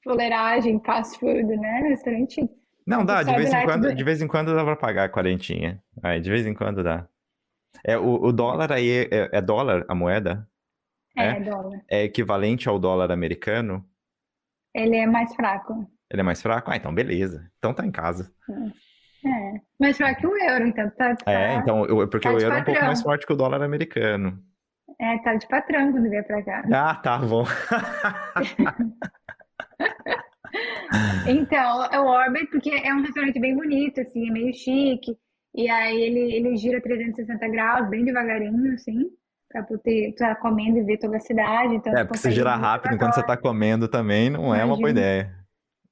fuleiragem, 0.02 0.82
fast 0.86 1.20
food, 1.20 1.44
né? 1.58 1.82
É 1.82 1.84
um 1.84 1.90
restaurante 1.90 2.36
chique. 2.36 2.67
Não, 2.88 3.06
dá, 3.06 3.22
de 3.22 3.36
vez 3.36 3.52
em 3.52 3.56
é 3.58 3.64
quando, 3.66 3.94
de 3.94 4.04
vez 4.04 4.22
em 4.22 4.28
quando 4.28 4.56
dá 4.56 4.64
pra 4.64 4.76
pagar 4.76 5.04
a 5.04 5.10
quarentinha. 5.10 5.84
Aí, 6.02 6.22
de 6.22 6.30
vez 6.30 6.48
em 6.48 6.54
quando 6.54 6.84
dá. 6.84 7.06
É, 7.84 7.98
o, 7.98 8.24
o 8.24 8.32
dólar 8.32 8.72
aí 8.72 9.08
é, 9.12 9.30
é 9.38 9.42
dólar, 9.42 9.86
a 9.88 9.94
moeda? 9.94 10.48
É, 11.16 11.32
É? 11.32 11.40
dólar. 11.42 11.82
É 11.90 12.04
equivalente 12.04 12.70
ao 12.70 12.80
dólar 12.80 13.12
americano? 13.12 13.86
Ele 14.74 14.96
é 14.96 15.06
mais 15.08 15.34
fraco. 15.36 15.90
Ele 16.10 16.22
é 16.22 16.24
mais 16.24 16.42
fraco? 16.42 16.72
Ah, 16.72 16.78
então 16.78 16.94
beleza. 16.94 17.52
Então 17.58 17.74
tá 17.74 17.86
em 17.86 17.92
casa. 17.92 18.32
É. 19.26 19.60
Mais 19.80 19.98
fraco 19.98 20.22
que 20.22 20.28
o 20.28 20.38
euro, 20.38 20.68
então 20.68 20.90
tá, 20.92 21.16
tá, 21.16 21.32
É, 21.32 21.56
então, 21.56 21.86
eu- 21.86 22.08
porque 22.08 22.30
tá 22.30 22.34
o 22.34 22.40
euro 22.40 22.56
é 22.56 22.60
um 22.60 22.64
pouco 22.64 22.82
mais 22.82 23.02
forte 23.02 23.26
que 23.28 23.34
o 23.34 23.36
dólar 23.36 23.62
americano. 23.62 24.42
é, 25.00 25.18
tá 25.20 25.36
de 25.36 25.48
patrão 25.48 25.92
quando 25.92 26.10
vier 26.10 26.26
pra 26.26 26.42
cá. 26.44 26.64
Ah, 26.72 26.96
tá 26.96 27.18
bom. 27.18 27.46
Então, 31.26 31.86
é 31.92 32.00
o 32.00 32.06
Orbit, 32.06 32.48
porque 32.48 32.70
é 32.70 32.94
um 32.94 33.02
restaurante 33.02 33.40
bem 33.40 33.56
bonito, 33.56 34.00
assim, 34.02 34.28
é 34.30 34.32
meio 34.32 34.54
chique. 34.54 35.18
E 35.54 35.70
aí 35.70 36.00
ele, 36.02 36.34
ele 36.36 36.56
gira 36.58 36.82
360 36.82 37.48
graus, 37.50 37.90
bem 37.90 38.06
devagarinho, 38.06 38.74
assim, 38.74 39.06
pra 39.50 39.64
poder 39.64 40.10
estar 40.10 40.36
comendo 40.36 40.78
e 40.78 40.84
ver 40.84 40.98
toda 40.98 41.18
a 41.18 41.20
cidade. 41.20 41.76
Então, 41.76 41.96
É, 41.98 42.04
porque 42.06 42.20
se 42.20 42.32
girar 42.32 42.60
rápido 42.60 42.94
enquanto 42.96 43.16
você 43.16 43.24
tá 43.26 43.36
comendo 43.36 43.88
também 43.88 44.30
não 44.30 44.54
é 44.54 44.64
uma 44.64 44.76
boa 44.76 44.90
Imagina. 44.90 45.00
ideia. 45.00 45.36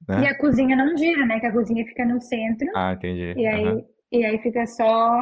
E 0.10 0.11
Né? 0.22 0.27
a 0.27 0.38
cozinha 0.38 0.76
não 0.76 0.95
gira, 0.98 1.26
né? 1.26 1.40
Que 1.40 1.48
a 1.48 1.52
cozinha 1.52 1.84
fica 1.86 2.06
no 2.06 2.22
centro. 2.22 2.68
Ah, 2.76 2.94
entendi. 2.94 3.34
E 3.38 3.48
aí, 3.48 3.65
Aham. 3.68 3.82
e 4.11 4.26
aí 4.26 4.38
fica 4.40 4.65
só 4.68 5.19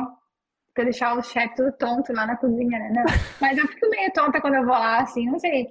pra 0.73 0.83
deixar 0.83 1.17
o 1.17 1.23
chefe 1.23 1.55
tudo 1.55 1.71
tonto 1.77 2.11
lá 2.11 2.25
na 2.25 2.35
cozinha, 2.35 2.79
né? 2.79 2.91
Não. 2.93 3.03
Mas 3.39 3.57
eu 3.57 3.67
fico 3.67 3.89
meio 3.89 4.11
tonta 4.11 4.41
quando 4.41 4.55
eu 4.55 4.65
vou 4.65 4.73
lá, 4.73 4.99
assim, 5.01 5.25
não 5.27 5.39
sei. 5.39 5.67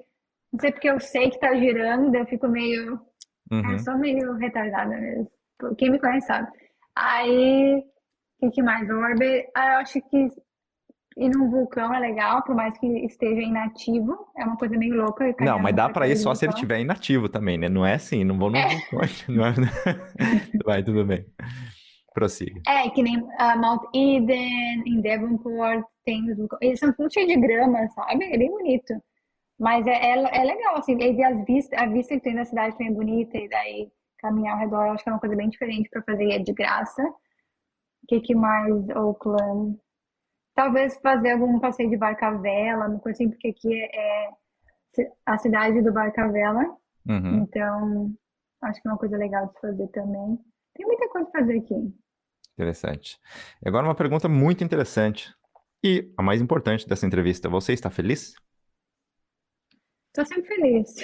Não 0.53 0.61
sei 0.61 0.73
porque 0.73 0.89
eu 0.89 0.99
sei 1.01 1.29
que 1.31 1.39
tá 1.41 1.55
girando, 1.55 2.15
eu 2.15 2.25
fico 2.27 2.49
meio. 2.49 2.99
Uhum. 3.53 3.75
É, 3.75 3.79
sou 3.79 3.99
meio 3.99 4.33
retardada 4.35 4.97
mesmo. 4.97 5.31
Quem 5.77 5.91
me 5.91 5.99
conhece 6.01 6.27
sabe. 6.27 6.49
Aí, 6.97 7.77
o 7.77 8.47
que, 8.47 8.51
que 8.51 8.63
mais? 8.63 8.89
Orbe, 8.89 9.47
ah, 9.55 9.75
eu 9.75 9.79
acho 9.81 10.01
que 10.09 10.29
ir 11.17 11.29
num 11.29 11.51
vulcão 11.51 11.95
é 11.95 12.01
legal, 12.01 12.43
por 12.43 12.55
mais 12.55 12.77
que 12.79 12.87
esteja 13.05 13.43
inativo. 13.43 14.17
É 14.37 14.45
uma 14.45 14.57
coisa 14.57 14.77
meio 14.77 14.97
louca. 14.97 15.35
Não, 15.41 15.59
mas 15.59 15.77
dá 15.77 15.89
pra 15.89 16.09
ir 16.09 16.17
só 16.17 16.33
de 16.33 16.39
se 16.39 16.45
ele 16.47 16.53
vulcão. 16.53 16.63
estiver 16.63 16.81
inativo 16.81 17.29
também, 17.29 17.59
né? 17.59 17.69
Não 17.69 17.85
é 17.85 17.95
assim, 17.95 18.25
não 18.25 18.39
vou 18.39 18.51
no 18.51 18.59
vulcão. 18.59 19.01
Não 19.29 19.45
é... 19.45 19.53
Vai, 20.65 20.83
tudo 20.83 21.05
bem. 21.05 21.27
Prossiga. 22.15 22.61
É, 22.67 22.91
que 22.91 23.03
nem 23.03 23.23
ah, 23.39 23.57
Mount 23.57 23.83
Eden, 23.95 24.83
em 24.87 25.01
Devonport, 25.01 25.85
tem 26.05 26.31
os 26.31 26.37
vulcões. 26.37 26.61
Eles 26.63 26.79
são 26.79 26.93
tudo 26.93 27.13
cheios 27.13 27.29
de 27.29 27.37
grama, 27.41 27.87
sabe? 27.89 28.25
É 28.25 28.39
bem 28.39 28.51
bonito. 28.51 28.95
Mas 29.63 29.87
é, 29.87 29.93
é, 29.93 30.41
é 30.41 30.45
legal, 30.45 30.77
assim, 30.77 30.95
e 31.01 31.13
ver 31.13 31.23
as 31.23 31.45
vistas, 31.47 31.79
a 31.79 31.87
vista 31.87 32.15
que 32.17 32.21
tem 32.21 32.35
da 32.35 32.45
cidade 32.45 32.73
também 32.77 32.89
é 32.93 32.97
bonita, 32.97 33.39
e 33.39 33.49
daí 33.49 33.93
caminhar 34.19 34.55
ao 34.55 34.59
redor, 34.59 34.87
eu 34.87 34.93
acho 34.93 35.05
que 35.05 35.09
é 35.09 35.13
uma 35.13 35.21
coisa 35.21 35.37
bem 35.37 35.49
diferente 35.49 35.89
para 35.89 36.03
fazer 36.03 36.25
e 36.25 36.33
é 36.33 36.39
de 36.41 36.53
graça. 36.53 37.01
O 37.05 38.07
que, 38.09 38.21
que 38.21 38.35
mais, 38.35 38.89
Oakland? 38.91 39.79
Talvez 40.57 40.99
fazer 41.01 41.31
algum 41.31 41.61
passeio 41.61 41.89
de 41.91 41.97
barca-vela, 41.97 42.89
uma 42.89 42.99
coisa 42.99 43.17
assim, 43.17 43.31
porque 43.31 43.49
aqui 43.49 43.73
é, 43.73 44.27
é 44.27 44.31
a 45.25 45.39
cidade 45.39 45.81
do 45.81 45.93
barca-vela, 45.93 46.77
Uhum. 47.09 47.43
então 47.43 48.13
acho 48.63 48.81
que 48.83 48.89
é 48.89 48.91
uma 48.91 48.99
coisa 48.99 49.17
legal 49.17 49.47
de 49.47 49.61
fazer 49.61 49.87
também. 49.89 50.39
Tem 50.75 50.87
muita 50.87 51.09
coisa 51.09 51.31
pra 51.31 51.41
fazer 51.41 51.59
aqui. 51.59 51.95
Interessante. 52.59 53.19
E 53.65 53.69
Agora 53.69 53.87
uma 53.87 53.95
pergunta 53.95 54.29
muito 54.29 54.65
interessante. 54.65 55.33
E 55.85 56.13
a 56.17 56.23
mais 56.23 56.41
importante 56.41 56.87
dessa 56.89 57.07
entrevista, 57.07 57.49
você 57.49 57.73
está 57.73 57.91
feliz? 57.91 58.35
Tô 60.15 60.25
sempre 60.25 60.47
feliz. 60.47 60.95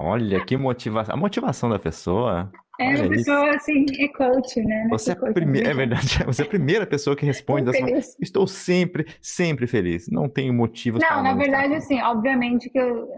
Olha, 0.00 0.44
que 0.44 0.56
motivação. 0.56 1.14
A 1.14 1.18
motivação 1.18 1.68
da 1.68 1.78
pessoa. 1.78 2.50
É, 2.80 2.88
Olha 2.90 3.06
a 3.06 3.08
pessoa, 3.08 3.50
assim, 3.56 3.84
é 3.98 4.08
coach, 4.08 4.60
né? 4.62 4.86
Você 4.90 5.12
é, 5.12 5.14
coach, 5.16 5.32
primeira, 5.34 5.68
é 5.70 5.74
né? 5.74 5.74
verdade, 5.74 6.06
você 6.24 6.42
é 6.42 6.44
a 6.44 6.48
primeira 6.48 6.86
pessoa 6.86 7.16
que 7.16 7.26
responde 7.26 7.70
feliz. 7.72 8.16
Estou 8.20 8.46
sempre, 8.46 9.06
sempre 9.20 9.66
feliz. 9.66 10.08
Não 10.08 10.28
tenho 10.28 10.54
motivos 10.54 11.00
Não, 11.02 11.08
para 11.08 11.22
na 11.22 11.34
não 11.34 11.40
estar 11.40 11.44
verdade, 11.44 11.68
feliz. 11.68 11.84
assim, 11.84 12.00
obviamente 12.00 12.70
que 12.70 12.78
eu... 12.78 13.08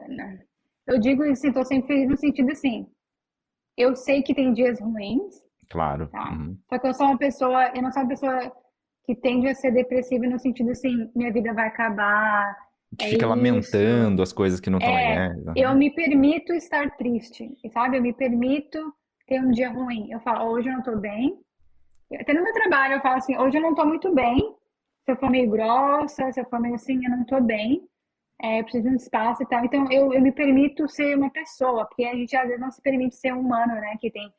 Eu 0.86 0.98
digo 0.98 1.24
isso, 1.24 1.46
assim, 1.46 1.52
tô 1.52 1.64
sempre 1.64 1.86
feliz 1.88 2.08
no 2.08 2.16
sentido, 2.16 2.50
assim, 2.50 2.86
eu 3.76 3.94
sei 3.94 4.22
que 4.22 4.34
tem 4.34 4.52
dias 4.52 4.80
ruins, 4.80 5.34
Claro. 5.68 6.08
Tá. 6.08 6.30
Uhum. 6.32 6.58
só 6.68 6.78
que 6.80 6.86
eu 6.88 6.94
sou 6.94 7.06
uma 7.06 7.18
pessoa, 7.18 7.70
eu 7.76 7.82
não 7.82 7.92
sou 7.92 8.02
uma 8.02 8.08
pessoa 8.08 8.52
que 9.04 9.14
tende 9.14 9.46
a 9.48 9.54
ser 9.54 9.70
depressiva 9.70 10.26
no 10.26 10.38
sentido, 10.38 10.70
assim, 10.70 11.08
minha 11.14 11.32
vida 11.32 11.54
vai 11.54 11.68
acabar, 11.68 12.56
Que 12.98 13.04
É 13.04 13.08
fica 13.08 13.24
isso. 13.24 13.28
lamentando 13.28 14.22
as 14.22 14.32
coisas 14.32 14.60
que 14.60 14.68
não 14.70 14.78
estão 14.78 14.92
É, 14.96 15.28
legais. 15.28 15.46
Uhum. 15.46 15.52
eu 15.56 15.74
me 15.74 15.90
permito 15.94 16.52
estar 16.52 16.90
triste, 16.96 17.50
sabe? 17.72 17.96
Eu 17.98 18.02
me 18.02 18.12
permito 18.12 18.78
ter 19.26 19.40
um 19.40 19.50
dia 19.50 19.70
ruim. 19.70 20.10
Eu 20.10 20.20
falo, 20.20 20.50
hoje 20.50 20.68
eu 20.68 20.74
não 20.74 20.82
tô 20.82 20.96
bem. 20.96 21.38
Até 22.18 22.32
no 22.34 22.42
meu 22.42 22.52
trabalho 22.52 22.94
eu 22.94 23.00
falo 23.00 23.16
assim, 23.18 23.36
hoje 23.38 23.56
eu 23.56 23.62
não 23.62 23.74
tô 23.74 23.84
muito 23.86 24.12
bem. 24.12 24.38
Se 25.04 25.12
eu 25.12 25.16
for 25.16 25.30
meio 25.30 25.48
grossa, 25.48 26.30
se 26.32 26.40
eu 26.40 26.44
for 26.46 26.60
meio 26.60 26.74
assim, 26.74 27.00
eu 27.04 27.10
não 27.10 27.24
tô 27.24 27.40
bem. 27.40 27.82
É, 28.42 28.58
eu 28.58 28.64
preciso 28.64 28.88
de 28.88 28.94
um 28.94 28.96
espaço 28.96 29.42
e 29.42 29.46
tal. 29.46 29.64
Então 29.64 29.86
eu, 29.92 30.12
eu 30.12 30.20
me 30.20 30.32
permito 30.32 30.88
ser 30.88 31.16
uma 31.16 31.30
pessoa, 31.30 31.84
porque 31.86 32.04
a 32.04 32.14
gente 32.14 32.34
às 32.36 32.46
vezes 32.46 32.60
não 32.60 32.70
se 32.70 32.82
permite 32.82 33.14
ser 33.14 33.32
um 33.32 33.40
humano, 33.40 33.74
né? 33.74 33.96
Que 34.00 34.10
tem 34.10 34.32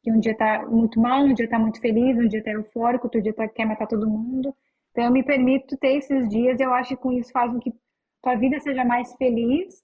que 0.00 0.12
um 0.12 0.20
dia 0.20 0.34
tá 0.36 0.64
muito 0.66 0.98
mal, 1.00 1.22
um 1.24 1.34
dia 1.34 1.48
tá 1.48 1.58
muito 1.58 1.80
feliz, 1.80 2.16
um 2.16 2.28
dia 2.28 2.42
tá 2.42 2.52
eufórico, 2.52 3.06
outro 3.08 3.20
dia 3.20 3.34
tá, 3.34 3.48
quer 3.48 3.66
matar 3.66 3.86
todo 3.88 4.08
mundo. 4.08 4.54
Então 4.92 5.04
eu 5.04 5.10
me 5.10 5.24
permito 5.24 5.76
ter 5.76 5.96
esses 5.96 6.28
dias, 6.28 6.58
eu 6.60 6.72
acho 6.72 6.90
que 6.90 6.96
com 7.02 7.12
isso 7.12 7.32
faz 7.32 7.52
com 7.52 7.58
que 7.58 7.74
tua 8.22 8.36
vida 8.36 8.60
seja 8.60 8.84
mais 8.84 9.14
feliz 9.16 9.82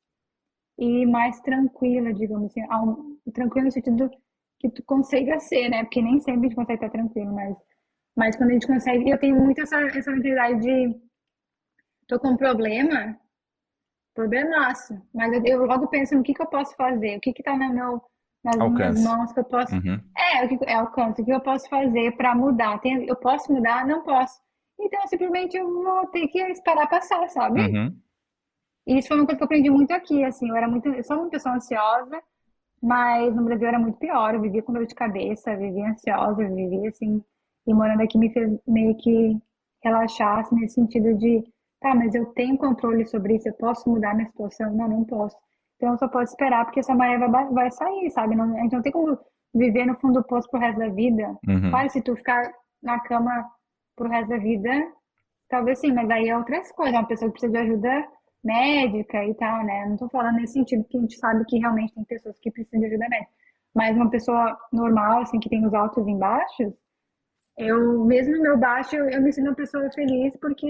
e 0.79 1.07
mais 1.07 1.41
tranquila, 1.41 2.13
digamos 2.13 2.51
assim, 2.51 2.63
tranquila 3.33 3.67
no 3.67 3.73
sentido 3.73 4.11
que 4.59 4.71
tu 4.71 4.83
consiga 4.85 5.39
ser, 5.41 5.69
né? 5.69 5.85
Porque 5.85 6.03
nem 6.03 6.21
sempre 6.21 6.41
a 6.47 6.49
gente 6.49 6.57
consegue 6.57 6.85
estar 6.85 6.91
tranquilo, 6.91 7.33
mas, 7.35 7.57
mas 8.17 8.37
quando 8.37 8.51
a 8.51 8.53
gente 8.55 8.67
consegue, 8.67 9.09
eu 9.09 9.19
tenho 9.19 9.37
muito 9.37 9.61
essa, 9.61 9.77
essa 9.81 10.11
mentalidade 10.11 10.61
de 10.61 11.01
tô 12.09 12.19
com 12.19 12.29
um 12.31 12.37
problema, 12.37 13.19
problemaço, 14.15 14.95
mas 15.13 15.33
eu, 15.33 15.45
eu 15.45 15.67
logo 15.67 15.89
penso 15.89 16.15
no 16.15 16.23
que 16.23 16.35
que 16.35 16.43
eu 16.43 16.47
posso 16.47 16.75
fazer, 16.77 17.17
o 17.17 17.21
que 17.21 17.33
que 17.33 17.43
tá 17.43 17.57
na 17.57 17.69
meu, 17.69 18.03
nas 18.45 18.59
Alcance. 18.61 18.79
minhas 18.79 19.03
mãos 19.03 19.33
que 19.33 19.41
eu 19.41 19.45
posso 19.45 19.75
Uhum. 19.75 20.01
é, 20.17 20.45
o 20.45 20.49
que 20.49 20.65
é 20.67 20.75
alcance, 20.75 21.23
o 21.23 21.25
que 21.25 21.33
eu 21.33 21.41
posso 21.41 21.69
fazer 21.69 22.17
para 22.17 22.35
mudar? 22.35 22.79
Tem, 22.81 23.07
eu 23.07 23.17
posso 23.17 23.53
mudar? 23.53 23.87
Não 23.87 24.03
posso. 24.03 24.41
Então, 24.79 25.07
simplesmente 25.09 25.57
eu 25.57 25.67
vou 25.73 26.07
ter 26.09 26.27
que 26.29 26.41
esperar 26.51 26.89
passar, 26.89 27.29
sabe? 27.31 27.61
Uhum. 27.61 27.97
E 28.87 28.99
isso 28.99 29.09
foi 29.09 29.17
uma 29.17 29.27
coisa 29.27 29.39
que 29.39 29.43
eu 29.43 29.47
aprendi 29.47 29.71
muito 29.71 29.93
aqui, 29.93 30.25
assim, 30.25 30.49
eu 30.49 30.57
era 30.57 30.69
muito, 30.69 30.89
eu 30.89 31.05
sou 31.05 31.17
uma 31.17 31.31
pessoa 31.31 31.55
ansiosa, 31.55 32.23
mas 32.83 33.35
no 33.35 33.45
Brasil 33.45 33.67
era 33.67 33.79
muito 33.79 33.99
pior, 33.99 34.35
eu 34.35 34.41
vivia 34.41 34.63
com 34.63 34.73
dor 34.73 34.87
de 34.87 34.95
cabeça, 34.95 35.57
vivia 35.57 35.89
ansiosa, 35.89 36.43
eu 36.43 36.55
vivia 36.55 36.89
assim, 36.91 37.23
e 37.67 37.73
morando 37.73 38.03
aqui 38.03 38.19
me 38.19 38.31
fez 38.31 38.59
meio 38.67 38.95
que 38.97 39.41
relaxar, 39.83 40.41
assim, 40.41 40.57
nesse 40.57 40.75
sentido 40.75 41.15
de, 41.15 41.45
tá, 41.81 41.95
mas 41.95 42.15
eu 42.15 42.27
tenho 42.27 42.59
controle 42.59 43.07
sobre 43.07 43.37
isso, 43.37 43.49
eu 43.49 43.55
posso 43.55 43.89
mudar 43.89 44.15
minha 44.15 44.29
situação? 44.29 44.75
Não, 44.75 44.89
não 44.89 45.05
posso. 45.05 45.37
Então 45.77 45.93
eu 45.93 45.99
só 45.99 46.09
posso 46.09 46.33
esperar, 46.33 46.65
porque 46.65 46.81
essa 46.81 46.95
maré 46.95 47.19
vai, 47.19 47.49
vai 47.49 47.71
sair, 47.71 48.11
sabe? 48.11 48.35
Não, 48.37 48.55
a 48.57 48.61
gente 48.61 48.73
não 48.73 48.83
tem 48.83 48.93
como 48.93 49.19
viver 49.55 49.87
no 49.87 49.95
fundo 49.97 50.21
do 50.21 50.25
poço 50.25 50.51
pro 50.51 50.61
resto 50.61 50.79
da 50.79 50.89
vida. 50.89 51.37
Uhum. 51.47 51.71
Claro, 51.71 51.91
se 51.91 52.03
tu 52.03 52.17
ficar 52.17 52.51
na 52.83 53.01
cama 53.01 53.47
pro 53.97 54.09
resto 54.09 54.29
da 54.29 54.39
vida, 54.39 54.71
talvez 55.49 55.79
sim, 55.79 55.93
mas 55.93 56.09
aí 56.11 56.29
é 56.29 56.37
outras 56.37 56.71
coisas, 56.73 56.95
uma 56.95 57.07
pessoa 57.07 57.31
que 57.31 57.39
precisa 57.39 57.53
de 57.53 57.59
ajuda 57.59 58.09
médica 58.45 59.25
e 59.25 59.35
tal, 59.35 59.65
né? 59.65 59.87
Não 59.87 59.97
tô 59.97 60.09
falando 60.09 60.37
nesse 60.37 60.55
sentido, 60.55 60.83
porque 60.85 60.99
a 60.99 61.01
gente 61.01 61.19
sabe 61.19 61.45
que 61.47 61.59
realmente 61.59 61.95
tem 61.95 62.05
pessoas 62.05 62.39
que 62.41 62.51
precisam 62.51 62.81
de 62.81 62.87
ajuda 62.87 63.09
médica. 63.09 63.33
Mas 63.75 63.97
uma 63.97 64.11
pessoa 64.11 64.57
normal, 64.73 65.23
assim, 65.23 65.41
que 65.41 65.49
tem 65.49 65.67
os 65.67 65.75
altos 65.75 66.07
e 66.07 66.15
baixos, 66.15 66.73
eu, 67.59 68.05
mesmo 68.05 68.37
no 68.37 68.43
meu 68.43 68.59
baixo, 68.59 68.97
eu, 68.97 69.23
me 69.23 69.33
sinto 69.33 69.49
uma 69.49 69.55
pessoa 69.55 69.91
feliz 69.93 70.37
porque 70.41 70.67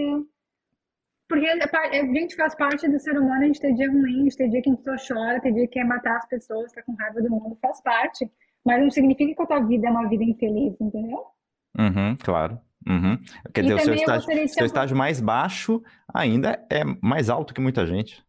porque 1.29 1.47
par- 1.71 1.91
a 1.91 1.95
gente 2.05 2.37
faz 2.37 2.55
parte 2.55 2.89
do 2.89 2.99
ser 3.01 3.19
humano, 3.19 3.43
a 3.43 3.47
gente 3.47 3.61
tem 3.61 3.75
dia 3.75 3.91
ruim, 3.91 4.21
a 4.21 4.23
gente 4.25 4.37
tem 4.37 4.51
dia 4.51 4.63
que 4.63 4.71
a 4.71 4.73
gente 4.73 4.85
só 4.85 5.15
chora, 5.15 5.41
tem 5.41 5.55
dia 5.55 5.67
que 5.67 5.75
quer 5.75 5.85
matar 5.85 6.17
as 6.19 6.29
pessoas, 6.29 6.73
tá 6.73 6.83
com 6.83 6.95
raiva 6.95 7.23
do 7.23 7.31
mundo, 7.31 7.59
faz 7.61 7.81
parte. 7.83 8.31
Mas 8.65 8.81
não 8.81 8.91
significa 8.91 9.35
que 9.35 9.43
a 9.43 9.47
tua 9.47 9.61
vida 9.67 9.87
é 9.89 9.91
uma 9.91 10.09
vida 10.09 10.23
infeliz, 10.25 10.79
entendeu? 10.81 11.25
Uhum, 11.79 12.17
claro. 12.23 12.61
Uhum. 12.87 13.19
Quer 13.53 13.63
dizer, 13.63 13.75
o 13.75 13.81
seu 13.81 13.95
estágio, 13.95 14.49
seu 14.49 14.67
estágio 14.67 14.97
mais 14.97 15.21
baixo 15.21 15.83
ainda 16.13 16.65
é 16.71 16.83
mais 17.03 17.31
alto 17.31 17.55
que 17.55 17.61
muita 17.61 17.87
gente. 17.87 18.25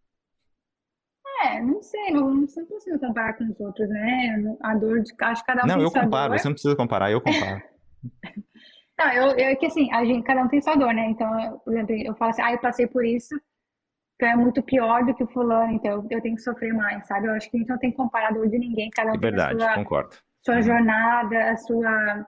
É, 1.43 1.61
não 1.61 1.81
sei, 1.81 2.11
não, 2.11 2.33
não 2.33 2.47
consigo 2.47 2.99
comparar 2.99 3.33
com 3.33 3.43
os 3.43 3.59
outros, 3.59 3.87
né? 3.89 4.55
A 4.61 4.75
dor 4.75 5.01
de 5.01 5.13
acho 5.21 5.41
que 5.41 5.47
cada 5.47 5.63
um 5.63 5.67
Não, 5.67 5.81
eu 5.81 5.91
comparo, 5.91 6.31
dor. 6.31 6.39
você 6.39 6.47
não 6.47 6.53
precisa 6.53 6.75
comparar, 6.75 7.11
eu 7.11 7.21
comparo. 7.21 7.61
Não, 8.97 9.11
eu, 9.11 9.31
eu 9.31 9.47
é 9.49 9.55
que 9.55 9.65
assim, 9.65 9.91
a 9.93 10.05
gente, 10.05 10.23
cada 10.23 10.41
um 10.41 10.47
tem 10.47 10.61
sua 10.61 10.75
dor, 10.75 10.93
né? 10.93 11.07
Então, 11.09 11.59
por 11.65 11.73
exemplo, 11.73 11.93
eu 11.95 12.15
falo 12.15 12.31
assim, 12.31 12.41
ah, 12.41 12.53
eu 12.53 12.59
passei 12.59 12.87
por 12.87 13.03
isso, 13.03 13.35
então 14.15 14.29
é 14.29 14.35
muito 14.37 14.63
pior 14.63 15.05
do 15.05 15.13
que 15.13 15.23
o 15.23 15.27
fulano, 15.27 15.73
então 15.73 16.07
eu, 16.09 16.21
tenho 16.21 16.35
que 16.35 16.41
sofrer 16.41 16.73
mais, 16.73 17.05
sabe? 17.05 17.27
Eu 17.27 17.33
acho 17.33 17.51
que 17.51 17.57
não 17.67 17.77
tem 17.77 17.91
que 17.91 17.97
comparar 17.97 18.29
a 18.29 18.31
dor 18.31 18.47
de 18.49 18.57
ninguém, 18.57 18.89
cada 18.89 19.11
um 19.11 19.15
É 19.15 19.17
tem 19.17 19.27
a 19.29 19.31
verdade, 19.31 19.59
sua, 19.59 19.73
concordo. 19.73 20.15
sua 20.45 20.61
jornada, 20.61 21.51
a 21.51 21.57
sua, 21.57 22.27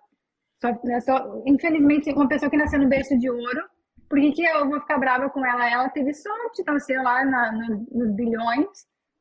sua, 0.62 0.80
a 0.98 1.02
sua- 1.02 1.44
Infelizmente, 1.46 2.12
uma 2.12 2.28
pessoa 2.28 2.50
que 2.50 2.58
nasceu 2.58 2.80
no 2.80 2.88
berço 2.90 3.18
de 3.18 3.30
ouro, 3.30 3.62
por 4.10 4.20
que 4.20 4.32
que 4.32 4.44
eu 4.44 4.70
vou 4.70 4.80
ficar 4.80 4.98
brava 4.98 5.30
com 5.30 5.46
ela? 5.46 5.70
Ela 5.70 5.90
teve 5.90 6.14
sorte, 6.14 6.64
nasceu 6.66 7.02
lá 7.04 7.24
na, 7.26 7.52
no- 7.52 7.88
nos 7.92 8.16
bilhões, 8.16 8.68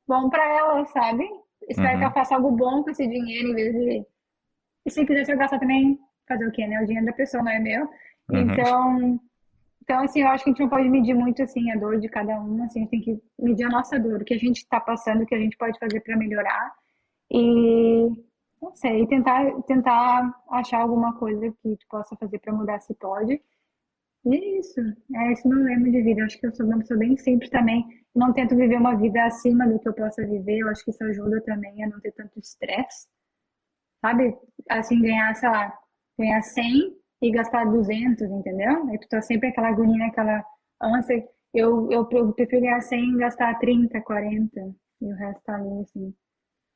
bom 0.06 0.28
pra 0.30 0.44
ela, 0.44 0.84
sabe? 0.86 1.24
Espero 1.68 1.92
Uhum. 1.92 1.98
que 1.98 2.04
ela 2.04 2.12
faça 2.12 2.34
algo 2.36 2.50
bom 2.52 2.82
com 2.82 2.90
esse 2.90 3.06
dinheiro, 3.06 3.48
em 3.48 3.54
vez 3.54 3.72
de... 3.74 4.06
E 4.86 4.90
se 4.90 5.04
quiser 5.04 5.24
se 5.24 5.32
eu 5.32 5.38
gastar 5.38 5.58
também, 5.58 5.98
fazer 6.28 6.46
o 6.46 6.52
quê, 6.52 6.66
né? 6.66 6.80
O 6.80 6.86
dinheiro 6.86 7.06
da 7.06 7.12
pessoa 7.12 7.42
não 7.42 7.50
é 7.50 7.58
meu. 7.58 7.82
Uhum. 8.30 8.38
Então, 8.40 9.20
então, 9.82 10.02
assim, 10.04 10.22
eu 10.22 10.28
acho 10.28 10.44
que 10.44 10.50
a 10.50 10.52
gente 10.52 10.62
não 10.62 10.68
pode 10.68 10.88
medir 10.88 11.14
muito, 11.14 11.42
assim, 11.42 11.70
a 11.72 11.76
dor 11.76 11.98
de 12.00 12.08
cada 12.08 12.40
um, 12.40 12.62
assim, 12.64 12.80
a 12.80 12.82
gente 12.82 12.90
tem 12.90 13.00
que 13.00 13.20
medir 13.38 13.64
a 13.64 13.68
nossa 13.68 13.98
dor, 13.98 14.22
o 14.22 14.24
que 14.24 14.34
a 14.34 14.38
gente 14.38 14.58
está 14.58 14.80
passando, 14.80 15.22
o 15.22 15.26
que 15.26 15.34
a 15.34 15.38
gente 15.38 15.56
pode 15.56 15.78
fazer 15.78 16.00
para 16.00 16.16
melhorar 16.16 16.72
e, 17.30 18.08
não 18.60 18.74
sei, 18.74 19.06
tentar, 19.06 19.62
tentar 19.62 20.34
achar 20.50 20.80
alguma 20.80 21.14
coisa 21.18 21.50
que 21.62 21.76
tu 21.76 21.86
possa 21.88 22.16
fazer 22.16 22.38
para 22.38 22.52
mudar 22.52 22.80
se 22.80 22.94
pode. 22.94 23.40
E 24.24 24.34
é 24.34 24.58
isso, 24.58 24.80
é 25.14 25.32
esse 25.32 25.46
meu 25.48 25.58
lema 25.62 25.90
de 25.90 26.02
vida. 26.02 26.20
Eu 26.20 26.26
acho 26.26 26.38
que 26.40 26.46
eu 26.46 26.54
sou 26.54 26.66
uma 26.66 26.78
pessoa 26.78 26.98
bem 26.98 27.16
simples 27.16 27.50
também, 27.50 27.84
não 28.14 28.32
tento 28.32 28.56
viver 28.56 28.76
uma 28.78 28.96
vida 28.96 29.24
acima 29.24 29.66
do 29.68 29.78
que 29.78 29.88
eu 29.88 29.94
possa 29.94 30.26
viver, 30.26 30.58
eu 30.58 30.68
acho 30.68 30.84
que 30.84 30.90
isso 30.90 31.04
ajuda 31.04 31.40
também 31.42 31.84
a 31.84 31.88
não 31.88 32.00
ter 32.00 32.12
tanto 32.12 32.38
estresse, 32.40 33.06
sabe? 34.00 34.36
Assim, 34.68 35.00
ganhar, 35.00 35.34
sei 35.36 35.48
lá, 35.50 35.78
ganhar 36.18 36.42
100 36.42 36.96
e 37.22 37.30
gastar 37.30 37.64
200, 37.66 38.22
entendeu? 38.30 38.88
Aí 38.88 38.98
tu 38.98 39.08
tá 39.08 39.20
sempre 39.22 39.48
aquela 39.50 39.68
agonia, 39.68 40.06
aquela 40.06 40.44
ânsia. 40.82 41.26
Eu, 41.54 41.90
eu, 41.90 42.08
eu 42.10 42.32
prefiro 42.32 42.62
ganhar 42.62 42.80
100 42.80 43.14
e 43.14 43.18
gastar 43.18 43.58
30, 43.58 44.00
40 44.02 44.74
e 45.00 45.12
o 45.12 45.16
resto 45.16 45.42
tá 45.44 45.54
ali, 45.56 45.80
assim. 45.82 46.14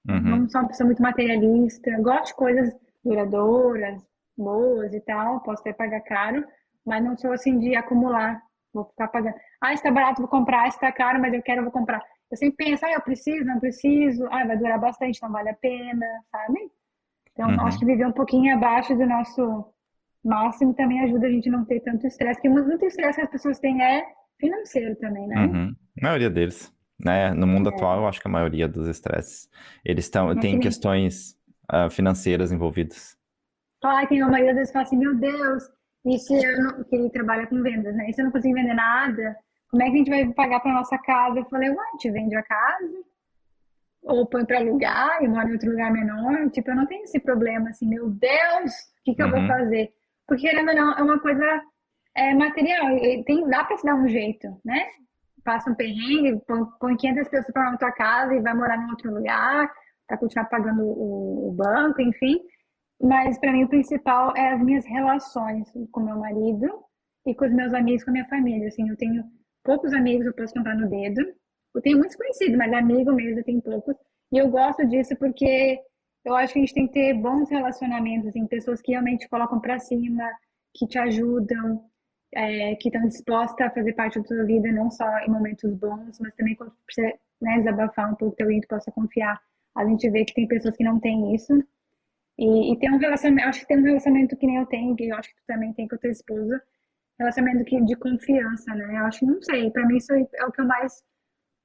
Uhum. 0.09 0.21
Não 0.21 0.49
sou 0.49 0.61
uma 0.63 0.69
pessoa 0.69 0.87
muito 0.87 1.03
materialista. 1.03 1.91
Gosto 2.01 2.27
de 2.29 2.35
coisas 2.35 2.75
duradouras, 3.05 4.03
boas 4.37 4.93
e 4.95 5.01
tal. 5.01 5.41
Posso 5.41 5.61
até 5.61 5.73
pagar 5.73 6.01
caro, 6.01 6.45
mas 6.87 7.03
não 7.05 7.17
sou 7.17 7.33
assim 7.33 7.59
de 7.59 7.75
acumular. 7.77 8.41
Vou 8.73 8.85
ficar 8.85 9.09
pagando. 9.09 9.35
Ah, 9.61 9.73
isso 9.75 9.83
tá 9.83 9.91
barato, 9.91 10.23
vou 10.23 10.31
comprar. 10.31 10.69
Isso 10.69 10.79
tá 10.81 10.91
caro, 10.93 11.21
mas 11.21 11.33
eu 11.35 11.43
quero, 11.43 11.63
vou 11.63 11.73
comprar. 11.73 12.01
Eu 12.31 12.37
sempre 12.37 12.65
penso, 12.65 12.87
ah, 12.87 12.93
eu 12.93 13.01
preciso, 13.01 13.45
não 13.45 13.59
preciso. 13.59 14.25
Ah, 14.31 14.45
vai 14.47 14.57
durar 14.57 14.79
bastante, 14.79 15.21
não 15.23 15.31
vale 15.33 15.51
a 15.51 15.55
pena, 15.55 16.07
sabe? 16.31 16.71
Então, 17.33 17.49
Uhum. 17.51 17.67
acho 17.67 17.79
que 17.79 17.85
viver 17.85 18.07
um 18.07 18.13
pouquinho 18.13 18.55
abaixo 18.55 18.95
do 18.95 19.07
nosso 19.07 19.65
máximo 20.25 20.75
também 20.75 21.01
ajuda 21.05 21.27
a 21.27 21.31
gente 21.31 21.49
a 21.49 21.53
não 21.53 21.65
ter 21.65 21.81
tanto 21.81 22.07
estresse. 22.07 22.35
Porque 22.35 22.49
muito 22.49 22.69
muito 22.69 22.85
estresse 22.85 23.19
que 23.19 23.25
as 23.25 23.31
pessoas 23.31 23.59
têm 23.59 23.83
é 23.83 24.05
financeiro 24.39 24.95
também, 24.97 25.27
né? 25.27 25.47
Uhum. 25.47 25.75
A 26.01 26.07
maioria 26.07 26.31
deles, 26.31 26.73
né? 27.05 27.33
No 27.35 27.47
mundo 27.47 27.69
atual, 27.69 27.99
eu 27.99 28.09
acho 28.09 28.21
que 28.21 28.29
a 28.29 28.31
maioria 28.31 28.69
dos 28.69 28.87
estresses, 28.89 29.49
eles 29.85 30.05
estão, 30.05 30.35
tem- 30.39 30.59
questões 30.61 31.37
ah, 31.69 31.89
financeiras 31.91 32.53
envolvidas. 32.53 33.17
Ai, 33.83 34.07
tem 34.07 34.23
uma 34.23 34.31
maioria 34.31 34.53
às 34.53 34.57
vezes 34.59 34.73
fala 34.73 34.85
assim, 34.85 34.97
meu 34.97 35.15
Deus, 35.15 35.65
e 36.05 36.19
se 36.19 36.35
eu 36.35 36.63
não, 36.63 36.85
que 36.85 36.95
ele 36.97 37.11
trabalha 37.11 37.47
com 37.47 37.63
vendas, 37.63 37.95
né? 37.97 38.09
E 38.09 38.13
se 38.13 38.21
eu 38.21 38.25
não 38.27 38.33
conseguir 38.33 38.55
vender 38.55 38.75
nada, 38.75 39.37
como 39.71 39.83
é 39.83 39.87
que 39.87 39.93
a 39.93 39.97
gente 39.99 40.11
vai 40.11 40.27
pagar 40.35 40.61
para 40.61 40.73
nossa 40.73 40.99
casa? 40.99 41.39
Eu 41.39 41.45
falei, 41.47 41.71
ué, 41.71 41.77
a 41.77 41.91
gente 41.93 42.11
vende 42.11 42.37
a 42.37 42.43
casa, 42.43 43.05
ou 44.03 44.27
põe 44.27 44.45
para 44.45 44.59
alugar 44.59 45.23
e 45.23 45.29
mora 45.29 45.49
em 45.49 45.53
outro 45.53 45.71
lugar 45.71 45.91
menor. 45.93 46.51
Tipo, 46.51 46.71
eu 46.71 46.77
não 46.77 46.87
tenho 46.87 47.05
esse 47.05 47.21
problema 47.21 47.71
assim, 47.71 47.87
meu 47.89 48.09
Deus, 48.11 48.73
o 49.01 49.05
que 49.05 49.15
que 49.15 49.23
eu 49.23 49.31
vou 49.31 49.41
Uhum. 49.41 49.47
fazer? 49.47 49.93
Porque 50.27 50.49
querendo 50.49 50.69
ou 50.71 50.75
não, 50.75 50.93
é 50.99 51.03
uma 51.03 51.19
coisa 51.21 51.63
é, 52.15 52.35
material, 52.35 52.87
tem, 53.25 53.49
dá 53.49 53.65
para 53.65 53.77
se 53.77 53.85
dar 53.85 53.95
um 53.95 54.09
jeito, 54.09 54.47
né? 54.65 54.87
Passa 55.51 55.69
um 55.69 55.75
perrengue, 55.75 56.41
põe, 56.47 56.65
põe 56.79 56.97
500 56.97 57.29
pessoas 57.29 57.53
para 57.53 57.73
na 57.73 57.77
tua 57.77 57.91
casa 57.91 58.33
e 58.33 58.41
vai 58.41 58.55
morar 58.55 58.79
em 58.79 58.89
outro 58.89 59.13
lugar, 59.13 59.69
para 60.07 60.17
continuar 60.17 60.45
pagando 60.45 60.81
o, 60.85 61.49
o 61.49 61.53
banco, 61.53 62.01
enfim. 62.01 62.39
Mas 63.03 63.37
para 63.37 63.51
mim 63.51 63.65
o 63.65 63.69
principal 63.69 64.33
é 64.37 64.53
as 64.53 64.63
minhas 64.63 64.87
relações 64.87 65.69
com 65.91 66.05
meu 66.05 66.17
marido 66.17 66.69
e 67.27 67.35
com 67.35 67.47
os 67.47 67.53
meus 67.53 67.75
amigos, 67.75 68.05
com 68.05 68.11
a 68.11 68.13
minha 68.13 68.29
família. 68.29 68.69
Assim, 68.69 68.89
eu 68.89 68.97
tenho 68.97 69.25
poucos 69.65 69.93
amigos, 69.93 70.25
eu 70.25 70.35
posso 70.35 70.55
contar 70.55 70.77
no 70.77 70.89
dedo. 70.89 71.21
Eu 71.75 71.83
tenho 71.83 71.99
muitos 71.99 72.15
conhecidos, 72.15 72.57
mas 72.57 72.73
amigo 72.73 73.13
mesmo 73.13 73.41
eu 73.41 73.45
tenho 73.45 73.61
poucos. 73.61 73.97
E 74.33 74.39
eu 74.39 74.49
gosto 74.51 74.87
disso 74.87 75.17
porque 75.17 75.81
eu 76.25 76.37
acho 76.37 76.53
que 76.53 76.61
a 76.61 76.63
gente 76.63 76.75
tem 76.75 76.87
que 76.87 76.93
ter 76.93 77.15
bons 77.15 77.51
relacionamentos, 77.51 78.29
assim, 78.29 78.47
pessoas 78.47 78.81
que 78.81 78.93
realmente 78.93 79.23
te 79.23 79.29
colocam 79.29 79.59
para 79.59 79.81
cima, 79.81 80.31
que 80.77 80.87
te 80.87 80.97
ajudam, 80.97 81.90
é, 82.35 82.75
que 82.77 82.89
estão 82.89 83.07
dispostas 83.09 83.67
a 83.67 83.71
fazer 83.71 83.93
parte 83.95 84.19
da 84.19 84.25
tua 84.25 84.45
vida, 84.45 84.71
não 84.73 84.91
só 84.91 85.07
em 85.21 85.31
momentos 85.31 85.73
bons, 85.75 86.19
mas 86.21 86.35
também 86.35 86.55
quando 86.55 86.73
precisa 86.87 87.13
né, 87.41 87.59
desabafar 87.59 88.13
um 88.13 88.15
pouco, 88.15 88.37
ter 88.37 88.45
alguém 88.45 88.61
que 88.61 88.69
possa 88.69 88.91
confiar. 88.93 89.41
A 89.77 89.85
gente 89.85 90.09
vê 90.11 90.25
que 90.25 90.35
tem 90.35 90.47
pessoas 90.49 90.77
que 90.77 90.85
não 90.85 91.01
têm 91.01 91.35
isso. 91.35 91.53
E, 92.39 92.73
e 92.73 92.79
tem 92.79 92.91
um 92.93 92.99
relacionamento, 92.99 93.49
acho 93.49 93.61
que 93.61 93.67
tem 93.67 93.79
um 93.79 93.85
relacionamento 93.85 94.37
que 94.37 94.47
nem 94.47 94.57
eu 94.57 94.67
tenho, 94.67 94.97
que 94.97 95.09
eu 95.09 95.17
acho 95.17 95.29
que 95.29 95.37
tu 95.37 95.43
também 95.47 95.73
tem 95.75 95.87
com 95.87 95.95
a 95.97 95.99
tua 95.99 96.11
esposa, 96.11 96.63
relacionamento 97.19 97.65
que, 97.65 97.81
de 97.85 97.97
confiança, 97.97 98.75
né? 98.75 98.99
Eu 98.99 99.07
acho, 99.07 99.27
não 99.27 99.43
sei, 99.43 99.71
pra 99.71 99.87
mim 99.87 99.97
isso 99.99 100.13
é 100.13 100.45
o 100.47 100.53
que 100.53 100.61
eu 100.61 100.67
mais 100.67 101.03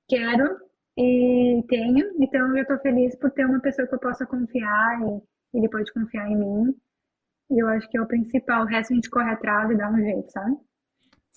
quero 0.08 0.60
e 0.98 1.64
tenho, 1.70 2.14
então 2.22 2.58
eu 2.58 2.66
tô 2.68 2.78
feliz 2.80 3.16
por 3.16 3.32
ter 3.32 3.46
uma 3.46 3.60
pessoa 3.62 3.88
que 3.88 3.96
eu 3.96 4.00
possa 4.00 4.26
confiar 4.26 5.00
e 5.02 5.58
ele 5.58 5.70
pode 5.70 5.92
confiar 5.94 6.30
em 6.30 6.36
mim. 6.36 6.76
E 7.52 7.62
eu 7.62 7.68
acho 7.70 7.90
que 7.90 7.98
é 7.98 8.02
o 8.02 8.08
principal, 8.08 8.64
o 8.64 8.66
resto 8.66 8.92
a 8.94 8.96
gente 8.96 9.10
corre 9.10 9.30
atrás 9.32 9.70
e 9.70 9.76
dá 9.78 9.90
um 9.90 9.98
jeito, 9.98 10.32
sabe? 10.32 10.56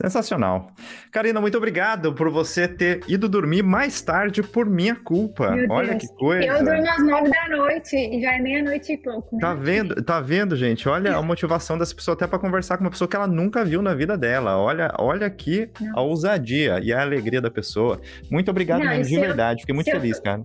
Sensacional. 0.01 0.70
Karina, 1.10 1.40
muito 1.40 1.59
obrigado 1.59 2.14
por 2.14 2.30
você 2.30 2.68
ter 2.68 3.01
ido 3.09 3.28
dormir 3.28 3.64
mais 3.64 4.01
tarde 4.01 4.44
por 4.44 4.64
minha 4.64 4.94
culpa. 4.94 5.51
Meu 5.51 5.66
Olha 5.70 5.89
Deus. 5.97 6.02
que 6.05 6.14
coisa. 6.16 6.47
Eu 6.47 6.64
durmo 6.64 6.89
às 6.89 7.05
nove 7.05 7.30
da 7.30 7.48
noite 7.56 7.97
e 7.97 8.20
já 8.22 8.32
é 8.36 8.40
meia-noite 8.40 8.93
e 8.93 8.97
pouco. 8.97 9.35
né? 9.35 9.40
Tá 9.40 9.55
vendo, 9.55 10.01
tá 10.05 10.20
vendo, 10.20 10.55
gente? 10.55 10.89
Olha 10.89 11.16
a 11.16 11.20
motivação 11.22 11.76
dessa 11.76 11.93
pessoa 11.97 12.14
até 12.14 12.28
para 12.28 12.39
conversar 12.39 12.78
com 12.78 12.85
uma 12.85 12.90
pessoa 12.90 13.09
que 13.09 13.16
ela 13.16 13.26
nunca 13.26 13.64
viu 13.64 13.82
na 13.82 13.93
vida 13.93 14.16
dela. 14.16 14.56
Olha, 14.56 14.94
olha 15.01 15.26
aqui 15.26 15.68
Não. 15.80 15.98
a 15.98 16.01
ousadia 16.02 16.78
e 16.80 16.93
a 16.93 17.02
alegria 17.02 17.40
da 17.40 17.51
pessoa. 17.51 18.01
Muito 18.30 18.52
obrigado 18.52 18.78
Não, 18.85 18.90
mesmo, 18.90 19.05
de 19.09 19.14
eu- 19.16 19.20
verdade. 19.20 19.62
Fiquei 19.62 19.74
muito 19.74 19.86
se 19.90 19.97
eu- 19.97 20.01
feliz, 20.01 20.20
cara. 20.20 20.43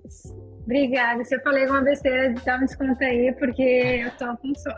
Obrigada. 0.63 1.23
Se 1.25 1.35
eu 1.35 1.41
falei 1.41 1.63
alguma 1.63 1.81
besteira, 1.81 2.33
dá 2.45 2.55
um 2.55 2.65
desconto 2.65 3.03
aí, 3.03 3.33
porque 3.33 3.61
eu 3.61 4.11
tô 4.11 4.37
com 4.37 4.53
sono. 4.55 4.75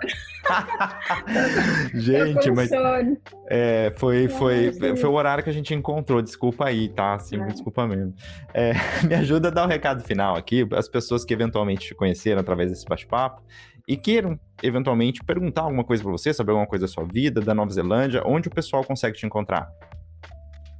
gente, 1.93 2.49
com 2.49 2.55
mas 2.55 2.69
sono. 2.69 3.17
é, 3.47 3.93
foi, 3.97 4.27
foi, 4.27 4.73
foi 4.73 5.09
o 5.09 5.13
horário 5.13 5.43
que 5.43 5.49
a 5.49 5.53
gente 5.53 5.73
encontrou. 5.75 6.21
Desculpa 6.21 6.65
aí, 6.65 6.89
tá? 6.89 7.19
Sim, 7.19 7.37
Não. 7.37 7.47
desculpa 7.47 7.87
mesmo. 7.87 8.13
É, 8.53 8.73
me 9.07 9.13
ajuda 9.13 9.49
a 9.49 9.51
dar 9.51 9.65
o 9.65 9.67
recado 9.67 10.03
final 10.03 10.35
aqui, 10.35 10.67
as 10.73 10.89
pessoas 10.89 11.23
que 11.23 11.33
eventualmente 11.33 11.87
te 11.87 11.95
conheceram 11.95 12.41
através 12.41 12.71
desse 12.71 12.85
bate-papo 12.85 13.43
e 13.87 13.95
queiram 13.95 14.39
eventualmente 14.63 15.23
perguntar 15.23 15.61
alguma 15.61 15.83
coisa 15.83 16.01
para 16.01 16.11
você, 16.11 16.33
saber 16.33 16.51
alguma 16.51 16.67
coisa 16.67 16.85
da 16.85 16.91
sua 16.91 17.03
vida, 17.05 17.39
da 17.41 17.53
Nova 17.53 17.71
Zelândia, 17.71 18.23
onde 18.25 18.47
o 18.47 18.51
pessoal 18.51 18.83
consegue 18.83 19.15
te 19.15 19.25
encontrar. 19.25 19.69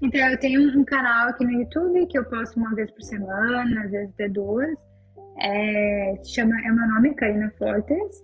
Então, 0.01 0.27
eu 0.27 0.39
tenho 0.39 0.79
um 0.79 0.83
canal 0.83 1.29
aqui 1.29 1.45
no 1.45 1.51
YouTube 1.51 2.07
que 2.07 2.17
eu 2.17 2.25
posto 2.25 2.57
uma 2.59 2.73
vez 2.73 2.89
por 2.91 3.01
semana, 3.03 3.83
às 3.83 3.91
vezes 3.91 4.09
até 4.13 4.27
duas. 4.27 4.94
É, 5.41 6.15
chama, 6.23 6.55
é 6.61 6.71
meu 6.71 6.87
nome, 6.87 7.13
Karina 7.15 7.51
Fortes. 7.57 8.23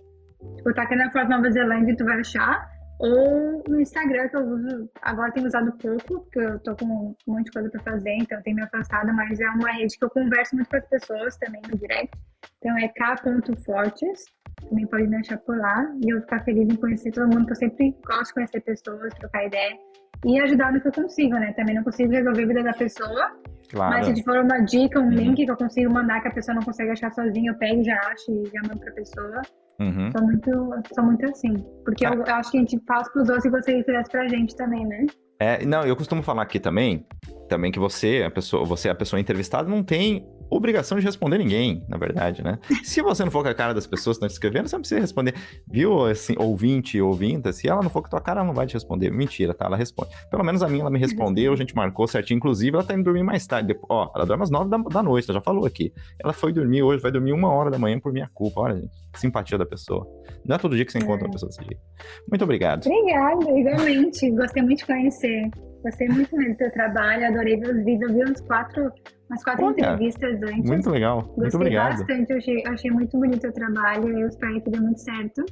Se 0.55 0.63
botar 0.63 0.87
Karina 0.87 1.11
Fortes 1.11 1.29
Nova 1.29 1.51
Zelândia, 1.51 1.95
tu 1.95 2.05
vai 2.05 2.19
achar. 2.19 2.69
Ou 2.99 3.63
no 3.67 3.81
Instagram, 3.81 4.29
que 4.29 4.37
eu 4.37 4.41
uso, 4.41 4.89
agora 5.01 5.31
tenho 5.31 5.47
usado 5.47 5.71
pouco, 5.77 6.21
porque 6.21 6.39
eu 6.39 6.59
tô 6.59 6.75
com 6.75 6.85
um 6.85 7.15
monte 7.27 7.45
de 7.45 7.51
coisa 7.51 7.69
pra 7.71 7.81
fazer, 7.81 8.13
então 8.17 8.39
tenho 8.43 8.57
me 8.57 8.61
afastado, 8.61 9.11
mas 9.13 9.39
é 9.39 9.49
uma 9.49 9.71
rede 9.71 9.97
que 9.97 10.05
eu 10.05 10.09
converso 10.11 10.55
muito 10.55 10.69
com 10.69 10.77
as 10.77 10.85
pessoas 10.87 11.35
também 11.37 11.61
no 11.67 11.77
direct. 11.79 12.15
Então 12.59 12.77
é 12.77 12.87
k.fortes, 12.89 14.25
também 14.69 14.85
pode 14.85 15.07
me 15.07 15.17
achar 15.17 15.37
por 15.39 15.57
lá. 15.57 15.91
E 16.05 16.13
eu 16.13 16.21
ficar 16.21 16.43
feliz 16.43 16.69
em 16.69 16.75
conhecer 16.75 17.11
todo 17.11 17.33
mundo, 17.33 17.47
que 17.47 17.53
eu 17.53 17.55
sempre 17.55 17.97
gosto 18.05 18.27
de 18.27 18.33
conhecer 18.33 18.61
pessoas, 18.61 19.13
trocar 19.15 19.47
ideia 19.47 19.77
e 20.23 20.39
ajudar 20.39 20.71
no 20.71 20.79
que 20.79 20.87
eu 20.87 20.91
consigo, 20.91 21.33
né? 21.33 21.51
Também 21.53 21.75
não 21.75 21.83
consigo 21.83 22.11
resolver 22.11 22.43
a 22.43 22.47
vida 22.47 22.63
da 22.63 22.73
pessoa, 22.73 23.31
Claro. 23.71 23.91
mas 23.95 24.17
se 24.17 24.23
for 24.23 24.37
uma 24.39 24.59
dica, 24.59 24.99
um 24.99 25.03
Uhum. 25.03 25.09
link 25.09 25.45
que 25.45 25.49
eu 25.51 25.55
consigo 25.57 25.93
mandar 25.93 26.21
que 26.21 26.27
a 26.27 26.31
pessoa 26.31 26.55
não 26.55 26.61
consegue 26.63 26.91
achar 26.91 27.11
sozinha, 27.11 27.51
eu 27.51 27.55
pego, 27.57 27.83
já 27.83 27.95
acho 28.11 28.31
e 28.31 28.45
já 28.53 28.61
mando 28.67 28.79
pra 28.79 28.91
pessoa. 28.93 29.41
Uhum. 29.79 30.11
Sou 30.11 30.21
muito, 30.25 30.69
sou 30.93 31.03
muito 31.03 31.25
assim. 31.25 31.53
Porque 31.85 32.05
eu, 32.05 32.13
eu 32.13 32.35
acho 32.35 32.51
que 32.51 32.57
a 32.57 32.59
gente 32.59 32.79
faz 32.87 33.11
pros 33.11 33.29
outros 33.29 33.45
e 33.45 33.49
você 33.49 33.83
fizesse 33.83 34.11
pra 34.11 34.27
gente 34.27 34.55
também, 34.55 34.85
né? 34.85 35.05
É, 35.39 35.65
não, 35.65 35.83
eu 35.83 35.95
costumo 35.95 36.21
falar 36.21 36.43
aqui 36.43 36.59
também, 36.59 37.03
também 37.49 37.71
que 37.71 37.79
você, 37.79 38.23
a 38.27 38.29
pessoa, 38.29 38.63
você 38.63 38.89
é 38.89 38.91
a 38.91 38.95
pessoa 38.95 39.19
entrevistada, 39.19 39.67
não 39.67 39.83
tem 39.83 40.23
obrigação 40.51 40.99
de 40.99 41.05
responder 41.05 41.37
ninguém, 41.37 41.83
na 41.87 41.97
verdade, 41.97 42.43
né? 42.43 42.59
Se 42.83 43.01
você 43.01 43.23
não 43.23 43.31
for 43.31 43.41
com 43.41 43.49
a 43.49 43.53
cara 43.53 43.73
das 43.73 43.87
pessoas 43.87 44.17
que 44.17 44.25
estão 44.25 44.27
te 44.27 44.33
escrevendo, 44.33 44.67
você 44.67 44.75
não 44.75 44.81
precisa 44.81 44.99
responder. 44.99 45.33
Viu, 45.65 46.05
assim, 46.05 46.35
ouvinte, 46.37 46.99
ouvinta, 47.01 47.53
se 47.53 47.69
ela 47.69 47.81
não 47.81 47.89
for 47.89 48.01
com 48.01 48.07
a 48.07 48.09
tua 48.11 48.21
cara, 48.21 48.41
ela 48.41 48.47
não 48.47 48.53
vai 48.53 48.67
te 48.67 48.73
responder. 48.73 49.09
Mentira, 49.09 49.53
tá? 49.53 49.65
Ela 49.65 49.77
responde. 49.77 50.11
Pelo 50.29 50.43
menos 50.43 50.61
a 50.61 50.67
minha, 50.67 50.81
ela 50.81 50.89
me 50.89 50.99
respondeu, 50.99 51.53
a 51.53 51.55
gente 51.55 51.73
marcou 51.73 52.05
certinho. 52.07 52.37
Inclusive, 52.37 52.75
ela 52.75 52.83
tá 52.83 52.93
indo 52.93 53.03
dormir 53.03 53.23
mais 53.23 53.47
tarde. 53.47 53.77
Ó, 53.89 54.11
ela 54.13 54.25
dorme 54.25 54.43
às 54.43 54.49
nove 54.49 54.69
da, 54.69 54.77
da 54.77 55.01
noite, 55.01 55.29
ela 55.29 55.39
já 55.39 55.41
falou 55.43 55.65
aqui. 55.65 55.93
Ela 56.21 56.33
foi 56.33 56.51
dormir 56.51 56.83
hoje, 56.83 57.01
vai 57.01 57.11
dormir 57.11 57.31
uma 57.31 57.49
hora 57.49 57.71
da 57.71 57.79
manhã 57.79 57.99
por 57.99 58.11
minha 58.11 58.29
culpa. 58.33 58.61
Olha, 58.61 58.75
gente, 58.75 58.91
simpatia 59.15 59.57
da 59.57 59.65
pessoa. 59.65 60.05
Não 60.45 60.55
é 60.55 60.59
todo 60.59 60.75
dia 60.75 60.85
que 60.85 60.91
você 60.91 60.99
encontra 60.99 61.25
é. 61.25 61.27
uma 61.27 61.31
pessoa 61.31 61.49
desse 61.49 61.63
jeito. 61.63 61.81
Muito 62.29 62.43
obrigado. 62.43 62.85
Obrigada, 62.85 63.51
igualmente. 63.57 64.29
Gostei 64.31 64.63
muito 64.63 64.79
de 64.79 64.85
conhecer. 64.85 65.49
Gostei 65.83 66.07
muito 66.09 66.35
do 66.35 66.55
teu 66.57 66.71
trabalho, 66.71 67.27
adorei 67.27 67.57
ver 67.57 67.75
os 67.75 67.83
vídeos. 67.83 68.11
Eu 68.11 68.17
vi 68.17 68.31
uns 68.31 68.41
quatro, 68.41 68.91
umas 69.31 69.43
quatro 69.43 69.65
Olha, 69.65 69.71
entrevistas 69.71 70.41
antes. 70.43 70.69
Muito 70.69 70.89
legal. 70.89 71.21
Gostei 71.21 71.41
muito 71.41 71.55
obrigado. 71.55 71.97
bastante, 71.97 72.31
eu 72.31 72.37
achei, 72.37 72.67
achei 72.67 72.91
muito 72.91 73.17
bonito 73.17 73.47
o 73.47 73.53
trabalho. 73.53 74.19
Eu 74.19 74.27
espero 74.27 74.61
que 74.61 74.69
dê 74.69 74.79
muito 74.79 74.99
certo 74.99 75.45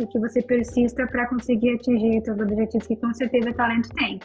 e 0.00 0.06
que 0.06 0.18
você 0.18 0.42
persista 0.42 1.06
para 1.06 1.28
conseguir 1.28 1.76
atingir 1.76 2.20
os 2.20 2.40
objetivos 2.40 2.86
que 2.86 2.96
com 2.96 3.14
certeza 3.14 3.52
talento 3.52 3.88
tem. 3.90 4.18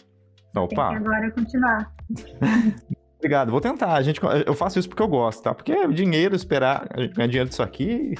Opa. 0.55 0.67
Tem 0.67 1.01
que 1.01 1.07
agora 1.07 1.31
continuar. 1.31 1.93
Obrigado, 3.19 3.51
vou 3.51 3.61
tentar. 3.61 3.93
A 3.93 4.01
gente, 4.01 4.19
eu 4.45 4.55
faço 4.55 4.79
isso 4.79 4.87
porque 4.87 5.03
eu 5.03 5.07
gosto, 5.07 5.43
tá? 5.43 5.53
Porque 5.53 5.87
dinheiro, 5.89 6.35
esperar, 6.35 6.87
ganhar 7.13 7.27
dinheiro 7.27 7.49
disso 7.49 7.61
aqui, 7.61 8.13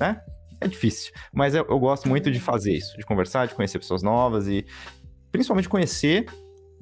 né? 0.00 0.20
É 0.60 0.66
difícil. 0.66 1.12
Mas 1.32 1.54
eu, 1.54 1.64
eu 1.68 1.78
gosto 1.78 2.08
muito 2.08 2.30
de 2.30 2.40
fazer 2.40 2.72
isso, 2.72 2.96
de 2.96 3.04
conversar, 3.04 3.46
de 3.46 3.54
conhecer 3.54 3.78
pessoas 3.78 4.02
novas 4.02 4.48
e 4.48 4.64
principalmente 5.30 5.68
conhecer 5.68 6.24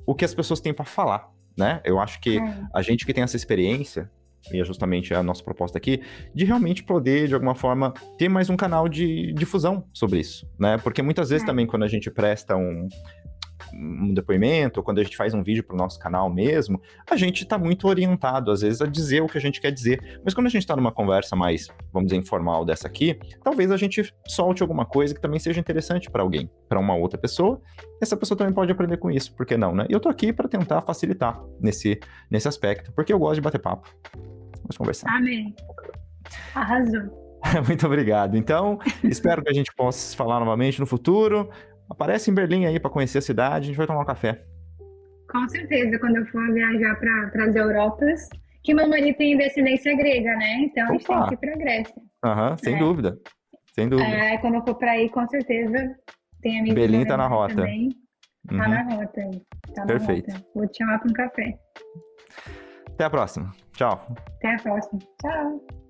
o 0.07 0.15
que 0.15 0.25
as 0.25 0.33
pessoas 0.33 0.61
têm 0.61 0.73
para 0.73 0.85
falar, 0.85 1.29
né? 1.57 1.81
Eu 1.85 1.99
acho 1.99 2.21
que 2.21 2.39
é. 2.39 2.59
a 2.75 2.83
gente 2.83 3.05
que 3.07 3.13
tem 3.13 3.23
essa 3.23 3.37
experiência, 3.37 4.11
e 4.53 4.61
é 4.61 4.65
justamente 4.65 5.15
a 5.15 5.23
nossa 5.23 5.43
proposta 5.43 5.79
aqui, 5.79 6.03
de 6.35 6.45
realmente 6.45 6.83
poder, 6.83 7.29
de 7.29 7.35
alguma 7.35 7.55
forma, 7.55 7.93
ter 8.19 8.29
mais 8.29 8.51
um 8.51 8.57
canal 8.57 8.89
de 8.89 9.33
difusão 9.33 9.85
sobre 9.93 10.21
isso, 10.21 10.47
né? 10.59 10.79
Porque 10.79 11.03
muitas 11.03 11.31
vezes 11.31 11.45
é. 11.45 11.47
também 11.47 11.67
quando 11.67 11.85
a 11.85 11.89
gente 11.89 12.11
presta 12.11 12.57
um, 12.57 12.89
um 13.73 14.13
depoimento, 14.13 14.81
ou 14.81 14.85
quando 14.85 14.99
a 14.99 15.03
gente 15.03 15.17
faz 15.17 15.35
um 15.35 15.43
vídeo 15.43 15.65
para 15.65 15.75
o 15.75 15.79
nosso 15.79 15.99
canal 15.99 16.33
mesmo, 16.33 16.81
a 17.11 17.17
gente 17.17 17.43
está 17.43 17.59
muito 17.59 17.89
orientado, 17.89 18.51
às 18.51 18.61
vezes, 18.61 18.81
a 18.81 18.87
dizer 18.87 19.23
o 19.23 19.27
que 19.27 19.39
a 19.39 19.41
gente 19.41 19.61
quer 19.61 19.71
dizer. 19.71 20.21
Mas 20.25 20.35
quando 20.35 20.47
a 20.47 20.51
gente 20.51 20.63
está 20.63 20.77
numa 20.77 20.93
conversa 20.93 21.35
mais, 21.35 21.69
vamos 21.93 22.09
dizer, 22.09 22.21
informal 22.21 22.65
dessa 22.65 22.87
aqui, 22.87 23.19
talvez 23.43 23.71
a 23.71 23.77
gente 23.77 24.13
solte 24.27 24.63
alguma 24.63 24.85
coisa 24.85 25.15
que 25.15 25.21
também 25.21 25.39
seja 25.39 25.61
interessante 25.61 26.11
para 26.11 26.23
alguém, 26.23 26.51
para 26.69 26.79
uma 26.79 26.95
outra 26.95 27.19
pessoa. 27.19 27.61
Essa 28.01 28.17
pessoa 28.17 28.37
também 28.37 28.53
pode 28.53 28.71
aprender 28.71 28.97
com 28.97 29.11
isso, 29.11 29.35
por 29.35 29.47
que 29.47 29.57
não, 29.57 29.75
né? 29.75 29.87
E 29.89 29.93
eu 29.93 30.01
tô 30.01 30.09
aqui 30.09 30.33
para 30.33 30.49
tentar 30.49 30.83
facilitar 30.83 31.41
nesse, 31.61 31.99
nesse 32.31 32.49
aspecto, 32.49 32.93
porque 32.93 33.13
eu 33.13 33.19
gosto 33.19 33.37
de 33.37 33.41
bater 33.41 33.61
papo. 33.61 33.89
Vamos 34.63 34.77
conversar. 34.77 35.11
Amém. 35.11 35.55
Arrasou. 36.55 37.23
Muito 37.67 37.87
obrigado. 37.87 38.37
Então, 38.37 38.79
espero 39.03 39.43
que 39.43 39.51
a 39.51 39.53
gente 39.53 39.73
possa 39.75 40.17
falar 40.17 40.39
novamente 40.41 40.81
no 40.81 40.87
futuro. 40.87 41.51
Aparece 41.93 42.31
em 42.31 42.35
Berlim 42.35 42.65
aí 42.65 42.81
para 42.81 42.91
conhecer 42.91 43.19
a 43.19 43.21
cidade, 43.21 43.65
a 43.65 43.67
gente 43.67 43.77
vai 43.77 43.87
tomar 43.87 44.01
um 44.01 44.05
café. 44.07 44.43
Com 45.31 45.47
certeza, 45.47 45.99
quando 45.99 46.17
eu 46.17 46.27
for 46.27 46.51
viajar 46.55 46.99
para 46.99 47.45
as 47.45 47.55
Europas, 47.55 48.31
que 48.65 48.73
meu 48.73 48.89
marido 48.89 49.15
tem 49.19 49.37
descendência 49.37 49.95
grega, 49.95 50.35
né? 50.37 50.55
Então 50.63 50.89
a 50.89 50.93
gente 50.93 51.05
tem 51.05 51.27
que 51.27 51.35
ir 51.35 51.37
para 51.37 51.53
a 51.53 51.57
Grécia. 51.57 52.03
Aham, 52.25 52.57
sem 52.57 52.77
é. 52.77 52.79
dúvida. 52.79 53.19
Sem 53.75 53.91
dúvida. 53.91 54.09
É, 54.09 54.39
quando 54.39 54.55
eu 54.55 54.63
for 54.63 54.75
para 54.77 54.93
aí, 54.93 55.11
com 55.11 55.27
certeza 55.29 55.95
tem 56.41 56.61
amigos. 56.61 56.77
Berlim 56.77 57.05
tá 57.05 57.19
na 57.19 57.27
rota. 57.27 57.57
Também. 57.57 57.91
Tá 58.49 58.55
uhum. 58.55 58.59
na 58.59 58.83
rota. 58.83 59.31
Tá 59.75 59.85
Perfeito. 59.85 60.29
Na 60.29 60.35
rota. 60.37 60.49
Vou 60.55 60.69
te 60.69 60.79
chamar 60.79 60.99
para 60.99 61.11
um 61.11 61.13
café. 61.13 61.59
Até 62.89 63.05
a 63.05 63.11
próxima. 63.11 63.53
Tchau. 63.75 64.07
Até 64.39 64.55
a 64.55 64.59
próxima. 64.63 64.99
Tchau. 65.21 65.82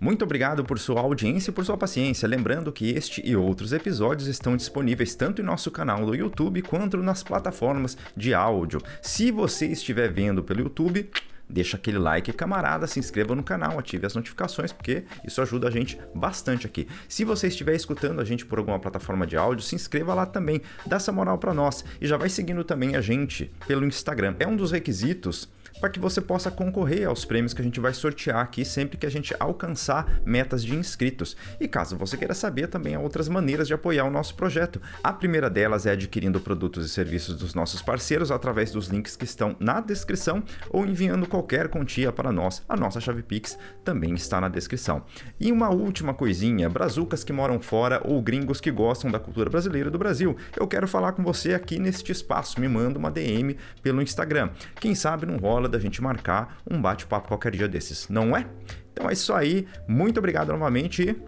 Muito 0.00 0.22
obrigado 0.22 0.64
por 0.64 0.78
sua 0.78 1.00
audiência 1.00 1.50
e 1.50 1.52
por 1.52 1.64
sua 1.64 1.76
paciência. 1.76 2.28
Lembrando 2.28 2.70
que 2.70 2.88
este 2.90 3.20
e 3.26 3.34
outros 3.34 3.72
episódios 3.72 4.28
estão 4.28 4.56
disponíveis 4.56 5.16
tanto 5.16 5.42
em 5.42 5.44
nosso 5.44 5.72
canal 5.72 6.06
do 6.06 6.14
YouTube 6.14 6.62
quanto 6.62 6.98
nas 6.98 7.24
plataformas 7.24 7.98
de 8.16 8.32
áudio. 8.32 8.80
Se 9.02 9.32
você 9.32 9.66
estiver 9.66 10.08
vendo 10.08 10.40
pelo 10.40 10.60
YouTube, 10.60 11.10
deixa 11.50 11.76
aquele 11.76 11.98
like, 11.98 12.32
camarada, 12.32 12.86
se 12.86 13.00
inscreva 13.00 13.34
no 13.34 13.42
canal, 13.42 13.76
ative 13.76 14.06
as 14.06 14.14
notificações, 14.14 14.72
porque 14.72 15.02
isso 15.26 15.42
ajuda 15.42 15.66
a 15.66 15.70
gente 15.70 15.98
bastante 16.14 16.64
aqui. 16.64 16.86
Se 17.08 17.24
você 17.24 17.48
estiver 17.48 17.74
escutando 17.74 18.20
a 18.20 18.24
gente 18.24 18.46
por 18.46 18.60
alguma 18.60 18.78
plataforma 18.78 19.26
de 19.26 19.36
áudio, 19.36 19.64
se 19.64 19.74
inscreva 19.74 20.14
lá 20.14 20.26
também, 20.26 20.62
dá 20.86 20.94
essa 20.94 21.10
moral 21.10 21.38
para 21.38 21.52
nós 21.52 21.84
e 22.00 22.06
já 22.06 22.16
vai 22.16 22.28
seguindo 22.28 22.62
também 22.62 22.94
a 22.94 23.00
gente 23.00 23.50
pelo 23.66 23.84
Instagram. 23.84 24.36
É 24.38 24.46
um 24.46 24.54
dos 24.54 24.70
requisitos 24.70 25.48
para 25.80 25.90
que 25.90 25.98
você 25.98 26.20
possa 26.20 26.50
concorrer 26.50 27.08
aos 27.08 27.24
prêmios 27.24 27.54
que 27.54 27.60
a 27.60 27.64
gente 27.64 27.80
vai 27.80 27.92
sortear 27.92 28.38
aqui 28.38 28.64
sempre 28.64 28.96
que 28.96 29.06
a 29.06 29.10
gente 29.10 29.34
alcançar 29.38 30.20
metas 30.24 30.64
de 30.64 30.74
inscritos. 30.74 31.36
E 31.60 31.68
caso 31.68 31.96
você 31.96 32.16
queira 32.16 32.34
saber, 32.34 32.68
também 32.68 32.94
há 32.94 33.00
outras 33.00 33.28
maneiras 33.28 33.66
de 33.66 33.74
apoiar 33.74 34.04
o 34.04 34.10
nosso 34.10 34.34
projeto. 34.34 34.80
A 35.02 35.12
primeira 35.12 35.48
delas 35.48 35.86
é 35.86 35.92
adquirindo 35.92 36.40
produtos 36.40 36.86
e 36.86 36.88
serviços 36.88 37.36
dos 37.36 37.54
nossos 37.54 37.82
parceiros 37.82 38.30
através 38.30 38.70
dos 38.70 38.88
links 38.88 39.16
que 39.16 39.24
estão 39.24 39.56
na 39.58 39.80
descrição 39.80 40.42
ou 40.70 40.86
enviando 40.86 41.26
qualquer 41.26 41.68
quantia 41.68 42.12
para 42.12 42.32
nós. 42.32 42.62
A 42.68 42.76
nossa 42.76 43.00
chave 43.00 43.22
Pix 43.22 43.58
também 43.84 44.14
está 44.14 44.40
na 44.40 44.48
descrição. 44.48 45.04
E 45.38 45.50
uma 45.52 45.70
última 45.70 46.14
coisinha, 46.14 46.68
brazucas 46.68 47.24
que 47.24 47.32
moram 47.32 47.60
fora 47.60 48.00
ou 48.04 48.20
gringos 48.22 48.60
que 48.60 48.70
gostam 48.70 49.10
da 49.10 49.18
cultura 49.18 49.50
brasileira 49.50 49.90
do 49.90 49.98
Brasil. 49.98 50.36
Eu 50.56 50.66
quero 50.66 50.88
falar 50.88 51.12
com 51.12 51.22
você 51.22 51.54
aqui 51.54 51.78
neste 51.78 52.12
espaço. 52.12 52.60
Me 52.60 52.68
manda 52.68 52.98
uma 52.98 53.10
DM 53.10 53.56
pelo 53.82 54.02
Instagram. 54.02 54.50
Quem 54.80 54.94
sabe 54.94 55.26
não 55.26 55.38
rola 55.58 55.68
da 55.68 55.78
gente 55.78 56.00
marcar 56.00 56.58
um 56.70 56.80
bate-papo 56.80 57.28
qualquer 57.28 57.52
dia 57.52 57.68
desses, 57.68 58.08
não 58.08 58.36
é? 58.36 58.46
Então 58.92 59.10
é 59.10 59.12
isso 59.12 59.32
aí, 59.34 59.66
muito 59.86 60.18
obrigado 60.18 60.48
novamente 60.48 61.02
e 61.02 61.22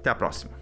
até 0.00 0.10
a 0.10 0.14
próxima. 0.14 0.52